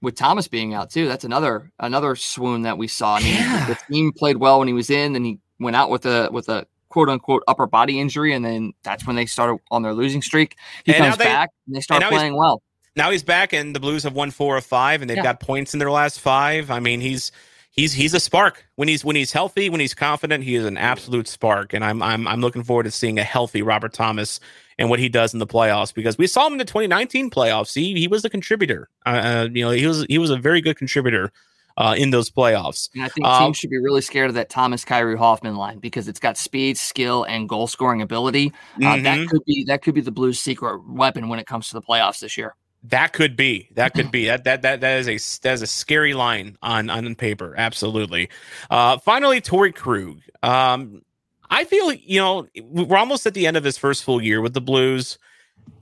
with 0.00 0.14
Thomas 0.14 0.46
being 0.48 0.72
out 0.74 0.90
too, 0.90 1.08
that's 1.08 1.24
another 1.24 1.70
another 1.80 2.14
swoon 2.16 2.62
that 2.62 2.78
we 2.78 2.86
saw. 2.88 3.16
I 3.16 3.20
mean, 3.22 3.34
Yeah. 3.34 3.66
the 3.66 3.78
team 3.92 4.12
played 4.16 4.36
well 4.38 4.60
when 4.60 4.68
he 4.68 4.74
was 4.74 4.88
in, 4.90 5.12
then 5.12 5.24
he 5.24 5.38
went 5.60 5.76
out 5.76 5.90
with 5.90 6.06
a 6.06 6.28
with 6.32 6.48
a 6.48 6.66
quote 6.88 7.08
unquote 7.08 7.42
upper 7.48 7.66
body 7.66 7.98
injury, 7.98 8.32
and 8.32 8.44
then 8.44 8.72
that's 8.84 9.06
when 9.06 9.16
they 9.16 9.26
started 9.26 9.58
on 9.72 9.82
their 9.82 9.92
losing 9.94 10.22
streak. 10.22 10.56
He 10.84 10.94
And 10.94 11.02
comes 11.04 11.16
they- 11.18 11.24
back 11.24 11.50
and 11.66 11.74
they 11.76 11.80
start 11.80 12.02
he's- 12.02 12.12
playing 12.12 12.36
well. 12.36 12.62
now 12.94 13.10
he's 13.10 13.22
back 13.24 13.52
and 13.52 13.74
the 13.74 13.80
blues 13.80 14.02
have 14.04 14.12
won 14.14 14.30
four 14.30 14.56
of 14.56 14.64
five 14.64 15.00
and 15.00 15.08
they've 15.10 15.16
Yeah. 15.16 15.22
got 15.22 15.40
points 15.40 15.72
in 15.72 15.78
their 15.78 15.90
last 15.90 16.20
five 16.20 16.70
i 16.70 16.78
mean 16.78 17.00
he's 17.00 17.32
he's 17.72 17.92
he's 17.92 18.14
a 18.14 18.20
spark 18.20 18.64
when 18.76 18.86
he's 18.86 19.04
when 19.04 19.16
he's 19.16 19.32
healthy, 19.32 19.68
when 19.68 19.80
he's 19.80 19.94
confident. 19.94 20.44
He 20.44 20.54
is 20.54 20.64
an 20.64 20.78
absolute 20.78 21.26
spark, 21.26 21.72
and 21.72 21.84
I'm 21.84 22.00
I'm 22.02 22.28
I'm 22.28 22.40
looking 22.40 22.62
forward 22.62 22.84
to 22.84 22.90
seeing 22.90 23.18
a 23.18 23.24
healthy 23.24 23.62
Robert 23.62 23.92
Thomas 23.92 24.38
and 24.78 24.88
what 24.88 25.00
he 25.00 25.08
does 25.08 25.32
in 25.32 25.40
the 25.40 25.46
playoffs 25.46 25.92
because 25.92 26.16
we 26.16 26.26
saw 26.26 26.46
him 26.46 26.52
in 26.52 26.58
the 26.58 26.64
2019 26.64 27.30
playoffs. 27.30 27.74
He 27.74 27.98
he 27.98 28.06
was 28.06 28.24
a 28.24 28.30
contributor. 28.30 28.88
Uh, 29.04 29.08
uh, 29.08 29.48
you 29.52 29.64
know, 29.64 29.70
he 29.70 29.86
was 29.86 30.06
he 30.08 30.18
was 30.18 30.30
a 30.30 30.36
very 30.36 30.60
good 30.60 30.76
contributor 30.76 31.32
uh, 31.76 31.94
in 31.96 32.10
those 32.10 32.30
playoffs. 32.30 32.90
And 32.94 33.02
I 33.04 33.08
think 33.08 33.26
teams 33.26 33.40
um, 33.40 33.52
should 33.52 33.70
be 33.70 33.78
really 33.78 34.02
scared 34.02 34.28
of 34.28 34.34
that 34.34 34.50
Thomas 34.50 34.84
Kyrou 34.84 35.16
Hoffman 35.16 35.56
line 35.56 35.78
because 35.78 36.08
it's 36.08 36.20
got 36.20 36.36
speed, 36.36 36.76
skill, 36.76 37.24
and 37.24 37.48
goal 37.48 37.66
scoring 37.66 38.02
ability. 38.02 38.52
Uh, 38.76 38.80
mm-hmm. 38.80 39.02
That 39.02 39.28
could 39.28 39.44
be 39.46 39.64
that 39.64 39.82
could 39.82 39.94
be 39.94 40.00
the 40.00 40.12
Blues' 40.12 40.40
secret 40.40 40.86
weapon 40.88 41.28
when 41.28 41.38
it 41.38 41.46
comes 41.46 41.68
to 41.68 41.74
the 41.74 41.82
playoffs 41.82 42.20
this 42.20 42.36
year. 42.36 42.54
That 42.84 43.12
could 43.12 43.36
be. 43.36 43.68
That 43.74 43.94
could 43.94 44.10
be. 44.10 44.26
That 44.32 44.44
that 44.44 44.62
that 44.62 44.80
that 44.80 44.98
is 44.98 45.08
a 45.08 45.42
that 45.42 45.52
is 45.52 45.62
a 45.62 45.66
scary 45.66 46.14
line 46.14 46.56
on 46.62 46.90
on 46.90 47.14
paper. 47.14 47.54
Absolutely. 47.56 48.28
Uh, 48.70 48.98
finally, 48.98 49.40
Torey 49.40 49.74
Krug. 49.74 50.20
Um, 50.42 51.02
I 51.50 51.64
feel 51.64 51.92
you 51.92 52.18
know 52.18 52.48
we're 52.62 52.96
almost 52.96 53.26
at 53.26 53.34
the 53.34 53.46
end 53.46 53.56
of 53.56 53.64
his 53.64 53.76
first 53.76 54.04
full 54.04 54.22
year 54.22 54.40
with 54.40 54.54
the 54.54 54.60
Blues. 54.60 55.18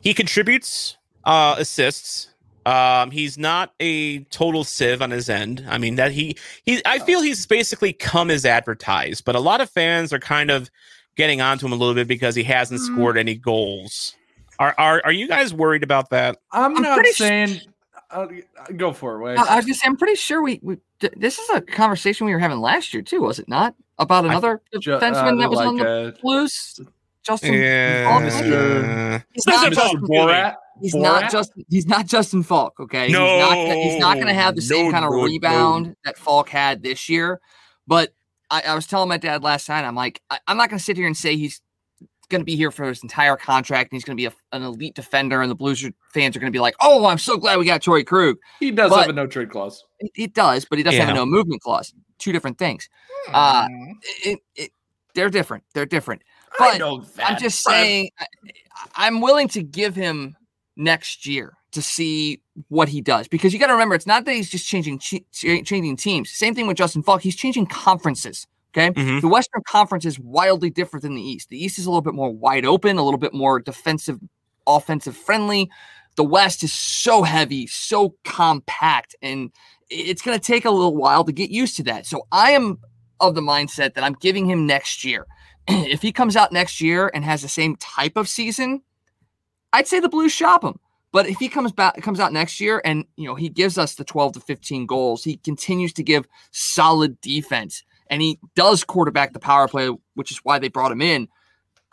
He 0.00 0.14
contributes 0.14 0.96
uh, 1.24 1.56
assists. 1.58 2.28
Um, 2.66 3.10
he's 3.10 3.38
not 3.38 3.72
a 3.80 4.24
total 4.24 4.64
sieve 4.64 5.00
on 5.00 5.10
his 5.10 5.30
end. 5.30 5.64
I 5.68 5.78
mean 5.78 5.94
that 5.94 6.12
he 6.12 6.36
he. 6.64 6.82
I 6.84 6.98
feel 6.98 7.22
he's 7.22 7.46
basically 7.46 7.92
come 7.92 8.30
as 8.30 8.44
advertised, 8.44 9.24
but 9.24 9.36
a 9.36 9.40
lot 9.40 9.60
of 9.60 9.70
fans 9.70 10.12
are 10.12 10.18
kind 10.18 10.50
of 10.50 10.70
getting 11.16 11.40
onto 11.40 11.66
him 11.66 11.72
a 11.72 11.76
little 11.76 11.94
bit 11.94 12.08
because 12.08 12.34
he 12.34 12.42
hasn't 12.42 12.80
mm. 12.80 12.86
scored 12.86 13.16
any 13.16 13.34
goals. 13.34 14.14
Are 14.60 14.74
are 14.76 15.00
are 15.06 15.12
you 15.12 15.26
guys 15.26 15.54
worried 15.54 15.82
about 15.82 16.10
that? 16.10 16.38
I'm, 16.52 16.76
I'm 16.76 16.82
not 16.82 17.04
saying. 17.06 17.62
uh, 18.10 18.26
go 18.76 18.92
for 18.92 19.16
it, 19.16 19.24
Wade. 19.24 19.38
I 19.38 19.56
was 19.56 19.64
just 19.64 19.80
saying, 19.80 19.92
I'm 19.92 19.96
pretty 19.96 20.16
sure 20.16 20.42
we, 20.42 20.60
we 20.62 20.76
this 21.16 21.38
is 21.38 21.48
a 21.50 21.62
conversation 21.62 22.26
we 22.26 22.34
were 22.34 22.38
having 22.38 22.60
last 22.60 22.92
year 22.92 23.02
too, 23.02 23.22
was 23.22 23.38
it 23.38 23.48
not? 23.48 23.74
About 23.98 24.26
another 24.26 24.60
ju- 24.78 24.92
defenseman 24.92 25.38
uh, 25.38 25.40
that 25.40 25.50
was 25.50 25.56
like 25.56 25.68
on 25.68 25.76
the 25.78 26.14
Blues. 26.20 26.78
Justin. 27.22 27.54
Yeah. 27.54 29.20
He's 29.32 29.46
not 29.46 29.72
Justin 29.72 30.02
Borat. 30.02 30.56
He's 30.80 30.94
Borat? 30.94 31.02
not 31.02 31.32
just 31.32 31.52
he's 31.68 31.86
not 31.86 32.06
Justin 32.06 32.42
Faulk, 32.42 32.80
okay? 32.80 33.08
No, 33.08 33.26
he's 33.26 33.40
not, 33.40 33.76
he's 33.76 33.98
not 33.98 34.14
going 34.14 34.26
to 34.26 34.34
have 34.34 34.56
the 34.56 34.62
same 34.62 34.86
no, 34.86 34.92
kind 34.92 35.04
of 35.04 35.12
no, 35.12 35.24
rebound 35.24 35.86
no. 35.86 35.94
that 36.04 36.18
Faulk 36.18 36.48
had 36.50 36.82
this 36.82 37.08
year. 37.08 37.40
But 37.86 38.12
I, 38.50 38.62
I, 38.68 38.74
was 38.74 38.86
telling 38.86 39.08
my 39.08 39.18
dad 39.18 39.42
last 39.42 39.68
night, 39.68 39.84
I'm 39.84 39.94
like, 39.94 40.22
I, 40.30 40.38
am 40.48 40.56
not 40.56 40.70
going 40.70 40.78
to 40.78 40.84
sit 40.84 40.96
here 40.96 41.06
and 41.06 41.16
say 41.16 41.36
he's 41.36 41.60
going 42.30 42.40
to 42.40 42.46
be 42.46 42.56
here 42.56 42.70
for 42.70 42.86
his 42.86 43.02
entire 43.02 43.36
contract 43.36 43.92
and 43.92 43.96
he's 43.96 44.04
going 44.04 44.16
to 44.16 44.20
be 44.20 44.26
a, 44.26 44.32
an 44.56 44.62
elite 44.62 44.94
defender, 44.94 45.42
and 45.42 45.50
the 45.50 45.54
Blues 45.54 45.84
fans 46.12 46.36
are 46.36 46.40
going 46.40 46.50
to 46.50 46.56
be 46.56 46.60
like, 46.60 46.74
"Oh, 46.80 47.06
I'm 47.06 47.18
so 47.18 47.36
glad 47.36 47.58
we 47.58 47.66
got 47.66 47.82
Torey 47.82 48.06
Krug." 48.06 48.36
He 48.58 48.70
does 48.70 48.90
but 48.90 49.00
have 49.00 49.10
a 49.10 49.12
no 49.12 49.26
trade 49.26 49.50
clause. 49.50 49.84
He 50.14 50.26
does, 50.26 50.64
but 50.64 50.78
he 50.78 50.84
doesn't 50.84 50.98
yeah. 50.98 51.06
have 51.06 51.14
a 51.14 51.18
no 51.18 51.26
movement 51.26 51.60
clause. 51.60 51.92
Two 52.18 52.32
different 52.32 52.58
things. 52.58 52.88
Hmm. 53.26 53.34
Uh, 53.34 53.68
it, 54.24 54.38
it, 54.56 54.70
they're 55.14 55.30
different. 55.30 55.64
They're 55.74 55.86
different. 55.86 56.22
But 56.58 56.82
I'm 56.82 57.38
just 57.38 57.62
saying, 57.62 58.10
I, 58.96 59.06
am 59.06 59.20
willing 59.20 59.48
to 59.48 59.62
give 59.62 59.94
him 59.94 60.36
next 60.76 61.26
year 61.26 61.56
to 61.72 61.82
see 61.82 62.42
what 62.68 62.88
he 62.88 63.00
does 63.00 63.28
because 63.28 63.52
you 63.52 63.58
got 63.60 63.68
to 63.68 63.72
remember, 63.72 63.94
it's 63.94 64.06
not 64.06 64.24
that 64.24 64.34
he's 64.34 64.50
just 64.50 64.66
changing 64.66 64.98
ch- 64.98 65.22
changing 65.32 65.96
teams. 65.96 66.30
Same 66.30 66.54
thing 66.54 66.66
with 66.66 66.76
Justin 66.76 67.02
Faulk. 67.02 67.22
He's 67.22 67.36
changing 67.36 67.66
conferences. 67.66 68.46
Okay. 68.72 68.90
Mm-hmm. 68.90 69.20
The 69.20 69.28
Western 69.28 69.62
Conference 69.66 70.04
is 70.04 70.18
wildly 70.18 70.70
different 70.70 71.02
than 71.02 71.14
the 71.14 71.22
East. 71.22 71.48
The 71.48 71.62
East 71.62 71.78
is 71.78 71.86
a 71.86 71.90
little 71.90 72.02
bit 72.02 72.14
more 72.14 72.30
wide 72.30 72.64
open, 72.64 72.98
a 72.98 73.02
little 73.02 73.18
bit 73.18 73.34
more 73.34 73.58
defensive, 73.58 74.20
offensive 74.66 75.16
friendly. 75.16 75.70
The 76.16 76.24
West 76.24 76.62
is 76.62 76.72
so 76.72 77.22
heavy, 77.22 77.66
so 77.66 78.14
compact, 78.24 79.16
and 79.22 79.50
it's 79.88 80.22
going 80.22 80.38
to 80.38 80.44
take 80.44 80.64
a 80.64 80.70
little 80.70 80.96
while 80.96 81.24
to 81.24 81.32
get 81.32 81.50
used 81.50 81.76
to 81.76 81.82
that. 81.84 82.06
So 82.06 82.26
I 82.30 82.52
am 82.52 82.78
of 83.20 83.34
the 83.34 83.40
mindset 83.40 83.94
that 83.94 84.04
I'm 84.04 84.14
giving 84.14 84.46
him 84.46 84.66
next 84.66 85.04
year. 85.04 85.26
if 85.68 86.02
he 86.02 86.12
comes 86.12 86.36
out 86.36 86.52
next 86.52 86.80
year 86.80 87.10
and 87.12 87.24
has 87.24 87.42
the 87.42 87.48
same 87.48 87.76
type 87.76 88.16
of 88.16 88.28
season, 88.28 88.82
I'd 89.72 89.86
say 89.86 90.00
the 90.00 90.08
Blues 90.08 90.32
shop 90.32 90.64
him. 90.64 90.78
But 91.12 91.28
if 91.28 91.38
he 91.38 91.48
comes 91.48 91.72
back 91.72 92.00
comes 92.02 92.20
out 92.20 92.32
next 92.32 92.60
year 92.60 92.80
and 92.84 93.04
you 93.16 93.26
know 93.26 93.34
he 93.34 93.48
gives 93.48 93.78
us 93.78 93.96
the 93.96 94.04
12 94.04 94.34
to 94.34 94.40
15 94.40 94.86
goals, 94.86 95.24
he 95.24 95.38
continues 95.38 95.92
to 95.94 96.04
give 96.04 96.26
solid 96.52 97.20
defense 97.20 97.82
and 98.10 98.20
he 98.20 98.38
does 98.54 98.84
quarterback 98.84 99.32
the 99.32 99.38
power 99.38 99.68
play, 99.68 99.90
which 100.14 100.30
is 100.30 100.38
why 100.38 100.58
they 100.58 100.68
brought 100.68 100.92
him 100.92 101.00
in. 101.00 101.28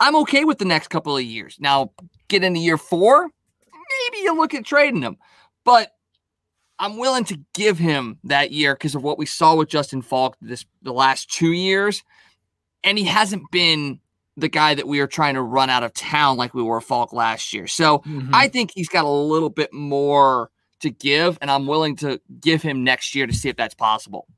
I'm 0.00 0.16
okay 0.16 0.44
with 0.44 0.58
the 0.58 0.64
next 0.64 0.88
couple 0.88 1.16
of 1.16 1.22
years. 1.22 1.56
Now, 1.58 1.92
get 2.28 2.44
into 2.44 2.60
year 2.60 2.76
four, 2.76 3.22
maybe 3.22 4.22
you 4.22 4.36
look 4.36 4.52
at 4.52 4.64
trading 4.64 5.02
him. 5.02 5.16
But 5.64 5.92
I'm 6.78 6.98
willing 6.98 7.24
to 7.24 7.40
give 7.54 7.78
him 7.78 8.18
that 8.24 8.50
year 8.50 8.74
because 8.74 8.94
of 8.94 9.02
what 9.02 9.18
we 9.18 9.26
saw 9.26 9.54
with 9.54 9.68
Justin 9.68 10.02
Faulk 10.02 10.36
this 10.40 10.66
the 10.82 10.92
last 10.92 11.30
two 11.30 11.52
years. 11.52 12.02
And 12.84 12.98
he 12.98 13.04
hasn't 13.04 13.50
been 13.50 14.00
the 14.36 14.48
guy 14.48 14.74
that 14.74 14.86
we 14.86 15.00
are 15.00 15.08
trying 15.08 15.34
to 15.34 15.42
run 15.42 15.68
out 15.68 15.82
of 15.82 15.92
town 15.94 16.36
like 16.36 16.54
we 16.54 16.62
were 16.62 16.80
Faulk 16.80 17.12
last 17.12 17.52
year. 17.52 17.66
So 17.66 17.98
mm-hmm. 17.98 18.32
I 18.32 18.46
think 18.48 18.70
he's 18.72 18.88
got 18.88 19.04
a 19.04 19.10
little 19.10 19.50
bit 19.50 19.72
more 19.72 20.50
to 20.80 20.90
give, 20.90 21.38
and 21.40 21.50
I'm 21.50 21.66
willing 21.66 21.96
to 21.96 22.20
give 22.40 22.62
him 22.62 22.84
next 22.84 23.16
year 23.16 23.26
to 23.26 23.32
see 23.32 23.48
if 23.48 23.56
that's 23.56 23.74
possible. 23.74 24.28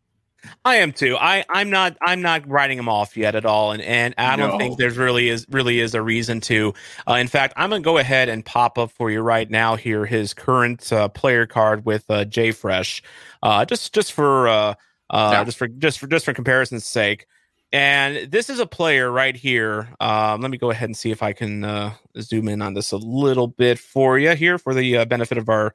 I 0.65 0.77
am 0.77 0.93
too. 0.93 1.17
I 1.17 1.45
I'm 1.49 1.71
not 1.71 1.97
I'm 2.01 2.23
not 2.23 2.49
writing 2.49 2.79
him 2.79 2.89
off 2.89 3.17
yet 3.17 3.35
at 3.35 3.45
all, 3.45 3.73
and 3.73 3.83
and 3.83 4.15
I 4.19 4.37
don't 4.37 4.51
no. 4.51 4.59
think 4.59 4.79
there's 4.79 4.97
really 4.97 5.29
is 5.29 5.47
really 5.51 5.81
is 5.81 5.95
a 5.95 6.03
reason 6.03 6.41
to. 6.43 6.75
Uh, 7.09 7.15
in 7.15 7.29
fact, 7.29 7.55
I'm 7.57 7.71
gonna 7.71 7.83
go 7.83 7.99
ahead 7.99 8.29
and 8.29 8.45
pop 8.45 8.79
up 8.79 8.91
for 8.91 9.11
you 9.11 9.21
right 9.21 9.51
now 9.51 9.77
here 9.77 10.07
his 10.07 10.35
current 10.35 10.93
uh, 10.93 11.09
player 11.09 11.47
card 11.47 11.85
with 11.85 12.05
uh, 12.11 12.25
Fresh, 12.55 13.03
uh, 13.43 13.65
just 13.65 13.93
just 13.95 14.13
for 14.13 14.49
uh, 14.49 14.75
uh, 15.11 15.31
yeah. 15.33 15.45
just 15.45 15.59
for 15.59 15.69
just 15.69 15.99
for 15.99 16.07
just 16.07 16.25
for 16.25 16.35
comparison's 16.35 16.87
sake. 16.87 17.27
And 17.73 18.31
this 18.31 18.51
is 18.51 18.59
a 18.59 18.67
player 18.67 19.11
right 19.11 19.37
here. 19.37 19.89
Um, 20.01 20.41
let 20.41 20.51
me 20.51 20.59
go 20.59 20.71
ahead 20.71 20.89
and 20.89 20.97
see 20.97 21.13
if 21.13 21.23
I 21.23 21.33
can 21.33 21.63
uh, 21.63 21.95
zoom 22.21 22.49
in 22.49 22.63
on 22.63 22.75
this 22.75 22.91
a 22.91 22.97
little 22.97 23.47
bit 23.47 23.79
for 23.79 24.19
you 24.19 24.35
here 24.35 24.59
for 24.59 24.75
the 24.75 24.99
uh, 24.99 25.05
benefit 25.05 25.39
of 25.39 25.49
our 25.49 25.73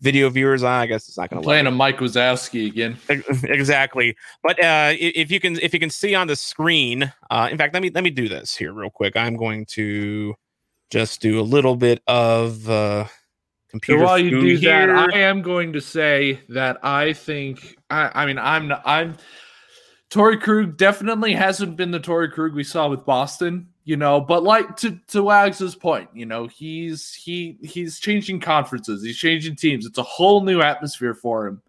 video 0.00 0.28
viewers. 0.30 0.62
I 0.62 0.86
guess 0.86 1.08
it's 1.08 1.18
not 1.18 1.30
going 1.30 1.42
to 1.42 1.46
playing 1.46 1.66
a 1.66 1.70
Mike 1.70 1.98
Wazowski 1.98 2.66
again. 2.66 2.98
exactly. 3.44 4.16
But 4.42 4.62
uh, 4.62 4.92
if 4.98 5.30
you 5.30 5.40
can, 5.40 5.58
if 5.60 5.72
you 5.72 5.80
can 5.80 5.90
see 5.90 6.14
on 6.14 6.26
the 6.26 6.36
screen, 6.36 7.12
uh, 7.30 7.48
in 7.50 7.58
fact, 7.58 7.74
let 7.74 7.82
me 7.82 7.90
let 7.90 8.04
me 8.04 8.10
do 8.10 8.28
this 8.28 8.56
here 8.56 8.72
real 8.72 8.90
quick. 8.90 9.16
I'm 9.16 9.36
going 9.36 9.66
to 9.70 10.34
just 10.90 11.20
do 11.20 11.40
a 11.40 11.42
little 11.42 11.76
bit 11.76 12.02
of 12.06 12.68
uh, 12.68 13.06
computer. 13.70 14.00
So 14.00 14.06
while 14.06 14.18
you 14.18 14.30
do 14.30 14.56
here. 14.56 14.86
that, 14.86 15.14
I 15.14 15.18
am 15.18 15.42
going 15.42 15.72
to 15.72 15.80
say 15.80 16.40
that 16.48 16.78
I 16.84 17.12
think. 17.12 17.76
I, 17.90 18.10
I 18.22 18.26
mean, 18.26 18.38
I'm 18.38 18.68
not, 18.68 18.82
I'm. 18.84 19.16
Torey 20.08 20.40
Krug 20.40 20.76
definitely 20.76 21.32
hasn't 21.32 21.76
been 21.76 21.90
the 21.90 21.98
Torey 21.98 22.30
Krug 22.30 22.54
we 22.54 22.62
saw 22.62 22.88
with 22.88 23.04
Boston 23.04 23.68
you 23.86 23.96
know 23.96 24.20
but 24.20 24.42
like 24.42 24.76
to 24.76 24.98
to 25.06 25.22
wags's 25.22 25.74
point 25.74 26.10
you 26.12 26.26
know 26.26 26.46
he's 26.48 27.14
he 27.14 27.56
he's 27.62 27.98
changing 27.98 28.40
conferences 28.40 29.02
he's 29.02 29.16
changing 29.16 29.56
teams 29.56 29.86
it's 29.86 29.96
a 29.96 30.02
whole 30.02 30.42
new 30.42 30.60
atmosphere 30.60 31.14
for 31.14 31.46
him. 31.46 31.62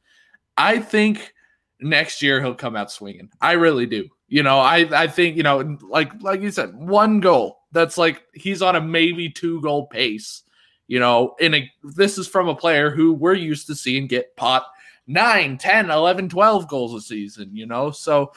I 0.58 0.80
think 0.80 1.34
next 1.80 2.24
year 2.24 2.42
he'll 2.42 2.56
come 2.56 2.76
out 2.76 2.92
swinging 2.92 3.30
i 3.40 3.52
really 3.52 3.86
do 3.86 4.10
you 4.28 4.42
know 4.42 4.58
i 4.58 4.78
i 5.00 5.06
think 5.06 5.38
you 5.38 5.44
know 5.44 5.78
like 5.84 6.12
like 6.24 6.42
you 6.42 6.50
said 6.50 6.76
one 6.76 7.20
goal 7.20 7.60
that's 7.72 8.00
like 8.00 8.24
he's 8.34 8.64
on 8.64 8.76
a 8.76 8.82
maybe 8.82 9.30
two 9.30 9.62
goal 9.62 9.86
pace 9.86 10.42
you 10.88 11.00
know 11.00 11.36
in 11.40 11.54
a 11.54 11.72
this 11.84 12.18
is 12.18 12.28
from 12.28 12.48
a 12.48 12.56
player 12.56 12.90
who 12.90 13.14
we're 13.14 13.36
used 13.36 13.68
to 13.68 13.76
seeing 13.76 14.08
get 14.08 14.36
pot 14.36 14.66
9 15.06 15.60
10 15.60 15.92
11 15.92 16.30
12 16.30 16.68
goals 16.68 16.96
a 16.96 17.00
season 17.00 17.50
you 17.54 17.68
know 17.68 17.92
so 17.92 18.32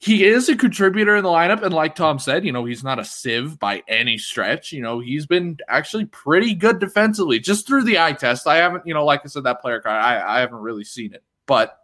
he 0.00 0.24
is 0.24 0.48
a 0.48 0.56
contributor 0.56 1.14
in 1.14 1.22
the 1.22 1.28
lineup. 1.28 1.62
And 1.62 1.74
like 1.74 1.94
Tom 1.94 2.18
said, 2.18 2.44
you 2.46 2.52
know, 2.52 2.64
he's 2.64 2.82
not 2.82 2.98
a 2.98 3.04
sieve 3.04 3.58
by 3.58 3.82
any 3.86 4.16
stretch. 4.16 4.72
You 4.72 4.80
know, 4.80 4.98
he's 4.98 5.26
been 5.26 5.58
actually 5.68 6.06
pretty 6.06 6.54
good 6.54 6.78
defensively 6.78 7.38
just 7.38 7.66
through 7.66 7.84
the 7.84 7.98
eye 7.98 8.14
test. 8.14 8.46
I 8.46 8.56
haven't, 8.56 8.86
you 8.86 8.94
know, 8.94 9.04
like 9.04 9.20
I 9.24 9.28
said, 9.28 9.44
that 9.44 9.60
player 9.60 9.78
card, 9.78 10.02
I, 10.02 10.38
I 10.38 10.40
haven't 10.40 10.60
really 10.60 10.84
seen 10.84 11.12
it. 11.12 11.22
But, 11.44 11.78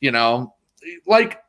you 0.00 0.10
know, 0.10 0.54
like 1.06 1.42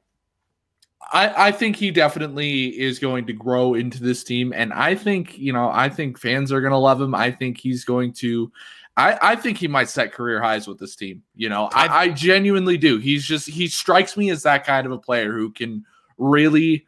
I, 1.11 1.47
I 1.47 1.51
think 1.51 1.75
he 1.75 1.91
definitely 1.91 2.67
is 2.79 2.99
going 2.99 3.27
to 3.27 3.33
grow 3.33 3.73
into 3.73 4.01
this 4.01 4.23
team. 4.23 4.53
And 4.55 4.71
I 4.71 4.95
think, 4.95 5.37
you 5.37 5.51
know, 5.51 5.69
I 5.69 5.89
think 5.89 6.17
fans 6.17 6.53
are 6.53 6.61
going 6.61 6.71
to 6.71 6.77
love 6.77 7.01
him. 7.01 7.15
I 7.15 7.31
think 7.31 7.57
he's 7.57 7.83
going 7.83 8.13
to. 8.13 8.49
I, 8.95 9.19
I 9.21 9.35
think 9.35 9.59
he 9.59 9.67
might 9.67 9.89
set 9.89 10.11
career 10.13 10.41
highs 10.41 10.67
with 10.67 10.79
this 10.79 10.95
team. 10.95 11.21
You 11.35 11.49
know, 11.49 11.69
I, 11.71 11.87
I 11.87 12.09
genuinely 12.09 12.77
do. 12.77 12.97
He's 12.97 13.25
just 13.25 13.47
he 13.47 13.67
strikes 13.67 14.17
me 14.17 14.31
as 14.31 14.41
that 14.43 14.65
kind 14.65 14.87
of 14.87 14.91
a 14.91 14.97
player 14.97 15.33
who 15.33 15.51
can 15.51 15.85
really 16.17 16.85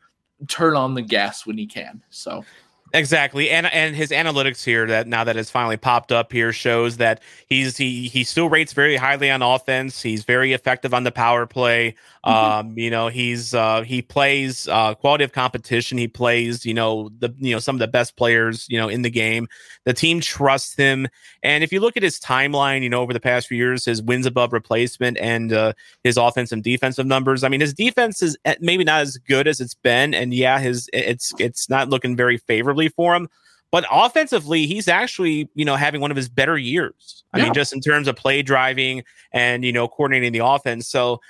turn 0.47 0.75
on 0.75 0.93
the 0.93 1.01
gas 1.01 1.45
when 1.45 1.57
he 1.57 1.65
can. 1.65 2.01
So 2.09 2.45
Exactly, 2.91 3.51
and 3.51 3.67
and 3.67 3.95
his 3.95 4.09
analytics 4.09 4.63
here 4.63 4.87
that 4.87 5.07
now 5.07 5.23
that 5.23 5.37
it's 5.37 5.51
finally 5.51 5.77
popped 5.77 6.11
up 6.11 6.31
here 6.31 6.51
shows 6.51 6.97
that 6.97 7.21
he's 7.47 7.77
he 7.77 8.07
he 8.07 8.23
still 8.23 8.49
rates 8.49 8.73
very 8.73 8.95
highly 8.95 9.29
on 9.29 9.43
offense. 9.43 10.01
He's 10.01 10.23
very 10.23 10.53
effective 10.53 10.91
on 10.91 11.03
the 11.03 11.11
power 11.11 11.45
play. 11.45 11.93
Mm-hmm. 12.25 12.29
Um, 12.69 12.77
you 12.79 12.89
know, 12.89 13.07
he's 13.07 13.53
uh 13.53 13.83
he 13.83 14.01
plays 14.01 14.67
uh 14.67 14.95
quality 14.95 15.23
of 15.23 15.33
competition. 15.33 15.99
He 15.99 16.07
plays 16.07 16.65
you 16.65 16.73
know 16.73 17.09
the 17.19 17.31
you 17.37 17.53
know 17.53 17.59
some 17.59 17.75
of 17.75 17.79
the 17.79 17.87
best 17.87 18.17
players 18.17 18.65
you 18.69 18.79
know 18.79 18.89
in 18.89 19.03
the 19.03 19.11
game. 19.11 19.47
The 19.85 19.93
team 19.93 20.19
trusts 20.19 20.75
him, 20.75 21.07
and 21.43 21.63
if 21.63 21.71
you 21.71 21.81
look 21.81 21.95
at 21.95 22.01
his 22.01 22.19
timeline, 22.19 22.81
you 22.81 22.89
know 22.89 23.01
over 23.01 23.13
the 23.13 23.19
past 23.19 23.47
few 23.47 23.57
years, 23.57 23.85
his 23.85 24.01
wins 24.01 24.25
above 24.25 24.51
replacement 24.51 25.19
and 25.19 25.53
uh, 25.53 25.73
his 26.03 26.17
offensive 26.17 26.57
and 26.57 26.63
defensive 26.63 27.05
numbers. 27.05 27.43
I 27.43 27.49
mean, 27.49 27.61
his 27.61 27.73
defense 27.75 28.23
is 28.23 28.35
eh, 28.45 28.55
maybe 28.59 28.83
not 28.83 29.01
as 29.01 29.17
good 29.17 29.47
as 29.47 29.61
it's 29.61 29.75
been, 29.75 30.15
and 30.15 30.33
yeah, 30.33 30.57
his 30.57 30.89
it's 30.91 31.35
it's 31.37 31.69
not 31.69 31.89
looking 31.89 32.15
very 32.15 32.37
favorable 32.37 32.78
for 32.87 33.15
him. 33.15 33.29
But 33.71 33.85
offensively, 33.91 34.65
he's 34.65 34.87
actually, 34.87 35.47
you 35.53 35.63
know, 35.63 35.75
having 35.75 36.01
one 36.01 36.09
of 36.09 36.17
his 36.17 36.27
better 36.27 36.57
years. 36.57 37.23
I 37.33 37.37
yeah. 37.37 37.43
mean, 37.43 37.53
just 37.53 37.71
in 37.73 37.81
terms 37.81 38.07
of 38.07 38.15
play 38.15 38.41
driving 38.41 39.03
and, 39.31 39.63
you 39.63 39.71
know, 39.71 39.87
coordinating 39.87 40.31
the 40.31 40.43
offense. 40.43 40.87
So, 40.87 41.21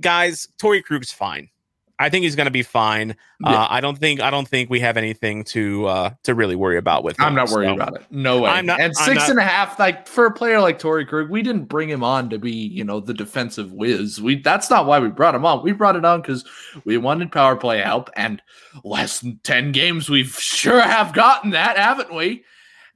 guys, 0.00 0.48
Torey 0.58 0.82
Krug's 0.82 1.12
fine. 1.12 1.50
I 1.98 2.08
think 2.08 2.24
he's 2.24 2.34
going 2.34 2.46
to 2.46 2.50
be 2.50 2.62
fine. 2.62 3.16
Yeah. 3.40 3.52
Uh, 3.52 3.66
I 3.70 3.80
don't 3.80 3.96
think 3.96 4.20
I 4.20 4.30
don't 4.30 4.48
think 4.48 4.68
we 4.68 4.80
have 4.80 4.96
anything 4.96 5.44
to 5.44 5.86
uh, 5.86 6.10
to 6.24 6.34
really 6.34 6.56
worry 6.56 6.76
about 6.76 7.04
with. 7.04 7.18
Him, 7.18 7.26
I'm 7.26 7.34
not 7.34 7.50
worried 7.50 7.68
so. 7.68 7.74
about 7.74 7.94
it. 7.94 8.02
No 8.10 8.42
way. 8.42 8.50
I'm 8.50 8.66
not, 8.66 8.80
and 8.80 8.96
six 8.96 9.20
not, 9.20 9.30
and 9.30 9.38
a 9.38 9.44
half, 9.44 9.78
like 9.78 10.08
for 10.08 10.26
a 10.26 10.32
player 10.32 10.60
like 10.60 10.80
Torey 10.80 11.06
Krug, 11.06 11.30
we 11.30 11.42
didn't 11.42 11.66
bring 11.66 11.88
him 11.88 12.02
on 12.02 12.30
to 12.30 12.38
be 12.38 12.50
you 12.50 12.82
know 12.82 12.98
the 12.98 13.14
defensive 13.14 13.72
whiz. 13.72 14.20
We 14.20 14.40
that's 14.40 14.70
not 14.70 14.86
why 14.86 14.98
we 14.98 15.08
brought 15.08 15.34
him 15.36 15.46
on. 15.46 15.62
We 15.62 15.72
brought 15.72 15.94
it 15.94 16.04
on 16.04 16.20
because 16.20 16.44
we 16.84 16.96
wanted 16.96 17.30
power 17.30 17.54
play 17.54 17.80
help, 17.80 18.10
and 18.16 18.42
less 18.82 19.20
than 19.20 19.38
ten 19.44 19.70
games, 19.70 20.10
we've 20.10 20.34
sure 20.40 20.80
have 20.80 21.12
gotten 21.12 21.50
that, 21.50 21.78
haven't 21.78 22.12
we? 22.12 22.44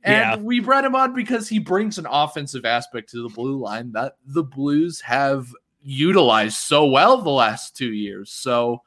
And 0.02 0.40
yeah. 0.40 0.44
we 0.44 0.60
brought 0.60 0.84
him 0.84 0.94
on 0.94 1.12
because 1.12 1.48
he 1.48 1.58
brings 1.58 1.98
an 1.98 2.06
offensive 2.08 2.64
aspect 2.64 3.10
to 3.10 3.22
the 3.22 3.34
blue 3.34 3.58
line 3.58 3.92
that 3.92 4.14
the 4.26 4.44
Blues 4.44 5.00
have 5.00 5.48
utilized 5.80 6.56
so 6.56 6.86
well 6.86 7.20
the 7.20 7.30
last 7.30 7.76
two 7.76 7.92
years. 7.92 8.32
So 8.32 8.82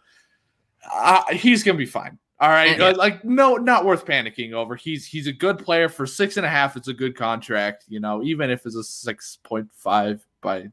uh, 0.91 1.23
he's 1.33 1.63
gonna 1.63 1.77
be 1.77 1.85
fine. 1.85 2.17
All 2.39 2.49
right, 2.49 2.79
yeah. 2.79 2.89
like 2.91 3.23
no, 3.23 3.55
not 3.55 3.85
worth 3.85 4.05
panicking 4.05 4.53
over. 4.53 4.75
He's 4.75 5.05
he's 5.05 5.27
a 5.27 5.31
good 5.31 5.59
player 5.59 5.87
for 5.87 6.07
six 6.07 6.37
and 6.37 6.45
a 6.45 6.49
half. 6.49 6.75
It's 6.75 6.87
a 6.87 6.93
good 6.93 7.15
contract, 7.15 7.85
you 7.87 7.99
know, 7.99 8.23
even 8.23 8.49
if 8.49 8.65
it's 8.65 8.75
a 8.75 8.83
six 8.83 9.37
point 9.43 9.69
five 9.75 10.25
by 10.41 10.69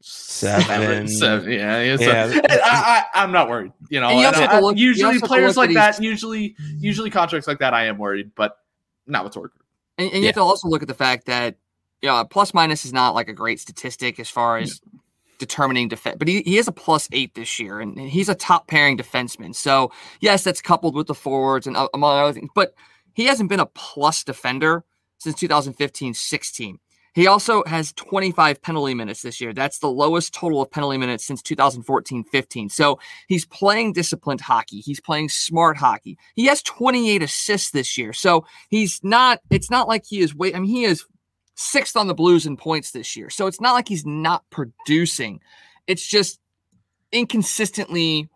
seven. 0.00 1.06
seven. 1.06 1.52
Yeah, 1.52 1.80
yeah. 1.80 2.40
I, 2.44 3.04
I, 3.14 3.22
am 3.22 3.30
not 3.30 3.48
worried. 3.48 3.72
You 3.88 4.00
know, 4.00 4.10
you 4.10 4.26
I, 4.26 4.58
look, 4.58 4.76
usually 4.76 5.20
players 5.20 5.56
like 5.56 5.72
that, 5.74 6.02
usually 6.02 6.56
usually 6.76 7.10
contracts 7.10 7.46
like 7.46 7.60
that, 7.60 7.72
I 7.72 7.86
am 7.86 7.98
worried, 7.98 8.32
but 8.34 8.58
not 9.06 9.22
with 9.22 9.34
Torque. 9.34 9.52
And, 9.98 10.06
and 10.06 10.16
you 10.16 10.22
yeah. 10.22 10.26
have 10.26 10.34
to 10.36 10.40
also 10.40 10.66
look 10.68 10.82
at 10.82 10.88
the 10.88 10.94
fact 10.94 11.26
that 11.26 11.56
yeah, 12.00 12.24
plus 12.28 12.52
minus 12.52 12.84
is 12.84 12.92
not 12.92 13.14
like 13.14 13.28
a 13.28 13.32
great 13.32 13.60
statistic 13.60 14.18
as 14.18 14.28
far 14.28 14.58
as 14.58 14.80
determining 15.42 15.88
defense, 15.88 16.16
but 16.18 16.28
he, 16.28 16.42
he 16.42 16.56
is 16.56 16.68
a 16.68 16.72
plus 16.72 17.08
eight 17.10 17.34
this 17.34 17.58
year, 17.58 17.80
and 17.80 17.98
he's 17.98 18.28
a 18.28 18.34
top 18.34 18.68
pairing 18.68 18.96
defenseman. 18.96 19.54
So 19.54 19.90
yes, 20.20 20.44
that's 20.44 20.62
coupled 20.62 20.94
with 20.94 21.08
the 21.08 21.14
forwards 21.14 21.66
and 21.66 21.76
uh, 21.76 21.88
among 21.92 22.16
other 22.16 22.32
things, 22.32 22.50
but 22.54 22.74
he 23.14 23.24
hasn't 23.24 23.48
been 23.48 23.60
a 23.60 23.66
plus 23.66 24.22
defender 24.22 24.84
since 25.18 25.34
2015-16. 25.40 26.76
He 27.14 27.26
also 27.26 27.62
has 27.66 27.92
25 27.92 28.62
penalty 28.62 28.94
minutes 28.94 29.20
this 29.20 29.40
year. 29.40 29.52
That's 29.52 29.80
the 29.80 29.90
lowest 29.90 30.32
total 30.32 30.62
of 30.62 30.70
penalty 30.70 30.96
minutes 30.96 31.26
since 31.26 31.42
2014-15. 31.42 32.70
So 32.70 32.98
he's 33.28 33.44
playing 33.44 33.92
disciplined 33.92 34.40
hockey. 34.40 34.80
He's 34.80 35.00
playing 35.00 35.28
smart 35.28 35.76
hockey. 35.76 36.16
He 36.36 36.46
has 36.46 36.62
28 36.62 37.22
assists 37.22 37.70
this 37.70 37.98
year. 37.98 38.14
So 38.14 38.46
he's 38.70 38.98
not. 39.02 39.40
It's 39.50 39.70
not 39.70 39.88
like 39.88 40.04
he 40.06 40.20
is. 40.20 40.34
Wait. 40.34 40.56
I 40.56 40.60
mean, 40.60 40.70
he 40.70 40.84
is 40.84 41.04
sixth 41.54 41.96
on 41.96 42.06
the 42.06 42.14
Blues 42.14 42.46
in 42.46 42.56
points 42.56 42.90
this 42.90 43.16
year. 43.16 43.30
So 43.30 43.46
it's 43.46 43.60
not 43.60 43.72
like 43.72 43.88
he's 43.88 44.06
not 44.06 44.44
producing. 44.50 45.40
It's 45.86 46.06
just 46.06 46.40
inconsistently 47.12 48.28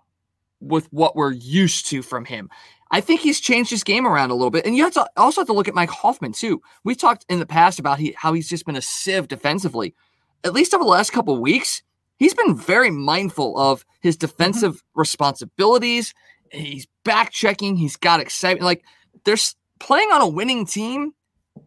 with 0.61 0.87
what 0.93 1.17
we're 1.17 1.33
used 1.33 1.87
to 1.87 2.03
from 2.03 2.25
him. 2.25 2.51
I 2.91 3.01
think 3.01 3.21
he's 3.21 3.41
changed 3.41 3.71
his 3.71 3.83
game 3.83 4.07
around 4.07 4.31
a 4.31 4.35
little 4.35 4.51
bit. 4.51 4.65
And 4.65 4.77
you 4.77 4.85
have 4.85 4.95
to 4.95 5.09
also 5.17 5.41
have 5.41 5.49
to 5.49 5.53
look 5.53 5.69
at 5.69 5.75
Mike 5.75 5.91
Hoffman 5.91 6.33
too. 6.33 6.63
We 6.85 6.95
talked 6.95 7.27
in 7.29 7.41
the 7.41 7.47
past 7.47 7.79
about 7.79 7.99
he, 7.99 8.15
how 8.17 8.33
he's 8.33 8.49
just 8.49 8.65
been 8.65 8.77
a 8.77 8.83
sieve 8.83 9.29
defensively. 9.29 9.95
At 10.45 10.53
least 10.53 10.73
over 10.73 10.85
the 10.85 10.91
last 10.91 11.13
couple 11.13 11.37
weeks, 11.41 11.83
he's 12.19 12.35
been 12.35 12.57
very 12.57 12.91
mindful 12.91 13.59
of 13.59 13.85
his 14.01 14.17
mm-hmm. 14.17 14.27
defensive 14.27 14.77
mm-hmm. 14.77 15.01
responsibilities. 15.01 16.15
He's 16.53 16.87
back 17.05 17.33
checking. 17.33 17.77
He's 17.77 17.97
got 17.97 18.21
excitement. 18.21 18.65
Like 18.65 18.85
there's 19.25 19.57
playing 19.81 20.11
on 20.13 20.21
a 20.21 20.29
winning 20.29 20.65
team 20.65 21.13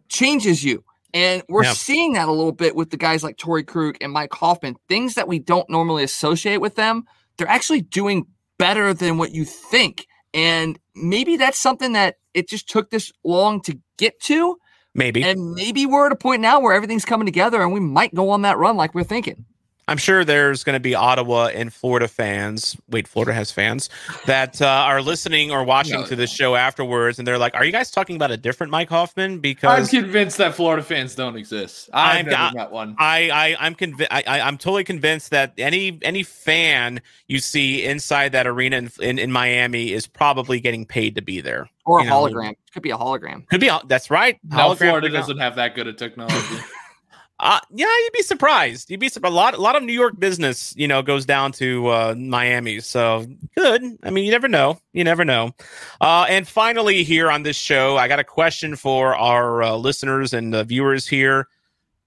changes 0.08 0.64
you. 0.64 0.84
And 1.14 1.44
we're 1.50 1.64
seeing 1.66 2.14
that 2.14 2.28
a 2.28 2.32
little 2.32 2.52
bit 2.52 2.76
with 2.76 2.92
the 2.92 2.98
guys 2.98 3.24
like 3.24 3.38
Torey 3.38 3.66
Krug 3.66 3.98
and 4.02 4.12
Mike 4.12 4.34
Hoffman, 4.34 4.76
things 4.88 5.16
that 5.16 5.28
we 5.28 5.40
don't 5.40 5.70
normally 5.70 6.04
associate 6.04 6.62
with 6.62 6.76
them. 6.76 7.06
They're 7.38 7.48
actually 7.48 7.82
doing 7.82 8.28
better 8.58 8.94
than 8.94 9.18
what 9.18 9.32
you 9.32 9.46
think. 9.46 10.06
And 10.34 10.78
maybe 10.96 11.38
that's 11.38 11.58
something 11.58 11.94
that 11.94 12.18
it 12.34 12.48
just 12.48 12.70
took 12.70 12.92
this 12.92 13.12
long 13.24 13.62
to 13.62 13.80
get 13.98 14.20
to. 14.22 14.58
Maybe. 14.94 15.24
And 15.24 15.54
maybe 15.54 15.86
we're 15.86 16.08
at 16.08 16.12
a 16.12 16.16
point 16.16 16.42
now 16.42 16.60
where 16.60 16.74
everything's 16.74 17.06
coming 17.06 17.26
together 17.26 17.62
and 17.62 17.74
we 17.74 17.80
might 17.80 18.14
go 18.14 18.30
on 18.30 18.44
that 18.44 18.58
run 18.58 18.78
like 18.78 18.94
we're 18.94 19.04
thinking. 19.04 19.46
I'm 19.90 19.98
sure 19.98 20.24
there's 20.24 20.64
going 20.64 20.76
to 20.76 20.80
be 20.80 20.94
Ottawa 20.94 21.48
and 21.48 21.74
Florida 21.74 22.08
fans. 22.08 22.78
Wait, 22.90 23.08
Florida 23.08 23.34
has 23.34 23.52
fans 23.52 23.90
that 24.28 24.62
uh, 24.62 24.68
are 24.68 25.02
listening 25.02 25.50
or 25.50 25.64
watching 25.64 26.02
no, 26.02 26.06
to 26.06 26.16
the 26.16 26.28
show 26.28 26.56
afterwards, 26.56 27.18
and 27.18 27.28
they're 27.28 27.40
like, 27.40 27.56
"Are 27.56 27.66
you 27.66 27.72
guys 27.72 27.90
talking 27.90 28.16
about 28.16 28.30
a 28.30 28.38
different 28.38 28.70
Mike 28.70 28.90
Hoffman?" 28.90 29.40
Because 29.40 29.92
I'm 29.92 30.04
convinced 30.04 30.38
that 30.38 30.54
Florida 30.54 30.84
fans 30.84 31.16
don't 31.16 31.36
exist. 31.36 31.90
I've 31.92 32.28
I'm, 32.28 32.32
never 32.32 32.56
met 32.56 32.72
one. 32.72 32.96
I, 33.00 33.32
I 33.32 33.66
I'm 33.66 33.74
convinced. 33.74 34.12
I, 34.14 34.42
I'm 34.42 34.60
totally 34.60 34.84
convinced 34.84 35.32
that 35.32 35.54
any 35.58 35.98
any 36.04 36.22
fan 36.22 37.02
you 37.28 37.40
see 37.40 37.84
inside 37.84 38.34
that 38.34 38.46
arena 38.46 38.78
in, 38.78 38.92
in, 39.02 39.18
in 39.18 39.32
Miami 39.32 39.92
is 39.92 40.06
probably 40.06 40.60
getting 40.60 40.86
paid 40.86 41.16
to 41.16 41.24
be 41.24 41.42
there, 41.42 41.68
or 41.86 42.02
a 42.02 42.04
hologram. 42.04 42.50
Know? 42.50 42.54
Could 42.74 42.84
be 42.84 42.92
a 42.92 42.98
hologram. 42.98 43.48
Could 43.48 43.60
be. 43.60 43.72
That's 43.88 44.12
right. 44.12 44.40
No, 44.44 44.76
Florida 44.76 45.10
doesn't 45.10 45.40
have 45.40 45.56
that 45.56 45.74
good 45.74 45.88
a 45.88 45.94
technology. 45.94 46.64
Uh, 47.42 47.60
yeah, 47.72 47.86
you'd 47.86 48.14
be 48.14 48.22
surprised. 48.22 48.92
You'd 48.92 49.00
be 49.00 49.08
surprised. 49.08 49.32
A 49.32 49.36
lot, 49.36 49.54
a 49.54 49.62
lot 49.62 49.78
of 49.78 49.84
New 49.84 49.94
York 49.94 50.20
business, 50.20 50.74
you 50.76 50.88
know, 50.88 51.02
goes 51.02 51.26
down 51.26 51.54
to 51.54 51.88
uh, 51.88 52.16
Miami. 52.18 52.82
So 52.82 53.26
good. 53.56 53.82
I 54.04 54.10
mean, 54.10 54.26
you 54.26 54.32
never 54.32 54.50
know. 54.50 54.80
You 54.92 55.06
never 55.06 55.24
know. 55.24 55.52
Uh, 56.02 56.26
and 56.28 56.46
finally, 56.46 57.04
here 57.04 57.32
on 57.32 57.44
this 57.44 57.56
show, 57.56 57.96
I 57.96 58.10
got 58.10 58.20
a 58.20 58.26
question 58.26 58.76
for 58.76 59.16
our 59.16 59.64
uh, 59.64 59.76
listeners 59.76 60.34
and 60.34 60.54
uh, 60.54 60.64
viewers 60.64 61.08
here. 61.08 61.48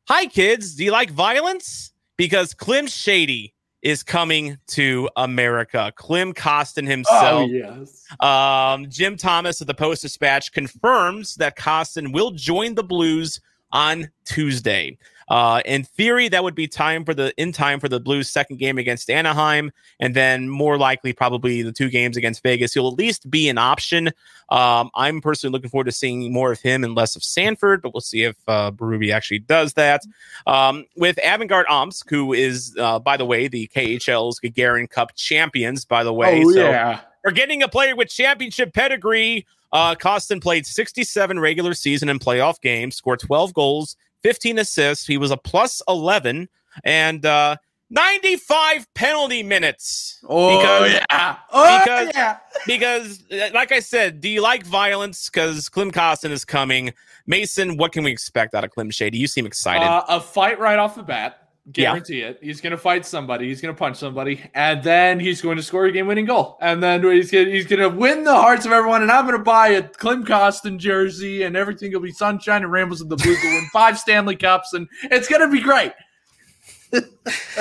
Hi, 0.09 0.26
kids. 0.26 0.74
Do 0.74 0.84
you 0.84 0.90
like 0.90 1.10
violence? 1.10 1.92
Because 2.18 2.52
Klim 2.52 2.86
Shady 2.86 3.54
is 3.80 4.02
coming 4.02 4.59
to 4.68 5.09
America. 5.16 5.92
Klim 5.96 6.34
Kostin 6.34 6.86
himself. 6.86 7.20
Oh, 7.20 7.46
yes. 7.46 8.04
Um, 8.20 8.88
Jim 8.90 9.16
Thomas 9.16 9.60
of 9.60 9.66
the 9.66 9.74
Post 9.74 10.02
Dispatch 10.02 10.52
confirms 10.52 11.36
that 11.36 11.56
Kostin 11.56 12.12
will 12.12 12.32
join 12.32 12.74
the 12.74 12.84
Blues 12.84 13.40
on 13.72 14.10
Tuesday. 14.24 14.98
Uh, 15.32 15.62
in 15.64 15.82
theory, 15.82 16.28
that 16.28 16.44
would 16.44 16.54
be 16.54 16.68
time 16.68 17.06
for 17.06 17.14
the 17.14 17.32
in 17.40 17.52
time 17.52 17.80
for 17.80 17.88
the 17.88 17.98
Blues' 17.98 18.30
second 18.30 18.59
game 18.59 18.76
against 18.76 19.09
Anaheim, 19.09 19.72
and 19.98 20.14
then 20.14 20.46
more 20.46 20.76
likely, 20.76 21.14
probably 21.14 21.62
the 21.62 21.72
two 21.72 21.88
games 21.88 22.18
against 22.18 22.42
Vegas. 22.42 22.74
He'll 22.74 22.88
at 22.88 22.98
least 22.98 23.30
be 23.30 23.48
an 23.48 23.56
option. 23.56 24.10
Um, 24.50 24.90
I'm 24.94 25.22
personally 25.22 25.50
looking 25.50 25.70
forward 25.70 25.84
to 25.84 25.92
seeing 25.92 26.30
more 26.30 26.52
of 26.52 26.60
him 26.60 26.84
and 26.84 26.94
less 26.94 27.16
of 27.16 27.24
Sanford, 27.24 27.80
but 27.80 27.94
we'll 27.94 28.02
see 28.02 28.24
if 28.24 28.36
uh, 28.46 28.72
Berube 28.72 29.10
actually 29.10 29.38
does 29.38 29.72
that. 29.72 30.02
Um, 30.46 30.84
with 30.98 31.16
Avangard 31.24 31.64
Omsk, 31.66 32.10
who 32.10 32.34
is, 32.34 32.76
uh, 32.78 32.98
by 32.98 33.16
the 33.16 33.24
way, 33.24 33.48
the 33.48 33.68
KHL's 33.74 34.38
Gagarin 34.38 34.90
Cup 34.90 35.14
champions, 35.14 35.86
by 35.86 36.04
the 36.04 36.12
way. 36.12 36.42
Oh, 36.44 36.52
so 36.52 36.68
yeah. 36.68 37.00
We're 37.24 37.30
getting 37.30 37.62
a 37.62 37.68
player 37.68 37.96
with 37.96 38.10
championship 38.10 38.74
pedigree. 38.74 39.46
Uh, 39.72 39.94
Kostin 39.94 40.42
played 40.42 40.66
67 40.66 41.40
regular 41.40 41.72
season 41.72 42.10
and 42.10 42.20
playoff 42.20 42.60
games, 42.60 42.96
scored 42.96 43.20
12 43.20 43.54
goals, 43.54 43.96
15 44.22 44.58
assists. 44.58 45.06
He 45.06 45.18
was 45.18 45.30
a 45.30 45.36
plus 45.36 45.82
11 45.88 46.48
and 46.84 47.26
uh, 47.26 47.56
95 47.90 48.92
penalty 48.94 49.42
minutes. 49.42 50.18
Oh, 50.28 50.58
because, 50.58 50.92
yeah. 50.92 51.36
Oh, 51.52 51.80
because, 51.80 52.10
yeah. 52.14 52.38
because, 52.66 53.24
uh, 53.30 53.50
like 53.52 53.72
I 53.72 53.80
said, 53.80 54.20
do 54.20 54.28
you 54.28 54.40
like 54.40 54.64
violence? 54.64 55.28
Because 55.28 55.68
Klim 55.68 55.90
Kostin 55.90 56.30
is 56.30 56.44
coming. 56.44 56.92
Mason, 57.26 57.76
what 57.76 57.92
can 57.92 58.02
we 58.02 58.10
expect 58.10 58.54
out 58.54 58.64
of 58.64 58.70
Klim 58.70 58.90
Shady? 58.90 59.18
You 59.18 59.26
seem 59.26 59.46
excited. 59.46 59.84
Uh, 59.84 60.04
a 60.08 60.20
fight 60.20 60.58
right 60.58 60.78
off 60.78 60.94
the 60.94 61.02
bat. 61.02 61.41
Guarantee 61.70 62.22
yeah. 62.22 62.30
it. 62.30 62.39
He's 62.43 62.60
going 62.60 62.72
to 62.72 62.76
fight 62.76 63.06
somebody. 63.06 63.47
He's 63.47 63.60
going 63.60 63.72
to 63.72 63.78
punch 63.78 63.97
somebody, 63.97 64.43
and 64.52 64.82
then 64.82 65.20
he's 65.20 65.40
going 65.40 65.56
to 65.56 65.62
score 65.62 65.84
a 65.84 65.93
game-winning 65.93 66.24
goal. 66.24 66.59
And 66.60 66.82
then 66.82 67.05
he's 67.05 67.30
going 67.30 67.48
he's 67.48 67.66
going 67.66 67.80
to 67.80 67.89
win 67.89 68.24
the 68.24 68.34
hearts 68.34 68.66
of 68.66 68.72
everyone. 68.72 69.02
And 69.02 69.12
I'm 69.12 69.26
going 69.26 69.39
to 69.39 69.44
buy 69.44 69.68
a 69.68 69.82
Klim 69.82 70.24
Kostin 70.24 70.78
jersey, 70.78 71.44
and 71.44 71.56
everything 71.56 71.93
will 71.93 72.01
be 72.01 72.10
sunshine 72.10 72.64
and 72.64 72.72
rainbows. 72.72 73.01
And 73.01 73.09
the 73.09 73.16
Blues 73.16 73.39
will 73.44 73.52
win 73.52 73.66
five 73.72 73.97
Stanley 73.97 74.34
Cups, 74.34 74.72
and 74.72 74.89
it's 75.05 75.28
going 75.28 75.40
to 75.40 75.48
be 75.48 75.60
great. 75.60 75.93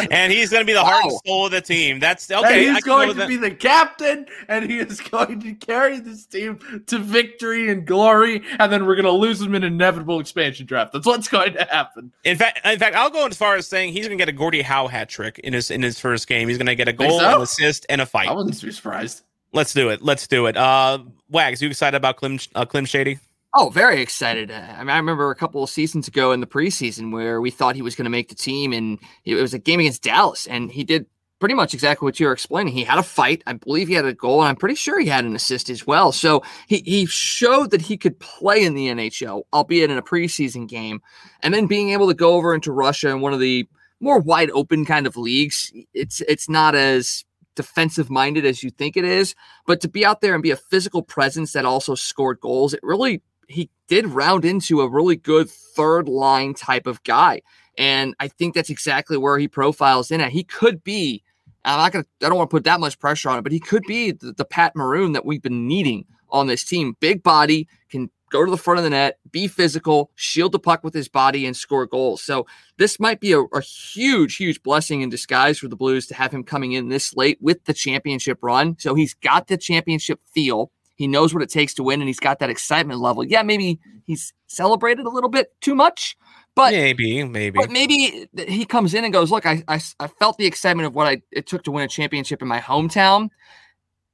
And 0.10 0.34
he's 0.34 0.50
going 0.50 0.62
to 0.62 0.66
be 0.66 0.74
the 0.74 0.84
heart 0.84 1.04
and 1.04 1.14
soul 1.26 1.46
of 1.46 1.52
the 1.52 1.62
team. 1.62 2.00
That's 2.00 2.30
okay. 2.30 2.70
I 2.70 2.74
he's 2.74 2.84
going 2.84 3.10
to 3.10 3.14
that. 3.14 3.28
be 3.28 3.38
the 3.38 3.52
captain, 3.52 4.26
and 4.48 4.70
he 4.70 4.80
is 4.80 5.00
going 5.12 5.40
to 5.42 5.54
carry 5.54 6.00
this 6.00 6.26
team 6.26 6.60
to 6.88 6.98
victory 6.98 7.70
and 7.70 7.86
glory. 7.86 8.42
And 8.60 8.72
then 8.72 8.86
we're 8.86 8.96
going 8.96 9.06
to 9.06 9.12
lose 9.12 9.42
him 9.42 9.54
in 9.54 9.64
an 9.64 9.74
inevitable 9.74 10.20
expansion 10.20 10.66
draft. 10.66 10.94
That's 10.94 11.06
what's 11.06 11.28
going 11.28 11.54
to 11.54 11.64
happen. 11.66 12.12
In 12.24 12.38
fact, 12.38 12.62
in 12.66 12.80
fact, 12.80 12.96
I'll 12.96 13.10
go 13.10 13.28
as 13.28 13.38
far 13.38 13.56
as 13.56 13.68
saying 13.68 13.94
he's 13.94 14.08
going 14.08 14.18
to 14.18 14.22
get 14.22 14.30
a 14.30 14.36
Gordie 14.36 14.62
Howe 14.62 14.88
hat 14.88 15.10
trick 15.10 15.40
in 15.40 15.54
his 15.54 15.70
in 15.70 15.84
his 15.84 16.00
first 16.00 16.28
game. 16.28 16.48
He's 16.48 16.58
going 16.58 16.68
to 16.68 16.76
get 16.76 16.88
a 16.88 16.94
goal, 16.94 17.20
so? 17.20 17.36
an 17.36 17.42
assist, 17.42 17.86
and 17.90 18.02
a 18.02 18.06
fight. 18.06 18.30
I 18.30 18.34
wouldn't 18.34 18.60
be 18.62 18.72
surprised. 18.72 19.24
Let's 19.54 19.74
do 19.74 19.90
it. 19.90 20.02
Let's 20.02 20.28
do 20.28 20.48
it. 20.48 20.58
Uh, 20.58 21.00
Wags, 21.30 21.62
you 21.62 21.70
excited 21.70 21.98
about 21.98 22.18
Klim 22.18 22.40
uh, 22.56 22.66
Klim 22.66 22.86
Shady? 22.86 23.20
Oh, 23.54 23.70
very 23.70 24.02
excited. 24.02 24.50
I 24.50 24.80
mean, 24.80 24.90
I 24.90 24.98
remember 24.98 25.30
a 25.30 25.36
couple 25.36 25.62
of 25.62 25.70
seasons 25.70 26.08
ago 26.08 26.32
in 26.32 26.40
the 26.40 26.48
preseason 26.48 27.12
where 27.12 27.42
we 27.42 27.52
thought 27.52 27.76
he 27.76 27.82
was 27.82 27.96
going 27.96 28.06
to 28.06 28.10
make 28.10 28.30
the 28.30 28.36
team, 28.36 28.72
and 28.72 28.98
it 29.26 29.36
was 29.36 29.54
a 29.54 29.60
game 29.60 29.82
against 29.82 30.04
Dallas, 30.04 30.48
and 30.48 30.72
he 30.72 30.86
did 30.86 31.06
pretty 31.42 31.56
much 31.56 31.74
exactly 31.74 32.06
what 32.06 32.18
you're 32.18 32.32
explaining. 32.32 32.72
He 32.72 32.86
had 32.86 32.98
a 32.98 33.04
fight. 33.04 33.44
I 33.46 33.54
believe 33.54 33.90
he 33.90 33.94
had 33.96 34.06
a 34.06 34.14
goal, 34.14 34.40
and 34.42 34.48
I'm 34.48 34.56
pretty 34.56 34.76
sure 34.76 35.00
he 35.00 35.08
had 35.08 35.26
an 35.26 35.36
assist 35.36 35.70
as 35.70 35.86
well. 35.86 36.14
So 36.14 36.44
he, 36.68 36.78
he 36.86 37.06
showed 37.08 37.72
that 37.72 37.82
he 37.82 37.98
could 37.98 38.18
play 38.20 38.64
in 38.64 38.74
the 38.74 38.88
NHL, 38.88 39.44
albeit 39.52 39.90
in 39.90 39.98
a 39.98 40.04
preseason 40.04 40.70
game. 40.70 41.02
And 41.42 41.54
then 41.54 41.68
being 41.68 41.90
able 41.90 42.08
to 42.08 42.14
go 42.14 42.36
over 42.36 42.54
into 42.56 42.72
Russia 42.72 43.10
in 43.10 43.20
one 43.20 43.34
of 43.34 43.42
the 43.42 43.68
more 44.00 44.20
wide 44.20 44.52
open 44.52 44.86
kind 44.86 45.06
of 45.06 45.18
leagues, 45.18 45.74
it's 45.94 46.22
it's 46.22 46.48
not 46.48 46.74
as 46.74 47.26
defensive 47.56 48.10
minded 48.10 48.46
as 48.46 48.64
you 48.64 48.70
think 48.70 48.96
it 48.96 49.04
is. 49.04 49.36
But 49.68 49.82
to 49.82 49.90
be 49.90 50.06
out 50.06 50.22
there 50.22 50.36
and 50.36 50.44
be 50.44 50.52
a 50.52 50.56
physical 50.56 51.04
presence 51.04 51.52
that 51.52 51.66
also 51.66 51.96
scored 51.96 52.40
goals, 52.40 52.74
it 52.74 52.80
really 52.82 53.22
he 53.52 53.70
did 53.88 54.06
round 54.08 54.46
into 54.46 54.82
a 54.82 54.90
really 54.90 55.16
good 55.16 55.50
third 55.50 56.08
line 56.08 56.54
type 56.54 56.88
of 56.88 57.04
guy. 57.04 57.42
And 57.78 58.16
I 58.20 58.28
think 58.28 58.54
that's 58.54 58.70
exactly 58.70 59.18
where 59.18 59.38
he 59.38 59.48
profiles 59.48 60.12
in 60.12 60.22
at. 60.22 60.32
He 60.32 60.44
could 60.44 60.84
be, 60.84 61.24
I'm 61.66 61.78
not 61.78 61.92
going 61.92 62.04
to, 62.04 62.26
I 62.26 62.30
don't 62.30 62.38
want 62.38 62.50
to 62.50 62.56
put 62.56 62.64
that 62.66 62.80
much 62.80 63.00
pressure 63.00 63.30
on 63.30 63.38
it, 63.38 63.42
but 63.42 63.52
he 63.52 63.60
could 63.60 63.84
be 63.84 64.12
the, 64.12 64.34
the 64.34 64.46
Pat 64.46 64.76
Maroon 64.76 65.14
that 65.14 65.26
we've 65.26 65.42
been 65.42 65.68
needing 65.68 66.06
on 66.30 66.48
this 66.48 66.64
team. 66.64 66.96
Big 67.00 67.24
body, 67.24 67.68
can 67.90 68.10
go 68.32 68.46
to 68.46 68.50
the 68.50 68.58
front 68.58 68.80
of 68.80 68.84
the 68.84 68.90
net, 68.90 69.20
be 69.32 69.48
physical, 69.48 70.10
shield 70.16 70.54
the 70.54 70.60
puck 70.60 70.84
with 70.84 70.94
his 70.94 71.10
body, 71.10 71.46
and 71.46 71.56
score 71.56 71.86
goals. 71.86 72.22
So 72.22 72.48
this 72.78 73.00
might 73.00 73.20
be 73.20 73.34
a, 73.34 73.42
a 73.42 73.62
huge, 73.62 74.38
huge 74.38 74.64
blessing 74.64 75.02
in 75.02 75.10
disguise 75.10 75.60
for 75.60 75.68
the 75.68 75.76
Blues 75.76 76.08
to 76.08 76.16
have 76.16 76.32
him 76.32 76.44
coming 76.44 76.72
in 76.72 76.90
this 76.90 77.16
late 77.16 77.38
with 77.42 77.66
the 77.66 77.74
championship 77.74 78.40
run. 78.42 78.78
So 78.80 78.96
he's 78.96 79.14
got 79.14 79.48
the 79.48 79.58
championship 79.58 80.20
feel. 80.26 80.72
He 80.96 81.08
knows 81.08 81.34
what 81.34 81.42
it 81.44 81.50
takes 81.50 81.74
to 81.76 81.84
win, 81.84 82.02
and 82.02 82.08
he's 82.08 82.20
got 82.20 82.40
that 82.40 82.50
excitement 82.50 83.00
level. 83.00 83.24
Yeah, 83.24 83.44
maybe 83.44 83.80
he's 84.06 84.34
celebrated 84.48 85.06
a 85.06 85.10
little 85.10 85.30
bit 85.30 85.54
too 85.62 85.74
much, 85.74 86.16
but 86.56 86.72
maybe, 86.74 87.24
maybe. 87.24 87.58
but 87.58 87.72
maybe 87.72 88.28
he 88.48 88.66
comes 88.66 88.94
in 88.94 89.04
and 89.04 89.14
goes, 89.14 89.32
"Look, 89.32 89.46
I, 89.46 89.64
I, 89.68 89.82
I 90.00 90.08
felt 90.08 90.38
the 90.38 90.46
excitement 90.46 90.88
of 90.88 90.96
what 90.96 91.08
I 91.08 91.22
it 91.32 91.48
took 91.48 91.64
to 91.64 91.72
win 91.72 91.84
a 91.84 91.88
championship 91.88 92.42
in 92.42 92.48
my 92.48 92.60
hometown. 92.60 93.30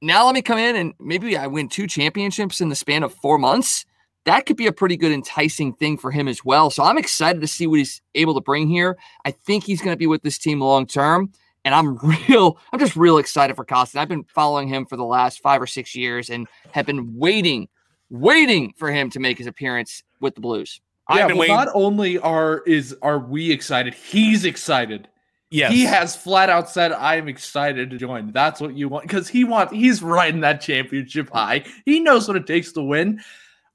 Now 0.00 0.26
let 0.26 0.34
me 0.34 0.42
come 0.42 0.58
in 0.58 0.76
and 0.76 0.94
maybe 1.00 1.36
I 1.36 1.48
win 1.48 1.68
two 1.68 1.88
championships 1.88 2.60
in 2.60 2.68
the 2.68 2.76
span 2.76 3.02
of 3.02 3.12
four 3.14 3.38
months. 3.38 3.84
That 4.24 4.46
could 4.46 4.56
be 4.56 4.66
a 4.66 4.72
pretty 4.72 4.96
good 4.96 5.10
enticing 5.10 5.72
thing 5.72 5.96
for 5.96 6.10
him 6.10 6.28
as 6.28 6.44
well. 6.44 6.70
So 6.70 6.84
I'm 6.84 6.98
excited 6.98 7.40
to 7.40 7.48
see 7.48 7.66
what 7.66 7.78
he's 7.78 8.00
able 8.14 8.34
to 8.34 8.40
bring 8.40 8.68
here. 8.68 8.96
I 9.24 9.32
think 9.32 9.64
he's 9.64 9.80
going 9.80 9.94
to 9.94 9.98
be 9.98 10.06
with 10.06 10.22
this 10.22 10.38
team 10.38 10.60
long 10.60 10.86
term, 10.86 11.32
and 11.68 11.74
I'm 11.74 11.96
real. 12.28 12.58
I'm 12.72 12.80
just 12.80 12.96
real 12.96 13.18
excited 13.18 13.54
for 13.54 13.64
Kostin. 13.64 13.96
I've 13.96 14.08
been 14.08 14.24
following 14.24 14.68
him 14.68 14.86
for 14.86 14.96
the 14.96 15.04
last 15.04 15.42
five 15.42 15.60
or 15.60 15.66
six 15.66 15.94
years 15.94 16.30
and 16.30 16.48
have 16.72 16.86
been 16.86 17.16
waiting, 17.18 17.68
waiting 18.08 18.72
for 18.78 18.90
him 18.90 19.10
to 19.10 19.20
make 19.20 19.36
his 19.36 19.46
appearance 19.46 20.02
with 20.20 20.34
the 20.34 20.40
Blues. 20.40 20.80
I've 21.08 21.18
yeah, 21.18 21.26
been 21.28 21.36
well, 21.36 21.40
waiting. 21.42 21.56
not 21.56 21.68
only 21.74 22.18
are 22.18 22.62
is 22.66 22.96
are 23.02 23.18
we 23.18 23.50
excited, 23.50 23.92
he's 23.92 24.46
excited. 24.46 25.08
yes. 25.50 25.70
He 25.70 25.84
has 25.84 26.16
flat 26.16 26.48
out 26.48 26.70
said, 26.70 26.92
"I'm 26.92 27.28
excited 27.28 27.90
to 27.90 27.98
join." 27.98 28.32
That's 28.32 28.62
what 28.62 28.74
you 28.74 28.88
want 28.88 29.04
because 29.04 29.28
he 29.28 29.44
wants. 29.44 29.72
He's 29.72 30.02
riding 30.02 30.40
that 30.40 30.62
championship 30.62 31.28
high. 31.30 31.64
He 31.84 32.00
knows 32.00 32.26
what 32.26 32.36
it 32.38 32.46
takes 32.46 32.72
to 32.72 32.82
win. 32.82 33.20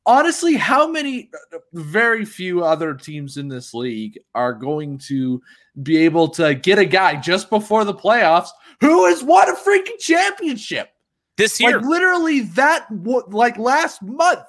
Honestly, 0.06 0.56
how 0.56 0.88
many? 0.88 1.30
Very 1.74 2.26
few 2.26 2.64
other 2.64 2.94
teams 2.94 3.38
in 3.38 3.48
this 3.48 3.74
league 3.74 4.20
are 4.36 4.54
going 4.54 4.98
to 5.08 5.42
be 5.82 5.98
able 5.98 6.28
to 6.30 6.54
get 6.56 6.78
a 6.78 6.86
guy 6.86 7.16
just 7.16 7.50
before 7.50 7.86
the 7.86 7.94
playoffs 7.94 8.50
who 8.82 9.06
has 9.08 9.24
won 9.24 9.50
a 9.50 9.56
freaking 9.56 9.98
championship. 10.00 10.90
this 11.38 11.60
year. 11.60 11.78
Like 11.78 11.86
literally 11.88 12.42
that, 12.42 12.88
like 13.30 13.58
last 13.58 14.02
month. 14.02 14.46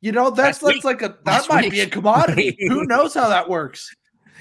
You 0.00 0.10
know, 0.10 0.30
that's 0.30 0.58
that's 0.58 0.84
like 0.84 1.00
a 1.02 1.08
that 1.24 1.26
Last 1.26 1.48
might 1.48 1.64
week. 1.64 1.72
be 1.72 1.80
a 1.80 1.86
commodity. 1.88 2.56
Who 2.68 2.84
knows 2.86 3.14
how 3.14 3.28
that 3.28 3.48
works? 3.48 3.94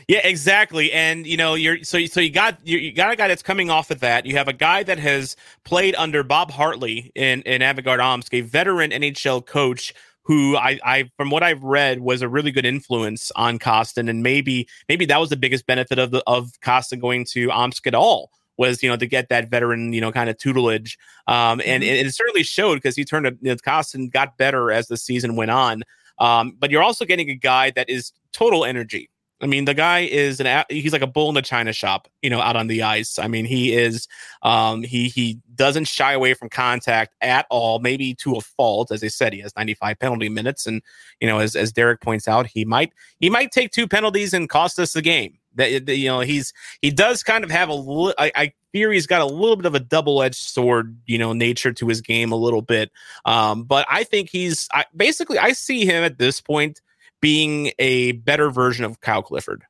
Yeah, 0.08 0.26
exactly. 0.26 0.92
And 0.92 1.28
you 1.28 1.38
know, 1.38 1.54
you're 1.54 1.84
so 1.84 2.04
so 2.06 2.20
you 2.20 2.32
got 2.32 2.58
you, 2.66 2.80
you 2.80 2.92
got 2.92 3.12
a 3.12 3.16
guy 3.16 3.28
that's 3.28 3.44
coming 3.44 3.70
off 3.70 3.92
of 3.92 4.00
that. 4.00 4.26
You 4.26 4.36
have 4.38 4.48
a 4.48 4.54
guy 4.54 4.82
that 4.82 4.98
has 4.98 5.36
played 5.64 5.94
under 5.96 6.24
Bob 6.24 6.50
Hartley 6.50 7.12
in 7.14 7.44
in 7.44 7.62
Avangard 7.62 8.04
Omsk, 8.04 8.34
a 8.34 8.42
veteran 8.42 8.90
NHL 8.90 9.46
coach 9.46 9.94
who 10.24 10.56
I, 10.56 10.80
I 10.84 11.10
from 11.18 11.30
what 11.30 11.44
I've 11.44 11.64
read 11.64 12.00
was 12.00 12.22
a 12.22 12.30
really 12.30 12.52
good 12.52 12.66
influence 12.66 13.32
on 13.36 13.60
Kostin, 13.60 14.10
and 14.10 14.24
maybe 14.24 14.68
maybe 14.88 15.06
that 15.06 15.20
was 15.20 15.30
the 15.30 15.38
biggest 15.38 15.66
benefit 15.66 16.00
of 16.00 16.12
the 16.12 16.24
of 16.28 16.52
Kostin 16.64 17.00
going 17.00 17.26
to 17.32 17.52
Omsk 17.52 17.88
at 17.88 17.96
all 17.96 18.32
was 18.58 18.84
you 18.84 18.90
know 18.90 18.98
to 18.98 19.08
get 19.08 19.30
that 19.30 19.50
veteran 19.50 19.94
you 19.94 20.02
know 20.02 20.12
kind 20.12 20.30
of 20.30 20.38
tutelage. 20.38 20.98
Um 21.28 21.62
and 21.66 21.84
it, 21.84 22.06
it 22.06 22.14
certainly 22.14 22.44
showed 22.44 22.76
because 22.76 22.96
he 22.96 23.04
turned 23.04 23.26
you 23.26 23.50
know, 23.50 23.56
Kostin 23.56 24.12
got 24.12 24.38
better 24.38 24.72
as 24.72 24.88
the 24.88 24.98
season 24.98 25.36
went 25.36 25.52
on. 25.52 25.84
Um 26.20 26.56
but 26.60 26.70
you're 26.70 26.84
also 26.84 27.06
getting 27.06 27.30
a 27.30 27.36
guy 27.36 27.72
that 27.72 27.90
is 27.90 28.12
total 28.32 28.64
energy 28.66 29.10
I 29.42 29.48
mean, 29.48 29.66
the 29.66 29.74
guy 29.74 30.00
is 30.00 30.40
an 30.40 30.66
he's 30.70 30.94
like 30.94 31.02
a 31.02 31.08
bull 31.08 31.30
in 31.30 31.38
a 31.38 31.42
china 31.42 31.74
shop, 31.74 32.08
you 32.22 32.30
know, 32.30 32.40
out 32.40 32.56
on 32.56 32.68
the 32.68 32.84
ice. 32.84 33.18
I 33.18 33.28
mean, 33.28 33.46
he 33.46 33.74
is 33.74 34.08
um 34.44 34.84
he 34.84 35.10
he 35.10 35.40
doesn't 35.56 35.86
shy 35.86 36.14
away 36.14 36.34
from 36.34 36.50
contact 36.50 37.16
at 37.22 37.48
all, 37.50 37.80
maybe 37.80 38.14
to 38.16 38.36
a 38.36 38.42
fault. 38.42 38.92
As 38.92 39.04
I 39.04 39.08
said, 39.08 39.34
he 39.34 39.40
has 39.40 39.56
95 39.56 40.00
penalty 40.00 40.30
minutes 40.30 40.68
and 40.68 40.82
you 41.20 41.28
know, 41.28 41.40
as 41.40 41.56
as 41.56 41.72
Derek 41.72 42.02
points 42.02 42.28
out, 42.28 42.48
he 42.48 42.66
might 42.66 42.94
he 43.20 43.30
might 43.30 43.52
take 43.52 43.72
two 43.72 43.88
penalties 43.88 44.34
and 44.34 44.50
cost 44.50 44.80
us 44.80 44.94
the 44.94 45.02
game. 45.02 45.38
That 45.56 45.90
you 45.90 46.08
know, 46.08 46.22
he's 46.22 46.54
he 46.82 46.92
does 46.92 47.24
kind 47.24 47.44
of 47.44 47.52
have 47.52 47.70
a 47.70 47.74
li- 47.74 48.14
I, 48.18 48.32
I 48.36 48.54
fear 48.72 48.92
he's 48.92 49.08
got 49.08 49.22
a 49.22 49.26
little 49.26 49.58
bit 49.58 49.66
of 49.66 49.76
a 49.76 49.82
double-edged 49.82 50.36
sword, 50.36 50.98
you 51.06 51.18
know, 51.18 51.34
nature 51.34 51.74
to 51.74 51.88
his 51.88 52.00
game 52.00 52.32
a 52.32 52.38
little 52.38 52.62
bit. 52.62 52.90
Um, 53.26 53.64
but 53.64 53.86
I 53.90 54.04
think 54.06 54.30
he's 54.30 54.70
I, 54.72 54.86
basically 54.96 55.38
I 55.38 55.52
see 55.52 55.86
him 55.86 56.06
at 56.06 56.18
this 56.18 56.40
point 56.40 56.80
being 57.22 57.72
a 57.80 58.14
better 58.14 58.50
version 58.50 58.84
of 58.84 59.00
Kyle 59.00 59.22
Clifford 59.22 59.64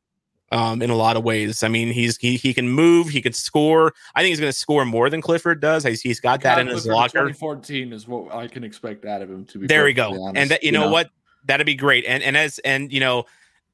um, 0.52 0.82
in 0.82 0.90
a 0.90 0.96
lot 0.96 1.18
of 1.18 1.24
ways. 1.24 1.64
I 1.64 1.68
mean, 1.68 1.92
he's 1.92 2.18
he, 2.18 2.36
he 2.36 2.54
can 2.54 2.70
move, 2.70 3.10
he 3.10 3.22
can 3.22 3.34
score. 3.34 3.94
I 4.16 4.22
think 4.22 4.30
he's 4.30 4.40
going 4.40 4.52
to 4.52 4.58
score 4.58 4.86
more 4.86 5.10
than 5.10 5.22
Clifford 5.22 5.62
does. 5.62 5.84
He's, 5.84 6.02
he's 6.02 6.20
got 6.20 6.42
that 6.42 6.60
in 6.60 6.68
his 6.68 6.84
Clifford 6.84 6.96
locker. 6.96 7.28
2014 7.30 7.94
is 7.94 8.08
what 8.08 8.34
I 8.34 8.48
can 8.48 8.64
expect 8.64 9.06
out 9.06 9.22
of 9.22 9.30
him. 9.30 9.46
To 9.46 9.60
be 9.60 9.68
There 9.68 9.86
we 9.86 9.94
go. 9.94 10.24
honest, 10.24 10.38
and 10.38 10.52
that, 10.52 10.64
you, 10.64 10.72
know, 10.72 10.90
what? 10.90 11.10
That'd 11.46 11.66
be 11.66 11.76
great. 11.76 12.06
And 12.06 12.22
and 12.22 12.36
as 12.38 12.60
and 12.60 12.92
you 12.92 13.00
know, 13.00 13.26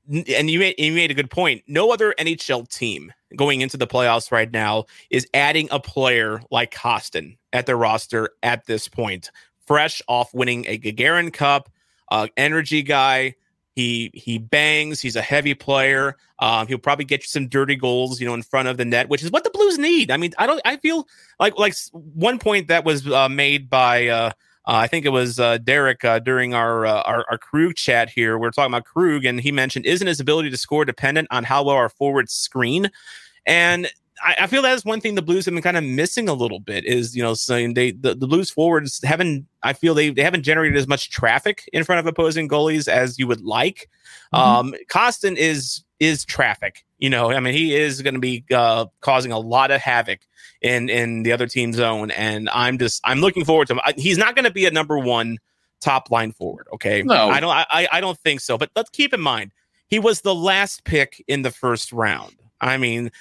and 0.09 0.49
you 0.49 0.59
made 0.59 0.75
you 0.77 0.93
made 0.93 1.11
a 1.11 1.15
good 1.15 1.31
point. 1.31 1.63
No 1.67 1.91
other 1.91 2.13
NHL 2.17 2.69
team 2.69 3.11
going 3.35 3.61
into 3.61 3.77
the 3.77 3.87
playoffs 3.87 4.31
right 4.31 4.51
now 4.51 4.85
is 5.09 5.27
adding 5.33 5.67
a 5.71 5.79
player 5.79 6.41
like 6.49 6.73
Kostin 6.73 7.37
at 7.51 7.65
their 7.65 7.77
roster 7.77 8.29
at 8.43 8.65
this 8.67 8.87
point, 8.87 9.31
fresh 9.65 10.01
off 10.07 10.33
winning 10.33 10.65
a 10.67 10.77
Gagarin 10.77 11.33
Cup, 11.33 11.69
uh, 12.09 12.27
energy 12.37 12.83
guy. 12.83 13.35
He 13.77 14.09
he 14.15 14.39
bangs. 14.39 14.99
He's 14.99 15.15
a 15.15 15.21
heavy 15.21 15.53
player. 15.53 16.17
Um, 16.39 16.65
he'll 16.65 16.79
probably 16.79 17.05
get 17.05 17.21
you 17.21 17.27
some 17.27 17.47
dirty 17.47 17.75
goals, 17.75 18.19
you 18.19 18.25
know, 18.25 18.33
in 18.33 18.41
front 18.41 18.67
of 18.67 18.77
the 18.77 18.85
net, 18.85 19.07
which 19.07 19.21
is 19.21 19.29
what 19.29 19.43
the 19.43 19.51
Blues 19.51 19.77
need. 19.77 20.09
I 20.09 20.17
mean, 20.17 20.33
I 20.39 20.47
don't. 20.47 20.59
I 20.65 20.77
feel 20.77 21.07
like 21.39 21.59
like 21.59 21.75
one 21.91 22.39
point 22.39 22.69
that 22.69 22.85
was 22.85 23.07
uh, 23.07 23.29
made 23.29 23.69
by 23.69 24.07
uh, 24.07 24.31
uh, 24.65 24.77
I 24.77 24.87
think 24.87 25.05
it 25.05 25.09
was 25.09 25.39
uh, 25.39 25.59
Derek 25.59 26.03
uh, 26.03 26.17
during 26.17 26.55
our, 26.55 26.87
uh, 26.87 27.03
our 27.03 27.23
our 27.29 27.37
Krug 27.37 27.75
chat 27.75 28.09
here. 28.09 28.39
We 28.39 28.47
are 28.47 28.51
talking 28.51 28.73
about 28.73 28.85
Krug, 28.85 29.25
and 29.25 29.39
he 29.39 29.51
mentioned 29.51 29.85
isn't 29.85 30.07
his 30.07 30.19
ability 30.19 30.49
to 30.49 30.57
score 30.57 30.83
dependent 30.83 31.27
on 31.29 31.43
how 31.43 31.63
well 31.63 31.75
our 31.75 31.89
forwards 31.89 32.33
screen, 32.33 32.89
and 33.45 33.91
I, 34.23 34.35
I 34.41 34.47
feel 34.47 34.61
that's 34.61 34.85
one 34.85 35.01
thing 35.01 35.15
the 35.15 35.21
Blues 35.21 35.45
have 35.45 35.53
been 35.53 35.63
kind 35.63 35.77
of 35.77 35.83
missing 35.83 36.27
a 36.29 36.33
little 36.33 36.59
bit 36.59 36.85
is 36.85 37.15
you 37.15 37.23
know 37.23 37.33
saying 37.33 37.73
they 37.73 37.91
the, 37.91 38.15
the 38.15 38.27
Blues 38.27 38.49
forwards 38.49 39.01
haven't 39.03 39.47
I 39.63 39.73
feel 39.73 39.93
they 39.93 40.09
they 40.09 40.23
haven't 40.23 40.43
generated 40.43 40.77
as 40.77 40.87
much 40.87 41.09
traffic 41.09 41.67
in 41.73 41.83
front 41.83 41.99
of 41.99 42.07
opposing 42.07 42.47
goalies 42.47 42.87
as 42.87 43.19
you 43.19 43.27
would 43.27 43.41
like. 43.41 43.89
Um, 44.33 44.75
Kostin 44.89 45.35
is 45.35 45.83
is 45.99 46.25
traffic. 46.25 46.85
You 46.99 47.09
know, 47.09 47.31
I 47.31 47.39
mean, 47.39 47.53
he 47.53 47.75
is 47.75 48.01
going 48.01 48.13
to 48.13 48.19
be 48.19 48.43
uh, 48.53 48.85
causing 49.01 49.31
a 49.31 49.39
lot 49.39 49.71
of 49.71 49.81
havoc 49.81 50.19
in 50.61 50.89
in 50.89 51.23
the 51.23 51.31
other 51.31 51.47
team's 51.47 51.77
zone, 51.77 52.11
and 52.11 52.49
I'm 52.51 52.77
just 52.77 53.01
I'm 53.03 53.19
looking 53.19 53.45
forward 53.45 53.67
to 53.67 53.73
him. 53.73 53.81
I, 53.83 53.93
he's 53.97 54.17
not 54.17 54.35
going 54.35 54.45
to 54.45 54.51
be 54.51 54.65
a 54.65 54.71
number 54.71 54.97
one 54.97 55.37
top 55.79 56.09
line 56.11 56.31
forward. 56.31 56.67
Okay, 56.73 57.03
No. 57.03 57.29
I 57.29 57.39
don't 57.39 57.51
I 57.51 57.87
I 57.91 58.01
don't 58.01 58.17
think 58.17 58.41
so. 58.41 58.57
But 58.57 58.71
let's 58.75 58.89
keep 58.89 59.13
in 59.13 59.21
mind 59.21 59.51
he 59.87 59.99
was 59.99 60.21
the 60.21 60.35
last 60.35 60.83
pick 60.83 61.23
in 61.27 61.41
the 61.41 61.51
first 61.51 61.91
round. 61.91 62.35
I 62.59 62.77
mean, 62.77 63.11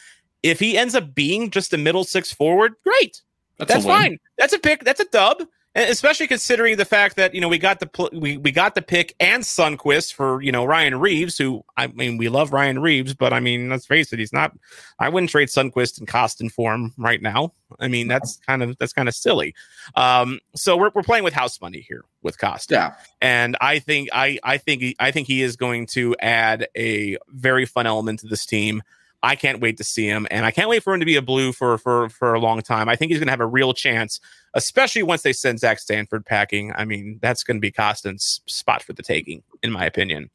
if 0.51 0.61
he 0.61 0.77
ends 0.79 0.95
up 0.95 1.15
being 1.15 1.51
just 1.51 1.73
a 1.73 1.79
middle 1.79 2.05
six 2.05 2.33
forward, 2.33 2.75
great. 2.85 3.23
That's, 3.59 3.73
That's 3.73 3.85
fine. 3.87 4.19
That's 4.39 4.53
a 4.53 4.59
pick. 4.59 4.85
That's 4.85 5.01
a 5.01 5.07
dub. 5.07 5.43
especially 5.75 6.27
considering 6.27 6.77
the 6.79 6.85
fact 6.87 7.17
that 7.17 7.35
you 7.35 7.41
know 7.41 7.49
we 7.49 7.59
got 7.59 7.81
the 7.81 7.87
pl- 7.87 8.09
we, 8.13 8.39
we 8.39 8.51
got 8.51 8.75
the 8.75 8.81
pick 8.83 9.15
and 9.21 9.43
Sundqvist 9.43 10.15
for 10.15 10.41
you 10.43 10.51
know 10.53 10.65
Ryan 10.65 10.99
Reaves, 11.01 11.37
who 11.37 11.63
I 11.77 11.87
mean 11.89 12.17
we 12.17 12.29
love 12.31 12.53
Ryan 12.53 12.79
Reaves, 12.81 13.13
but 13.15 13.33
I 13.35 13.41
mean 13.41 13.69
let's 13.69 13.85
face 13.87 14.13
it, 14.13 14.19
he's 14.19 14.33
not. 14.33 14.53
I 14.99 15.09
wouldn't 15.11 15.31
trade 15.31 15.49
Sundqvist 15.49 15.99
and 15.99 16.09
Kostin 16.09 16.51
for 16.51 16.73
him 16.75 16.95
right 16.97 17.21
now. 17.21 17.53
I 17.79 17.89
mean 17.89 18.09
that's 18.09 18.37
kind 18.47 18.63
of 18.63 18.77
that's 18.79 18.93
kind 18.95 19.07
of 19.09 19.15
silly. 19.15 19.55
Um, 19.95 20.41
so 20.55 20.77
we're 20.79 20.91
we're 20.95 21.03
playing 21.03 21.25
with 21.25 21.35
house 21.35 21.61
money 21.61 21.85
here 21.87 22.05
with 22.23 22.39
Kostin, 22.39 22.71
Yeah. 22.73 22.95
and 23.21 23.57
I 23.61 23.79
think 23.79 24.09
I 24.15 24.39
I 24.43 24.57
think 24.59 24.83
I 24.99 25.11
think 25.11 25.27
he 25.27 25.43
is 25.43 25.57
going 25.57 25.87
to 25.89 26.15
add 26.21 26.69
a 26.77 27.19
very 27.29 27.67
fun 27.67 27.87
element 27.87 28.21
to 28.21 28.29
this 28.29 28.45
team. 28.47 28.83
I 29.23 29.35
can't 29.35 29.61
wait 29.61 29.77
to 29.79 29.85
see 29.85 30.07
him, 30.07 30.27
and 30.31 30.45
I 30.45 30.51
can't 30.51 30.69
wait 30.69 30.83
for 30.83 30.95
him 30.95 31.01
to 31.01 31.07
be 31.07 31.17
a 31.17 31.23
blue 31.23 31.53
for 31.53 31.79
for 31.79 32.09
for 32.09 32.35
a 32.35 32.41
long 32.41 32.63
time. 32.63 32.89
I 32.89 32.97
think 32.97 33.11
he's 33.11 33.19
going 33.19 33.27
to 33.27 33.33
have 33.33 33.41
a 33.41 33.47
real 33.47 33.73
chance, 33.73 34.21
especially 34.55 35.03
once 35.03 35.23
they 35.23 35.33
send 35.33 35.61
Zach 35.61 35.79
Sanford 35.79 36.25
packing. 36.25 36.73
I 36.77 36.85
mean, 36.85 37.19
that's 37.23 37.43
going 37.43 37.57
to 37.57 37.61
be 37.61 37.73
Kostin's 37.73 38.41
spot 38.47 38.83
for 38.83 38.93
the 38.93 39.03
taking, 39.03 39.43
in 39.63 39.73
my 39.73 39.85
opinion. 39.85 40.31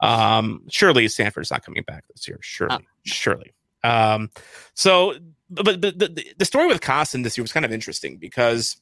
Um, 0.00 0.62
surely 0.68 1.08
Sanford's 1.08 1.50
not 1.50 1.64
coming 1.64 1.82
back 1.84 2.04
this 2.08 2.28
year. 2.28 2.38
Surely, 2.42 2.74
Uh, 2.74 2.78
surely. 3.04 3.54
Um, 3.82 4.30
so, 4.74 5.14
but, 5.50 5.64
but 5.64 5.80
the, 5.80 6.08
the 6.08 6.26
the 6.38 6.44
story 6.44 6.66
with 6.66 6.80
Kostin 6.80 7.22
this 7.22 7.36
year 7.38 7.42
was 7.42 7.52
kind 7.52 7.64
of 7.64 7.72
interesting 7.72 8.16
because 8.16 8.76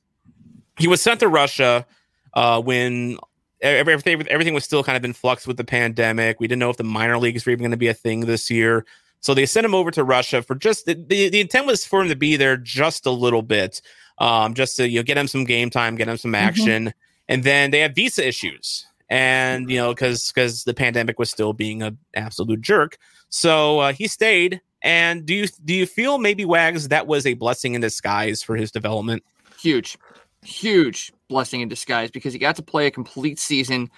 he 0.78 0.88
was 0.88 1.02
sent 1.02 1.20
to 1.20 1.28
Russia 1.28 1.86
uh, 2.34 2.60
when 2.60 3.18
everything 3.60 4.26
everything 4.28 4.54
was 4.54 4.64
still 4.64 4.82
kind 4.82 4.96
of 4.96 5.04
in 5.04 5.12
flux 5.12 5.46
with 5.46 5.56
the 5.56 5.64
pandemic. 5.64 6.40
We 6.40 6.48
didn't 6.48 6.60
know 6.60 6.70
if 6.70 6.76
the 6.76 6.84
minor 6.84 7.18
leagues 7.18 7.46
were 7.46 7.52
even 7.52 7.62
going 7.62 7.70
to 7.72 7.76
be 7.76 7.88
a 7.88 7.94
thing 7.94 8.20
this 8.20 8.50
year. 8.50 8.84
So 9.22 9.34
they 9.34 9.46
sent 9.46 9.64
him 9.64 9.74
over 9.74 9.90
to 9.92 10.04
Russia 10.04 10.42
for 10.42 10.54
just 10.54 10.84
the, 10.84 10.94
the, 10.94 11.30
the 11.30 11.40
intent 11.40 11.66
was 11.66 11.84
for 11.84 12.02
him 12.02 12.08
to 12.08 12.16
be 12.16 12.36
there 12.36 12.56
just 12.56 13.06
a 13.06 13.10
little 13.10 13.42
bit, 13.42 13.80
um, 14.18 14.52
just 14.52 14.76
to 14.76 14.88
you 14.88 14.98
know 14.98 15.02
get 15.02 15.16
him 15.16 15.28
some 15.28 15.44
game 15.44 15.70
time, 15.70 15.96
get 15.96 16.08
him 16.08 16.16
some 16.18 16.34
action, 16.34 16.92
and 17.28 17.44
then 17.44 17.70
they 17.70 17.80
had 17.80 17.94
visa 17.94 18.26
issues, 18.26 18.86
and 19.08 19.70
you 19.70 19.78
know 19.78 19.94
because 19.94 20.30
because 20.30 20.64
the 20.64 20.74
pandemic 20.74 21.18
was 21.18 21.30
still 21.30 21.54
being 21.54 21.82
an 21.82 21.96
absolute 22.14 22.60
jerk, 22.60 22.98
so 23.30 23.78
uh, 23.78 23.92
he 23.92 24.06
stayed. 24.06 24.60
And 24.84 25.24
do 25.24 25.34
you 25.34 25.46
do 25.64 25.72
you 25.72 25.86
feel 25.86 26.18
maybe 26.18 26.44
Wags 26.44 26.88
that 26.88 27.06
was 27.06 27.24
a 27.24 27.34
blessing 27.34 27.74
in 27.74 27.80
disguise 27.80 28.42
for 28.42 28.56
his 28.56 28.72
development? 28.72 29.22
huge, 29.62 29.96
huge 30.44 31.12
blessing 31.28 31.60
in 31.60 31.68
disguise 31.68 32.10
because 32.10 32.32
he 32.32 32.38
got 32.38 32.56
to 32.56 32.62
play 32.62 32.86
a 32.86 32.90
complete 32.90 33.38
season 33.38 33.90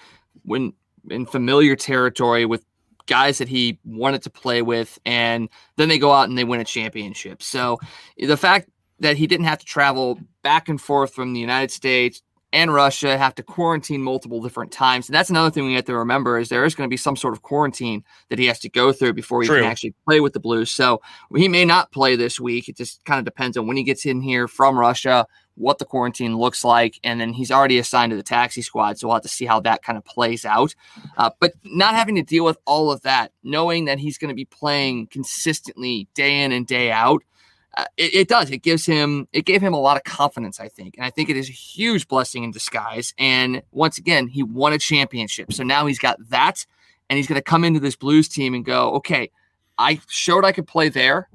when 0.45 0.73
in 1.11 1.27
familiar 1.27 1.75
territory 1.75 2.45
with 2.45 2.65
guys 3.07 3.39
that 3.39 3.49
he 3.49 3.79
wanted 3.85 4.23
to 4.23 4.31
play 4.31 4.63
with, 4.63 4.99
and 5.05 5.49
then 5.77 5.89
they 5.89 5.99
go 5.99 6.13
out 6.13 6.29
and 6.29 6.39
they 6.39 6.45
win 6.45 6.61
a 6.61 6.65
championship. 6.65 7.43
So 7.43 7.79
the 8.19 8.37
fact 8.37 8.69
that 9.01 9.17
he 9.17 9.27
didn't 9.27 9.47
have 9.47 9.59
to 9.59 9.67
travel 9.67 10.19
back 10.43 10.69
and 10.69 10.81
forth 10.81 11.13
from 11.13 11.33
the 11.33 11.41
United 11.41 11.71
States 11.71 12.23
and 12.55 12.73
Russia, 12.73 13.19
have 13.19 13.35
to 13.35 13.43
quarantine 13.43 14.03
multiple 14.03 14.41
different 14.41 14.73
times, 14.73 15.09
and 15.09 15.15
that's 15.15 15.29
another 15.29 15.51
thing 15.51 15.67
we 15.67 15.75
have 15.75 15.85
to 15.87 15.97
remember 15.97 16.39
is 16.39 16.49
there 16.49 16.65
is 16.65 16.75
going 16.75 16.89
to 16.89 16.93
be 16.93 16.97
some 16.97 17.17
sort 17.17 17.35
of 17.35 17.43
quarantine 17.43 18.05
that 18.31 18.39
he 18.39 18.47
has 18.47 18.61
to 18.61 18.69
go 18.69 18.93
through 18.93 19.13
before 19.13 19.43
he 19.43 19.49
True. 19.49 19.61
can 19.61 19.71
actually 19.71 19.95
play 20.07 20.21
with 20.21 20.33
the 20.33 20.41
Blues. 20.41 20.71
So 20.71 21.03
he 21.35 21.49
may 21.49 21.65
not 21.65 21.93
play 21.93 22.17
this 22.17 22.39
week. 22.39 22.69
It 22.69 22.77
just 22.77 23.05
kind 23.05 23.19
of 23.19 23.25
depends 23.25 23.57
on 23.57 23.67
when 23.67 23.77
he 23.77 23.83
gets 23.83 24.07
in 24.07 24.23
here 24.23 24.47
from 24.47 24.79
Russia 24.79 25.27
what 25.57 25.79
the 25.79 25.85
quarantine 25.85 26.37
looks 26.37 26.65
like, 26.65 26.99
and 27.05 27.21
then 27.21 27.33
he's 27.33 27.51
already 27.51 27.79
assigned 27.79 28.11
to 28.11 28.17
the 28.17 28.23
taxi 28.23 28.63
squad, 28.63 28.99
so 28.99 29.07
we'll 29.07 29.15
have 29.15 29.23
to 29.23 29.29
see 29.29 29.45
how 29.45 29.61
that 29.61 29.83
kind 29.83 29.97
of 29.97 30.05
plays 30.05 30.45
out. 30.45 30.75
Uh, 31.17 31.31
but 31.39 31.53
not 31.65 31.95
having 31.95 32.17
to 32.17 32.23
deal 32.23 32.45
with 32.45 32.59
all 32.65 32.91
of 32.91 33.03
that, 33.03 33.33
knowing 33.43 33.85
that 33.85 33.99
he's 33.99 34.19
going 34.19 34.31
to 34.31 34.35
be 34.35 34.45
playing 34.45 35.07
consistently 35.07 36.09
day 36.15 36.43
in 36.43 36.53
and 36.53 36.67
day 36.67 36.91
out, 36.91 37.23
it, 37.97 38.15
it 38.15 38.29
does. 38.29 38.51
It 38.51 38.59
gives 38.59 38.87
him, 38.87 39.29
it 39.33 39.45
gave 39.45 39.61
him 39.61 39.75
a 39.75 39.81
lot 39.81 39.97
of 39.97 40.05
confidence, 40.05 40.61
I 40.61 40.69
think, 40.69 40.97
and 40.97 41.05
I 41.05 41.11
think 41.11 41.31
it 41.31 41.37
is 41.37 41.49
a 41.49 41.53
huge 41.53 42.09
blessing 42.09 42.45
in 42.45 42.51
disguise. 42.51 43.15
And 43.19 43.63
once 43.73 43.99
again, 43.99 44.29
he 44.29 44.43
won 44.43 44.73
a 44.73 44.79
championship, 44.79 45.53
so 45.53 45.63
now 45.63 45.87
he's 45.87 45.99
got 45.99 46.19
that, 46.29 46.65
and 47.09 47.17
he's 47.17 47.27
going 47.27 47.39
to 47.39 47.43
come 47.43 47.65
into 47.65 47.81
this 47.81 47.97
Blues 47.97 48.29
team 48.29 48.55
and 48.55 48.65
go, 48.65 48.93
okay, 48.95 49.31
I 49.79 50.01
showed 50.09 50.45
I 50.45 50.53
could 50.53 50.67
play 50.67 50.89
there. 50.89 51.29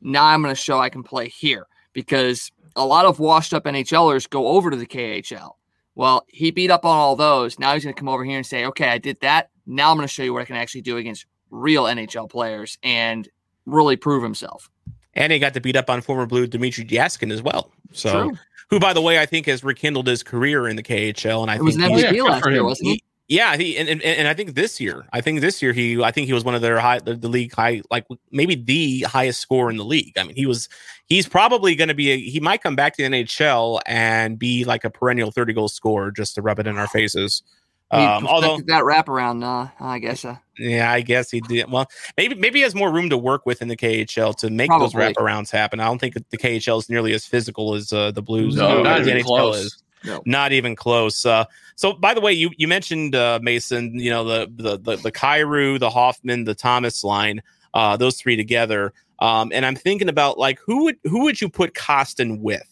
Now 0.00 0.24
I'm 0.26 0.42
going 0.42 0.54
to 0.54 0.60
show 0.60 0.80
I 0.80 0.88
can 0.88 1.02
play 1.02 1.28
here 1.28 1.66
because 1.92 2.50
a 2.76 2.84
lot 2.84 3.04
of 3.04 3.18
washed 3.18 3.54
up 3.54 3.64
NHLers 3.64 4.28
go 4.28 4.48
over 4.48 4.70
to 4.70 4.76
the 4.76 4.86
KHL. 4.86 5.52
Well, 5.94 6.24
he 6.28 6.50
beat 6.50 6.70
up 6.70 6.84
on 6.84 6.96
all 6.96 7.16
those. 7.16 7.58
Now 7.58 7.74
he's 7.74 7.84
going 7.84 7.94
to 7.94 7.98
come 7.98 8.08
over 8.08 8.24
here 8.24 8.38
and 8.38 8.46
say, 8.46 8.64
okay, 8.66 8.88
I 8.88 8.98
did 8.98 9.20
that. 9.20 9.50
Now 9.66 9.90
I'm 9.90 9.96
going 9.96 10.08
to 10.08 10.12
show 10.12 10.22
you 10.22 10.32
what 10.32 10.42
I 10.42 10.46
can 10.46 10.56
actually 10.56 10.80
do 10.80 10.96
against 10.96 11.26
real 11.50 11.84
NHL 11.84 12.30
players 12.30 12.78
and 12.82 13.28
really 13.66 13.96
prove 13.96 14.22
himself. 14.22 14.70
And 15.14 15.32
he 15.32 15.38
got 15.38 15.54
to 15.54 15.60
beat 15.60 15.76
up 15.76 15.90
on 15.90 16.00
former 16.00 16.26
Blue 16.26 16.46
Dmitrij 16.46 16.88
Jaskin 16.88 17.30
as 17.32 17.42
well. 17.42 17.70
So, 17.92 18.28
True. 18.28 18.38
who, 18.70 18.80
by 18.80 18.92
the 18.92 19.02
way, 19.02 19.18
I 19.18 19.26
think 19.26 19.46
has 19.46 19.62
rekindled 19.62 20.06
his 20.06 20.22
career 20.22 20.66
in 20.68 20.76
the 20.76 20.82
KHL. 20.82 21.42
And 21.42 21.50
I 21.50 21.56
It 21.56 21.62
was 21.62 21.76
think 21.76 21.90
an 21.90 21.98
he- 21.98 22.02
yeah, 22.02 22.10
MVP 22.10 22.16
good 22.16 22.30
last 22.30 22.50
year, 22.50 22.64
wasn't 22.64 22.88
he? 22.90 23.02
Yeah, 23.28 23.56
he 23.56 23.78
and, 23.78 23.88
and 23.88 24.02
and 24.02 24.28
I 24.28 24.34
think 24.34 24.54
this 24.54 24.78
year, 24.78 25.06
I 25.12 25.22
think 25.22 25.40
this 25.40 25.62
year 25.62 25.72
he, 25.72 26.02
I 26.02 26.10
think 26.10 26.26
he 26.26 26.34
was 26.34 26.44
one 26.44 26.54
of 26.54 26.60
their 26.60 26.78
high, 26.80 26.98
the, 26.98 27.14
the 27.14 27.28
league 27.28 27.54
high, 27.54 27.80
like 27.90 28.04
maybe 28.30 28.56
the 28.56 29.02
highest 29.08 29.40
score 29.40 29.70
in 29.70 29.78
the 29.78 29.84
league. 29.84 30.18
I 30.18 30.24
mean, 30.24 30.34
he 30.36 30.44
was, 30.44 30.68
he's 31.06 31.26
probably 31.26 31.74
going 31.74 31.88
to 31.88 31.94
be, 31.94 32.10
a, 32.10 32.18
he 32.18 32.40
might 32.40 32.62
come 32.62 32.76
back 32.76 32.94
to 32.96 33.02
the 33.02 33.08
NHL 33.08 33.80
and 33.86 34.38
be 34.38 34.64
like 34.64 34.84
a 34.84 34.90
perennial 34.90 35.30
thirty 35.30 35.54
goal 35.54 35.68
scorer 35.68 36.10
just 36.10 36.34
to 36.34 36.42
rub 36.42 36.58
it 36.58 36.66
in 36.66 36.76
our 36.76 36.88
faces. 36.88 37.42
He 37.92 37.98
Um, 37.98 38.26
although, 38.26 38.58
that 38.68 38.84
wraparound, 38.84 39.44
uh, 39.44 39.70
I 39.78 39.98
guess. 39.98 40.24
Uh, 40.24 40.36
yeah, 40.58 40.90
I 40.90 41.02
guess 41.02 41.30
he 41.30 41.40
did. 41.42 41.70
Well, 41.70 41.86
maybe 42.16 42.34
maybe 42.34 42.60
he 42.60 42.62
has 42.62 42.74
more 42.74 42.90
room 42.90 43.10
to 43.10 43.18
work 43.18 43.44
with 43.44 43.60
in 43.60 43.68
the 43.68 43.76
KHL 43.76 44.34
to 44.36 44.48
make 44.48 44.70
those 44.70 44.94
Probably. 44.94 45.12
wraparounds 45.12 45.50
happen. 45.50 45.78
I 45.78 45.84
don't 45.84 45.98
think 45.98 46.14
the 46.14 46.38
KHL 46.38 46.78
is 46.78 46.88
nearly 46.88 47.12
as 47.12 47.26
physical 47.26 47.74
as 47.74 47.92
uh, 47.92 48.10
the 48.10 48.22
Blues. 48.22 48.56
No, 48.56 48.82
not 48.82 49.04
the 49.04 49.10
even 49.10 49.24
close. 49.24 49.56
is. 49.58 49.82
No. 50.04 50.22
Not 50.26 50.52
even 50.52 50.74
close. 50.74 51.24
Uh, 51.26 51.44
so, 51.76 51.92
by 51.92 52.14
the 52.14 52.20
way, 52.22 52.32
you 52.32 52.50
you 52.56 52.66
mentioned 52.66 53.14
uh, 53.14 53.38
Mason. 53.42 53.98
You 53.98 54.10
know 54.10 54.24
the 54.24 54.50
the 54.56 54.78
the 54.78 54.96
the 54.96 55.12
Kyrou, 55.12 55.78
the 55.78 55.90
Hoffman, 55.90 56.44
the 56.44 56.54
Thomas 56.54 57.04
line. 57.04 57.42
Uh, 57.74 57.96
those 57.98 58.16
three 58.16 58.36
together. 58.36 58.92
Um, 59.20 59.50
and 59.54 59.64
I'm 59.64 59.76
thinking 59.76 60.08
about 60.08 60.38
like 60.38 60.58
who 60.64 60.84
would 60.84 60.96
who 61.04 61.24
would 61.24 61.40
you 61.40 61.48
put 61.48 61.74
Kostin 61.74 62.40
with 62.40 62.66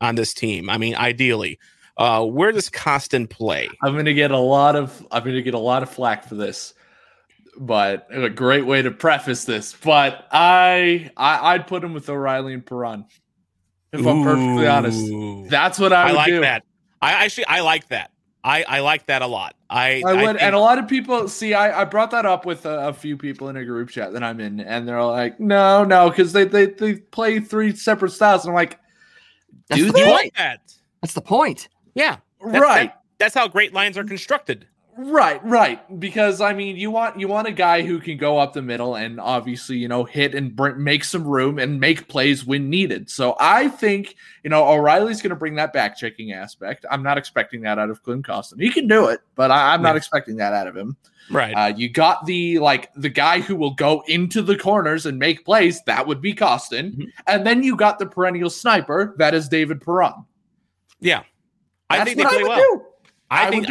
on 0.00 0.14
this 0.14 0.32
team? 0.34 0.68
I 0.70 0.78
mean, 0.78 0.94
ideally, 0.94 1.58
uh, 1.96 2.24
where 2.24 2.52
does 2.52 2.70
Kostin 2.70 3.28
play? 3.28 3.68
I'm 3.82 3.94
gonna 3.96 4.14
get 4.14 4.30
a 4.30 4.38
lot 4.38 4.76
of 4.76 5.06
I'm 5.10 5.24
gonna 5.24 5.42
get 5.42 5.54
a 5.54 5.58
lot 5.58 5.82
of 5.82 5.90
flack 5.90 6.24
for 6.24 6.34
this, 6.34 6.74
but 7.58 8.06
a 8.10 8.28
great 8.30 8.64
way 8.66 8.82
to 8.82 8.90
preface 8.90 9.44
this. 9.44 9.74
But 9.74 10.26
I, 10.32 11.10
I 11.16 11.54
I'd 11.54 11.66
put 11.66 11.84
him 11.84 11.92
with 11.94 12.08
O'Reilly 12.08 12.54
and 12.54 12.64
Perron. 12.64 13.04
If 13.92 14.06
I'm 14.06 14.22
perfectly 14.22 14.66
honest, 14.66 15.50
that's 15.50 15.78
what 15.78 15.92
I, 15.92 16.02
I, 16.02 16.06
would 16.06 16.14
like 16.16 16.26
do. 16.28 16.40
that. 16.40 16.64
I 17.02 17.12
actually 17.24 17.46
I 17.46 17.60
like 17.60 17.88
that. 17.88 18.10
I 18.42 18.62
I 18.64 18.80
like 18.80 19.06
that 19.06 19.20
a 19.20 19.26
lot. 19.26 19.54
I 19.68 20.02
I 20.06 20.14
would, 20.14 20.24
think- 20.24 20.42
and 20.42 20.54
a 20.54 20.58
lot 20.58 20.78
of 20.78 20.88
people 20.88 21.28
see. 21.28 21.52
I, 21.52 21.82
I 21.82 21.84
brought 21.84 22.10
that 22.12 22.24
up 22.24 22.46
with 22.46 22.64
a, 22.64 22.88
a 22.88 22.92
few 22.94 23.16
people 23.18 23.50
in 23.50 23.56
a 23.56 23.64
group 23.66 23.90
chat 23.90 24.14
that 24.14 24.22
I'm 24.22 24.40
in, 24.40 24.60
and 24.60 24.88
they're 24.88 25.02
like, 25.04 25.38
"No, 25.38 25.84
no," 25.84 26.08
because 26.08 26.32
they, 26.32 26.44
they 26.44 26.66
they 26.66 26.94
play 26.94 27.38
three 27.38 27.76
separate 27.76 28.12
styles. 28.12 28.44
And 28.44 28.50
I'm 28.50 28.54
like, 28.54 28.78
that's, 29.68 29.80
Do 29.82 29.92
the 29.92 29.98
you 29.98 30.04
point. 30.06 30.16
like 30.16 30.34
that. 30.38 30.60
that's 31.02 31.14
the 31.14 31.20
point. 31.20 31.68
Yeah, 31.94 32.16
That's- 32.44 32.60
right, 32.62 32.88
that- 32.90 33.02
that's 33.18 33.34
how 33.34 33.48
great 33.48 33.72
lines 33.72 33.96
are 33.98 34.04
constructed. 34.04 34.66
Right, 34.94 35.42
right. 35.42 35.98
Because 35.98 36.42
I 36.42 36.52
mean, 36.52 36.76
you 36.76 36.90
want 36.90 37.18
you 37.18 37.26
want 37.26 37.48
a 37.48 37.52
guy 37.52 37.80
who 37.80 37.98
can 37.98 38.18
go 38.18 38.38
up 38.38 38.52
the 38.52 38.60
middle 38.60 38.94
and 38.94 39.18
obviously 39.18 39.78
you 39.78 39.88
know 39.88 40.04
hit 40.04 40.34
and 40.34 40.54
br- 40.54 40.74
make 40.74 41.02
some 41.04 41.24
room 41.24 41.58
and 41.58 41.80
make 41.80 42.08
plays 42.08 42.44
when 42.44 42.68
needed. 42.68 43.08
So 43.08 43.34
I 43.40 43.68
think 43.68 44.16
you 44.44 44.50
know 44.50 44.68
O'Reilly's 44.68 45.22
going 45.22 45.30
to 45.30 45.36
bring 45.36 45.54
that 45.54 45.72
back 45.72 45.96
checking 45.96 46.32
aspect. 46.32 46.84
I'm 46.90 47.02
not 47.02 47.16
expecting 47.16 47.62
that 47.62 47.78
out 47.78 47.88
of 47.88 48.02
Klim 48.02 48.22
Kostin. 48.22 48.60
He 48.60 48.68
can 48.68 48.86
do 48.86 49.06
it, 49.06 49.20
but 49.34 49.50
I, 49.50 49.72
I'm 49.72 49.80
not 49.80 49.96
expecting 49.96 50.36
that 50.36 50.52
out 50.52 50.66
of 50.66 50.76
him. 50.76 50.94
Right. 51.30 51.54
Uh, 51.54 51.72
you 51.74 51.88
got 51.88 52.26
the 52.26 52.58
like 52.58 52.92
the 52.94 53.08
guy 53.08 53.40
who 53.40 53.56
will 53.56 53.72
go 53.74 54.04
into 54.08 54.42
the 54.42 54.58
corners 54.58 55.06
and 55.06 55.18
make 55.18 55.42
plays. 55.46 55.80
That 55.84 56.06
would 56.06 56.20
be 56.20 56.34
Kostin, 56.34 56.94
Mhm. 56.96 57.06
and 57.28 57.46
then 57.46 57.62
you 57.62 57.76
got 57.76 57.98
the 57.98 58.04
perennial 58.04 58.50
sniper. 58.50 59.14
That 59.16 59.32
is 59.32 59.48
David 59.48 59.80
Perron. 59.80 60.26
yeah. 61.00 61.22
I 61.90 62.04
think 62.04 62.18
they 62.18 62.24
play 62.24 62.42
well. 62.42 62.58
do. 62.58 62.84
I, 63.30 63.46
I 63.46 63.50
think. 63.50 63.66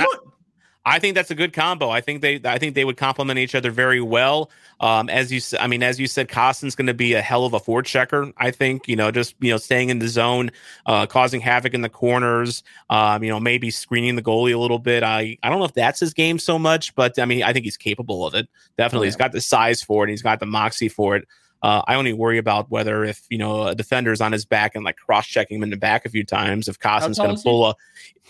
I 0.83 0.97
think 0.97 1.13
that's 1.13 1.29
a 1.29 1.35
good 1.35 1.53
combo. 1.53 1.89
I 1.89 2.01
think 2.01 2.21
they 2.21 2.41
I 2.43 2.57
think 2.57 2.73
they 2.73 2.85
would 2.85 2.97
complement 2.97 3.37
each 3.37 3.53
other 3.53 3.69
very 3.69 4.01
well. 4.01 4.49
Um, 4.79 5.09
as 5.09 5.31
you 5.31 5.39
I 5.59 5.67
mean, 5.67 5.83
as 5.83 5.99
you 5.99 6.07
said, 6.07 6.27
Kostin's 6.27 6.75
going 6.75 6.87
to 6.87 6.93
be 6.95 7.13
a 7.13 7.21
hell 7.21 7.45
of 7.45 7.53
a 7.53 7.59
four 7.59 7.83
checker. 7.83 8.31
I 8.37 8.49
think 8.49 8.87
you 8.87 8.95
know 8.95 9.11
just 9.11 9.35
you 9.39 9.51
know 9.51 9.57
staying 9.57 9.89
in 9.89 9.99
the 9.99 10.07
zone, 10.07 10.49
uh, 10.87 11.05
causing 11.05 11.39
havoc 11.39 11.75
in 11.75 11.81
the 11.81 11.89
corners. 11.89 12.63
Um, 12.89 13.23
you 13.23 13.29
know 13.29 13.39
maybe 13.39 13.69
screening 13.69 14.15
the 14.15 14.23
goalie 14.23 14.55
a 14.55 14.57
little 14.57 14.79
bit. 14.79 15.03
I 15.03 15.37
I 15.43 15.49
don't 15.49 15.59
know 15.59 15.65
if 15.65 15.73
that's 15.73 15.99
his 15.99 16.15
game 16.15 16.39
so 16.39 16.57
much, 16.57 16.95
but 16.95 17.19
I 17.19 17.25
mean 17.25 17.43
I 17.43 17.53
think 17.53 17.65
he's 17.65 17.77
capable 17.77 18.25
of 18.25 18.33
it. 18.33 18.49
Definitely, 18.77 19.05
Oh, 19.05 19.09
he's 19.09 19.15
got 19.15 19.33
the 19.33 19.41
size 19.41 19.83
for 19.83 20.05
it. 20.05 20.09
He's 20.09 20.23
got 20.23 20.39
the 20.39 20.47
moxie 20.47 20.89
for 20.89 21.15
it. 21.15 21.27
Uh, 21.63 21.81
I 21.87 21.95
only 21.95 22.13
worry 22.13 22.37
about 22.39 22.71
whether 22.71 23.03
if 23.05 23.21
you 23.29 23.37
know 23.37 23.67
a 23.67 23.75
defender's 23.75 24.19
on 24.21 24.31
his 24.31 24.45
back 24.45 24.73
and 24.75 24.83
like 24.83 24.97
cross 24.97 25.27
checking 25.27 25.57
him 25.57 25.63
in 25.63 25.69
the 25.69 25.77
back 25.77 26.05
a 26.05 26.09
few 26.09 26.23
times, 26.23 26.67
if 26.67 26.79
Kostin's 26.79 27.17
going 27.19 27.35
to 27.35 27.41
pull 27.41 27.65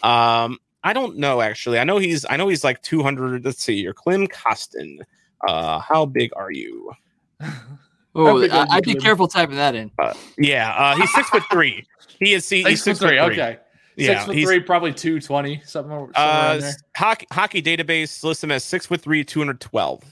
a. 0.03 0.07
Um, 0.07 0.57
I 0.83 0.93
don't 0.93 1.17
know 1.17 1.41
actually. 1.41 1.79
I 1.79 1.83
know 1.83 1.97
he's 1.97 2.25
I 2.29 2.37
know 2.37 2.47
he's 2.47 2.63
like 2.63 2.81
200. 2.81 3.45
Let's 3.45 3.63
see, 3.63 3.75
your 3.75 3.93
Klim 3.93 4.27
Kostin. 4.27 4.97
Uh, 5.47 5.79
how 5.79 6.05
big 6.05 6.31
are 6.35 6.51
you? 6.51 6.91
Oh, 8.13 8.41
big 8.41 8.51
I, 8.51 8.57
are 8.57 8.65
you, 8.65 8.71
I'd 8.71 8.83
be 8.83 8.95
careful 8.95 9.25
typing 9.29 9.55
that 9.55 9.73
in. 9.73 9.89
Yeah, 10.37 10.73
uh, 10.77 10.97
he's 10.97 11.13
six 11.13 11.29
foot 11.29 11.43
three. 11.49 11.85
He 12.19 12.33
is 12.33 12.49
he, 12.49 12.57
he's 12.57 12.83
Six 12.83 12.83
six 12.83 12.99
foot 12.99 13.07
three. 13.07 13.17
three. 13.19 13.33
Okay. 13.41 13.57
Yeah, 13.95 14.07
Six 14.15 14.25
foot 14.25 14.35
he's- 14.35 14.47
three, 14.49 14.59
probably 14.59 14.93
two 14.93 15.21
twenty, 15.21 15.61
something. 15.65 15.91
somewhere 15.91 16.09
Uh, 16.15 16.57
there. 16.57 16.73
hockey, 16.93 17.27
hockey 17.31 17.61
database 17.61 18.21
lists 18.21 18.43
him 18.43 18.51
as 18.51 18.65
six 18.65 18.85
foot 18.87 18.99
three, 18.99 19.23
two 19.23 19.39
hundred 19.39 19.61
twelve. 19.61 20.03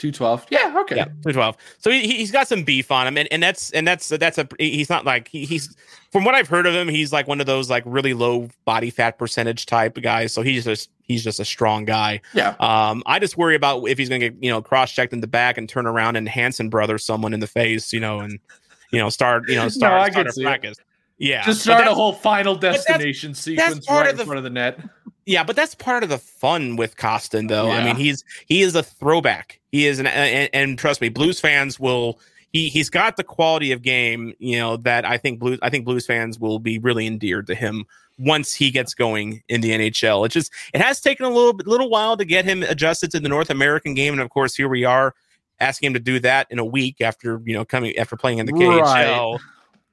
Two 0.00 0.10
twelve. 0.10 0.46
Yeah. 0.50 0.74
Okay. 0.78 0.96
Yeah, 0.96 1.08
two 1.22 1.32
twelve. 1.32 1.56
So 1.78 1.90
he, 1.90 2.00
he- 2.06 2.16
he's 2.16 2.30
got 2.32 2.48
some 2.48 2.64
beef 2.64 2.90
on 2.90 3.06
him, 3.06 3.18
and, 3.18 3.28
and 3.30 3.42
that's 3.42 3.70
and 3.72 3.86
that's 3.86 4.08
that's 4.08 4.38
a 4.38 4.48
he's 4.58 4.88
not 4.88 5.04
like 5.04 5.28
he, 5.28 5.44
he's 5.44 5.76
from 6.10 6.24
what 6.24 6.34
I've 6.34 6.48
heard 6.48 6.66
of 6.66 6.74
him, 6.74 6.88
he's 6.88 7.12
like 7.12 7.28
one 7.28 7.38
of 7.38 7.46
those 7.46 7.68
like 7.68 7.82
really 7.84 8.14
low 8.14 8.48
body 8.64 8.88
fat 8.88 9.18
percentage 9.18 9.66
type 9.66 10.00
guys. 10.00 10.32
So 10.32 10.40
he's 10.40 10.64
just 10.64 10.88
he's 11.02 11.22
just 11.22 11.38
a 11.38 11.44
strong 11.44 11.84
guy. 11.84 12.22
Yeah. 12.32 12.54
Um, 12.60 13.02
I 13.04 13.18
just 13.18 13.36
worry 13.36 13.54
about 13.56 13.84
if 13.84 13.98
he's 13.98 14.08
going 14.08 14.22
to 14.22 14.30
get 14.30 14.42
you 14.42 14.50
know 14.50 14.62
cross 14.62 14.90
checked 14.90 15.12
in 15.12 15.20
the 15.20 15.26
back 15.26 15.58
and 15.58 15.68
turn 15.68 15.84
around 15.86 16.16
and 16.16 16.26
Hanson 16.26 16.70
brother 16.70 16.96
someone 16.96 17.34
in 17.34 17.40
the 17.40 17.46
face, 17.46 17.92
you 17.92 18.00
know, 18.00 18.20
and 18.20 18.38
you 18.92 18.98
know 18.98 19.10
start 19.10 19.48
you 19.50 19.56
know 19.56 19.68
start, 19.68 20.00
I 20.00 20.08
start 20.10 20.28
a 20.28 20.32
see 20.32 20.44
it. 20.46 20.78
Yeah, 21.22 21.44
Just 21.44 21.60
start 21.60 21.86
a 21.86 21.92
whole 21.92 22.14
final 22.14 22.56
that's- 22.56 22.86
destination 22.86 23.34
sequence 23.34 23.84
part 23.84 24.04
right 24.06 24.10
in 24.12 24.16
the- 24.16 24.24
front 24.24 24.38
of 24.38 24.44
the 24.44 24.48
net. 24.48 24.80
Yeah, 25.26 25.44
but 25.44 25.56
that's 25.56 25.74
part 25.74 26.02
of 26.02 26.08
the 26.08 26.18
fun 26.18 26.76
with 26.76 26.96
Kostin, 26.96 27.48
though. 27.48 27.70
I 27.70 27.84
mean, 27.84 27.96
he's 27.96 28.24
he 28.46 28.62
is 28.62 28.74
a 28.74 28.82
throwback. 28.82 29.60
He 29.70 29.86
is 29.86 29.98
an 29.98 30.06
and, 30.06 30.48
and 30.52 30.78
trust 30.78 31.00
me, 31.00 31.08
Blues 31.08 31.40
fans 31.40 31.78
will. 31.78 32.18
He 32.52 32.68
he's 32.68 32.90
got 32.90 33.16
the 33.16 33.22
quality 33.22 33.70
of 33.70 33.82
game, 33.82 34.34
you 34.38 34.58
know, 34.58 34.76
that 34.78 35.04
I 35.04 35.18
think 35.18 35.38
Blues 35.38 35.58
I 35.62 35.70
think 35.70 35.84
Blues 35.84 36.06
fans 36.06 36.40
will 36.40 36.58
be 36.58 36.78
really 36.78 37.06
endeared 37.06 37.46
to 37.46 37.54
him 37.54 37.84
once 38.18 38.54
he 38.54 38.70
gets 38.70 38.92
going 38.92 39.42
in 39.48 39.60
the 39.60 39.70
NHL. 39.70 40.26
It 40.26 40.30
just 40.30 40.52
it 40.74 40.80
has 40.80 41.00
taken 41.00 41.26
a 41.26 41.30
little 41.30 41.54
little 41.64 41.88
while 41.88 42.16
to 42.16 42.24
get 42.24 42.44
him 42.44 42.62
adjusted 42.64 43.10
to 43.12 43.20
the 43.20 43.28
North 43.28 43.50
American 43.50 43.94
game, 43.94 44.14
and 44.14 44.22
of 44.22 44.30
course, 44.30 44.54
here 44.54 44.68
we 44.68 44.84
are 44.84 45.14
asking 45.60 45.88
him 45.88 45.94
to 45.94 46.00
do 46.00 46.18
that 46.20 46.46
in 46.50 46.58
a 46.58 46.64
week 46.64 47.00
after 47.00 47.40
you 47.44 47.52
know 47.52 47.64
coming 47.64 47.96
after 47.96 48.16
playing 48.16 48.38
in 48.38 48.46
the 48.46 48.52
KHL. 48.52 49.38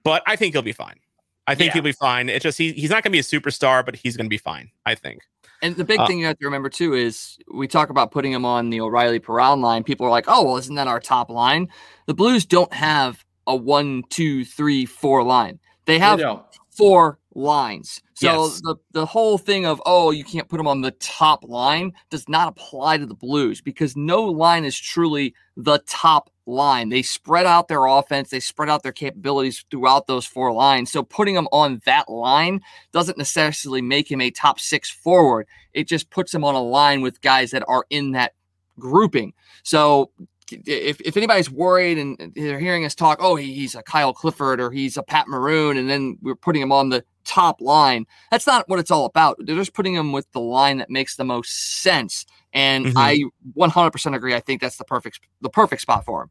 But 0.04 0.24
I 0.26 0.36
think 0.36 0.54
he'll 0.54 0.62
be 0.62 0.72
fine. 0.72 0.99
I 1.48 1.56
think 1.56 1.69
Yeah. 1.69 1.74
he'll 1.76 1.84
be 1.84 1.91
fine. 1.94 2.30
It's 2.30 2.44
just 2.44 2.57
he, 2.57 2.74
he's 2.74 2.90
not 2.90 3.03
going 3.03 3.11
to 3.11 3.15
be 3.15 3.19
a 3.19 3.24
superstar, 3.24 3.86
but 3.86 3.95
he's 3.95 4.18
going 4.18 4.26
to 4.26 4.30
be 4.30 4.38
fine. 4.38 4.69
I 4.86 4.95
think. 4.95 5.22
And 5.61 5.76
the 5.76 5.84
big 5.86 5.99
Uh, 5.99 6.06
thing 6.06 6.19
you 6.19 6.26
have 6.28 6.38
to 6.38 6.45
remember 6.45 6.69
too 6.69 6.94
is 6.94 7.38
we 7.52 7.68
talk 7.68 7.90
about 7.90 8.11
putting 8.11 8.32
him 8.32 8.45
on 8.45 8.69
the 8.69 8.80
O'Reilly 8.82 9.19
Peralta 9.19 9.60
line. 9.61 9.84
People 9.84 10.06
are 10.06 10.11
like, 10.11 10.26
"Oh, 10.28 10.44
well, 10.44 10.57
isn't 10.57 10.76
that 10.76 10.88
our 10.88 10.99
top 10.99 11.30
line?" 11.30 11.68
The 12.06 12.14
Blues 12.14 12.45
don't 12.45 12.72
have 12.74 13.26
a 13.48 13.56
one, 13.56 14.03
two, 14.10 14.45
three, 14.45 14.86
four 14.86 15.24
line. 15.24 15.60
They 15.86 15.98
have 15.99 16.19
You 16.19 16.26
know, 16.26 16.45
four 16.76 17.18
lines. 17.34 18.02
So 18.14 18.48
Yes. 18.48 18.61
the 18.61 18.76
the 18.91 19.06
whole 19.06 19.38
thing 19.38 19.65
of 19.65 19.82
oh 19.86 20.11
you 20.11 20.24
can't 20.24 20.49
put 20.49 20.60
him 20.60 20.68
on 20.68 20.82
the 20.82 20.91
top 20.91 21.44
line 21.44 21.94
does 22.10 22.28
not 22.28 22.49
apply 22.49 22.98
to 22.98 23.06
the 23.06 23.15
Blues 23.15 23.61
because 23.61 23.95
no 23.95 24.24
line 24.26 24.65
is 24.65 24.78
truly 24.78 25.34
the 25.56 25.80
top 25.88 26.30
line. 26.48 26.90
They 26.90 27.02
spread 27.02 27.45
out 27.45 27.68
their 27.68 27.86
offense, 27.86 28.30
they 28.30 28.40
spread 28.40 28.69
out 28.69 28.82
their 28.82 28.91
capabilities 28.91 29.64
throughout 29.69 30.07
those 30.07 30.26
four 30.26 30.52
lines. 30.53 30.91
So 30.91 31.03
putting 31.03 31.36
him 31.36 31.48
on 31.52 31.82
that 31.86 32.10
line 32.10 32.61
doesn't 32.91 33.18
necessarily 33.18 33.82
make 33.82 34.10
him 34.10 34.22
a 34.22 34.32
top 34.32 34.60
6 34.60 34.90
forward. 34.90 35.48
It 35.74 35.88
just 35.88 36.10
puts 36.10 36.34
him 36.34 36.44
on 36.44 36.56
a 36.56 36.64
line 36.64 37.02
with 37.02 37.22
guys 37.22 37.52
that 37.52 37.64
are 37.68 37.86
in 37.90 38.14
that 38.14 38.34
grouping. 38.80 39.34
So 39.64 40.11
if, 40.52 41.02
if 41.02 41.18
anybody's 41.18 41.52
worried 41.52 41.98
and 41.98 42.32
they're 42.36 42.60
hearing 42.60 42.86
us 42.86 42.95
talk, 42.95 43.19
oh, 43.22 43.36
he, 43.36 43.53
he's 43.53 43.76
a 43.76 43.84
Kyle 43.84 44.14
Clifford 44.14 44.60
or 44.60 44.72
he's 44.72 44.98
a 44.98 45.03
Pat 45.03 45.28
Maroon, 45.28 45.78
and 45.78 45.90
then 45.90 46.18
we're 46.22 46.36
putting 46.36 46.61
him 46.61 46.72
on 46.72 46.90
the 46.90 47.03
top 47.26 47.60
line, 47.60 48.06
that's 48.32 48.48
not 48.48 48.68
what 48.69 48.80
it's 48.80 48.91
all 48.91 49.06
about. 49.06 49.36
They're 49.40 49.57
just 49.57 49.74
putting 49.74 49.94
him 49.94 50.14
with 50.14 50.32
the 50.32 50.40
line 50.40 50.78
that 50.78 50.90
makes 50.90 51.18
the 51.18 51.26
most 51.26 51.82
sense. 51.82 52.26
And 52.53 52.86
Mhm. 52.86 52.94
I 52.95 53.24
100% 53.56 54.15
agree. 54.15 54.34
I 54.34 54.40
think 54.40 54.61
that's 54.61 54.78
the 54.78 54.86
perfect 54.86 55.19
the 55.41 55.49
perfect 55.49 55.82
spot 55.82 56.06
for 56.06 56.24
him. 56.24 56.30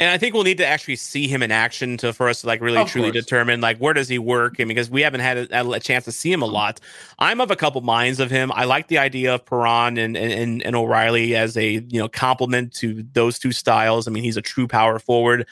And 0.00 0.08
I 0.10 0.16
think 0.16 0.32
we'll 0.32 0.44
need 0.44 0.58
to 0.58 0.66
actually 0.66 0.94
see 0.94 1.26
him 1.26 1.42
in 1.42 1.50
action 1.50 1.96
to 1.98 2.12
for 2.12 2.28
us 2.28 2.42
to 2.42 2.46
like 2.46 2.60
really 2.60 2.78
Of 2.78 2.88
truly 2.88 3.10
course. 3.10 3.24
determine 3.24 3.60
like 3.60 3.78
where 3.78 3.92
does 3.94 4.08
he 4.08 4.18
work, 4.18 4.60
and 4.60 4.68
because 4.68 4.88
we 4.88 5.02
haven't 5.02 5.20
had 5.20 5.38
a, 5.50 5.70
a 5.72 5.80
chance 5.80 6.04
to 6.04 6.12
see 6.12 6.30
him 6.32 6.40
a 6.40 6.46
lot. 6.46 6.78
I'm 7.18 7.40
of 7.40 7.50
a 7.50 7.56
couple 7.56 7.80
minds 7.80 8.20
of 8.20 8.30
him. 8.30 8.52
I 8.54 8.64
like 8.64 8.86
the 8.86 8.98
idea 8.98 9.34
of 9.34 9.44
Perron 9.44 9.98
and 9.98 10.16
and, 10.16 10.62
and 10.62 10.76
O'Reilly 10.76 11.34
as 11.34 11.56
a 11.56 11.72
you 11.88 11.98
know 12.00 12.08
complement 12.08 12.72
to 12.74 13.04
those 13.12 13.40
two 13.40 13.50
styles. 13.50 14.06
I 14.06 14.12
mean, 14.12 14.22
he's 14.22 14.36
a 14.36 14.42
true 14.42 14.68
power 14.68 15.00
forward. 15.00 15.46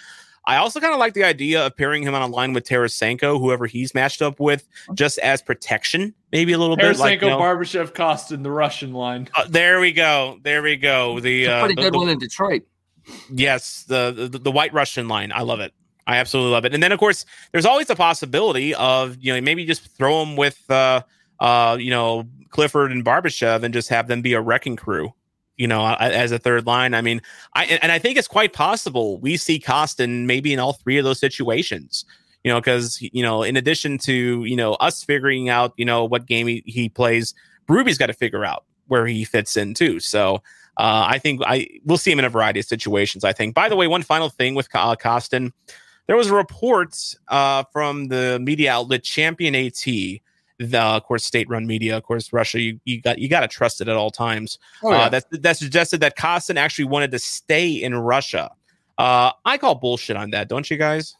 I 0.48 0.58
also 0.58 0.78
kind 0.78 0.92
of 0.92 1.00
like 1.00 1.14
the 1.14 1.24
idea 1.24 1.66
of 1.66 1.76
pairing 1.76 2.04
him 2.04 2.14
on 2.14 2.22
a 2.22 2.28
line 2.28 2.52
with 2.52 2.62
Tarasenko, 2.68 3.40
whoever 3.40 3.66
he's 3.66 3.94
matched 3.94 4.22
up 4.22 4.38
with, 4.38 4.68
just 4.94 5.18
as 5.18 5.42
protection, 5.42 6.14
maybe 6.30 6.52
a 6.52 6.58
little 6.58 6.76
bit. 6.76 6.84
Tarasenko, 6.94 6.98
Like, 7.00 7.20
you 7.22 7.30
know- 7.30 7.40
Barbashev, 7.40 7.94
Kostin, 7.94 8.44
the 8.44 8.50
Russian 8.52 8.92
line. 8.92 9.26
Uh, 9.34 9.46
there 9.48 9.80
we 9.80 9.90
go. 9.90 10.38
There 10.44 10.62
we 10.62 10.76
go. 10.76 11.18
The 11.18 11.42
It's 11.42 11.48
a 11.48 11.52
uh, 11.52 11.60
pretty 11.64 11.74
the- 11.74 11.82
good 11.82 11.94
the- 11.94 11.98
one 11.98 12.08
in 12.10 12.18
Detroit. 12.20 12.62
Yes, 13.30 13.84
the, 13.84 14.28
the 14.30 14.38
the 14.38 14.50
White 14.50 14.72
Russian 14.72 15.08
line. 15.08 15.32
I 15.32 15.42
love 15.42 15.60
it. 15.60 15.72
I 16.06 16.16
absolutely 16.16 16.52
love 16.52 16.64
it. 16.64 16.74
And 16.74 16.82
then 16.82 16.92
of 16.92 16.98
course, 16.98 17.24
there's 17.52 17.66
always 17.66 17.90
a 17.90 17.96
possibility 17.96 18.74
of 18.74 19.16
you 19.20 19.34
know 19.34 19.40
maybe 19.40 19.64
just 19.64 19.88
throw 19.96 20.24
them 20.24 20.36
with 20.36 20.62
uh 20.70 21.02
uh 21.40 21.76
you 21.78 21.90
know 21.90 22.24
Clifford 22.50 22.92
and 22.92 23.04
Barbashev 23.04 23.62
and 23.62 23.74
just 23.74 23.88
have 23.88 24.08
them 24.08 24.22
be 24.22 24.32
a 24.32 24.40
wrecking 24.40 24.76
crew. 24.76 25.12
You 25.56 25.66
know, 25.66 25.86
as 25.98 26.32
a 26.32 26.38
third 26.38 26.66
line. 26.66 26.92
I 26.92 27.00
mean, 27.00 27.22
I 27.54 27.64
and 27.64 27.82
and 27.82 27.90
I 27.90 27.98
think 27.98 28.18
it's 28.18 28.28
quite 28.28 28.52
possible 28.52 29.18
we 29.20 29.36
see 29.38 29.58
Kostin 29.58 30.26
maybe 30.26 30.52
in 30.52 30.58
all 30.58 30.74
three 30.74 30.98
of 30.98 31.04
those 31.04 31.18
situations. 31.18 32.04
You 32.44 32.52
know, 32.52 32.60
because 32.60 33.00
you 33.00 33.22
know, 33.22 33.42
in 33.42 33.56
addition 33.56 33.98
to 33.98 34.44
you 34.44 34.56
know 34.56 34.74
us 34.74 35.02
figuring 35.02 35.48
out 35.48 35.72
you 35.76 35.84
know 35.84 36.04
what 36.04 36.26
game 36.26 36.46
he, 36.46 36.62
he 36.66 36.88
plays, 36.88 37.34
Ruby's 37.68 37.98
got 37.98 38.06
to 38.06 38.12
figure 38.12 38.44
out 38.44 38.64
where 38.88 39.06
he 39.06 39.24
fits 39.24 39.56
in 39.56 39.74
too. 39.74 39.98
So 39.98 40.42
uh, 40.76 41.06
I 41.08 41.18
think 41.18 41.40
I 41.44 41.68
we'll 41.84 41.98
see 41.98 42.12
him 42.12 42.18
in 42.18 42.24
a 42.24 42.30
variety 42.30 42.60
of 42.60 42.66
situations. 42.66 43.24
I 43.24 43.32
think. 43.32 43.54
By 43.54 43.68
the 43.68 43.76
way, 43.76 43.86
one 43.86 44.02
final 44.02 44.28
thing 44.28 44.54
with 44.54 44.68
uh, 44.74 44.96
Kostin, 44.96 45.52
there 46.06 46.16
was 46.16 46.28
a 46.28 46.34
report 46.34 46.96
uh, 47.28 47.64
from 47.72 48.08
the 48.08 48.38
media 48.40 48.72
outlet 48.72 49.02
Championat, 49.02 50.20
the 50.58 50.80
of 50.80 51.02
course 51.04 51.24
state-run 51.24 51.66
media, 51.66 51.96
of 51.96 52.02
course 52.02 52.32
Russia. 52.32 52.60
You, 52.60 52.80
you 52.84 53.00
got 53.00 53.18
you 53.18 53.28
got 53.28 53.40
to 53.40 53.48
trust 53.48 53.80
it 53.80 53.88
at 53.88 53.96
all 53.96 54.10
times. 54.10 54.58
Oh, 54.82 54.92
uh, 54.92 55.08
that 55.08 55.24
that 55.42 55.56
suggested 55.56 56.00
that 56.00 56.16
Kostin 56.16 56.56
actually 56.56 56.86
wanted 56.86 57.10
to 57.12 57.18
stay 57.18 57.70
in 57.70 57.94
Russia. 57.94 58.50
Uh, 58.98 59.32
I 59.44 59.58
call 59.58 59.74
bullshit 59.74 60.16
on 60.16 60.30
that, 60.30 60.48
don't 60.48 60.70
you 60.70 60.76
guys? 60.76 61.16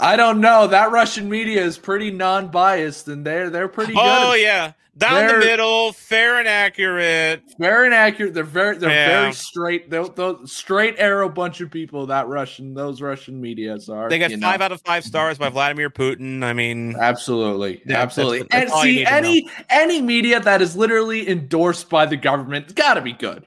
I 0.00 0.16
don't 0.16 0.40
know. 0.40 0.66
That 0.66 0.90
Russian 0.90 1.28
media 1.28 1.64
is 1.64 1.78
pretty 1.78 2.10
non-biased, 2.10 3.08
and 3.08 3.24
they're 3.24 3.50
they're 3.50 3.68
pretty 3.68 3.92
oh, 3.96 4.02
good. 4.02 4.28
Oh 4.30 4.34
yeah, 4.34 4.72
down 4.96 5.26
They're- 5.26 5.38
the 5.40 5.44
middle, 5.44 5.92
fair 5.92 6.38
and 6.38 6.48
accurate. 6.48 7.42
Very 7.58 7.86
inaccurate. 7.88 8.34
They're 8.34 8.44
very 8.44 8.78
they're 8.78 8.90
Yeah. 8.90 9.20
very 9.20 9.32
straight. 9.32 9.90
They're, 9.90 10.08
they're 10.08 10.34
straight 10.44 10.94
arrow 10.98 11.28
bunch 11.28 11.60
of 11.60 11.70
people. 11.70 12.06
That 12.06 12.28
Russian 12.28 12.74
those 12.74 13.00
Russian 13.02 13.40
medias 13.40 13.88
are. 13.88 14.08
They 14.08 14.18
got 14.18 14.30
you 14.30 14.36
know. 14.38 14.46
five 14.46 14.60
out 14.60 14.72
of 14.72 14.80
five 14.82 15.04
stars 15.04 15.38
by 15.38 15.48
Vladimir 15.50 15.90
Putin. 15.90 16.42
I 16.42 16.52
mean, 16.52 16.96
Absolutely, 16.98 17.82
Yeah, 17.86 18.00
absolutely. 18.00 18.38
that's- 18.50 18.70
that's 18.70 18.72
and 18.72 18.82
see, 18.82 19.04
any 19.04 19.50
any 19.70 20.00
media 20.00 20.40
that 20.40 20.62
is 20.62 20.76
literally 20.76 21.28
endorsed 21.28 21.90
by 21.90 22.06
the 22.06 22.16
government, 22.16 22.64
it's 22.66 22.74
got 22.74 22.94
to 22.94 23.02
be 23.02 23.12
good, 23.12 23.46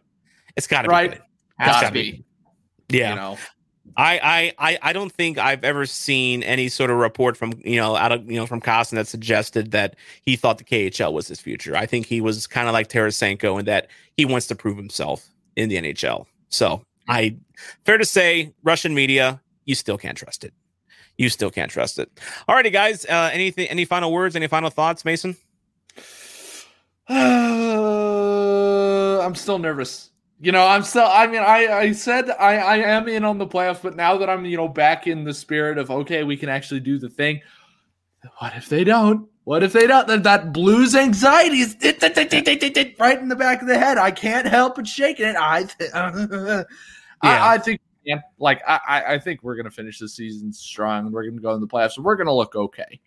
it's 0.56 0.68
got 0.68 0.84
to 0.84 0.90
right? 0.90 1.12
be. 1.12 1.18
good. 1.18 1.24
Has 1.58 1.76
gotta 1.76 1.88
to 1.88 1.94
be. 1.94 2.24
Yeah. 2.90 3.10
You 3.10 3.16
know, 3.16 3.38
I, 3.98 4.54
I 4.58 4.78
I 4.82 4.94
don't 4.94 5.12
think 5.12 5.38
I've 5.38 5.64
ever 5.64 5.86
seen 5.86 6.44
any 6.44 6.70
sort 6.70 6.90
of 6.90 6.98
report 6.98 7.38
from 7.38 7.54
you 7.64 7.78
know 7.78 7.96
out 7.96 8.12
of 8.12 8.30
you 8.30 8.38
know 8.38 8.46
from 8.46 8.62
Kostin 8.62 8.96
that 8.96 9.08
suggested 9.08 9.72
that 9.72 9.96
he 10.22 10.36
thought 10.36 10.58
the 10.58 10.64
KHL 10.64 11.14
was 11.14 11.28
his 11.28 11.40
future. 11.40 11.76
I 11.76 11.86
think 11.86 12.06
he 12.06 12.22
was 12.22 12.48
kind 12.48 12.68
of 12.68 12.74
like 12.74 12.90
Tarasenko 12.90 13.60
in 13.60 13.66
that 13.66 13.88
he 14.16 14.26
wants 14.26 14.48
to 14.48 14.56
prove 14.56 14.78
himself 14.78 15.28
in 15.56 15.70
the 15.70 15.78
NHL. 15.78 16.26
So 16.50 16.82
I 17.08 17.36
fair 17.86 17.98
to 17.98 18.06
say, 18.06 18.54
Russian 18.64 18.94
media, 18.94 19.42
you 19.66 19.76
still 19.76 19.98
can't 19.98 20.18
trust 20.18 20.44
it. 20.44 20.54
You 21.18 21.30
still 21.30 21.50
can't 21.50 21.70
trust 21.70 22.00
it. 22.00 22.10
Alrighty, 22.48 22.72
guys. 22.72 23.06
Uh, 23.06 23.30
anything? 23.34 23.68
Any 23.68 23.84
final 23.84 24.12
words? 24.12 24.36
Any 24.38 24.48
final 24.48 24.70
thoughts, 24.70 25.04
Mason? 25.04 25.36
Uh, 27.10 27.16
I'm 29.26 29.36
still 29.36 29.60
nervous. 29.60 30.09
You 30.42 30.52
know, 30.54 30.66
I'm 30.66 30.84
still. 30.84 31.06
I 31.06 31.28
mean, 31.28 31.42
I 31.42 31.68
I 31.68 31.92
said 31.92 32.30
I 32.30 32.56
I 32.58 32.78
am 32.78 33.08
in 33.10 33.26
on 33.26 33.38
the 33.38 33.46
playoffs, 33.48 33.82
but 33.82 33.96
now 33.96 34.18
that 34.18 34.30
I'm 34.30 34.46
you 34.46 34.56
know 34.58 34.68
back 34.70 35.06
in 35.06 35.24
the 35.26 35.34
spirit 35.34 35.78
of 35.78 35.92
okay, 35.92 36.24
we 36.24 36.38
can 36.38 36.48
actually 36.50 36.80
do 36.80 36.98
the 36.98 37.10
thing. 37.10 37.42
What 38.40 38.54
if 38.56 38.70
they 38.70 38.84
don't? 38.86 39.28
What 39.44 39.64
if 39.64 39.74
they 39.74 39.88
don't? 39.88 40.08
That, 40.08 40.24
that 40.24 40.54
blues 40.54 40.94
anxiety 40.96 41.58
is 41.62 41.76
right 43.00 43.20
in 43.20 43.28
the 43.30 43.36
back 43.36 43.62
of 43.62 43.68
the 43.68 43.78
head. 43.78 43.98
I 43.98 44.12
can't 44.12 44.46
help 44.48 44.76
but 44.76 44.88
shaking 44.88 45.26
it. 45.26 45.36
I 45.36 45.64
th- 45.64 45.92
Yeah. 47.22 47.44
I, 47.46 47.56
I 47.56 47.58
think 47.58 47.82
yeah, 48.06 48.20
like 48.38 48.62
I 48.66 49.04
I- 49.08 49.20
think 49.20 49.44
we're 49.44 49.56
gonna 49.58 49.70
finish 49.72 50.00
the 50.00 50.08
season 50.08 50.54
strong. 50.54 51.12
We're 51.12 51.26
gonna 51.30 51.42
go 51.42 51.54
in 51.54 51.60
the 51.60 51.68
playoffs. 51.68 51.98
and 51.98 52.06
We're 52.06 52.16
gonna 52.16 52.34
look 52.34 52.56
okay. 52.56 53.00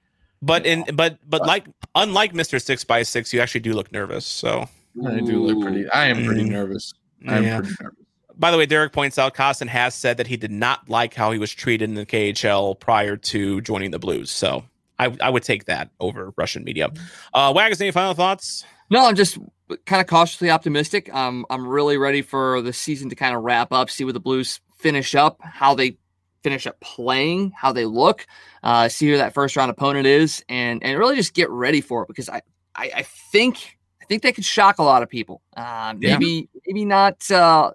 But 0.43 0.67
in 0.67 0.85
but 0.95 1.17
but 1.27 1.47
like 1.47 1.65
unlike 1.95 2.35
Mister 2.35 2.59
Six 2.59 2.85
by 2.85 3.05
Six, 3.05 3.33
you 3.33 3.41
actually 3.41 3.63
do 3.63 3.73
look 3.73 3.91
nervous. 3.91 4.27
So 4.27 4.69
I 5.07 5.21
do 5.21 5.43
look 5.47 5.63
pretty. 5.63 5.89
I 5.89 6.09
am 6.09 6.27
pretty 6.27 6.43
Mm. 6.45 6.51
nervous. 6.51 6.93
I'm 7.29 7.43
Yeah. 7.45 7.59
pretty 7.61 7.75
nervous. 7.81 7.97
By 8.39 8.51
the 8.51 8.57
way, 8.59 8.67
Derek 8.67 8.93
points 8.93 9.19
out 9.19 9.35
Kostin 9.35 9.69
has 9.69 9.95
said 9.95 10.17
that 10.17 10.27
he 10.27 10.37
did 10.37 10.51
not 10.51 10.89
like 10.89 11.15
how 11.15 11.33
he 11.33 11.39
was 11.39 11.53
treated 11.53 11.89
in 11.89 11.95
the 11.95 12.07
KHL 12.07 12.75
prior 12.79 13.17
to 13.17 13.61
joining 13.61 13.91
the 13.91 13.99
Blues. 13.99 14.31
So 14.31 14.65
I, 14.99 15.15
I 15.21 15.29
would 15.31 15.43
take 15.43 15.67
that 15.67 15.91
over 16.01 16.33
Russian 16.37 16.65
media. 16.65 16.91
Uh, 17.35 17.53
Waggers, 17.53 17.81
any 17.81 17.91
final 17.91 18.15
thoughts? 18.15 18.65
No, 18.91 19.05
I'm 19.07 19.15
just 19.17 19.39
kind 19.85 20.01
of 20.01 20.07
cautiously 20.07 20.51
optimistic. 20.51 21.13
Um, 21.15 21.45
I'm 21.51 21.67
really 21.67 21.99
ready 21.99 22.23
for 22.23 22.63
the 22.63 22.73
season 22.73 23.11
to 23.11 23.15
kind 23.15 23.37
of 23.37 23.43
wrap 23.43 23.71
up, 23.73 23.91
see 23.91 24.05
where 24.05 24.13
the 24.13 24.21
Blues 24.21 24.61
finish 24.79 25.15
up, 25.15 25.39
how 25.43 25.75
they 25.75 25.97
finish 26.43 26.67
up 26.67 26.81
playing, 26.81 27.53
how 27.57 27.71
they 27.73 27.85
look, 27.85 28.27
uh, 28.63 28.89
see 28.89 29.09
who 29.11 29.17
that 29.19 29.35
first 29.35 29.57
round 29.57 29.71
opponent 29.71 30.07
is, 30.07 30.43
and 30.49 30.83
and 30.83 30.99
really 30.99 31.17
just 31.17 31.35
get 31.35 31.49
ready 31.51 31.81
for 31.81 32.03
it 32.03 32.09
because 32.09 32.29
I 32.29 32.43
I, 32.75 32.91
I 32.97 33.03
think 33.03 33.79
I 34.03 34.05
think 34.07 34.23
they 34.23 34.33
could 34.33 34.45
shock 34.45 34.79
a 34.79 34.83
lot 34.83 35.03
of 35.03 35.09
people. 35.09 35.43
Uh, 35.57 35.95
maybe 35.97 36.27
yeah. 36.27 36.61
maybe 36.67 36.85
not 36.85 37.31
uh, 37.31 37.71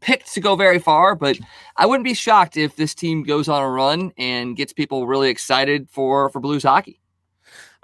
picked 0.00 0.32
to 0.34 0.40
go 0.40 0.54
very 0.54 0.78
far, 0.78 1.14
but 1.14 1.38
I 1.76 1.86
wouldn't 1.86 2.04
be 2.04 2.14
shocked 2.14 2.56
if 2.56 2.76
this 2.76 2.94
team 2.94 3.22
goes 3.22 3.48
on 3.48 3.62
a 3.62 3.68
run 3.68 4.12
and 4.18 4.56
gets 4.56 4.72
people 4.72 5.06
really 5.06 5.30
excited 5.30 5.88
for 5.90 6.28
for 6.30 6.40
Blues 6.40 6.62
hockey. 6.62 7.00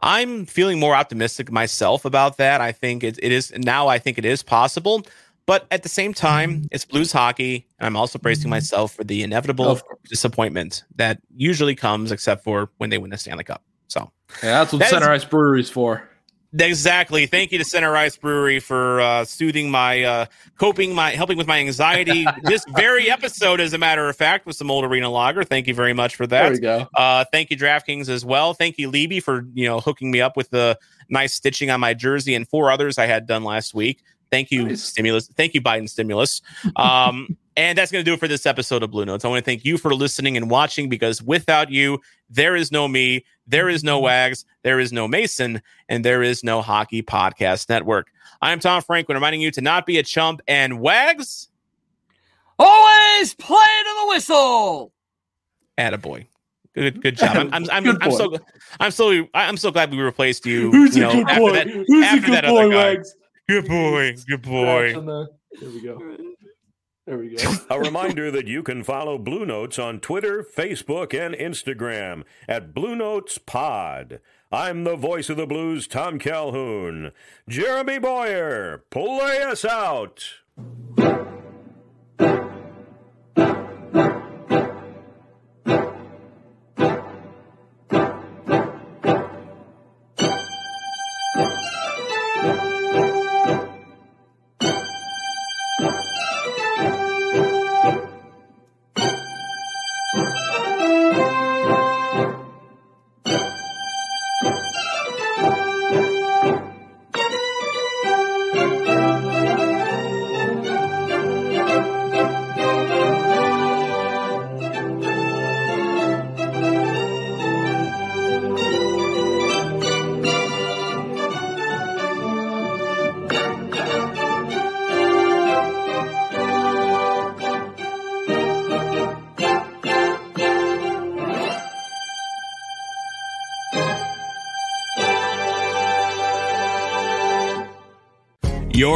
I'm 0.01 0.45
feeling 0.45 0.79
more 0.79 0.95
optimistic 0.95 1.51
myself 1.51 2.05
about 2.05 2.37
that. 2.37 2.61
I 2.61 2.73
think 2.73 3.03
it, 3.03 3.19
it 3.23 3.33
is 3.33 3.53
now. 3.57 3.89
I 3.89 3.99
think 3.99 4.19
it 4.19 4.27
is 4.27 4.43
possible. 4.43 5.03
But 5.47 5.67
at 5.71 5.85
the 5.85 5.89
same 5.89 6.13
time, 6.13 6.69
it's 6.73 6.85
blues 6.85 7.13
hockey. 7.13 7.67
And 7.79 7.87
I'm 7.87 7.97
also 7.97 8.19
bracing 8.19 8.45
mm-hmm. 8.45 8.51
myself 8.51 8.95
for 8.95 9.05
the 9.05 9.23
inevitable 9.23 9.81
disappointment 10.09 10.85
that 10.97 11.21
usually 11.35 11.77
comes, 11.77 12.11
except 12.11 12.43
for 12.43 12.69
when 12.79 12.91
they 12.91 12.99
win 12.99 13.11
the 13.11 13.17
Stanley 13.17 13.45
Cup. 13.45 13.63
So 13.87 14.11
yeah, 14.43 14.59
that's 14.59 14.73
what 14.73 14.81
that 14.81 14.91
Center 14.91 15.15
is, 15.15 15.23
Ice 15.23 15.29
Brewery's 15.29 15.71
for. 15.71 16.09
Exactly. 16.59 17.27
Thank 17.27 17.53
you 17.53 17.59
to 17.59 17.65
Center 17.65 17.97
Ice 17.97 18.17
Brewery 18.17 18.61
for 18.61 19.01
uh, 19.01 19.25
soothing 19.25 19.71
my, 19.71 20.03
uh, 20.03 20.27
coping 20.59 20.95
my, 20.95 21.11
helping 21.11 21.37
with 21.37 21.47
my 21.47 21.59
anxiety. 21.59 22.27
this 22.43 22.65
very 22.77 23.11
episode, 23.11 23.61
as 23.61 23.73
a 23.73 23.79
matter 23.79 24.09
of 24.09 24.17
fact, 24.17 24.47
with 24.47 24.57
some 24.57 24.71
old 24.71 24.85
arena 24.85 25.11
lager. 25.11 25.45
Thank 25.45 25.67
you 25.67 25.75
very 25.75 25.93
much 25.93 26.17
for 26.17 26.27
that. 26.27 26.43
There 26.43 26.53
we 26.53 26.59
go. 26.59 26.89
Uh, 26.95 27.25
thank 27.33 27.51
you, 27.51 27.57
DraftKings, 27.57 28.09
as 28.09 28.25
well. 28.25 28.55
Thank 28.55 28.79
you, 28.79 28.91
Libby, 28.91 29.21
for 29.21 29.47
you 29.55 29.67
know 29.67 29.81
hooking 29.81 30.11
me 30.11 30.21
up 30.21 30.37
with 30.37 30.51
the 30.51 30.79
nice 31.09 31.35
stitching 31.35 31.71
on 31.71 31.81
my 31.81 31.95
jersey 31.95 32.35
and 32.35 32.49
four 32.49 32.71
others 32.71 32.99
I 32.99 33.07
had 33.07 33.27
done 33.27 33.45
last 33.45 33.75
week. 33.75 34.03
Thank 34.31 34.51
you, 34.51 34.69
nice. 34.69 34.83
stimulus. 34.83 35.29
Thank 35.29 35.55
you, 35.55 35.61
Biden 35.61 35.89
stimulus. 35.89 36.43
Um, 36.77 37.37
and 37.57 37.77
that's 37.77 37.91
going 37.91 38.05
to 38.05 38.09
do 38.09 38.15
it 38.15 38.21
for 38.21 38.29
this 38.29 38.45
episode 38.45 38.83
of 38.83 38.91
Blue 38.91 39.05
Notes. 39.05 39.25
I 39.25 39.29
want 39.29 39.45
to 39.45 39.45
thank 39.45 39.65
you 39.65 39.79
for 39.79 39.95
listening 39.95 40.37
and 40.37 40.51
watching 40.51 40.89
because 40.89 41.23
without 41.23 41.71
you, 41.71 42.01
there 42.29 42.55
is 42.55 42.71
no 42.71 42.87
me, 42.87 43.25
there 43.47 43.69
is 43.69 43.83
no 43.83 43.97
mm-hmm. 43.97 44.05
Wags, 44.05 44.45
there 44.63 44.79
is 44.79 44.93
no 44.93 45.09
Mason, 45.09 45.63
and 45.89 46.05
there 46.05 46.23
is 46.23 46.45
no 46.45 46.61
Hockey 46.61 47.03
Podcast 47.03 47.69
Network. 47.69 48.09
I'm 48.43 48.61
Tom 48.61 48.83
Franklin, 48.83 49.17
reminding 49.17 49.41
you 49.41 49.51
to 49.53 49.61
not 49.61 49.87
be 49.87 49.99
a 49.99 50.03
chump 50.03 50.43
and 50.47 50.81
Wags. 50.81 51.49
Always 52.59 53.35
play 53.35 53.57
to 53.57 54.01
the 54.03 54.09
whistle. 54.09 54.93
Attaboy. 55.79 56.27
Good, 56.75 57.01
good 57.01 57.17
job. 57.17 57.37
I'm, 57.37 57.55
I'm, 57.55 57.71
I'm, 57.71 57.99
I'm 58.03 58.13
so, 58.13 58.37
I'm 58.81 58.91
so, 58.91 59.27
I'm 59.33 59.57
so 59.57 59.71
glad 59.71 59.91
we 59.91 59.99
replaced 59.99 60.45
you. 60.45 60.71
Who's 60.71 60.95
you 60.95 61.09
a 61.09 61.15
know, 61.15 61.25
good 61.25 61.39
boy? 61.39 61.53
That, 61.53 61.69
Who's 61.69 62.13
a 62.13 62.27
good 62.27 62.45
boy, 62.45 62.69
Wags? 62.69 63.17
Good 63.49 63.67
boy. 63.67 64.15
Good 64.29 64.43
boy. 64.43 64.93
There 64.93 65.71
we 65.71 65.81
go. 65.81 66.17
There 67.07 67.19
we 67.19 67.37
go. 67.37 67.53
A 67.71 67.79
reminder 67.79 68.33
that 68.33 68.49
you 68.49 68.65
can 68.65 68.83
follow 68.83 69.17
Blue 69.17 69.47
Notes 69.47 69.79
on 69.79 70.01
Twitter, 70.01 70.43
Facebook, 70.43 71.15
and 71.15 71.35
Instagram 71.37 72.25
at 72.49 72.75
Blue 72.75 72.97
Notes 72.97 73.39
Pod. 73.39 74.21
I'm 74.51 74.85
the 74.85 74.97
voice 74.97 75.31
of 75.31 75.37
the 75.37 75.47
blues, 75.47 75.87
Tom 75.87 76.19
Calhoun. 76.19 77.13
Jeremy 77.49 77.99
Boyer, 78.01 78.85
play 78.91 79.43
us 79.43 79.65
out. 79.65 80.25